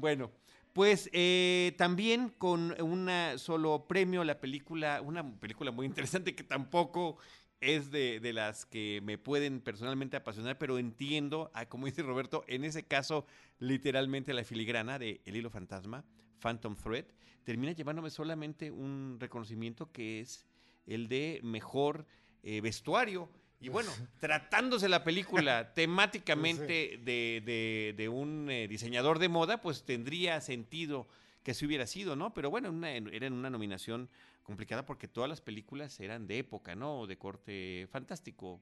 bueno, 0.01 0.31
pues 0.73 1.11
eh, 1.13 1.75
también 1.77 2.31
con 2.31 2.81
un 2.81 3.11
solo 3.37 3.87
premio 3.87 4.25
la 4.25 4.41
película, 4.41 5.01
una 5.01 5.39
película 5.39 5.71
muy 5.71 5.87
interesante 5.87 6.35
que 6.35 6.45
tampoco 6.45 7.19
es 7.61 7.91
de, 7.91 8.21
de, 8.21 8.33
las 8.33 8.65
que 8.65 9.01
me 9.05 9.19
pueden 9.19 9.61
personalmente 9.61 10.17
apasionar, 10.17 10.57
pero 10.59 10.79
entiendo, 10.79 11.51
a, 11.53 11.67
como 11.67 11.87
dice 11.87 12.03
Roberto, 12.03 12.45
en 12.49 12.65
ese 12.65 12.85
caso, 12.85 13.27
literalmente 13.59 14.33
la 14.33 14.45
filigrana 14.45 14.99
de 14.99 15.21
El 15.27 15.37
Hilo 15.37 15.51
Fantasma, 15.51 16.05
Phantom 16.41 16.75
Thread, 16.75 17.05
termina 17.45 17.73
llevándome 17.73 18.11
solamente 18.11 18.71
un 18.71 19.19
reconocimiento 19.21 19.93
que 19.93 20.21
es 20.21 20.47
el 20.87 21.09
de 21.09 21.41
mejor 21.43 22.07
eh, 22.43 22.61
vestuario. 22.61 23.29
Y 23.61 23.69
bueno, 23.69 23.91
tratándose 24.19 24.89
la 24.89 25.05
película 25.05 25.73
temáticamente 25.75 26.99
de, 27.05 27.43
de, 27.45 27.95
de, 27.97 28.09
un 28.09 28.51
eh, 28.51 28.67
diseñador 28.67 29.19
de 29.19 29.29
moda, 29.29 29.61
pues 29.61 29.85
tendría 29.85 30.41
sentido 30.41 31.07
que 31.43 31.51
así 31.51 31.67
hubiera 31.67 31.87
sido, 31.87 32.17
¿no? 32.17 32.33
Pero 32.33 32.51
bueno, 32.51 32.71
una, 32.71 32.91
era 32.91 33.27
en 33.27 33.35
una 33.35 33.51
nominación 33.51 34.09
complicada 34.43 34.87
porque 34.87 35.09
todas 35.09 35.29
las 35.29 35.43
películas 35.43 36.01
eran 36.01 36.27
de 36.27 36.39
época, 36.39 36.75
¿no? 36.75 37.07
De 37.07 37.19
corte 37.19 37.87
fantástico, 37.91 38.61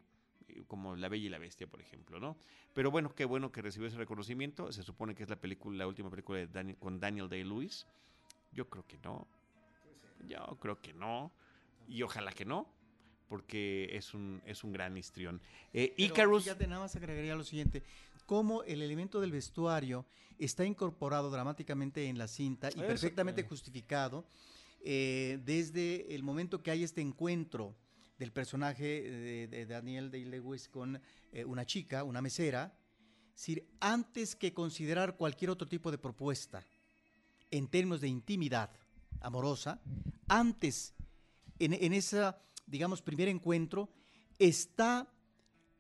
eh, 0.49 0.63
como 0.67 0.97
La 0.97 1.09
Bella 1.09 1.27
y 1.27 1.29
la 1.29 1.39
Bestia, 1.39 1.69
por 1.69 1.81
ejemplo, 1.81 2.19
¿no? 2.19 2.37
Pero 2.75 2.91
bueno, 2.91 3.15
qué 3.15 3.25
bueno 3.25 3.53
que 3.53 3.63
recibió 3.63 3.89
ese 3.89 3.99
reconocimiento. 3.99 4.73
Se 4.73 4.83
supone 4.83 5.15
que 5.15 5.23
es 5.23 5.29
la 5.29 5.41
película, 5.41 5.79
la 5.79 5.87
última 5.87 6.11
película 6.11 6.39
de 6.39 6.49
Daniel, 6.49 6.77
con 6.79 6.99
Daniel 6.99 7.29
Day-Lewis. 7.29 7.87
Yo 8.53 8.69
creo 8.69 8.85
que 8.87 8.99
no. 8.99 9.27
Yo 10.27 10.59
creo 10.61 10.81
que 10.81 10.93
no. 10.93 11.33
Y 11.89 12.03
ojalá 12.03 12.33
que 12.33 12.45
no, 12.45 12.69
porque 13.29 13.91
es 13.93 14.15
un, 14.15 14.43
es 14.47 14.65
un 14.65 14.73
gran 14.73 14.97
histrión. 14.97 15.41
Eh, 15.73 15.95
Icarus. 15.97 16.45
Fíjate, 16.45 16.67
nada 16.67 16.83
más 16.83 16.97
agregaría 16.97 17.37
lo 17.37 17.45
siguiente: 17.45 17.83
cómo 18.27 18.63
el 18.65 18.83
elemento 18.83 19.21
del 19.21 19.33
vestuario 19.33 20.07
está 20.39 20.65
incorporado 20.65 21.31
dramáticamente 21.31 22.07
en 22.07 22.19
la 22.19 22.29
cinta 22.29 22.69
y 22.69 22.79
Eso, 22.79 22.87
perfectamente 22.87 23.43
eh. 23.43 23.45
justificado 23.45 24.25
eh, 24.81 25.41
desde 25.45 26.15
el 26.15 26.23
momento 26.23 26.63
que 26.63 26.71
hay 26.71 26.85
este 26.85 27.01
encuentro 27.01 27.75
del 28.19 28.33
personaje 28.33 29.03
de, 29.03 29.49
de 29.49 29.67
Daniel 29.67 30.11
Day-Lewis 30.11 30.69
con 30.69 31.01
eh, 31.33 31.45
una 31.45 31.65
chica, 31.67 32.05
una 32.05 32.21
mesera. 32.21 32.75
Es 33.35 33.43
decir, 33.43 33.69
antes 33.81 34.35
que 34.35 34.53
considerar 34.53 35.17
cualquier 35.17 35.51
otro 35.51 35.69
tipo 35.69 35.91
de 35.91 35.99
propuesta 35.99 36.65
en 37.51 37.69
términos 37.69 38.01
de 38.01 38.09
intimidad 38.09 38.71
amorosa, 39.21 39.81
antes, 40.29 40.95
en, 41.59 41.73
en 41.73 41.93
ese, 41.93 42.33
digamos, 42.69 43.03
primer 43.03 43.29
encuentro, 43.29 43.91
está 44.39 45.13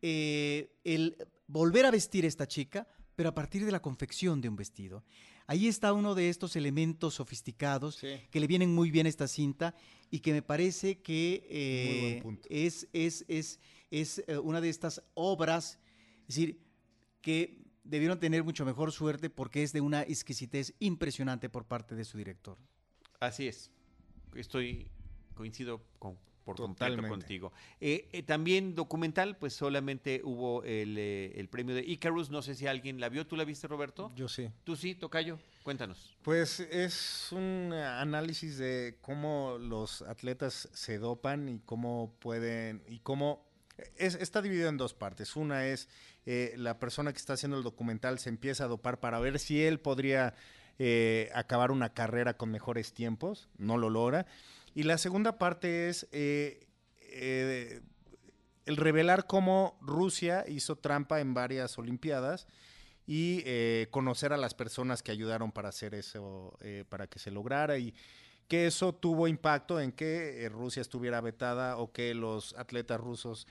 eh, 0.03 0.73
el 0.85 1.17
volver 1.47 1.87
a 1.87 1.91
vestir 1.91 2.25
a 2.25 2.29
esta 2.29 2.47
chica, 2.47 2.87
pero 3.15 3.31
a 3.31 3.35
partir 3.35 3.65
de 3.65 3.73
la 3.73 3.83
confección 3.83 4.41
de 4.41 4.49
un 4.49 4.57
vestido. 4.57 5.05
Ahí 5.47 5.67
está 5.67 5.93
uno 5.93 6.15
de 6.15 6.29
estos 6.29 6.57
elementos 6.57 7.15
sofisticados 7.15 7.97
Sí. 7.97 8.09
que 8.31 8.39
le 8.41 8.47
vienen 8.47 8.75
muy 8.75 8.91
bien 8.91 9.07
a 9.07 9.09
esta 9.09 9.27
cinta 9.27 9.75
y 10.11 10.21
que 10.21 10.33
me 10.33 10.43
parece 10.43 11.01
que 11.01 11.47
eh, 11.49 12.23
es, 12.51 12.87
es, 12.93 13.25
es, 13.29 13.59
es 13.91 14.23
eh, 14.29 14.39
una 14.39 14.61
de 14.61 14.69
estas 14.69 15.03
obras, 15.15 15.79
es 16.29 16.37
decir, 16.37 16.61
que 17.23 17.65
debieron 17.83 18.21
tener 18.21 18.45
mucho 18.45 18.65
mejor 18.67 18.93
suerte 18.93 19.31
porque 19.31 19.63
es 19.63 19.73
de 19.73 19.81
una 19.81 20.03
exquisitez 20.03 20.75
impresionante 20.79 21.49
por 21.49 21.65
parte 21.65 21.95
de 21.95 22.05
su 22.05 22.19
director. 22.19 22.59
Así 23.19 23.49
es. 23.49 23.71
Estoy, 24.35 24.91
coincido 25.35 25.83
con, 25.99 26.19
por 26.49 26.57
completo 26.57 26.93
Totalmente. 26.97 27.09
contigo. 27.11 27.53
Eh, 27.81 28.09
eh, 28.13 28.23
también 28.23 28.75
documental, 28.75 29.37
pues 29.37 29.53
solamente 29.53 30.23
hubo 30.25 30.65
el, 30.65 30.97
eh, 30.97 31.33
el 31.37 31.49
premio 31.49 31.75
de 31.75 31.83
Icarus. 31.83 32.31
No 32.31 32.41
sé 32.41 32.55
si 32.55 32.67
alguien 32.67 33.01
la 33.01 33.11
vio. 33.11 33.27
¿Tú 33.27 33.37
la 33.37 33.45
viste, 33.45 33.67
Roberto? 33.69 34.11
Yo 34.17 34.29
sí. 34.29 34.49
Tú 34.65 34.75
sí, 34.77 34.95
Tocayo. 34.95 35.39
Cuéntanos. 35.63 36.17
Pues 36.23 36.61
es 36.61 37.29
un 37.33 37.73
análisis 37.75 38.57
de 38.57 38.97
cómo 39.03 39.59
los 39.61 40.01
atletas 40.03 40.69
se 40.73 40.99
dopan 40.99 41.49
y 41.51 41.59
cómo 41.61 42.15
pueden 42.21 42.83
y 42.89 43.01
cómo 43.01 43.47
es- 43.97 44.15
está 44.15 44.41
dividido 44.41 44.71
en 44.71 44.79
dos 44.79 44.95
partes. 44.95 45.37
Una 45.37 45.67
es 45.67 45.89
eh, 46.25 46.55
la 46.57 46.79
persona 46.79 47.13
que 47.13 47.19
está 47.19 47.35
haciendo 47.35 47.59
el 47.59 47.63
documental 47.63 48.19
se 48.19 48.31
empieza 48.31 48.65
a 48.65 48.69
dopar 48.69 49.01
para 49.01 49.21
ver 49.21 49.39
si 49.39 49.63
él 49.63 49.81
podría 49.81 50.35
eh, 50.79 51.31
acabar 51.35 51.71
una 51.73 51.93
carrera 51.93 52.37
con 52.37 52.51
mejores 52.51 52.93
tiempos, 52.95 53.49
no 53.59 53.77
lo 53.77 53.91
logra. 53.91 54.27
Y 54.75 54.85
la 54.85 54.99
segunda 54.99 55.39
parte 55.39 55.89
es 55.89 56.09
eh, 56.13 56.67
eh, 57.01 57.81
el 58.67 58.77
revelar 58.77 59.27
cómo 59.27 59.79
Rusia 59.81 60.45
hizo 60.49 60.77
trampa 60.77 61.21
en 61.21 61.35
varias 61.35 61.79
Olimpiadas 61.79 62.47
y 63.07 63.43
eh, 63.47 63.89
conocer 63.91 64.33
a 64.33 64.37
las 64.37 64.55
personas 64.55 65.03
que 65.03 65.11
ayudaron 65.11 65.51
para 65.51 65.71
hacer 65.71 65.95
eso, 65.95 66.59
para 66.91 67.07
que 67.07 67.19
se 67.19 67.31
lograra 67.31 67.79
y 67.79 67.95
que 68.47 68.67
eso 68.67 68.95
tuvo 68.95 69.29
impacto 69.29 69.81
en 69.81 69.93
que 69.93 70.49
Rusia 70.53 70.83
estuviera 70.83 71.21
vetada 71.21 71.79
o 71.79 71.93
que 71.93 72.15
los 72.15 72.55
atletas 72.59 73.01
rusos 73.01 73.47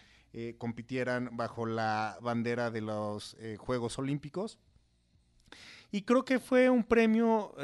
compitieran 0.59 1.36
bajo 1.36 1.65
la 1.65 2.20
bandera 2.22 2.70
de 2.70 2.82
los 2.82 3.36
Juegos 3.57 3.97
Olímpicos. 3.97 4.59
Y 5.91 6.03
creo 6.03 6.24
que 6.24 6.39
fue 6.39 6.70
un 6.70 6.84
premio, 6.84 7.55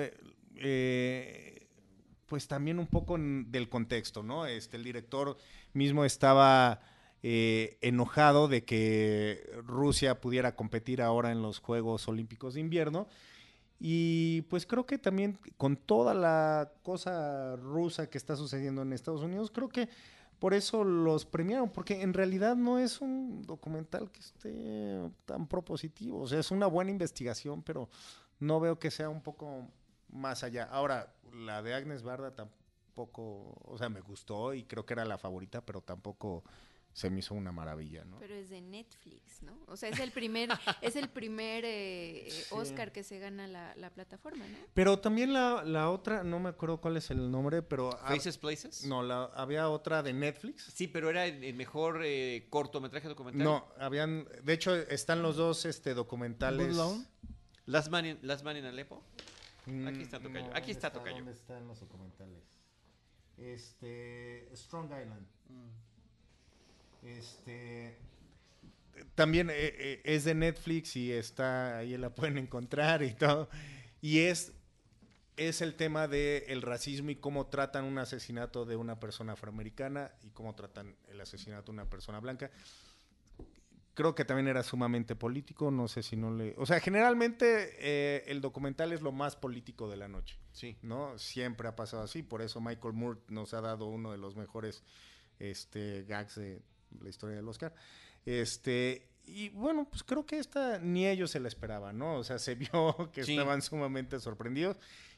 pues 2.26 2.48
también 2.48 2.80
un 2.80 2.88
poco 2.88 3.18
del 3.18 3.70
contexto, 3.70 4.24
¿no? 4.24 4.46
Este, 4.46 4.78
el 4.78 4.84
director 4.84 5.38
mismo 5.74 6.06
estaba 6.06 6.82
eh, 7.22 7.78
enojado 7.82 8.48
de 8.48 8.66
que 8.66 9.50
Rusia 9.66 10.20
pudiera 10.20 10.56
competir 10.56 11.02
ahora 11.02 11.32
en 11.32 11.42
los 11.42 11.60
Juegos 11.60 12.08
Olímpicos 12.08 12.56
de 12.56 12.60
Invierno. 12.62 13.08
Y 13.80 14.42
pues 14.44 14.66
creo 14.66 14.86
que 14.86 14.98
también 14.98 15.38
con 15.58 15.76
toda 15.76 16.14
la 16.14 16.72
cosa 16.84 17.56
rusa 17.58 18.10
que 18.10 18.18
está 18.18 18.36
sucediendo 18.36 18.82
en 18.82 18.94
Estados 18.94 19.22
Unidos, 19.22 19.52
creo 19.52 19.70
que 19.70 19.90
por 20.40 20.54
eso 20.54 20.84
los 20.84 21.26
premiaron, 21.26 21.70
porque 21.70 22.02
en 22.02 22.14
realidad 22.14 22.56
no 22.56 22.78
es 22.78 23.00
un 23.00 23.44
documental 23.44 24.12
que 24.12 24.20
esté 24.20 25.12
tan 25.26 25.48
propositivo, 25.48 26.20
o 26.20 26.28
sea, 26.28 26.40
es 26.40 26.52
una 26.52 26.68
buena 26.68 26.92
investigación, 26.92 27.64
pero 27.64 27.90
no 28.40 28.60
veo 28.60 28.78
que 28.78 28.92
sea 28.92 29.08
un 29.08 29.22
poco 29.22 29.70
más 30.14 30.44
allá. 30.44 30.66
Ahora, 30.66 31.14
la 31.34 31.62
de 31.62 31.74
Agnes 31.74 32.04
Barda 32.04 32.36
tampoco, 32.36 33.56
o 33.64 33.78
sea, 33.78 33.90
me 33.90 34.02
gustó 34.02 34.54
y 34.54 34.64
creo 34.64 34.86
que 34.86 34.94
era 34.94 35.06
la 35.06 35.18
favorita, 35.18 35.66
pero 35.66 35.82
tampoco 35.82 36.44
se 36.94 37.10
me 37.10 37.20
hizo 37.20 37.34
una 37.34 37.52
maravilla, 37.52 38.06
¿no? 38.06 38.20
Pero 38.20 38.36
es 38.36 38.52
de 38.52 38.62
Netflix, 38.62 39.42
¿no? 39.42 39.58
O 39.66 39.76
sea, 39.76 39.90
es 39.90 40.00
el 40.00 40.12
primer, 40.12 40.50
es 40.82 40.96
el 40.96 41.10
primer 41.10 41.66
eh, 41.66 42.28
eh, 42.28 42.46
Oscar 42.52 42.92
que 42.92 43.02
se 43.04 43.18
gana 43.18 43.48
la, 43.48 43.76
la 43.76 43.90
plataforma, 43.90 44.46
¿no? 44.48 44.58
Pero 44.76 45.00
también 45.00 45.34
la, 45.34 45.64
la 45.64 45.90
otra, 45.90 46.24
no 46.24 46.40
me 46.40 46.50
acuerdo 46.50 46.80
cuál 46.80 46.98
es 46.98 47.10
el 47.10 47.32
nombre, 47.32 47.64
pero... 47.64 47.92
Faces 47.98 48.38
Places. 48.38 48.86
no, 48.86 49.02
la, 49.02 49.24
había 49.34 49.70
otra 49.70 50.04
de 50.04 50.14
Netflix. 50.14 50.72
Sí, 50.72 50.88
pero 50.88 51.10
era 51.10 51.26
el, 51.26 51.44
el 51.44 51.56
mejor 51.56 52.02
eh, 52.04 52.46
cortometraje 52.52 53.08
documental. 53.08 53.44
No, 53.44 53.66
habían, 53.80 54.28
de 54.44 54.54
hecho 54.54 54.76
están 54.76 55.24
los 55.24 55.36
dos 55.36 55.66
este 55.66 55.96
documentales. 55.96 56.78
Last 57.66 57.90
Man 57.90 58.06
in, 58.06 58.20
Last 58.22 58.44
Man 58.44 58.58
in 58.58 58.66
Aleppo. 58.66 59.02
Mm, 59.66 59.88
Aquí 59.88 60.02
está, 60.02 60.20
Tocayo. 60.20 60.46
Aquí 60.48 60.54
¿dónde 60.54 60.72
está, 60.72 60.92
Tocayo. 60.92 61.16
¿Dónde 61.18 61.32
están 61.32 61.68
los 61.68 61.80
documentales? 61.80 62.44
Este, 63.38 64.50
Strong 64.54 64.86
Island. 64.86 65.28
Este, 67.04 67.98
también 69.16 69.50
eh, 69.50 69.56
eh, 69.58 70.02
es 70.04 70.24
de 70.24 70.36
Netflix 70.36 70.96
y 70.96 71.12
está 71.12 71.78
ahí 71.78 71.98
la 71.98 72.14
pueden 72.14 72.38
encontrar 72.38 73.04
y 73.04 73.14
todo. 73.14 73.50
Y 74.02 74.20
es 74.20 74.54
es 75.36 75.62
el 75.62 75.76
tema 75.76 76.08
del 76.08 76.44
el 76.48 76.62
racismo 76.62 77.10
y 77.10 77.16
cómo 77.16 77.48
tratan 77.48 77.86
un 77.86 77.98
asesinato 77.98 78.66
de 78.66 78.76
una 78.76 79.00
persona 79.00 79.34
afroamericana 79.34 80.12
y 80.22 80.30
cómo 80.30 80.54
tratan 80.54 80.96
el 81.08 81.20
asesinato 81.22 81.72
de 81.72 81.80
una 81.80 81.90
persona 81.90 82.20
blanca. 82.20 82.52
Creo 83.96 84.16
que 84.16 84.26
también 84.26 84.48
era 84.48 84.64
sumamente 84.64 85.16
político, 85.16 85.70
no 85.70 85.88
sé 85.88 86.02
si 86.02 86.16
no 86.16 86.32
le... 86.34 86.56
O 86.58 86.66
sea, 86.66 86.80
generalmente 86.80 87.76
eh, 87.80 88.24
el 88.28 88.42
documental 88.42 88.92
es 88.92 89.02
lo 89.02 89.12
más 89.12 89.36
político 89.36 89.88
de 89.90 89.98
la 89.98 90.08
noche, 90.08 90.40
Sí. 90.52 90.78
¿no? 90.82 91.18
Siempre 91.20 91.68
ha 91.68 91.76
pasado 91.76 92.02
así, 92.04 92.24
por 92.24 92.42
eso 92.42 92.60
Michael 92.60 92.94
Moore 92.96 93.20
nos 93.28 93.54
ha 93.54 93.62
dado 93.62 93.86
uno 93.86 94.12
de 94.12 94.18
los 94.18 94.36
mejores 94.36 94.84
este, 95.40 96.04
gags 96.08 96.36
de 96.36 96.62
la 97.02 97.10
historia 97.10 97.36
del 97.36 97.48
Oscar. 97.48 97.74
Este, 98.26 99.10
y 99.26 99.50
bueno, 99.50 99.88
pues 99.90 100.04
creo 100.04 100.26
que 100.26 100.40
esta 100.40 100.80
ni 100.80 101.08
ellos 101.08 101.32
se 101.32 101.40
la 101.40 101.48
esperaban, 101.48 101.98
¿no? 101.98 102.16
O 102.18 102.24
sea, 102.24 102.40
se 102.40 102.56
vio 102.56 102.96
que 103.14 103.24
Sí. 103.24 103.34
estaban 103.34 103.62
sumamente 103.62 104.20
sorprendidos. 104.20 104.78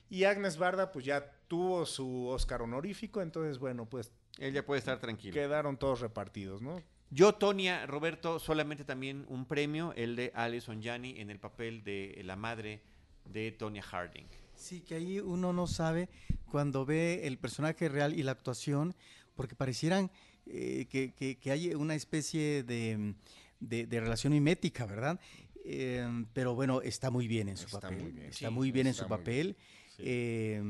Y 0.10 0.26
Agnes 0.26 0.58
Barda, 0.58 0.92
pues 0.92 1.06
ya 1.06 1.32
tuvo 1.48 1.86
su 1.86 2.28
Oscar 2.28 2.62
honorífico, 2.62 3.22
entonces, 3.22 3.58
bueno, 3.58 3.88
pues 3.90 4.12
Él 4.38 4.54
ya 4.54 4.66
puede 4.66 4.80
estar 4.80 5.00
tranquilo. 5.00 5.34
quedaron 5.34 5.78
todos 5.78 6.02
repartidos, 6.02 6.62
¿no? 6.62 6.82
Yo, 7.12 7.34
Tonia, 7.36 7.86
Roberto, 7.86 8.40
solamente 8.40 8.84
también 8.84 9.26
un 9.30 9.46
premio, 9.46 9.94
el 9.96 10.16
de 10.16 10.32
Alison 10.36 10.82
Janney 10.82 11.20
en 11.20 11.30
el 11.30 11.40
papel 11.40 11.84
de 11.84 12.20
la 12.26 12.36
madre 12.36 12.82
de 13.26 13.52
Tonya 13.52 13.82
Harding. 13.82 14.26
Sí, 14.56 14.82
que 14.82 14.96
ahí 14.96 15.20
uno 15.20 15.54
no 15.54 15.68
sabe 15.68 16.10
cuando 16.50 16.86
ve 16.86 17.28
el 17.28 17.38
personaje 17.38 17.90
real 17.90 18.18
y 18.18 18.24
la 18.24 18.32
actuación, 18.32 18.96
porque 19.36 19.56
parecieran 19.56 20.12
eh, 20.48 20.86
que, 20.90 21.14
que- 21.14 21.38
que 21.38 21.52
hay 21.52 21.74
una 21.74 21.96
especie 21.96 22.64
de, 22.64 23.16
de- 23.60 23.86
de 23.88 24.00
relación 24.00 24.32
mimética, 24.34 24.86
¿verdad? 24.86 25.20
Eh, 25.64 26.06
pero 26.34 26.54
bueno, 26.54 26.82
está 26.82 27.10
muy 27.10 27.28
bien 27.28 27.50
en 27.50 27.58
su 27.58 27.66
Está 27.66 27.82
papel. 27.82 28.00
muy 28.04 28.12
bien, 28.12 28.26
está 28.28 28.48
sí, 28.50 28.54
muy 28.54 28.72
bien 28.72 28.88
en 28.88 28.94
su 28.94 29.08
papel. 29.08 29.56
Sí. 29.98 30.04
Eh, 30.06 30.62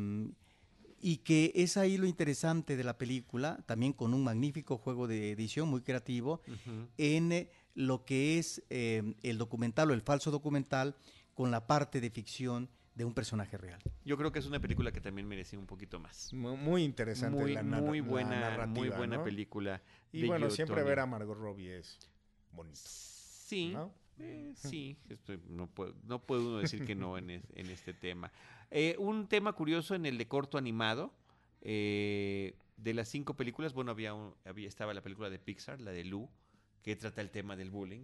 y 1.08 1.18
que 1.18 1.52
es 1.54 1.78
ahí 1.78 1.98
lo 1.98 2.08
interesante 2.08 2.76
de 2.76 2.84
la 2.84 2.98
película, 2.98 3.60
también 3.68 3.94
con 3.94 4.16
un 4.16 4.24
magnífico 4.24 4.80
juego 4.80 5.08
de 5.08 5.30
edición 5.34 5.70
muy 5.70 5.82
creativo, 5.82 6.42
en 6.98 7.32
eh, 7.32 7.52
lo 7.76 8.06
que 8.06 8.40
es 8.40 8.64
eh, 8.72 9.14
el 9.22 9.38
documental 9.38 9.92
o 9.92 9.94
el 9.94 10.02
falso 10.02 10.32
documental 10.32 10.96
con 11.36 11.52
la 11.52 11.68
parte 11.68 12.02
de 12.02 12.10
ficción 12.10 12.70
de 12.96 13.06
un 13.06 13.14
personaje 13.14 13.56
real. 13.56 13.80
Yo 14.04 14.18
creo 14.18 14.32
que 14.32 14.40
es 14.40 14.48
una 14.48 14.60
película 14.60 14.92
que 14.92 15.00
también 15.00 15.28
merecía 15.28 15.60
un 15.60 15.68
poquito 15.68 16.00
más. 16.00 16.34
Mu- 16.34 16.58
Muy 16.58 16.84
interesante 16.84 17.40
Muy, 17.40 17.54
la, 17.54 17.62
muy 17.62 18.00
buena, 18.00 18.32
muy 18.32 18.40
narrativa, 18.40 18.98
buena 18.98 19.18
¿no? 19.18 19.24
película. 19.24 19.84
Y 20.12 20.22
de 20.22 20.28
bueno, 20.28 20.48
Yo, 20.48 20.56
siempre 20.56 20.82
ver 20.82 20.98
a 21.02 21.06
Margot 21.06 21.38
Robbie 21.38 21.78
es 21.78 22.00
bonito. 22.52 22.80
Sí, 22.84 23.74
¿no? 23.74 23.94
eh, 24.18 24.54
sí, 24.56 24.98
estoy- 25.10 25.40
no, 25.50 25.68
puedo, 25.68 25.94
no 26.08 26.18
puede 26.26 26.42
uno 26.42 26.58
decir 26.58 26.84
que 26.84 26.96
no 26.96 27.18
en, 27.20 27.30
es- 27.30 27.44
en 27.54 27.68
este 27.70 27.94
tema. 27.94 28.32
Eh, 28.78 28.98
un 29.00 29.28
tema 29.30 29.54
curioso 29.54 29.96
en 29.96 30.06
el 30.06 30.18
de 30.18 30.28
corto 30.28 30.58
animado, 30.58 31.14
eh, 31.62 32.56
de 32.76 32.94
las 32.94 33.08
cinco 33.08 33.34
películas, 33.36 33.74
bueno, 33.74 33.92
había, 33.92 34.14
un- 34.14 34.36
había 34.44 34.68
estaba 34.68 34.94
la 34.94 35.02
película 35.02 35.30
de 35.30 35.40
Pixar, 35.40 35.80
la 35.80 35.92
de 35.92 36.04
Lou, 36.04 36.30
que 36.84 36.94
trata 36.98 37.22
el 37.22 37.32
tema 37.32 37.56
del 37.56 37.72
bullying, 37.72 38.04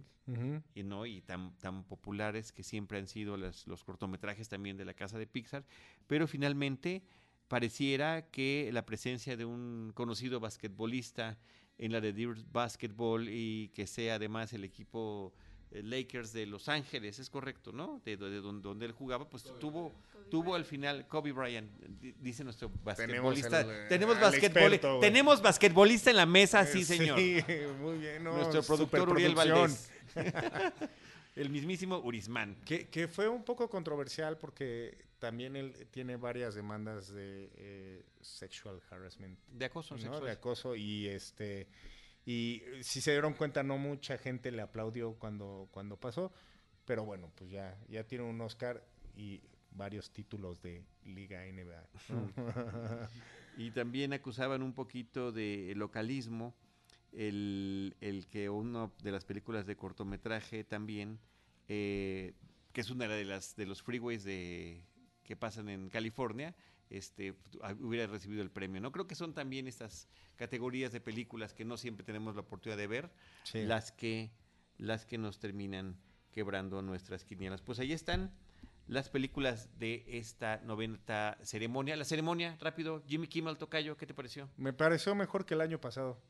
y 0.74 0.82
no 0.82 1.04
y 1.04 1.20
tan, 1.20 1.54
tan 1.58 1.84
populares 1.84 2.52
que 2.52 2.62
siempre 2.62 2.96
han 2.98 3.06
sido 3.06 3.36
las- 3.36 3.66
los 3.66 3.84
cortometrajes 3.84 4.48
también 4.48 4.78
de 4.78 4.86
la 4.86 4.94
casa 4.94 5.18
de 5.18 5.26
Pixar, 5.26 5.62
pero 6.06 6.26
finalmente 6.26 7.02
pareciera 7.48 8.30
que 8.30 8.70
la 8.72 8.86
presencia 8.86 9.36
de 9.36 9.44
un 9.44 9.92
conocido 9.94 10.40
basquetbolista 10.40 11.38
en 11.76 11.92
la 11.92 12.00
de 12.00 12.14
Deer 12.14 12.36
Basketball 12.50 13.28
y 13.28 13.68
que 13.74 13.86
sea 13.86 14.14
además 14.14 14.54
el 14.54 14.64
equipo 14.64 15.34
Lakers 15.82 16.32
de 16.32 16.46
Los 16.46 16.68
Ángeles, 16.68 17.18
es 17.18 17.30
correcto, 17.30 17.72
¿no? 17.72 18.00
De, 18.04 18.16
de 18.16 18.40
donde, 18.40 18.62
donde 18.62 18.86
él 18.86 18.92
jugaba, 18.92 19.28
pues 19.28 19.44
tuvo 19.60 19.92
tuvo 20.30 20.54
al 20.54 20.64
final 20.64 21.06
Kobe 21.08 21.32
Bryant, 21.32 21.70
di- 22.00 22.12
dice 22.20 22.42
nuestro 22.42 22.70
basquetbolista. 22.84 23.60
el, 23.60 23.70
eh, 23.70 23.86
tenemos 23.88 24.16
al 24.16 24.22
basquetbol, 24.22 24.62
experto, 24.62 24.88
güey. 24.96 25.00
tenemos 25.00 25.42
basquetbolista 25.42 26.10
en 26.10 26.16
la 26.16 26.26
mesa, 26.26 26.64
sí, 26.66 26.80
Eh, 26.80 26.84
señor. 26.84 27.18
muy 27.80 27.98
bien. 27.98 28.24
no, 28.24 28.34
Nuestro 28.36 28.62
productor 28.62 29.08
Uriel. 29.10 29.34
Valdés. 29.34 29.90
El 31.36 31.48
mismísimo 31.48 31.98
Urismán. 31.98 32.56
Que, 32.66 32.88
que 32.88 33.08
fue 33.08 33.26
un 33.28 33.42
poco 33.42 33.68
controversial 33.70 34.36
porque 34.36 34.98
también 35.18 35.56
él 35.56 35.72
tiene 35.90 36.16
varias 36.16 36.54
demandas 36.54 37.08
de 37.12 37.50
eh, 37.56 38.02
sexual 38.20 38.82
harassment, 38.90 39.38
De 39.48 39.64
acoso 39.66 39.94
¿no? 39.94 40.00
sexual. 40.00 40.24
de 40.24 40.30
acoso 40.30 40.76
y 40.76 41.08
este 41.08 41.66
y 42.24 42.62
si 42.82 43.00
se 43.00 43.12
dieron 43.12 43.34
cuenta 43.34 43.62
no 43.62 43.78
mucha 43.78 44.18
gente 44.18 44.50
le 44.52 44.62
aplaudió 44.62 45.14
cuando 45.14 45.68
cuando 45.70 45.96
pasó, 45.96 46.32
pero 46.84 47.04
bueno 47.04 47.30
pues 47.34 47.50
ya 47.50 47.78
ya 47.88 48.04
tiene 48.04 48.24
un 48.24 48.40
Oscar 48.40 48.84
y 49.16 49.42
varios 49.70 50.10
títulos 50.10 50.60
de 50.62 50.84
Liga 51.04 51.44
NBA. 51.44 51.88
Y 53.58 53.70
también 53.70 54.12
acusaban 54.14 54.62
un 54.62 54.72
poquito 54.72 55.30
de 55.30 55.74
localismo 55.76 56.54
el, 57.12 57.94
el 58.00 58.26
que 58.26 58.48
una 58.48 58.90
de 59.02 59.12
las 59.12 59.24
películas 59.24 59.66
de 59.66 59.76
cortometraje 59.76 60.64
también, 60.64 61.18
eh, 61.68 62.32
que 62.72 62.80
es 62.80 62.90
una 62.90 63.06
de 63.06 63.24
las 63.24 63.54
de 63.54 63.66
los 63.66 63.82
freeways 63.82 64.24
de, 64.24 64.82
que 65.22 65.36
pasan 65.36 65.68
en 65.68 65.90
California, 65.90 66.54
este, 66.96 67.34
ah, 67.62 67.74
hubiera 67.80 68.06
recibido 68.06 68.42
el 68.42 68.50
premio. 68.50 68.80
No 68.80 68.92
creo 68.92 69.06
que 69.06 69.14
son 69.14 69.34
también 69.34 69.66
estas 69.66 70.08
categorías 70.36 70.92
de 70.92 71.00
películas 71.00 71.54
que 71.54 71.64
no 71.64 71.76
siempre 71.76 72.04
tenemos 72.04 72.34
la 72.34 72.42
oportunidad 72.42 72.76
de 72.78 72.86
ver, 72.86 73.10
Sí. 73.44 73.62
las 73.64 73.92
que 73.92 74.30
las 74.78 75.04
que 75.06 75.18
nos 75.18 75.38
terminan 75.38 75.96
quebrando 76.32 76.82
nuestras 76.82 77.24
quinielas. 77.24 77.60
Pues 77.62 77.78
ahí 77.78 77.92
están 77.92 78.32
las 78.88 79.08
películas 79.10 79.68
de 79.78 80.04
esta 80.08 80.60
noventa 80.64 81.38
ceremonia. 81.42 81.94
La 81.94 82.04
ceremonia, 82.04 82.56
rápido, 82.60 83.02
Jimmy 83.06 83.28
Kimmel 83.28 83.58
Tocayo, 83.58 83.96
¿qué 83.96 84.06
te 84.06 84.14
pareció? 84.14 84.48
Me 84.56 84.72
pareció 84.72 85.14
mejor 85.14 85.44
que 85.46 85.54
el 85.54 85.60
año 85.60 85.80
pasado. 85.80 86.20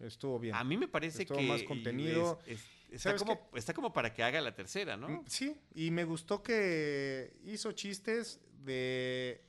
Estuvo 0.00 0.38
bien. 0.38 0.54
A 0.54 0.62
mí 0.64 0.76
me 0.76 0.86
parece 0.86 1.22
Estuvo 1.22 1.38
que 1.38 1.46
más 1.46 1.62
contenido. 1.64 2.38
es- 2.46 2.58
es- 2.60 2.66
está, 2.90 2.98
¿Sabes 3.10 3.22
como, 3.22 3.50
está 3.54 3.72
como 3.74 3.92
para 3.92 4.12
que 4.12 4.22
haga 4.22 4.40
la 4.40 4.54
tercera, 4.54 4.96
¿no? 4.96 5.08
Mm, 5.08 5.24
Sí, 5.26 5.56
y 5.74 5.90
me 5.90 6.04
gustó 6.04 6.42
que 6.42 7.36
hizo 7.44 7.72
chistes 7.72 8.40
de 8.64 9.42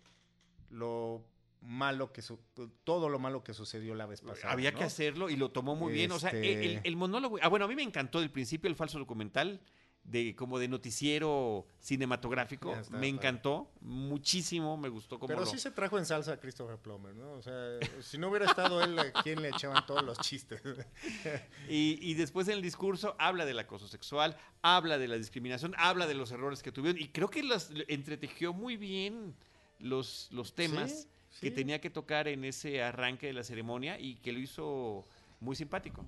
lo 0.70 1.26
malo 1.62 2.14
que 2.14 2.22
su- 2.22 2.40
todo 2.86 3.10
lo 3.10 3.20
malo 3.20 3.44
que 3.44 3.54
sucedió 3.54 3.94
la 3.96 4.06
vez 4.06 4.22
pasada. 4.22 4.52
Había 4.54 4.72
¿no? 4.72 4.78
que 4.78 4.84
hacerlo 4.86 5.30
y 5.30 5.36
lo 5.36 5.52
tomó 5.52 5.76
muy 5.76 5.92
bien. 5.92 6.12
O 6.12 6.20
sea, 6.20 6.30
Este- 6.32 6.82
el, 6.88 6.96
monólogo. 6.96 7.38
Ah, 7.42 7.50
bueno, 7.50 7.66
a 7.66 7.68
mí 7.68 7.76
me 7.76 7.84
encantó 7.84 8.20
del 8.22 8.32
principio 8.32 8.70
el 8.70 8.76
falso 8.76 8.98
documental 8.98 9.60
de 10.04 10.34
como 10.36 10.58
de 10.58 10.70
noticiero 10.70 11.68
cinematográfico. 11.80 12.72
Está, 12.74 12.84
me 12.92 12.98
padre. 13.00 13.08
encantó 13.10 13.70
muchísimo, 13.82 14.78
me 14.78 14.88
gustó 14.88 15.20
como 15.20 15.28
Pero 15.28 15.42
lo- 15.42 15.46
sí 15.46 15.60
se 15.60 15.72
trajo 15.72 15.98
en 16.00 16.06
salsa 16.06 16.32
a 16.34 16.38
Christopher 16.40 16.78
Plummer, 16.78 17.14
¿no? 17.14 17.34
O 17.34 17.42
sea, 17.42 17.78
si 18.00 18.18
no 18.18 18.30
hubiera 18.30 18.46
estado 18.46 18.82
él, 18.82 18.98
¿a 18.98 19.12
quién 19.22 19.42
le 19.42 19.50
echaban 19.50 19.86
todos 19.86 20.02
los 20.04 20.18
chistes? 20.20 20.62
Y, 21.70 22.00
y 22.02 22.14
después 22.16 22.48
en 22.48 22.56
el 22.56 22.62
discurso 22.62 23.16
habla 23.20 23.46
del 23.46 23.60
acoso 23.60 23.88
sexual, 23.88 24.38
habla 24.62 24.98
de 24.98 25.08
la 25.10 25.18
discriminación, 25.18 25.76
habla 25.78 26.08
de 26.08 26.14
los 26.16 26.32
errores 26.32 26.64
que 26.64 26.72
tuvieron 26.72 27.00
y 27.00 27.10
creo 27.10 27.30
que 27.30 27.44
los 27.44 27.70
entretejió 27.90 28.54
muy 28.54 28.78
bien 28.78 29.36
los, 29.80 30.28
los 30.32 30.54
temas 30.56 31.08
Sí, 31.32 31.42
que 31.42 31.50
sí. 31.50 31.56
tenía 31.56 31.80
que 31.80 31.90
tocar 31.92 32.28
en 32.28 32.44
ese 32.44 32.82
arranque 32.82 33.28
de 33.28 33.34
la 33.34 33.44
ceremonia 33.44 34.00
y 34.00 34.16
que 34.16 34.32
lo 34.32 34.40
hizo 34.40 35.06
muy 35.40 35.56
simpático. 35.56 36.04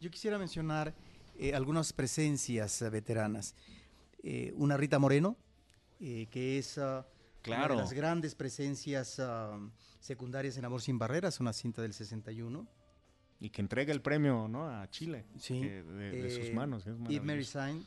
Yo 0.00 0.10
quisiera 0.10 0.38
mencionar 0.38 0.94
eh, 1.38 1.54
algunas 1.54 1.92
presencias 1.92 2.82
veteranas. 2.90 3.54
Eh, 4.22 4.52
una 4.56 4.76
Rita 4.78 4.98
Moreno, 4.98 5.36
eh, 6.00 6.26
que 6.30 6.58
es 6.58 6.78
ah, 6.78 7.06
una 7.06 7.42
Claro. 7.42 7.76
de 7.76 7.82
las 7.82 7.92
grandes 7.92 8.34
presencias 8.34 9.20
ah, 9.20 9.58
secundarias 10.00 10.56
en 10.56 10.64
Amor 10.64 10.80
sin 10.80 10.98
Barreras, 10.98 11.40
una 11.40 11.52
cinta 11.52 11.82
del 11.82 11.92
61. 11.92 12.66
Y 13.40 13.50
que 13.50 13.60
entrega 13.60 13.92
el 13.92 14.00
premio, 14.00 14.48
¿no? 14.48 14.66
A 14.68 14.88
Chile. 14.90 15.24
Sí. 15.38 15.60
que 15.60 15.82
de, 15.82 16.22
de 16.22 16.30
sus 16.30 16.46
Eh, 16.46 16.52
manos. 16.54 16.84
que 16.84 16.90
es 16.90 16.96
Eve 17.10 17.20
Mary. 17.20 17.44
Saint, 17.44 17.86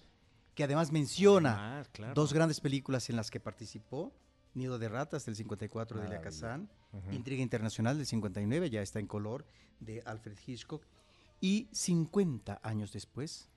que 0.56 0.64
además 0.64 0.92
menciona 0.92 1.80
Ah, 1.82 1.86
claro. 1.92 2.14
dos 2.14 2.32
grandes 2.34 2.60
películas 2.62 3.10
en 3.10 3.16
las 3.16 3.30
que 3.32 3.40
participó. 3.40 4.14
Nido 4.54 4.80
de 4.80 4.90
Ratas 4.90 5.26
del 5.26 5.36
54 5.36 6.00
de 6.00 6.06
Elia 6.06 6.18
Maravilloso. 6.18 6.42
Kazan. 6.42 6.70
Intriga 7.12 7.42
Internacional 7.42 7.98
del 7.98 8.06
59, 8.06 8.70
ya 8.70 8.82
está 8.82 9.00
en 9.00 9.08
color, 9.08 9.46
de 9.80 10.02
Alfred 10.06 10.38
Hitchcock. 10.46 10.86
Y 11.40 11.68
50 11.72 12.60
años 12.62 12.92
después, 12.94 13.50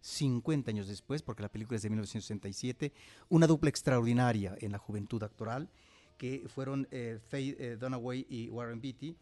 50 0.00 0.70
años 0.70 0.88
después, 0.88 1.22
porque 1.22 1.42
la 1.42 1.48
película 1.48 1.76
es 1.76 1.82
de 1.82 1.90
1967, 1.90 2.92
una 3.30 3.46
dupla 3.46 3.70
extraordinaria 3.70 4.56
en 4.60 4.72
la 4.72 4.78
juventud 4.78 5.22
actoral, 5.22 5.70
que 6.18 6.44
fueron 6.48 6.86
eh, 6.90 7.18
Faye 7.28 7.56
eh, 7.58 7.76
Dunaway 7.76 8.26
y 8.28 8.50
Warren 8.50 8.80
Beatty 8.80 9.16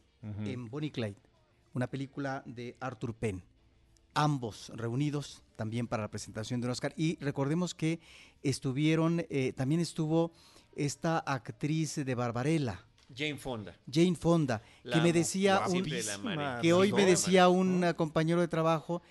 en 0.45 0.69
Bonnie 0.69 0.91
Clyde, 0.91 1.21
una 1.75 1.89
película 1.89 2.43
de 2.47 2.77
Arthur 2.81 3.15
Penn. 3.15 3.43
Ambos 4.15 4.71
reunidos 4.75 5.43
también 5.57 5.87
para 5.87 6.03
la 6.03 6.11
presentación 6.11 6.61
de 6.61 6.67
un 6.67 6.73
Oscar. 6.73 6.93
Y 6.97 7.17
recordemos 7.21 7.75
que 7.75 8.01
estuvieron, 8.43 9.25
eh, 9.31 9.53
también 9.57 9.81
estuvo 9.81 10.33
esta 10.77 11.19
actriz 11.19 11.97
de 11.97 12.15
Barbarella, 12.15 12.85
Jane 13.15 13.37
Fonda. 13.37 13.77
Jane 13.91 14.15
Fonda, 14.15 14.63
La 14.85 14.97
que 14.97 15.03
me 15.03 15.13
decía 15.13 15.63
un, 15.69 15.85
que 16.63 16.73
hoy 16.73 16.93
me 16.93 17.05
decía 17.05 17.49
un 17.49 17.93
compañero 17.97 18.41
de 18.41 18.49
trabajo 18.49 19.03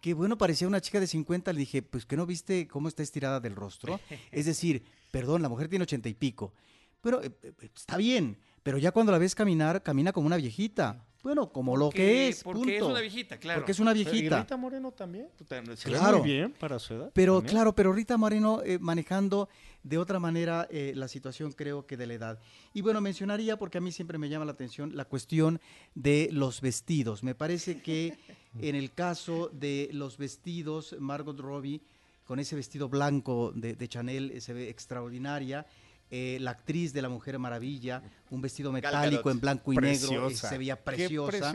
que 0.00 0.14
bueno, 0.14 0.38
parecía 0.38 0.68
una 0.68 0.80
chica 0.80 1.00
de 1.00 1.06
50, 1.06 1.52
le 1.52 1.58
dije, 1.60 1.82
pues 1.82 2.06
que 2.06 2.16
no 2.16 2.24
viste 2.24 2.68
cómo 2.68 2.88
está 2.88 3.02
estirada 3.02 3.40
del 3.40 3.56
rostro. 3.56 4.00
Es 4.30 4.46
decir, 4.46 4.84
perdón, 5.10 5.42
la 5.42 5.48
mujer 5.48 5.68
tiene 5.68 5.82
ochenta 5.82 6.08
y 6.08 6.14
pico. 6.14 6.52
Pero 7.00 7.22
eh, 7.22 7.32
eh, 7.42 7.52
está 7.74 7.96
bien, 7.96 8.38
pero 8.62 8.78
ya 8.78 8.92
cuando 8.92 9.12
la 9.12 9.18
ves 9.18 9.34
caminar, 9.34 9.82
camina 9.82 10.12
como 10.12 10.26
una 10.26 10.36
viejita. 10.36 11.04
Bueno, 11.22 11.50
como 11.50 11.76
lo 11.76 11.90
que 11.90 12.28
es, 12.28 12.44
Porque 12.44 12.76
es 12.76 12.82
una 12.82 13.00
viejita, 13.00 13.38
claro. 13.38 13.60
Porque 13.60 13.72
es 13.72 13.80
una 13.80 13.92
Pero, 13.92 14.08
¿Y 14.08 14.12
viejita. 14.12 14.40
Rita 14.40 14.56
Moreno 14.56 14.92
también? 14.92 15.28
Se 15.74 15.88
Claro. 15.88 16.18
muy 16.18 16.30
bien 16.30 16.52
para 16.52 16.78
su 16.78 16.94
edad. 16.94 17.10
Pero 17.12 17.34
también. 17.34 17.50
claro, 17.50 17.74
pero 17.74 17.92
Rita 17.92 18.16
Moreno 18.16 18.62
eh, 18.64 18.78
manejando 18.78 19.48
de 19.82 19.98
otra 19.98 20.20
manera 20.20 20.68
eh, 20.70 20.92
la 20.94 21.08
situación 21.08 21.52
creo 21.52 21.86
que 21.86 21.96
de 21.96 22.06
la 22.06 22.14
edad. 22.14 22.38
Y 22.72 22.82
bueno, 22.82 23.00
mencionaría, 23.00 23.58
porque 23.58 23.78
a 23.78 23.80
mí 23.80 23.90
siempre 23.90 24.18
me 24.18 24.28
llama 24.28 24.44
la 24.44 24.52
atención, 24.52 24.96
la 24.96 25.06
cuestión 25.06 25.60
de 25.94 26.28
los 26.30 26.60
vestidos. 26.60 27.22
Me 27.24 27.34
parece 27.34 27.82
que 27.82 28.16
en 28.60 28.76
el 28.76 28.92
caso 28.92 29.50
de 29.52 29.88
los 29.92 30.18
vestidos, 30.18 30.94
Margot 31.00 31.38
Robbie, 31.38 31.80
con 32.24 32.38
ese 32.38 32.54
vestido 32.54 32.88
blanco 32.88 33.52
de, 33.54 33.74
de 33.74 33.88
Chanel, 33.88 34.30
eh, 34.30 34.40
se 34.40 34.52
ve 34.52 34.68
extraordinaria. 34.68 35.66
Eh, 36.10 36.38
la 36.40 36.52
actriz 36.52 36.92
de 36.92 37.02
la 37.02 37.08
Mujer 37.08 37.38
Maravilla, 37.38 38.02
un 38.30 38.40
vestido 38.40 38.72
metálico 38.72 39.30
en 39.30 39.40
blanco 39.40 39.72
y 39.72 39.76
negro, 39.76 40.08
eh, 40.12 40.20
Preciosa. 40.26 40.48
se 40.48 40.58
veía 40.58 40.82
preciosa. 40.82 41.52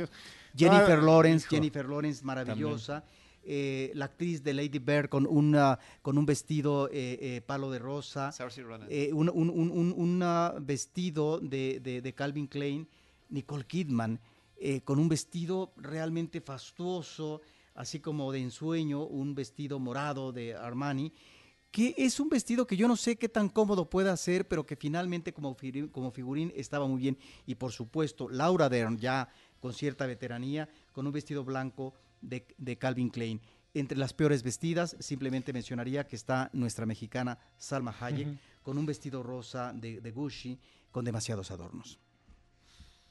Jennifer 0.55 0.99
Ah, 0.99 1.01
Lawrence, 1.01 1.45
hijo. 1.45 1.55
Jennifer 1.55 1.87
Lawrence, 1.89 2.23
maravillosa. 2.23 3.03
Eh, 3.45 3.91
la 3.95 4.05
actriz 4.05 4.41
de 4.43 4.53
Lady 4.53 4.79
Bird 4.79 5.09
con, 5.09 5.25
una, 5.27 5.77
con 6.01 6.17
un 6.17 6.25
vestido 6.25 6.87
eh, 6.93 7.41
palo 7.45 7.71
de 7.71 7.79
rosa. 7.79 8.31
Un, 9.11 9.29
un- 9.29 9.49
un- 9.49 9.71
un- 9.71 9.93
un, 9.97 10.21
ah, 10.23 10.53
vestido 10.61 11.39
de, 11.39 11.79
de- 11.81 12.01
de 12.01 12.13
Calvin 12.13 12.47
Klein, 12.47 12.87
Nicole 13.29 13.65
Kidman, 13.65 14.19
con 14.85 14.97
un 14.99 15.09
vestido 15.09 15.73
realmente 15.75 16.39
fastuoso, 16.39 17.41
así 17.75 17.99
como 17.99 18.31
de 18.31 18.39
ensueño, 18.39 19.03
un 19.03 19.35
vestido 19.35 19.77
morado 19.79 20.31
de 20.31 20.55
Armani, 20.55 21.11
que 21.73 21.95
es 21.97 22.19
un 22.19 22.29
vestido 22.29 22.67
que 22.67 22.77
yo 22.77 22.87
no 22.87 22.95
sé 22.95 23.15
qué 23.15 23.27
tan 23.27 23.49
cómodo 23.49 23.89
pueda 23.89 24.15
ser, 24.15 24.47
pero 24.47 24.63
que 24.63 24.75
finalmente 24.75 25.33
como, 25.33 25.57
figurín- 25.57 25.89
como 25.91 26.11
figurín 26.11 26.53
estaba 26.55 26.87
muy 26.87 27.01
bien. 27.01 27.17
Y 27.47 27.55
por 27.55 27.71
supuesto, 27.71 28.29
Laura 28.29 28.69
Dern, 28.69 28.99
ya 28.99 29.27
con 29.59 29.73
cierta 29.73 30.05
veteranía, 30.05 30.69
con 30.91 31.07
un 31.07 31.11
vestido 31.11 31.43
blanco 31.43 31.95
de, 32.21 32.45
de 32.59 32.77
Calvin 32.77 33.09
Klein. 33.09 33.41
Entre 33.73 33.97
las 33.97 34.13
peores 34.13 34.43
vestidas, 34.43 34.95
simplemente 34.99 35.51
mencionaría 35.51 36.05
que 36.07 36.15
está 36.15 36.51
nuestra 36.53 36.85
mexicana 36.85 37.39
Salma 37.57 37.95
Hayek, 37.99 38.37
con 38.61 38.77
un 38.77 38.85
vestido 38.85 39.23
rosa 39.23 39.73
de, 39.73 39.99
de 39.99 40.11
Gucci, 40.11 40.59
con 40.91 41.03
demasiados 41.05 41.49
adornos. 41.49 41.97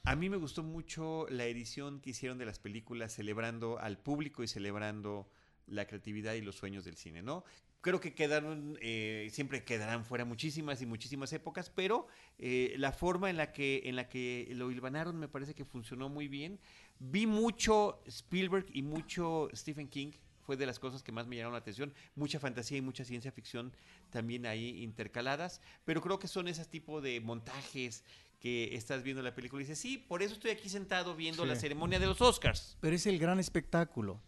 A 0.04 0.14
mí 0.14 0.30
me 0.30 0.36
gustó 0.36 0.62
mucho 0.62 1.26
la 1.30 1.46
edición 1.46 2.00
que 2.00 2.10
hicieron 2.10 2.38
de 2.38 2.46
las 2.46 2.60
películas 2.60 3.12
celebrando 3.12 3.80
al 3.80 3.98
público 3.98 4.44
y 4.44 4.46
celebrando 4.46 5.28
la 5.66 5.84
creatividad 5.86 6.34
y 6.34 6.42
los 6.42 6.54
sueños 6.54 6.84
del 6.84 6.96
cine, 6.96 7.22
¿no? 7.22 7.42
Creo 7.82 8.00
que 8.00 8.14
quedaron, 8.14 8.78
eh, 8.80 9.28
siempre 9.32 9.64
quedarán 9.64 10.04
fuera 10.04 10.24
muchísimas 10.24 10.80
y 10.82 10.86
muchísimas 10.86 11.32
épocas, 11.32 11.68
pero 11.68 12.06
eh, 12.38 12.74
la 12.78 12.92
forma 12.92 13.28
en 13.28 13.36
la, 13.36 13.52
que, 13.52 13.82
en 13.86 13.96
la 13.96 14.08
que 14.08 14.48
lo 14.52 14.70
hilvanaron 14.70 15.18
me 15.18 15.26
parece 15.28 15.54
que 15.54 15.64
funcionó 15.64 16.08
muy 16.08 16.28
bien. 16.28 16.60
Vi 17.00 17.26
mucho 17.26 18.00
Spielberg 18.06 18.66
y 18.72 18.82
mucho 18.82 19.48
Stephen 19.52 19.88
King, 19.88 20.12
fue 20.42 20.56
de 20.56 20.64
las 20.66 20.78
cosas 20.78 21.02
que 21.02 21.10
más 21.12 21.26
me 21.26 21.34
llamaron 21.36 21.54
la 21.54 21.58
atención. 21.58 21.92
Mucha 22.14 22.38
fantasía 22.38 22.78
y 22.78 22.80
mucha 22.80 23.04
ciencia 23.04 23.32
ficción 23.32 23.72
también 24.10 24.46
ahí 24.46 24.82
intercaladas, 24.82 25.60
pero 25.84 26.00
creo 26.00 26.18
que 26.20 26.28
son 26.28 26.46
ese 26.48 26.64
tipo 26.64 27.00
de 27.00 27.20
montajes 27.20 28.04
que 28.38 28.74
estás 28.76 29.02
viendo 29.02 29.22
la 29.22 29.34
película 29.34 29.60
y 29.62 29.66
dices, 29.66 29.78
sí, 29.80 29.98
por 29.98 30.22
eso 30.22 30.34
estoy 30.34 30.50
aquí 30.52 30.68
sentado 30.68 31.14
viendo 31.16 31.42
Sí. 31.44 31.48
la 31.48 31.56
ceremonia 31.56 31.98
de 31.98 32.06
los 32.06 32.20
Oscars. 32.20 32.76
Pero 32.80 32.94
es 32.94 33.06
el 33.06 33.18
gran 33.18 33.38
espectáculo, 33.38 34.20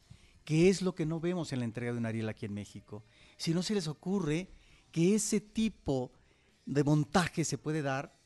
que 0.44 0.68
es 0.68 0.82
lo 0.82 0.94
que 0.94 1.06
no 1.06 1.18
vemos 1.20 1.52
en 1.52 1.60
la 1.60 1.64
entrega 1.64 1.93
de 1.93 1.98
un 1.98 2.06
Ariel 2.06 2.28
aquí 2.28 2.47
en 2.47 2.55
México. 2.55 3.05
Si 3.36 3.52
no 3.52 3.62
se 3.62 3.74
les 3.74 3.89
ocurre 3.89 4.48
que 4.90 5.15
ese 5.15 5.40
tipo 5.40 6.12
de 6.66 6.85
montaje 6.85 7.44
se 7.44 7.59
puede 7.59 7.82
dar 7.82 8.16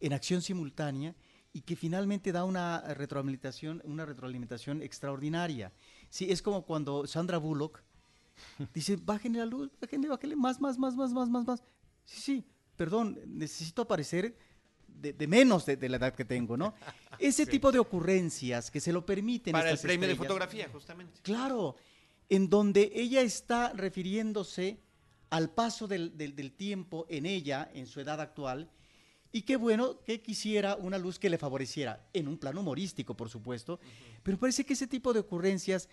en 0.00 0.12
acción 0.12 0.42
simultánea 0.42 1.14
y 1.52 1.62
que 1.62 1.76
finalmente 1.76 2.32
da 2.32 2.44
una 2.44 2.80
retroalimentación, 2.94 3.80
una 3.84 4.04
retroalimentación 4.04 4.82
extraordinaria. 4.82 5.72
Sí, 6.10 6.30
es 6.30 6.42
como 6.42 6.66
cuando 6.66 7.06
Sandra 7.06 7.38
Bullock 7.38 7.82
dice, 8.74 8.96
bájenle 8.96 9.38
la 9.38 9.46
luz, 9.46 9.70
bájenle, 9.80 10.08
bájenle, 10.08 10.36
más, 10.36 10.60
más, 10.60 10.78
más, 10.78 10.94
más, 10.96 11.12
más, 11.12 11.28
más, 11.28 11.46
más. 11.46 11.62
Sí, 12.04 12.20
sí, 12.20 12.44
perdón, 12.76 13.18
necesito 13.26 13.82
aparecer 13.82 14.36
de, 14.86 15.12
de 15.12 15.26
menos 15.26 15.66
de, 15.66 15.76
de 15.76 15.88
la 15.88 15.96
edad 15.96 16.14
que 16.14 16.24
tengo, 16.24 16.56
¿no? 16.56 16.74
Ese 17.18 17.46
tipo 17.46 17.72
de 17.72 17.78
ocurrencias 17.78 18.70
que 18.70 18.80
se 18.80 18.92
lo 18.92 19.04
permiten. 19.06 19.52
Para 19.52 19.70
el 19.70 19.74
estas 19.74 19.88
premio 19.88 20.06
de 20.06 20.12
estrellas. 20.12 20.28
fotografía, 20.28 20.68
justamente. 20.70 21.20
Claro, 21.22 21.76
en 22.28 22.48
donde 22.48 22.90
ella 22.94 23.22
está 23.22 23.72
refiriéndose 23.72 24.78
al 25.30 25.50
paso 25.50 25.86
del, 25.88 26.16
del- 26.16 26.34
del 26.36 26.52
tiempo 26.52 27.06
en 27.08 27.26
ella, 27.26 27.68
en 27.74 27.86
su 27.86 28.00
edad 28.00 28.20
actual, 28.20 28.70
y 29.32 29.42
qué 29.42 29.56
bueno 29.56 30.00
que 30.04 30.22
quisiera 30.22 30.76
una 30.76 30.98
luz 30.98 31.18
que 31.18 31.28
le 31.28 31.36
favoreciera, 31.38 32.08
en 32.12 32.28
un 32.28 32.38
plano 32.38 32.60
humorístico, 32.60 33.14
por 33.16 33.28
supuesto, 33.28 33.78
pero 34.22 34.38
parece 34.38 34.64
que 34.64 34.72
ese 34.74 34.86
tipo 34.86 35.12
de 35.12 35.20
ocurrencias 35.20 35.88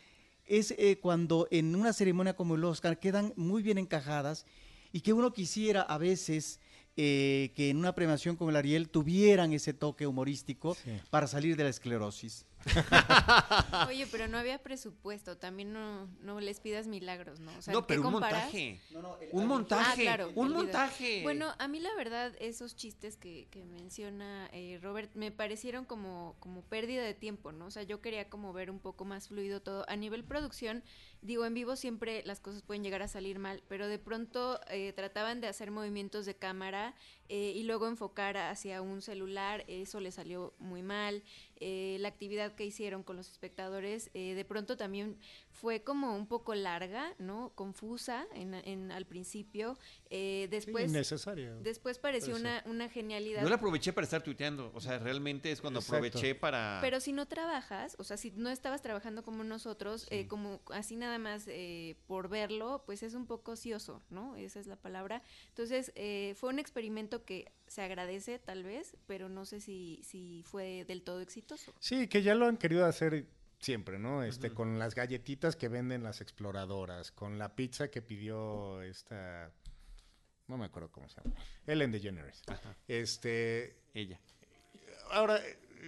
es 0.45 0.71
eh, 0.77 0.97
cuando 1.01 1.47
en 1.51 1.75
una 1.75 1.93
ceremonia 1.93 2.35
como 2.35 2.55
el 2.55 2.63
Oscar 2.63 2.99
quedan 2.99 3.33
muy 3.35 3.61
bien 3.63 3.77
encajadas 3.77 4.45
y 4.91 5.01
que 5.01 5.13
uno 5.13 5.33
quisiera 5.33 5.81
a 5.81 5.97
veces 5.97 6.59
eh, 6.95 7.51
que 7.55 7.69
en 7.71 7.77
una 7.77 7.95
premiación 7.95 8.35
como 8.35 8.51
el 8.51 8.55
Ariel 8.55 8.89
tuvieran 8.89 9.51
ese 9.51 9.73
toque 9.73 10.05
humorístico 10.05 10.75
Sí. 10.75 10.91
para 11.09 11.25
salir 11.27 11.55
de 11.57 11.63
la 11.63 11.69
esclerosis. 11.69 12.45
Oye, 13.87 14.07
pero 14.11 14.27
no 14.27 14.37
había 14.37 14.57
presupuesto, 14.59 15.37
también 15.37 15.73
no, 15.73 16.07
no 16.21 16.39
les 16.39 16.59
pidas 16.59 16.87
milagros, 16.87 17.39
¿no? 17.39 17.51
O 17.57 17.61
sea, 17.61 17.73
no, 17.73 17.81
¿qué 17.81 17.87
pero 17.95 18.01
un 18.01 18.11
comparas? 18.13 18.43
montaje. 18.45 18.79
el- 18.89 19.29
Un 19.31 19.47
montaje. 19.47 19.91
Ah, 19.91 19.95
claro, 20.15 20.31
un 20.35 20.51
montaje. 20.51 21.21
Bueno, 21.23 21.53
a 21.59 21.67
mí 21.67 21.79
la 21.79 21.93
verdad, 21.95 22.33
esos 22.39 22.75
chistes 22.75 23.17
que, 23.17 23.47
que 23.51 23.65
menciona 23.65 24.49
eh, 24.53 24.79
Robert 24.81 25.11
me 25.15 25.31
parecieron 25.31 25.85
como, 25.85 26.35
como 26.39 26.61
pérdida 26.63 27.03
de 27.03 27.13
tiempo, 27.13 27.51
¿no? 27.51 27.65
O 27.65 27.71
sea, 27.71 27.83
yo 27.83 28.01
quería 28.01 28.29
como 28.29 28.53
ver 28.53 28.69
un 28.71 28.79
poco 28.79 29.05
más 29.05 29.27
fluido 29.27 29.61
todo. 29.61 29.85
A 29.89 29.95
nivel 29.95 30.23
producción, 30.23 30.83
digo, 31.21 31.45
en 31.45 31.53
vivo 31.53 31.75
siempre 31.75 32.23
las 32.25 32.39
cosas 32.39 32.61
pueden 32.61 32.83
llegar 32.83 33.01
a 33.01 33.07
salir 33.07 33.39
mal, 33.39 33.63
pero 33.67 33.87
de 33.87 33.99
pronto 33.99 34.59
eh, 34.69 34.93
trataban 34.93 35.41
de 35.41 35.47
hacer 35.47 35.71
movimientos 35.71 36.25
de 36.25 36.35
cámara 36.35 36.95
eh, 37.29 37.53
y 37.55 37.63
luego 37.63 37.87
enfocar 37.87 38.37
hacia 38.37 38.81
un 38.81 39.01
celular, 39.01 39.63
eso 39.67 39.99
le 39.99 40.11
salió 40.11 40.53
muy 40.59 40.81
mal. 40.83 41.23
Eh, 41.65 41.95
la 42.01 42.09
actividad 42.09 42.55
que 42.55 42.65
hicieron 42.65 43.03
con 43.03 43.15
los 43.15 43.31
espectadores 43.31 44.11
eh, 44.13 44.35
de 44.35 44.43
pronto 44.43 44.75
también 44.75 45.17
fue 45.49 45.81
como 45.81 46.13
un 46.13 46.27
poco 46.27 46.55
larga, 46.55 47.13
¿no? 47.19 47.53
Confusa 47.55 48.27
en, 48.33 48.53
en- 48.53 48.91
al 48.91 49.05
principio. 49.05 49.77
Eh, 50.15 50.47
después, 50.51 50.91
innecesario. 50.91 51.59
después 51.61 51.97
pareció 51.97 52.35
una, 52.35 52.61
una 52.67 52.87
genialidad. 52.87 53.41
Yo 53.41 53.49
la 53.49 53.55
aproveché 53.55 53.93
para 53.93 54.05
estar 54.05 54.21
tuiteando. 54.21 54.71
O 54.75 54.79
sea, 54.79 54.99
realmente 54.99 55.51
es 55.51 55.59
cuando 55.59 55.79
Exacto. 55.79 56.05
aproveché 56.05 56.35
para. 56.35 56.77
Pero 56.81 56.99
si 56.99 57.13
no 57.13 57.27
trabajas, 57.27 57.95
o 57.97 58.03
sea, 58.03 58.15
si 58.15 58.29
no 58.29 58.51
estabas 58.51 58.83
trabajando 58.83 59.23
como 59.23 59.43
nosotros, 59.43 60.05
eh, 60.11 60.27
como 60.27 60.61
así 60.69 60.97
nada 60.97 61.17
más 61.17 61.45
eh, 61.47 61.97
por 62.05 62.29
verlo, 62.29 62.83
pues 62.85 63.01
es 63.01 63.15
un 63.15 63.25
poco 63.25 63.53
ocioso, 63.53 64.03
¿no? 64.11 64.35
Esa 64.35 64.59
es 64.59 64.67
la 64.67 64.75
palabra. 64.75 65.23
Entonces, 65.47 65.91
eh, 65.95 66.35
fue 66.37 66.51
un 66.51 66.59
experimento 66.59 67.25
que 67.25 67.51
se 67.65 67.81
agradece 67.81 68.37
tal 68.37 68.61
vez, 68.63 68.95
pero 69.07 69.29
no 69.29 69.45
sé 69.45 69.61
si, 69.61 69.99
si 70.03 70.43
fue 70.43 70.85
del 70.85 71.01
todo 71.01 71.21
exitoso. 71.21 71.73
Sí, 71.79 72.07
que 72.07 72.21
ya 72.21 72.35
lo 72.35 72.45
han 72.45 72.57
querido 72.57 72.85
hacer 72.85 73.25
siempre, 73.63 73.97
¿no? 73.97 74.23
Este, 74.23 74.51
con 74.51 74.77
las 74.77 74.93
galletitas 74.93 75.55
que 75.55 75.69
venden 75.69 76.03
las 76.03 76.21
exploradoras, 76.21 77.11
con 77.11 77.39
la 77.39 77.55
pizza 77.55 77.89
que 77.89 78.01
pidió 78.01 78.81
esta, 78.81 79.51
no 80.47 80.57
me 80.57 80.65
acuerdo 80.65 80.91
cómo 80.91 81.07
se 81.09 81.21
llama, 81.21 81.35
Ellen 81.67 81.91
DeGeneres. 81.91 82.41
Ajá, 82.47 82.75
Este, 82.87 83.77
ella. 83.93 84.19
ahora, 85.11 85.39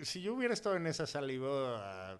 si 0.03 0.21
yo 0.21 0.33
hubiera 0.35 0.53
estado 0.53 0.75
en 0.75 0.87
esa 0.87 1.05
sala 1.07 1.31
y 1.31 1.37
veo 1.37 1.75
a 1.77 2.19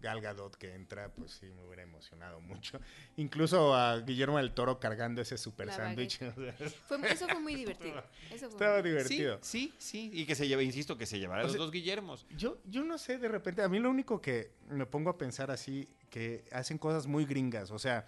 Gal 0.00 0.20
Gadot 0.20 0.54
que 0.56 0.74
entra, 0.74 1.08
pues 1.14 1.32
sí, 1.32 1.46
me 1.46 1.62
hubiera 1.64 1.82
emocionado 1.82 2.38
mucho. 2.40 2.78
Incluso 3.16 3.74
a 3.74 4.00
Guillermo 4.00 4.36
del 4.36 4.52
Toro 4.52 4.78
cargando 4.78 5.22
ese 5.22 5.38
super 5.38 5.72
sándwich. 5.72 6.18
Fue, 6.88 6.98
eso 7.10 7.26
fue 7.26 7.40
muy 7.40 7.54
divertido. 7.54 8.04
Eso 8.30 8.48
fue 8.50 8.56
Estaba 8.58 8.80
muy- 8.80 8.90
divertido. 8.90 9.38
Sí, 9.40 9.72
sí, 9.78 10.10
sí. 10.10 10.10
Y 10.12 10.26
que 10.26 10.34
se 10.34 10.46
lleve, 10.46 10.62
insisto, 10.62 10.98
que 10.98 11.06
se 11.06 11.18
llevara 11.18 11.42
O 11.44 11.46
los 11.46 11.56
dos 11.56 11.70
Guillermos. 11.72 12.26
Yo, 12.36 12.58
yo 12.66 12.84
no 12.84 12.98
sé, 12.98 13.16
de 13.16 13.28
repente, 13.28 13.62
a 13.62 13.68
mí 13.68 13.78
lo 13.78 13.88
único 13.88 14.20
que 14.20 14.52
me 14.68 14.84
pongo 14.84 15.08
a 15.08 15.16
pensar 15.16 15.50
así, 15.50 15.88
que 16.10 16.44
hacen 16.52 16.76
cosas 16.76 17.06
muy 17.06 17.24
gringas, 17.24 17.70
o 17.70 17.78
sea, 17.78 18.04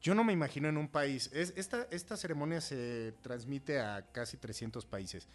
yo 0.00 0.14
no 0.14 0.24
me 0.24 0.32
imagino 0.32 0.68
en 0.68 0.76
un 0.76 0.88
país, 0.88 1.30
es, 1.32 1.52
esta, 1.56 1.86
esta 1.90 2.16
ceremonia 2.16 2.60
se 2.60 3.12
transmite 3.22 3.80
a 3.80 4.06
casi 4.12 4.36
300 4.36 4.84
países, 4.86 5.28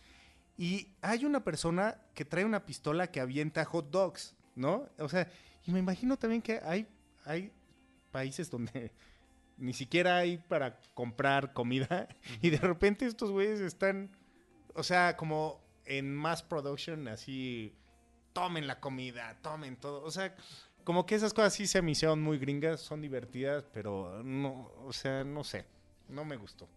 y 0.58 0.90
hay 1.02 1.26
una 1.26 1.44
persona 1.44 1.98
que 2.14 2.26
trae 2.26 2.46
una 2.46 2.66
pistola 2.66 3.08
que 3.08 3.20
avienta 3.20 3.66
hot 3.66 3.90
dogs, 3.90 4.36
¿no? 4.56 4.90
O 4.98 5.10
sea, 5.10 5.30
y 5.66 5.72
me 5.72 5.80
imagino 5.80 6.18
también 6.18 6.42
que 6.42 6.62
hay, 6.64 6.88
hay 7.26 7.52
países 8.12 8.50
donde 8.50 8.92
ni 9.58 9.74
siquiera 9.74 10.18
hay 10.18 10.38
para 10.38 10.80
comprar 10.94 11.54
comida, 11.54 12.08
y 12.42 12.50
de 12.50 12.58
repente 12.58 13.06
estos 13.06 13.32
güeyes 13.32 13.60
están, 13.60 14.10
o 14.74 14.84
sea, 14.84 15.18
como 15.18 15.62
en 15.86 16.16
mass 16.16 16.42
production, 16.42 17.08
así 17.08 17.74
tomen 18.34 18.68
la 18.68 18.80
comida, 18.80 19.38
tomen 19.42 19.78
todo. 19.78 20.04
O 20.04 20.12
sea, 20.12 20.36
como 20.86 21.06
que 21.06 21.16
esas 21.16 21.34
cosas 21.34 21.54
sí 21.54 21.68
se 21.68 21.82
me 21.82 21.92
hicieron 21.92 22.22
muy 22.22 22.38
gringas, 22.38 22.80
son 22.80 23.02
divertidas, 23.02 23.66
pero 23.74 24.24
no, 24.24 24.72
o 24.86 24.94
sea, 24.94 25.26
no 25.26 25.44
sé, 25.44 25.66
no 26.08 26.24
me 26.24 26.38
gustó. 26.38 26.70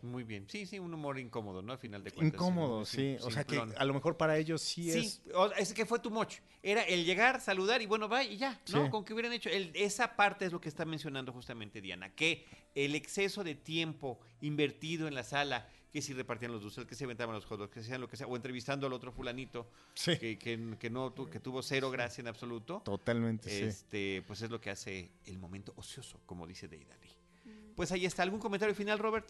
Muy 0.00 0.24
bien. 0.24 0.46
Sí, 0.48 0.66
sí, 0.66 0.80
un 0.80 0.92
humor 0.92 1.20
incómodo, 1.20 1.62
¿no? 1.62 1.72
Al 1.74 1.78
final 1.78 2.02
de 2.02 2.10
cuentas. 2.10 2.34
Incómodo, 2.34 2.84
sí. 2.84 3.16
O 3.22 3.30
sea, 3.30 3.44
que 3.44 3.56
a 3.76 3.84
lo 3.84 3.94
mejor 3.94 4.16
para 4.16 4.36
ellos 4.36 4.60
sí, 4.60 4.90
Sí, 4.90 4.98
es... 4.98 5.22
o- 5.32 5.52
es 5.52 5.72
que 5.72 5.86
fue 5.86 6.00
too 6.00 6.10
much. 6.10 6.38
Era 6.60 6.82
el 6.82 7.04
llegar, 7.04 7.40
saludar 7.40 7.82
y 7.82 7.86
bueno, 7.86 8.08
va 8.08 8.24
y 8.24 8.36
ya, 8.36 8.60
¿no? 8.72 8.84
Sí. 8.86 8.90
Con 8.90 9.04
que 9.04 9.12
hubieran 9.14 9.32
hecho. 9.32 9.48
el- 9.48 9.70
esa 9.74 10.16
parte 10.16 10.44
es 10.44 10.50
lo 10.52 10.60
que 10.60 10.68
está 10.68 10.84
mencionando 10.84 11.32
justamente 11.32 11.80
Diana, 11.80 12.12
que 12.16 12.44
el 12.74 12.96
exceso 12.96 13.44
de 13.44 13.54
tiempo 13.54 14.18
invertido 14.40 15.06
en 15.06 15.14
la 15.14 15.22
sala, 15.22 15.68
que 15.92 16.00
si 16.00 16.14
repartían 16.14 16.50
los 16.52 16.62
dulces, 16.62 16.86
que 16.86 16.94
se 16.94 17.04
aventaban 17.04 17.34
los 17.34 17.44
hot 17.44 17.58
dogs, 17.58 17.70
que 17.72 17.80
hacían 17.80 18.00
lo 18.00 18.08
que 18.08 18.16
sea, 18.16 18.26
o 18.26 18.34
entrevistando 18.34 18.86
al 18.86 18.92
otro 18.94 19.12
fulanito, 19.12 19.68
Sí. 19.94 20.16
que, 20.18 20.38
que- 20.38 20.76
que 20.78 20.88
no, 20.90 21.14
que 21.14 21.38
tuvo 21.40 21.62
cero 21.62 21.90
gracia 21.90 22.22
en 22.22 22.28
absoluto, 22.28 22.80
Totalmente, 22.84 23.50
sí. 23.50 23.64
este, 23.64 24.22
pues 24.26 24.40
es 24.42 24.50
lo 24.50 24.60
que 24.60 24.70
hace 24.70 25.10
el 25.26 25.38
momento 25.38 25.72
ocioso, 25.76 26.18
como 26.26 26.46
dice 26.46 26.66
Deidali. 26.68 27.08
Pues 27.76 27.92
ahí 27.92 28.06
está. 28.06 28.22
¿Algún 28.22 28.40
comentario 28.40 28.74
final, 28.74 28.98
Robert? 28.98 29.28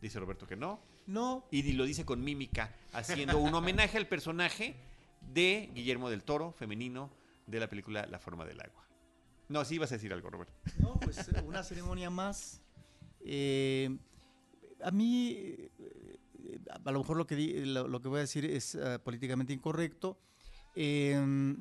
Dice 0.00 0.18
Roberto 0.20 0.46
que 0.46 0.56
no. 0.56 0.80
No, 1.06 1.46
Y 1.50 1.72
lo 1.72 1.84
dice 1.84 2.04
con 2.06 2.22
mímica, 2.24 2.74
haciendo 2.92 3.38
un 3.38 3.52
homenaje 3.54 3.98
al 3.98 4.06
personaje 4.08 4.74
de 5.32 5.70
Guillermo 5.74 6.08
del 6.10 6.22
Toro, 6.22 6.52
femenino, 6.52 7.10
de 7.46 7.60
la 7.60 7.68
película 7.68 8.06
La 8.06 8.18
forma 8.18 8.44
del 8.46 8.60
agua. 8.60 8.82
No, 9.48 9.62
sí 9.66 9.74
ibas 9.74 9.92
a 9.92 9.96
decir 9.96 10.12
algo, 10.14 10.30
Roberto. 10.30 10.54
No, 10.78 10.94
pues 11.00 11.28
eh, 11.28 11.42
una 11.46 11.62
ceremonia 11.62 12.08
más. 12.08 12.60
Eh, 13.20 13.94
a 14.84 14.90
mí, 14.90 15.32
eh, 15.36 15.70
a 16.84 16.92
lo 16.92 17.00
mejor 17.00 17.16
lo 17.16 17.26
que, 17.26 17.36
lo, 17.66 18.00
que 18.00 18.08
voy 18.08 18.18
a 18.18 18.22
decir 18.22 18.44
es 18.44 18.74
eh, 18.74 18.98
políticamente 19.02 19.52
incorrecto. 19.52 20.16
Eh, 20.76 21.54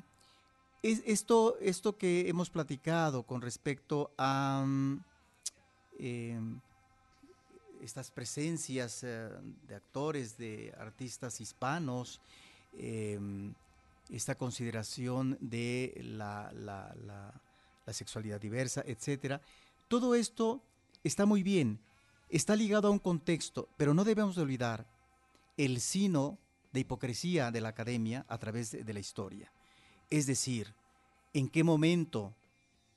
es 0.81 1.01
esto, 1.05 1.57
esto 1.61 1.97
que 1.97 2.27
hemos 2.27 2.49
platicado 2.49 3.23
con 3.23 3.41
respecto 3.41 4.11
a 4.17 4.63
mm, 4.67 4.99
eh, 5.99 6.39
estas 7.81 8.11
presencias 8.11 9.03
eh, 9.03 9.29
de 9.67 9.75
actores, 9.75 10.37
de 10.37 10.73
artistas 10.77 11.39
hispanos, 11.41 12.21
eh, 12.77 13.19
esta 14.09 14.35
consideración 14.35 15.37
de 15.39 15.93
la, 16.03 16.51
la- 16.53 16.93
la- 17.05 17.33
la 17.85 17.93
sexualidad 17.93 18.39
diversa, 18.39 18.81
etcétera. 18.85 19.41
Todo 19.89 20.15
esto 20.15 20.61
está 21.03 21.25
muy 21.25 21.43
bien, 21.43 21.79
está 22.37 22.55
ligado 22.55 22.87
a 22.87 22.91
un 22.91 22.99
contexto, 22.99 23.69
pero 23.77 23.93
no 23.93 24.03
debemos 24.03 24.35
de 24.35 24.41
olvidar 24.41 24.87
el 25.57 25.79
sino 25.79 26.39
de 26.71 26.79
hipocresía 26.79 27.51
de 27.51 27.61
la 27.61 27.69
academia 27.69 28.25
a 28.27 28.37
través 28.39 28.71
de, 28.71 28.93
la 28.93 28.99
historia. 28.99 29.51
Es 30.09 30.25
decir, 30.25 30.73
en 31.33 31.47
qué 31.47 31.63
momento 31.63 32.35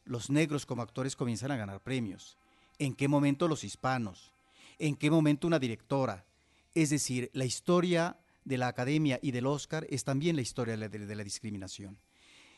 los 0.04 0.30
negros 0.30 0.64
como 0.64 0.82
actores 0.82 1.16
comienzan 1.16 1.50
a 1.50 1.56
ganar 1.56 1.82
premios, 1.82 2.38
en 2.78 2.94
qué 2.94 3.08
momento 3.08 3.46
los 3.46 3.62
hispanos, 3.62 4.32
en 4.78 4.96
qué 4.96 5.10
momento 5.10 5.46
una 5.46 5.58
directora. 5.58 6.24
Es 6.74 6.90
decir, 6.90 7.30
la 7.34 7.44
historia 7.44 8.16
de 8.44 8.58
la 8.58 8.68
academia 8.68 9.18
y 9.20 9.32
del 9.32 9.46
Oscar 9.46 9.86
es 9.90 10.04
también 10.04 10.36
la 10.36 10.42
historia 10.42 10.76
de 10.76 10.88
de- 10.88 11.14
la 11.14 11.24
discriminación. 11.24 11.98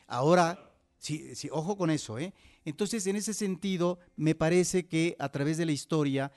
Ahora, 0.07 0.71
sí, 0.97 1.35
sí, 1.35 1.49
ojo 1.51 1.75
con 1.75 1.89
eso, 1.89 2.17
¿eh? 2.19 2.33
Entonces, 2.63 3.05
en 3.07 3.15
ese 3.15 3.33
sentido, 3.33 3.99
me 4.15 4.35
parece 4.35 4.85
que 4.85 5.15
a 5.19 5.29
través 5.29 5.57
de 5.57 5.65
la 5.65 5.71
historia, 5.71 6.31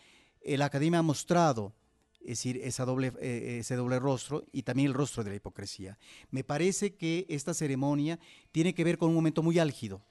la 0.44 0.66
academia 0.66 1.00
ha 1.00 1.02
mostrado, 1.02 1.74
es 2.20 2.42
decir, 2.42 2.60
doble, 2.84 3.12
eh, 3.20 3.58
ese 3.60 3.76
doble 3.76 3.98
rostro 3.98 4.44
y 4.52 4.62
también 4.62 4.88
el 4.88 4.94
rostro 4.94 5.24
de 5.24 5.30
la 5.30 5.36
hipocresía. 5.36 5.98
Me 6.30 6.44
parece 6.44 6.94
que 6.94 7.26
esta 7.28 7.54
ceremonia 7.54 8.18
tiene 8.50 8.74
que 8.74 8.84
ver 8.84 8.98
con 8.98 9.08
un 9.08 9.14
momento 9.14 9.42
muy 9.42 9.58
álgido, 9.58 10.02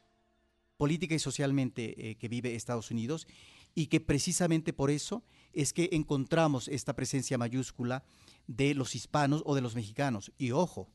política 0.78 1.16
y 1.16 1.20
socialmente, 1.20 2.10
eh, 2.10 2.16
que 2.16 2.28
vive 2.28 2.56
Estados 2.56 2.92
Unidos 2.92 3.28
y 3.76 3.88
que 3.88 4.02
precisamente 4.02 4.74
por 4.74 4.92
eso 4.92 5.24
es 5.54 5.74
que 5.74 5.90
encontramos 5.92 6.68
esta 6.68 6.96
presencia 6.96 7.38
mayúscula 7.38 8.04
de 8.48 8.74
los 8.74 8.96
hispanos 8.96 9.44
o 9.46 9.56
de 9.56 9.62
los 9.62 9.76
mexicanos. 9.76 10.32
Y 10.38 10.52
ojo, 10.52 10.90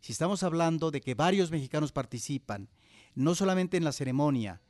si 0.00 0.12
estamos 0.12 0.42
hablando 0.42 0.90
de 0.90 1.00
que 1.00 1.14
varios 1.14 1.50
mexicanos 1.50 1.92
participan, 1.92 2.68
no 3.14 3.34
solamente 3.34 3.76
en 3.76 3.84
la 3.84 3.92
ceremonia 3.92 4.60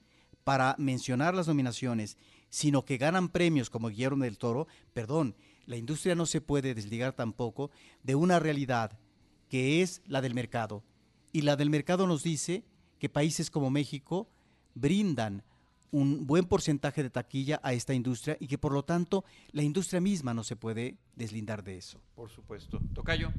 para 0.45 0.77
mencionar 0.79 1.35
las 1.35 1.49
nominaciones, 1.49 2.17
sino 2.57 2.87
que 2.87 2.97
ganan 2.97 3.29
premios 3.29 3.69
como 3.69 3.89
Guillermo 3.91 4.25
del 4.25 4.39
Toro, 4.39 4.67
perdón, 4.95 5.35
la 5.67 5.77
industria 5.77 6.15
no 6.15 6.25
se 6.25 6.41
puede 6.41 6.73
desligar 6.73 7.13
tampoco 7.13 7.71
de 8.03 8.15
una 8.15 8.39
realidad 8.39 8.99
que 9.51 9.83
es 9.83 10.01
la 10.07 10.23
del 10.23 10.33
mercado. 10.33 10.83
Y 11.33 11.43
la 11.43 11.57
del 11.57 11.69
mercado 11.69 12.07
nos 12.07 12.23
dice 12.23 12.65
que 12.99 13.11
países 13.11 13.51
como 13.51 13.69
México 13.69 14.27
brindan 14.75 15.43
un 15.91 16.27
buen 16.27 16.47
porcentaje 16.47 17.03
de 17.03 17.11
taquilla 17.11 17.61
a 17.63 17.75
esta 17.75 17.93
industria 17.93 18.39
y 18.41 18.47
que 18.47 18.57
por 18.57 18.73
lo 18.73 18.85
tanto 18.87 19.23
la 19.53 19.63
industria 19.63 20.01
misma 20.01 20.33
no 20.33 20.43
se 20.43 20.57
puede 20.57 20.97
deslindar 21.15 21.63
de 21.63 21.77
eso. 21.77 22.01
Por 22.15 22.31
supuesto. 22.31 22.81
Tocayo. 22.95 23.35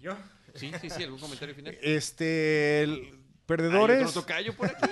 ¿Yo? 0.00 0.16
Sí, 0.56 0.72
sí, 0.80 0.90
sí, 0.90 1.04
algún 1.04 1.20
comentario 1.20 1.54
final. 1.54 1.76
Este, 1.82 2.82
el- 2.82 2.90
¿Hay 2.92 3.14
perdedores. 3.46 4.08
otro 4.08 4.22
tocayo 4.22 4.56
por 4.56 4.66
aquí? 4.66 4.90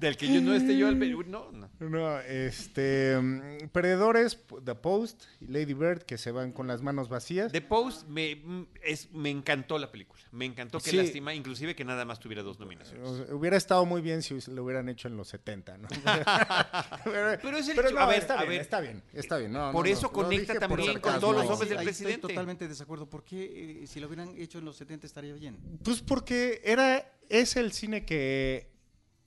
Del 0.00 0.16
que 0.16 0.32
yo 0.32 0.40
no 0.40 0.54
esté 0.54 0.76
yo 0.78 0.88
al 0.88 0.98
pe- 0.98 1.10
No, 1.26 1.52
no. 1.52 1.68
No, 1.78 2.20
este, 2.20 3.18
mm, 3.20 3.68
perdedores, 3.68 4.38
The 4.64 4.74
Post 4.74 5.24
y 5.40 5.46
Lady 5.48 5.74
Bird, 5.74 6.02
que 6.04 6.16
se 6.16 6.30
van 6.32 6.52
con 6.52 6.66
las 6.66 6.80
manos 6.80 7.10
vacías. 7.10 7.52
The 7.52 7.60
Post 7.60 8.08
me, 8.08 8.36
mm, 8.36 8.66
es, 8.82 9.12
me 9.12 9.28
encantó 9.28 9.78
la 9.78 9.90
película. 9.92 10.20
Me 10.32 10.46
encantó. 10.46 10.78
Qué 10.80 10.90
Sí. 10.90 10.96
lástima, 10.96 11.34
inclusive 11.34 11.76
que 11.76 11.84
nada 11.84 12.06
más 12.06 12.18
tuviera 12.18 12.42
dos 12.42 12.58
nominaciones. 12.58 13.06
O 13.06 13.16
sea, 13.26 13.34
Hubiera 13.34 13.58
estado 13.58 13.84
muy 13.84 14.00
bien 14.00 14.22
si 14.22 14.38
lo 14.50 14.64
hubieran 14.64 14.88
hecho 14.88 15.06
en 15.08 15.16
los 15.18 15.28
70, 15.28 15.76
¿no? 15.76 15.88
pero, 17.04 17.38
Pero 17.42 17.56
es 17.58 17.68
el 17.68 17.76
pero 17.76 17.88
hecho- 17.88 17.96
no, 17.98 18.02
a 18.02 18.06
ver, 18.06 18.18
está 18.20 18.34
a 18.34 18.42
bien, 18.44 18.48
ver. 18.50 18.60
está 18.62 18.80
bien, 18.80 19.02
está 19.12 19.36
bien. 19.38 19.52
no, 19.52 19.70
Por 19.72 19.86
no, 19.86 19.92
eso 19.92 20.02
no, 20.02 20.08
lo 20.08 20.12
conecta 20.12 20.52
dije 20.54 20.66
por 20.66 20.78
también 20.78 20.92
con 21.00 21.12
sarcasmo. 21.12 21.20
todos 21.20 21.34
los 21.34 21.42
Ahí 21.44 21.48
hombres 21.52 21.68
sí- 21.68 21.70
del 21.70 21.78
ahí 21.78 21.84
presidente. 21.84 22.14
Estoy 22.16 22.28
totalmente 22.30 22.64
de 22.64 22.68
desacuerdo. 22.70 23.08
¿Por 23.10 23.24
qué 23.24 23.82
eh, 23.82 23.86
si 23.86 24.00
lo 24.00 24.06
hubieran 24.06 24.34
hecho 24.38 24.58
en 24.58 24.64
los 24.64 24.76
70 24.76 25.06
estaría 25.06 25.34
bien? 25.34 25.58
Pues 25.84 26.00
porque 26.00 26.60
era, 26.64 27.06
es 27.28 27.56
el 27.56 27.72
cine 27.72 28.04
que 28.06 28.69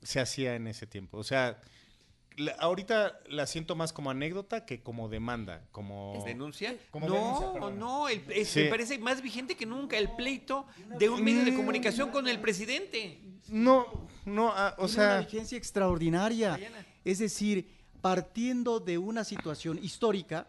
se 0.03 0.19
hacía 0.19 0.55
en 0.55 0.67
ese 0.67 0.85
tiempo. 0.87 1.17
O 1.17 1.23
sea, 1.23 1.61
la- 2.35 2.53
ahorita 2.53 3.19
la 3.29 3.45
siento 3.45 3.75
más 3.75 3.93
como 3.93 4.09
anécdota 4.09 4.65
que 4.65 4.81
como 4.81 5.07
demanda, 5.09 5.65
como... 5.71 6.23
¿Denuncia? 6.25 6.75
Como 6.91 7.07
no, 7.07 7.13
denuncia, 7.15 7.69
no, 7.77 8.09
el- 8.09 8.23
es- 8.31 8.49
Sí. 8.49 8.61
me 8.61 8.69
parece 8.69 8.97
más 8.97 9.21
vigente 9.21 9.55
que 9.55 9.65
nunca 9.65 9.97
el 9.97 10.09
pleito 10.15 10.65
de 10.99 11.09
un 11.09 11.23
medio 11.23 11.45
de 11.45 11.51
Mm. 11.51 11.57
comunicación 11.57 12.09
con 12.11 12.27
el 12.27 12.39
presidente. 12.39 13.19
No, 13.49 14.07
no, 14.25 14.51
ah, 14.55 14.73
o 14.77 14.85
Tiene 14.87 14.93
sea... 14.93 15.03
una 15.17 15.19
vigencia 15.25 15.57
extraordinaria. 15.57 16.59
Es 17.05 17.19
decir, 17.19 17.69
partiendo 18.01 18.79
de 18.79 18.97
una 18.97 19.23
situación 19.23 19.77
histórica, 19.83 20.47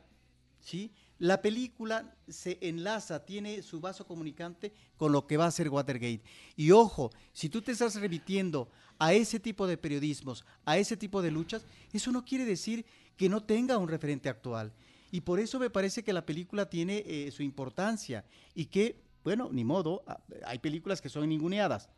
¿sí? 0.60 0.90
La 1.18 1.40
película 1.40 2.12
se 2.28 2.59
enlaza, 2.60 3.24
tiene 3.24 3.62
su 3.62 3.81
vaso 3.81 4.06
comunicante 4.06 4.72
con 4.97 5.12
lo 5.12 5.26
que 5.26 5.36
va 5.36 5.47
a 5.47 5.51
ser 5.51 5.68
Watergate. 5.68 6.22
Y 6.56 6.70
ojo, 6.72 7.10
si 7.32 7.48
tú 7.48 7.62
te 7.62 7.72
estás 7.72 7.94
remitiendo 7.94 8.68
a 9.05 9.12
ese 9.12 9.39
tipo 9.39 9.66
de 9.66 9.76
periodismos, 9.76 10.47
a 10.64 10.78
ese 10.78 10.97
tipo 10.97 11.20
de 11.20 11.31
luchas, 11.31 11.66
eso 11.93 12.10
no 12.10 12.24
quiere 12.24 12.47
decir 12.47 12.86
que 13.18 13.28
no 13.28 13.43
tenga 13.43 13.76
un 13.76 13.86
referente 13.86 14.31
actual. 14.31 14.72
Y 15.12 15.20
por 15.20 15.40
eso 15.40 15.59
me 15.59 15.68
parece 15.68 16.02
que 16.02 16.14
la 16.14 16.24
película 16.24 16.70
tiene 16.70 17.05
eh, 17.06 17.31
su 17.31 17.43
importancia 17.43 18.24
y 18.55 18.64
que, 18.64 18.97
bueno, 19.22 19.51
ni 19.52 19.62
modo, 19.62 20.05
ah, 20.06 20.20
hay 20.47 20.59
películas 20.59 21.02
que 21.02 21.10
son 21.10 21.28
ninguneadas. 21.28 21.90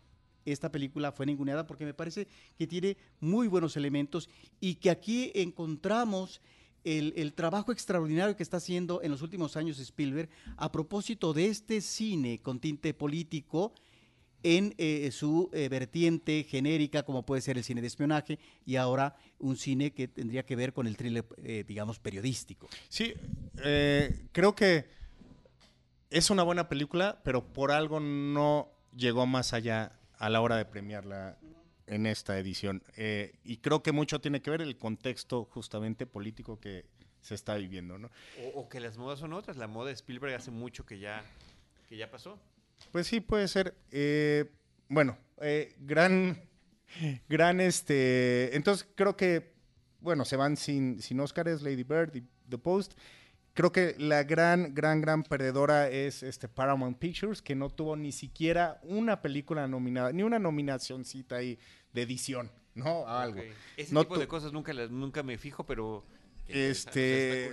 Esta 0.44 0.72
película 0.72 1.12
fue 1.12 1.26
ninguneada 1.26 1.64
porque 1.64 1.84
me 1.84 1.94
parece 1.94 2.26
que 2.58 2.66
tiene 2.66 2.96
muy 3.20 3.46
buenos 3.46 3.76
elementos 3.76 4.28
y 4.60 4.74
que 4.74 4.90
aquí 4.90 5.30
encontramos 5.36 6.40
el, 6.82 7.12
el 7.16 7.34
trabajo 7.34 7.70
extraordinario 7.70 8.36
que 8.36 8.42
está 8.42 8.56
haciendo 8.56 9.00
en 9.00 9.12
los 9.12 9.22
últimos 9.22 9.56
años 9.56 9.78
Spielberg 9.78 10.28
a 10.56 10.72
propósito 10.72 11.32
de 11.32 11.46
este 11.46 11.80
cine 11.80 12.40
con 12.42 12.58
tinte 12.58 12.94
político 12.94 13.74
en 14.42 14.74
eh, 14.78 15.10
su 15.12 15.50
eh, 15.52 15.68
vertiente 15.68 16.44
genérica, 16.44 17.02
como 17.02 17.24
puede 17.24 17.42
ser 17.42 17.56
el 17.56 17.64
cine 17.64 17.80
de 17.80 17.86
espionaje, 17.86 18.38
y 18.64 18.76
ahora 18.76 19.16
un 19.38 19.56
cine 19.56 19.92
que 19.92 20.08
tendría 20.08 20.44
que 20.44 20.56
ver 20.56 20.72
con 20.72 20.86
el 20.86 20.96
thriller, 20.96 21.26
eh, 21.42 21.64
digamos, 21.66 21.98
periodístico. 21.98 22.68
Sí, 22.88 23.14
eh, 23.64 24.28
creo 24.32 24.54
que 24.54 24.86
es 26.10 26.30
una 26.30 26.42
buena 26.42 26.68
película, 26.68 27.20
pero 27.24 27.52
por 27.52 27.72
algo 27.72 28.00
no 28.00 28.70
llegó 28.94 29.26
más 29.26 29.52
allá 29.52 29.98
a 30.18 30.30
la 30.30 30.40
hora 30.40 30.56
de 30.56 30.64
premiarla 30.64 31.38
en 31.86 32.06
esta 32.06 32.38
edición. 32.38 32.82
Eh, 32.96 33.34
y 33.44 33.58
creo 33.58 33.82
que 33.82 33.92
mucho 33.92 34.20
tiene 34.20 34.40
que 34.42 34.50
ver 34.50 34.62
el 34.62 34.76
contexto 34.76 35.44
justamente 35.44 36.06
político 36.06 36.58
que 36.58 36.86
se 37.20 37.34
está 37.34 37.56
viviendo, 37.56 37.98
¿no? 37.98 38.10
O, 38.54 38.60
o 38.60 38.68
que 38.68 38.80
las 38.80 38.96
modas 38.96 39.18
son 39.18 39.32
otras. 39.32 39.56
La 39.56 39.66
moda 39.66 39.88
de 39.88 39.94
Spielberg 39.94 40.34
hace 40.34 40.50
mucho 40.50 40.86
que 40.86 40.98
ya, 40.98 41.24
que 41.88 41.96
ya 41.96 42.10
pasó. 42.10 42.38
Pues 42.92 43.06
sí, 43.06 43.20
puede 43.20 43.48
ser. 43.48 43.74
Eh, 43.90 44.50
bueno, 44.88 45.16
eh, 45.40 45.74
gran, 45.80 46.40
gran 47.28 47.60
este. 47.60 48.54
Entonces 48.56 48.86
creo 48.94 49.16
que, 49.16 49.52
bueno, 50.00 50.24
se 50.24 50.36
van 50.36 50.56
sin, 50.56 51.00
sin 51.02 51.20
Oscars, 51.20 51.62
Lady 51.62 51.82
Bird 51.82 52.14
y 52.16 52.22
The 52.48 52.58
Post. 52.58 52.94
Creo 53.54 53.72
que 53.72 53.94
la 53.98 54.22
gran, 54.24 54.74
gran, 54.74 55.00
gran 55.00 55.22
perdedora 55.22 55.88
es 55.88 56.22
este 56.22 56.46
Paramount 56.46 56.98
Pictures, 56.98 57.40
que 57.40 57.54
no 57.54 57.70
tuvo 57.70 57.96
ni 57.96 58.12
siquiera 58.12 58.78
una 58.82 59.22
película 59.22 59.66
nominada, 59.66 60.12
ni 60.12 60.22
una 60.22 60.38
nominacioncita 60.38 61.36
ahí 61.36 61.58
de 61.94 62.02
edición, 62.02 62.50
¿no? 62.74 63.06
A 63.08 63.22
algo. 63.22 63.40
Ok. 63.40 63.46
Ese 63.78 63.94
No 63.94 64.02
tipo 64.02 64.18
de 64.18 64.28
cosas 64.28 64.52
nunca, 64.52 64.74
las- 64.74 64.90
nunca 64.90 65.22
me 65.22 65.38
fijo, 65.38 65.64
pero... 65.64 66.04
sea, 66.46 66.54
Este, 66.70 67.50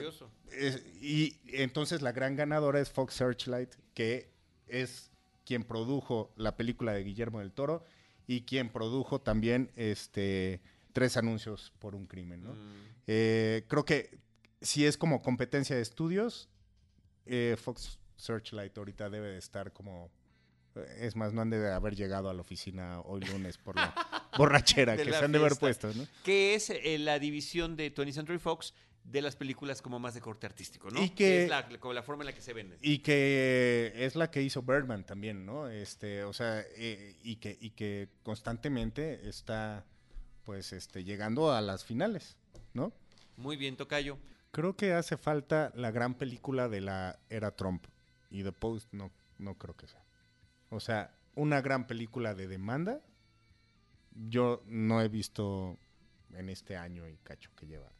es- 0.51 0.83
y 1.01 1.39
entonces 1.53 2.01
la 2.01 2.11
gran 2.11 2.35
ganadora 2.35 2.81
es 2.81 2.91
Fox 2.91 3.13
Searchlight, 3.13 3.73
que 3.93 4.29
es 4.67 5.09
quien 5.45 5.63
produjo 5.63 6.31
la 6.35 6.55
película 6.57 6.93
de 6.93 7.03
Guillermo 7.03 7.39
del 7.39 7.51
Toro 7.51 7.83
y 8.27 8.41
quien 8.41 8.69
produjo 8.69 9.21
también 9.21 9.71
este 9.75 10.61
tres 10.93 11.17
anuncios 11.17 11.73
por 11.79 11.95
un 11.95 12.05
crimen. 12.05 12.43
¿no? 12.43 12.53
Mm. 12.53 12.85
Eh, 13.07 13.65
creo 13.67 13.83
que 13.83 14.17
si 14.61 14.85
es 14.85 14.97
como 14.97 15.21
competencia 15.21 15.75
de 15.75 15.81
estudios, 15.81 16.49
eh, 17.25 17.57
Fox 17.61 17.99
Searchlight 18.15 18.77
ahorita 18.77 19.09
debe 19.09 19.29
de 19.29 19.37
estar 19.39 19.73
como... 19.73 20.11
eh, 20.75 20.99
Es 21.01 21.15
más, 21.15 21.33
no 21.33 21.41
han 21.41 21.49
de 21.49 21.71
haber 21.71 21.95
llegado 21.95 22.29
a 22.29 22.33
la 22.33 22.41
oficina 22.41 23.01
hoy 23.01 23.21
lunes 23.21 23.57
por 23.57 23.75
la 23.75 23.93
borrachera 24.37 24.95
que 24.95 25.05
se 25.05 25.15
han 25.15 25.31
de 25.31 25.39
haber 25.39 25.55
puesto, 25.55 25.91
¿no? 25.93 26.05
que 26.23 26.53
es 26.55 26.69
eh, 26.69 26.97
la 26.99 27.19
división 27.19 27.75
de 27.75 27.93
20th 27.93 28.13
Century 28.13 28.39
Fox 28.39 28.73
de 29.03 29.21
las 29.21 29.35
películas 29.35 29.81
como 29.81 29.99
más 29.99 30.13
de 30.13 30.21
corte 30.21 30.45
artístico, 30.47 30.89
¿no? 30.89 31.03
Y 31.03 31.09
que- 31.09 31.43
es 31.43 31.49
la, 31.49 31.67
como 31.79 31.93
la 31.93 32.03
forma 32.03 32.23
en 32.23 32.27
la 32.27 32.33
que 32.33 32.41
se 32.41 32.53
venden. 32.53 32.79
Y 32.81 32.99
que 32.99 33.91
es 33.95 34.15
la 34.15 34.31
que 34.31 34.41
hizo 34.41 34.61
Birdman 34.61 35.05
también, 35.05 35.45
¿no? 35.45 35.67
Este, 35.69 36.23
o 36.23 36.31
sea, 36.33 36.63
eh, 36.77 37.17
y, 37.23 37.35
que, 37.37 37.57
y 37.59 37.71
que 37.71 38.09
constantemente 38.23 39.27
está, 39.27 39.85
pues, 40.45 40.71
este, 40.73 41.03
llegando 41.03 41.51
a 41.51 41.61
las 41.61 41.83
finales, 41.83 42.37
¿no? 42.73 42.93
Muy 43.35 43.57
bien, 43.57 43.75
Tocayo. 43.75 44.17
Creo 44.51 44.75
que 44.75 44.93
hace 44.93 45.17
falta 45.17 45.71
la 45.75 45.91
gran 45.91 46.13
película 46.15 46.69
de 46.69 46.81
la 46.81 47.19
era 47.29 47.51
Trump. 47.55 47.85
Y 48.29 48.43
The 48.43 48.51
Post 48.51 48.93
no, 48.93 49.11
no 49.37 49.57
creo 49.57 49.75
que 49.75 49.87
sea. 49.87 50.03
O 50.69 50.79
sea, 50.79 51.13
una 51.35 51.61
gran 51.61 51.87
película 51.87 52.33
de 52.35 52.47
demanda, 52.47 53.01
yo 54.29 54.63
no 54.67 55.01
he 55.01 55.07
visto 55.09 55.77
en 56.33 56.49
este 56.49 56.77
año 56.77 57.07
y 57.07 57.17
cacho 57.17 57.49
que 57.55 57.65
lleva. 57.67 57.91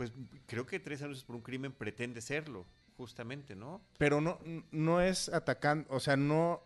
Pues 0.00 0.12
creo 0.46 0.64
que 0.64 0.80
Tres 0.80 1.02
anuncios 1.02 1.26
por 1.26 1.36
un 1.36 1.42
crimen 1.42 1.72
pretende 1.72 2.22
serlo, 2.22 2.64
justamente, 2.96 3.54
¿no? 3.54 3.82
Pero 3.98 4.22
no, 4.22 4.38
no 4.70 5.02
es 5.02 5.28
atacando, 5.28 5.86
o 5.90 6.00
sea, 6.00 6.16
no, 6.16 6.62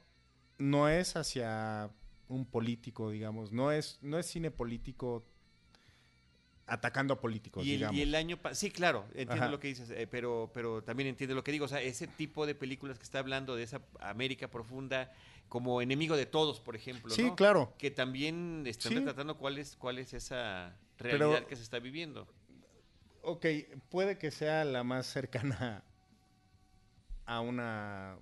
no 0.58 0.88
es 0.88 1.16
hacia 1.16 1.90
un 2.28 2.46
político, 2.46 3.10
digamos. 3.10 3.50
No 3.50 3.72
es, 3.72 3.98
no 4.02 4.20
es 4.20 4.26
cine 4.26 4.52
político 4.52 5.24
atacando 6.68 7.14
a 7.14 7.20
políticos, 7.20 7.66
Y 7.66 7.72
el, 7.72 7.76
digamos. 7.78 7.96
y 7.98 8.02
el 8.02 8.14
año 8.14 8.38
sí, 8.52 8.70
claro, 8.70 9.04
entiendo 9.08 9.34
Ajá. 9.34 9.48
lo 9.48 9.58
que 9.58 9.66
dices, 9.66 9.90
eh, 9.90 10.06
pero, 10.06 10.52
pero 10.54 10.84
también 10.84 11.08
entiendo 11.08 11.34
lo 11.34 11.42
que 11.42 11.50
digo. 11.50 11.64
O 11.64 11.68
sea, 11.68 11.82
ese 11.82 12.06
tipo 12.06 12.46
de 12.46 12.54
películas 12.54 12.98
que 12.98 13.02
está 13.04 13.18
hablando 13.18 13.56
de 13.56 13.64
esa 13.64 13.82
América 13.98 14.46
profunda, 14.48 15.12
como 15.48 15.82
enemigo 15.82 16.16
de 16.16 16.26
todos, 16.26 16.60
por 16.60 16.76
ejemplo, 16.76 17.12
Sí, 17.12 17.24
¿no? 17.24 17.34
claro. 17.34 17.74
Que 17.78 17.90
también 17.90 18.62
están 18.68 18.92
Sí. 18.92 18.98
retratando 18.98 19.36
cuál 19.38 19.58
es, 19.58 19.74
cuál 19.74 19.98
es 19.98 20.14
esa 20.14 20.76
Pero- 20.98 21.18
realidad 21.18 21.48
que 21.48 21.56
se 21.56 21.62
está 21.64 21.80
viviendo. 21.80 22.28
Ok, 23.26 23.46
puede 23.90 24.18
que 24.18 24.30
sea 24.30 24.64
la 24.64 24.84
más 24.84 25.06
cercana 25.06 25.82
a 27.26 27.40
una 27.40 28.16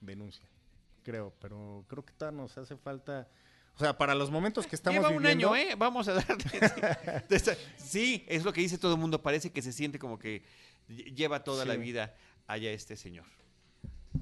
denuncia, 0.00 0.44
creo, 1.04 1.32
pero 1.40 1.84
creo 1.88 2.04
que 2.04 2.12
todavía 2.12 2.42
nos 2.42 2.56
hace 2.58 2.76
falta, 2.76 3.28
o 3.76 3.78
sea, 3.78 3.96
para 3.96 4.14
los 4.14 4.30
momentos 4.30 4.66
que 4.66 4.74
estamos 4.74 4.96
Lleva 4.98 5.10
un 5.10 5.22
viviendo, 5.22 5.52
año, 5.54 5.56
¿eh? 5.70 5.74
Vamos 5.76 6.08
a 6.08 6.14
darle. 6.14 6.44
sí, 7.76 8.24
es 8.28 8.44
lo 8.44 8.52
que 8.52 8.60
dice 8.60 8.76
todo 8.78 8.94
el 8.94 9.00
mundo. 9.00 9.22
Parece 9.22 9.50
que 9.50 9.62
se 9.62 9.72
siente 9.72 10.00
como 10.00 10.18
que 10.18 10.42
lle- 10.88 11.14
lleva 11.14 11.44
toda 11.44 11.64
la 11.64 11.76
vida 11.76 12.14
allá 12.48 12.72
este 12.72 12.96
señor. 12.96 13.24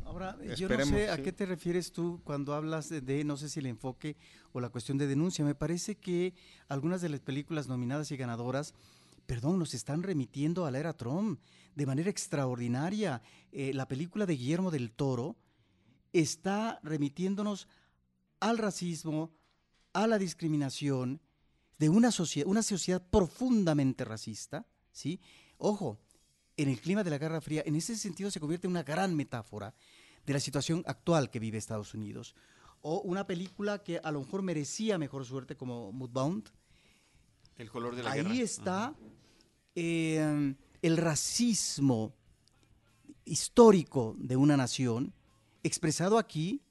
Ahora, 0.05 0.37
yo 0.43 0.45
no 0.47 0.53
Esperemos, 0.53 0.89
sé 0.89 1.09
a 1.09 1.17
sí. 1.17 1.23
qué 1.23 1.33
te 1.33 1.47
refieres 1.47 1.91
tú 1.93 2.21
cuando 2.25 2.53
hablas 2.55 2.91
de, 2.91 3.01
de, 3.01 3.25
no 3.25 3.39
sé 3.39 3.49
si 3.49 3.61
el 3.61 3.67
enfoque 3.67 4.17
o 4.53 4.61
la 4.61 4.69
cuestión 4.69 4.99
de 4.99 5.07
denuncia. 5.07 5.43
Me 5.45 5.55
parece 5.55 5.95
que 5.95 6.35
algunas 6.69 7.01
de 7.01 7.09
las 7.09 7.21
películas 7.21 7.67
nominadas 7.67 8.11
y 8.11 8.17
ganadoras, 8.19 8.75
perdón, 9.27 9.59
nos 9.59 9.74
están 9.74 10.03
remitiendo 10.03 10.66
a 10.66 10.70
la 10.70 10.78
era 10.78 10.97
Trump 10.97 11.40
de 11.74 11.86
manera 11.86 12.11
extraordinaria. 12.11 13.23
Eh, 13.53 13.73
la 13.74 13.89
película 13.89 14.27
de 14.27 14.36
Guillermo 14.36 14.70
del 14.70 14.93
Toro 14.93 15.36
está 16.12 16.81
remitiéndonos 16.82 17.69
al 18.40 18.59
racismo, 18.59 19.32
a 19.93 20.07
la 20.07 20.19
discriminación 20.19 21.20
de 21.78 21.89
una 21.89 22.11
sociedad, 22.11 22.48
una 22.48 22.62
sociedad 22.62 23.03
profundamente 23.11 24.05
racista, 24.05 24.66
¿sí? 24.93 25.20
Ojo, 25.59 25.98
en 26.57 26.69
el 26.69 26.81
clima 26.81 27.05
de 27.05 27.11
la 27.11 27.19
Guerra 27.19 27.40
Fría, 27.40 27.62
en 27.66 27.77
ese 27.77 27.97
sentido 27.97 28.31
se 28.31 28.40
convierte 28.40 28.66
en 28.66 28.70
una 28.73 28.82
gran 28.82 29.15
metáfora 29.15 29.74
de 30.24 30.32
la 30.32 30.40
situación 30.40 30.82
actual 30.86 31.31
que 31.31 31.39
vive 31.39 31.59
Estados 31.59 31.94
Unidos. 31.94 32.35
O 32.81 33.01
una 33.01 33.27
película 33.27 33.82
que 33.82 33.98
a 34.03 34.11
lo 34.11 34.20
mejor 34.20 34.43
merecía 34.43 34.98
mejor 34.98 35.24
suerte 35.24 35.57
como 35.57 35.93
Moodbound. 35.93 36.51
El 37.57 37.70
color 37.70 37.97
de 37.97 38.03
la 38.03 38.12
Ahí 38.12 38.23
guerra. 38.23 38.35
está 38.35 38.94
eh, 39.77 40.55
el 40.82 40.97
racismo 40.97 42.15
histórico 43.24 44.16
de 44.19 44.36
una 44.36 44.57
nación 44.57 45.12
expresado 45.62 46.19
aquí 46.19 46.62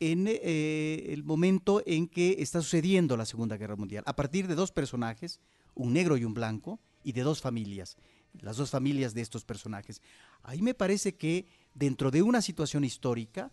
en 0.00 0.26
eh, 0.28 1.06
el 1.08 1.24
momento 1.24 1.82
en 1.86 2.06
que 2.06 2.36
está 2.38 2.60
sucediendo 2.60 3.16
la 3.16 3.24
Segunda 3.24 3.56
Guerra 3.56 3.76
Mundial, 3.76 4.04
a 4.06 4.14
partir 4.14 4.46
de 4.46 4.54
dos 4.54 4.70
personajes, 4.70 5.40
un 5.74 5.92
negro 5.92 6.16
y 6.16 6.24
un 6.24 6.34
blanco, 6.34 6.80
y 7.02 7.12
de 7.12 7.22
dos 7.22 7.40
familias, 7.40 7.96
las 8.40 8.56
dos 8.56 8.70
familias 8.70 9.14
de 9.14 9.22
estos 9.22 9.44
personajes. 9.44 10.02
Ahí 10.42 10.60
me 10.60 10.74
parece 10.74 11.16
que 11.16 11.46
dentro 11.74 12.10
de 12.10 12.22
una 12.22 12.42
situación 12.42 12.84
histórica, 12.84 13.52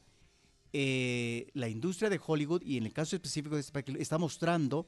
eh, 0.73 1.47
la 1.53 1.69
industria 1.69 2.09
de 2.09 2.19
Hollywood, 2.23 2.63
y 2.63 2.77
en 2.77 2.85
el 2.85 2.93
caso 2.93 3.15
específico 3.15 3.55
de 3.55 3.63
película, 3.63 3.99
está 3.99 4.17
mostrando 4.17 4.87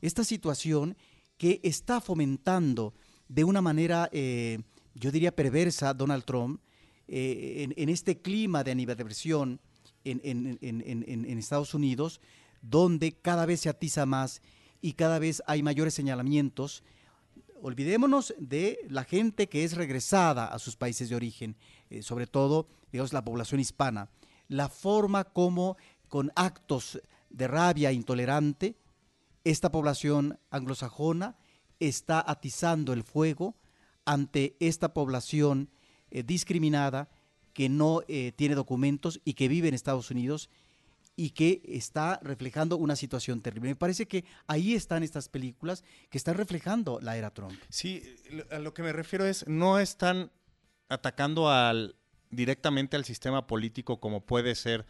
esta 0.00 0.24
situación 0.24 0.96
que 1.38 1.60
está 1.64 2.00
fomentando 2.00 2.94
de 3.34 3.44
una 3.44 3.62
manera, 3.62 4.08
eh, 4.12 4.58
yo 4.94 5.10
diría, 5.10 5.34
perversa 5.34 5.94
Donald 5.94 6.24
Trump 6.24 6.60
eh, 7.08 7.72
en, 7.76 7.88
este 7.88 8.20
clima 8.20 8.62
de 8.62 8.72
animadversión 8.72 9.58
en, 10.04 10.20
en- 10.22 10.58
en 10.60 11.38
Estados 11.38 11.72
Unidos, 11.74 12.20
donde 12.60 13.12
cada 13.12 13.46
vez 13.46 13.60
se 13.60 13.68
atiza 13.70 14.04
más 14.04 14.42
y 14.82 14.92
cada 14.92 15.18
vez 15.18 15.42
hay 15.46 15.62
mayores 15.62 15.94
señalamientos. 15.94 16.82
Olvidémonos 17.62 18.34
de 18.38 18.78
la 18.88 19.04
gente 19.04 19.48
que 19.48 19.64
es 19.64 19.76
regresada 19.76 20.46
a 20.46 20.58
sus 20.58 20.76
países 20.76 21.08
de 21.08 21.16
origen, 21.16 21.56
eh, 21.90 22.02
sobre 22.02 22.26
todo, 22.26 22.66
digamos, 22.90 23.12
la 23.12 23.24
población 23.24 23.60
hispana. 23.60 24.10
La 24.48 24.68
forma 24.68 25.24
como, 25.24 25.76
con 26.08 26.32
actos 26.36 27.00
de 27.30 27.48
rabia 27.48 27.92
intolerante, 27.92 28.74
esta 29.44 29.70
población 29.72 30.38
anglosajona 30.50 31.36
está 31.88 32.24
atizando 32.26 32.92
el 32.92 33.02
fuego 33.02 33.56
ante 34.04 34.56
esta 34.60 34.92
población 34.94 35.70
eh, 36.10 36.22
discriminada 36.22 37.10
que 37.52 37.68
no 37.68 38.02
eh, 38.08 38.32
tiene 38.32 38.54
documentos 38.54 39.20
y 39.24 39.34
que 39.34 39.48
vive 39.48 39.68
en 39.68 39.74
Estados 39.74 40.10
Unidos 40.10 40.50
y 41.14 41.30
que 41.30 41.62
está 41.66 42.18
reflejando 42.22 42.76
una 42.76 42.96
situación 42.96 43.42
terrible. 43.42 43.70
Me 43.70 43.76
parece 43.76 44.06
que 44.06 44.24
ahí 44.46 44.74
están 44.74 45.02
estas 45.02 45.28
películas 45.28 45.84
que 46.08 46.18
están 46.18 46.36
reflejando 46.36 47.00
la 47.00 47.16
era 47.16 47.30
Trump. 47.30 47.58
Sí, 47.68 48.02
a 48.50 48.58
lo 48.58 48.72
que 48.72 48.82
me 48.82 48.92
refiero 48.92 49.26
es, 49.26 49.46
no 49.46 49.78
están 49.78 50.32
atacando 50.88 51.50
al, 51.50 51.96
directamente 52.30 52.96
al 52.96 53.04
sistema 53.04 53.46
político 53.46 54.00
como 54.00 54.24
puede 54.24 54.54
ser 54.54 54.86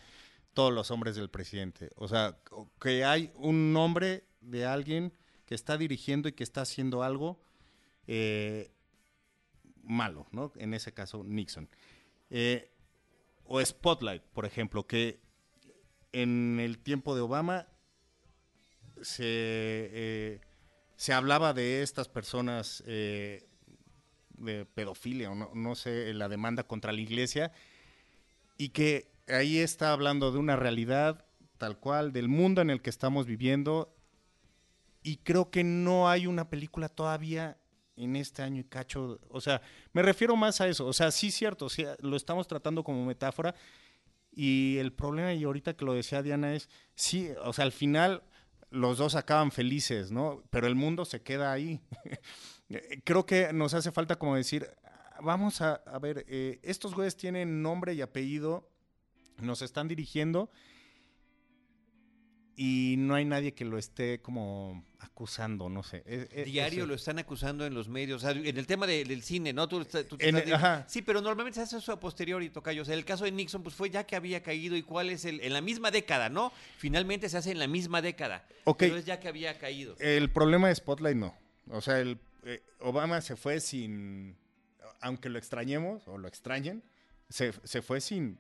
todos 0.54 0.72
los 0.72 0.90
hombres 0.90 1.16
del 1.16 1.30
presidente. 1.30 1.90
O 1.96 2.08
sea, 2.08 2.38
que 2.80 3.04
hay 3.04 3.32
un 3.34 3.72
nombre 3.72 4.24
de 4.40 4.64
alguien 4.66 5.12
que 5.52 5.56
está 5.56 5.76
dirigiendo 5.76 6.30
y 6.30 6.32
que 6.32 6.44
está 6.44 6.62
haciendo 6.62 7.02
algo 7.02 7.38
eh, 8.06 8.72
malo, 9.82 10.26
¿no? 10.30 10.50
En 10.56 10.72
ese 10.72 10.94
caso, 10.94 11.24
Nixon. 11.24 11.68
Eh, 12.30 12.72
o 13.44 13.62
Spotlight, 13.62 14.22
por 14.22 14.46
ejemplo, 14.46 14.86
que 14.86 15.20
en 16.12 16.58
el 16.58 16.78
tiempo 16.78 17.14
de 17.14 17.20
Obama 17.20 17.68
se, 19.02 19.24
eh, 19.26 20.40
se 20.96 21.12
hablaba 21.12 21.52
de 21.52 21.82
estas 21.82 22.08
personas 22.08 22.82
de 22.86 23.44
pedofilia 24.72 25.32
o 25.32 25.34
no, 25.34 25.50
no 25.54 25.74
sé, 25.74 26.14
la 26.14 26.30
demanda 26.30 26.62
contra 26.62 26.92
la 26.92 27.00
iglesia 27.02 27.52
y 28.56 28.70
que 28.70 29.12
ahí 29.28 29.58
está 29.58 29.92
hablando 29.92 30.32
de 30.32 30.38
una 30.38 30.56
realidad 30.56 31.26
tal 31.58 31.78
cual, 31.78 32.14
del 32.14 32.30
mundo 32.30 32.62
en 32.62 32.70
el 32.70 32.80
que 32.80 32.88
estamos 32.88 33.26
viviendo 33.26 33.94
y 35.02 35.16
creo 35.18 35.50
que 35.50 35.64
no 35.64 36.08
hay 36.08 36.26
una 36.26 36.48
película 36.48 36.88
todavía 36.88 37.58
en 37.96 38.16
este 38.16 38.42
año 38.42 38.60
y 38.60 38.64
cacho, 38.64 39.20
o 39.28 39.40
sea, 39.40 39.60
me 39.92 40.02
refiero 40.02 40.34
más 40.36 40.60
a 40.60 40.68
eso, 40.68 40.86
o 40.86 40.92
sea, 40.92 41.10
sí 41.10 41.30
cierto, 41.30 41.68
sí, 41.68 41.84
lo 42.00 42.16
estamos 42.16 42.46
tratando 42.46 42.82
como 42.82 43.04
metáfora 43.04 43.54
y 44.32 44.78
el 44.78 44.92
problema, 44.92 45.34
y 45.34 45.44
ahorita 45.44 45.76
que 45.76 45.84
lo 45.84 45.92
decía 45.92 46.22
Diana, 46.22 46.54
es, 46.54 46.68
sí, 46.94 47.28
o 47.44 47.52
sea, 47.52 47.64
al 47.64 47.72
final 47.72 48.22
los 48.70 48.96
dos 48.96 49.14
acaban 49.14 49.52
felices, 49.52 50.10
¿no? 50.10 50.42
Pero 50.48 50.66
el 50.66 50.74
mundo 50.74 51.04
se 51.04 51.20
queda 51.20 51.52
ahí. 51.52 51.80
Creo 53.04 53.26
que 53.26 53.52
nos 53.52 53.74
hace 53.74 53.92
falta 53.92 54.16
como 54.16 54.34
decir, 54.34 54.66
vamos 55.20 55.60
a, 55.60 55.74
a 55.74 55.98
ver, 55.98 56.24
eh, 56.28 56.58
estos 56.62 56.94
güeyes 56.94 57.16
tienen 57.16 57.62
nombre 57.62 57.92
y 57.92 58.00
apellido, 58.00 58.70
nos 59.38 59.60
están 59.60 59.88
dirigiendo 59.88 60.50
y 62.56 62.96
no 62.98 63.14
hay 63.14 63.24
nadie 63.24 63.54
que 63.54 63.64
lo 63.64 63.78
esté 63.78 64.20
como 64.20 64.84
acusando, 64.98 65.68
no 65.68 65.82
sé. 65.82 66.02
Es- 66.06 66.28
es- 66.32 66.44
Diario 66.46 66.82
es- 66.82 66.88
lo 66.88 66.94
están 66.94 67.18
acusando 67.18 67.64
en 67.66 67.74
los 67.74 67.88
medios. 67.88 68.22
o 68.22 68.26
sea, 68.30 68.38
en 68.38 68.56
el 68.56 68.66
tema 68.66 68.86
de- 68.86 69.04
del 69.04 69.22
cine, 69.22 69.52
¿no? 69.52 69.68
Tú, 69.68 69.78
En 70.18 70.36
estás 70.36 70.52
ajá. 70.52 70.84
Sí, 70.88 71.02
pero 71.02 71.20
normalmente 71.20 71.56
se 71.56 71.62
hace 71.62 71.78
eso 71.78 71.92
a 71.92 72.00
posteriori, 72.00 72.50
Tocayo. 72.50 72.82
O 72.82 72.84
sea, 72.84 72.94
el 72.94 73.04
caso 73.04 73.24
de 73.24 73.32
Nixon, 73.32 73.62
pues 73.62 73.74
fue 73.74 73.90
ya 73.90 74.04
que 74.04 74.16
había 74.16 74.42
caído 74.42 74.76
y 74.76 74.82
cuál 74.82 75.10
es 75.10 75.24
el. 75.24 75.40
En 75.40 75.52
la 75.52 75.60
misma 75.60 75.90
década, 75.90 76.28
¿no? 76.28 76.52
Finalmente 76.78 77.28
se 77.28 77.36
hace 77.38 77.50
en 77.52 77.58
la 77.58 77.66
misma 77.66 78.00
década. 78.02 78.46
Ok. 78.64 78.78
Pero 78.80 78.96
es 78.96 79.04
ya 79.06 79.18
que 79.18 79.28
había 79.28 79.58
caído. 79.58 79.96
El 79.98 80.30
problema 80.30 80.68
de 80.68 80.74
Spotlight 80.74 81.16
no. 81.16 81.34
O 81.70 81.80
sea, 81.80 81.98
el, 82.00 82.18
eh, 82.44 82.62
Obama 82.80 83.20
se 83.20 83.36
fue 83.36 83.60
sin, 83.60 84.36
aunque 85.00 85.28
lo 85.28 85.38
extrañemos 85.38 86.06
o 86.08 86.18
lo 86.18 86.28
extrañen, 86.28 86.82
se, 87.28 87.52
se 87.64 87.82
fue 87.82 88.00
sin 88.00 88.38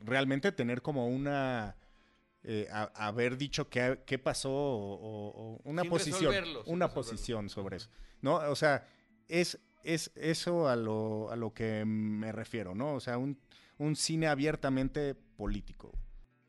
realmente 0.00 0.50
tener 0.52 0.82
como 0.82 1.06
una, 1.08 1.76
eh, 2.44 2.66
a- 2.72 2.90
haber 3.06 3.36
dicho 3.36 3.68
qué, 3.68 4.00
qué 4.06 4.18
pasó 4.18 4.50
o, 4.50 4.94
o- 4.94 5.54
o 5.56 5.60
una 5.64 5.82
Sin 5.82 5.90
posición, 5.90 6.34
una 6.66 6.92
posición 6.92 7.48
sobre 7.48 7.76
eso. 7.76 7.88
¿No? 8.20 8.36
O 8.36 8.56
sea, 8.56 8.86
es 9.28 9.58
es 9.84 10.12
eso 10.14 10.68
a 10.68 10.76
lo, 10.76 11.28
a 11.32 11.36
lo 11.36 11.52
que 11.52 11.84
me 11.84 12.30
refiero, 12.30 12.72
¿no? 12.74 12.94
O 12.94 13.00
sea, 13.00 13.18
un, 13.18 13.36
un 13.78 13.96
cine 13.96 14.28
abiertamente 14.28 15.14
político. 15.14 15.92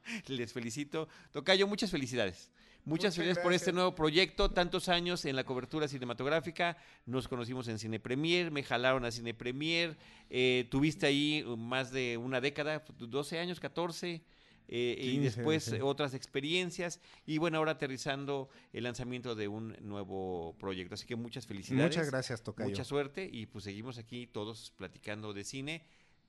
Les 0.28 0.54
felicito. 0.54 1.08
Tocayo, 1.32 1.68
muchas 1.68 1.90
felicidades. 1.90 2.52
Muchas, 2.86 2.86
Muchas 2.86 3.16
felicidades 3.16 3.44
por 3.44 3.54
este 3.54 3.72
nuevo 3.72 3.96
proyecto. 3.96 4.52
Tantos 4.52 4.88
años 4.90 5.26
en 5.26 5.36
la 5.36 5.46
cobertura 5.46 5.88
cinematográfica. 5.88 6.78
Nos 7.08 7.28
conocimos 7.28 7.68
en 7.70 7.80
Cine 7.80 8.00
Premier, 8.00 8.52
me 8.52 8.62
jalaron 8.62 9.04
a 9.06 9.10
Cine 9.12 9.34
Premier. 9.34 9.98
eh, 10.30 10.68
tuviste 10.70 11.06
ahí 11.08 11.44
más 11.58 11.92
de 11.92 12.18
una 12.18 12.40
década, 12.42 12.84
12 13.00 13.40
años, 13.40 13.60
14. 13.60 14.22
Eh, 14.68 14.96
y 14.98 15.12
15, 15.12 15.22
después 15.22 15.64
sí. 15.64 15.78
otras 15.82 16.14
experiencias. 16.14 17.00
Y 17.26 17.38
bueno, 17.38 17.58
ahora 17.58 17.72
aterrizando 17.74 18.50
el 18.72 18.84
lanzamiento 18.84 19.36
de 19.36 19.48
un 19.48 19.76
nuevo 19.82 20.56
proyecto. 20.60 20.96
Así 20.96 21.06
que 21.06 21.16
muchas 21.16 21.46
felicidades. 21.48 21.92
Muchas 21.92 22.10
gracias, 22.10 22.44
Tocayo. 22.44 22.70
Mucha 22.70 22.84
suerte. 22.84 23.30
Y 23.32 23.46
pues 23.46 23.64
seguimos 23.64 23.98
aquí 23.98 24.28
todos 24.28 24.72
platicando 24.78 25.34
de 25.34 25.44
cine. 25.44 25.86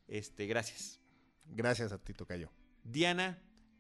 Este, 0.09 0.47
gracias. 0.47 1.01
Gracias 1.47 1.93
a 1.93 1.98
ti, 1.98 2.12
Tocayo. 2.15 2.51
Diana, 2.85 3.39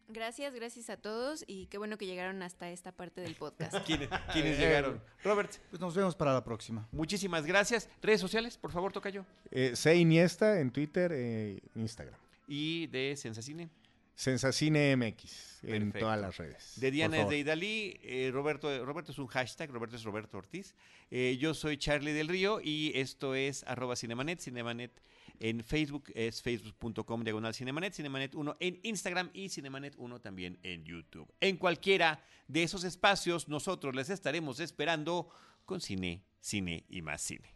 Gracias, 0.08 0.52
gracias 0.54 0.90
a 0.90 0.98
todos 0.98 1.44
y 1.46 1.66
qué 1.66 1.78
bueno 1.78 1.96
que 1.96 2.04
llegaron 2.06 2.42
hasta 2.42 2.70
esta 2.70 2.92
parte 2.92 3.22
del 3.22 3.34
podcast. 3.34 3.74
¿quiénes, 3.86 4.08
quiénes 4.32 4.58
Eh, 4.58 4.60
llegaron? 4.60 5.02
Robert. 5.22 5.50
Pues 5.70 5.80
nos 5.80 5.94
vemos 5.94 6.14
para 6.14 6.32
la 6.32 6.44
próxima. 6.44 6.86
Muchísimas 6.92 7.46
gracias. 7.46 7.88
Redes 8.02 8.20
sociales, 8.20 8.58
por 8.58 8.70
favor, 8.70 8.92
toca 8.92 9.08
yo. 9.08 9.24
Eh, 9.50 9.72
C. 9.74 9.96
Iniesta 9.96 10.60
en 10.60 10.70
Twitter 10.70 11.10
e 11.12 11.62
Instagram. 11.74 12.18
Y 12.46 12.86
de 12.88 13.16
Sensacine. 13.16 13.70
Sensacine 14.16 14.96
MX 14.96 15.64
en 15.64 15.70
Perfecto. 15.84 15.98
todas 16.00 16.20
las 16.20 16.36
redes. 16.36 16.72
De 16.76 16.90
Diana 16.90 17.22
es 17.22 17.28
de 17.28 17.38
Idalí. 17.38 17.98
eh, 18.02 18.30
Roberto, 18.32 18.84
Roberto 18.84 19.12
es 19.12 19.18
un 19.18 19.26
hashtag. 19.26 19.70
Roberto 19.70 19.96
es 19.96 20.04
Roberto 20.04 20.38
Ortiz. 20.38 20.74
eh, 21.10 21.36
yo 21.40 21.52
soy 21.54 21.76
Charlie 21.78 22.12
del 22.12 22.28
Río 22.28 22.60
y 22.62 22.92
esto 22.94 23.34
es 23.34 23.64
arroba 23.64 23.96
Cinemanet. 23.96 24.40
Cinemanet 24.40 24.92
en 25.40 25.64
Facebook 25.64 26.12
es 26.14 26.42
facebook.com 26.42 27.24
diagonal 27.24 27.54
Cinemanet. 27.54 27.92
Cinemanet 27.94 28.34
1 28.34 28.56
en 28.60 28.78
Instagram 28.84 29.30
y 29.32 29.48
Cinemanet 29.48 29.94
1 29.96 30.20
también 30.20 30.58
en 30.62 30.84
YouTube. 30.84 31.26
En 31.40 31.56
cualquiera 31.56 32.22
de 32.46 32.62
esos 32.62 32.84
espacios 32.84 33.48
nosotros 33.48 33.94
les 33.96 34.10
estaremos 34.10 34.60
esperando 34.60 35.28
con 35.64 35.80
cine, 35.80 36.22
cine 36.40 36.84
y 36.88 37.02
más 37.02 37.20
cine. 37.22 37.52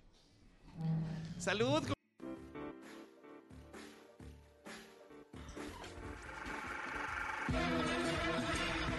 Salud. 1.39 1.85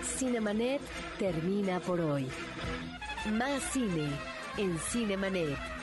Cinemanet 0.04 0.82
termina 1.18 1.80
por 1.80 2.02
hoy. 2.02 2.28
Más 3.34 3.62
cine 3.72 4.10
en 4.58 4.78
Cinemanet. 4.80 5.79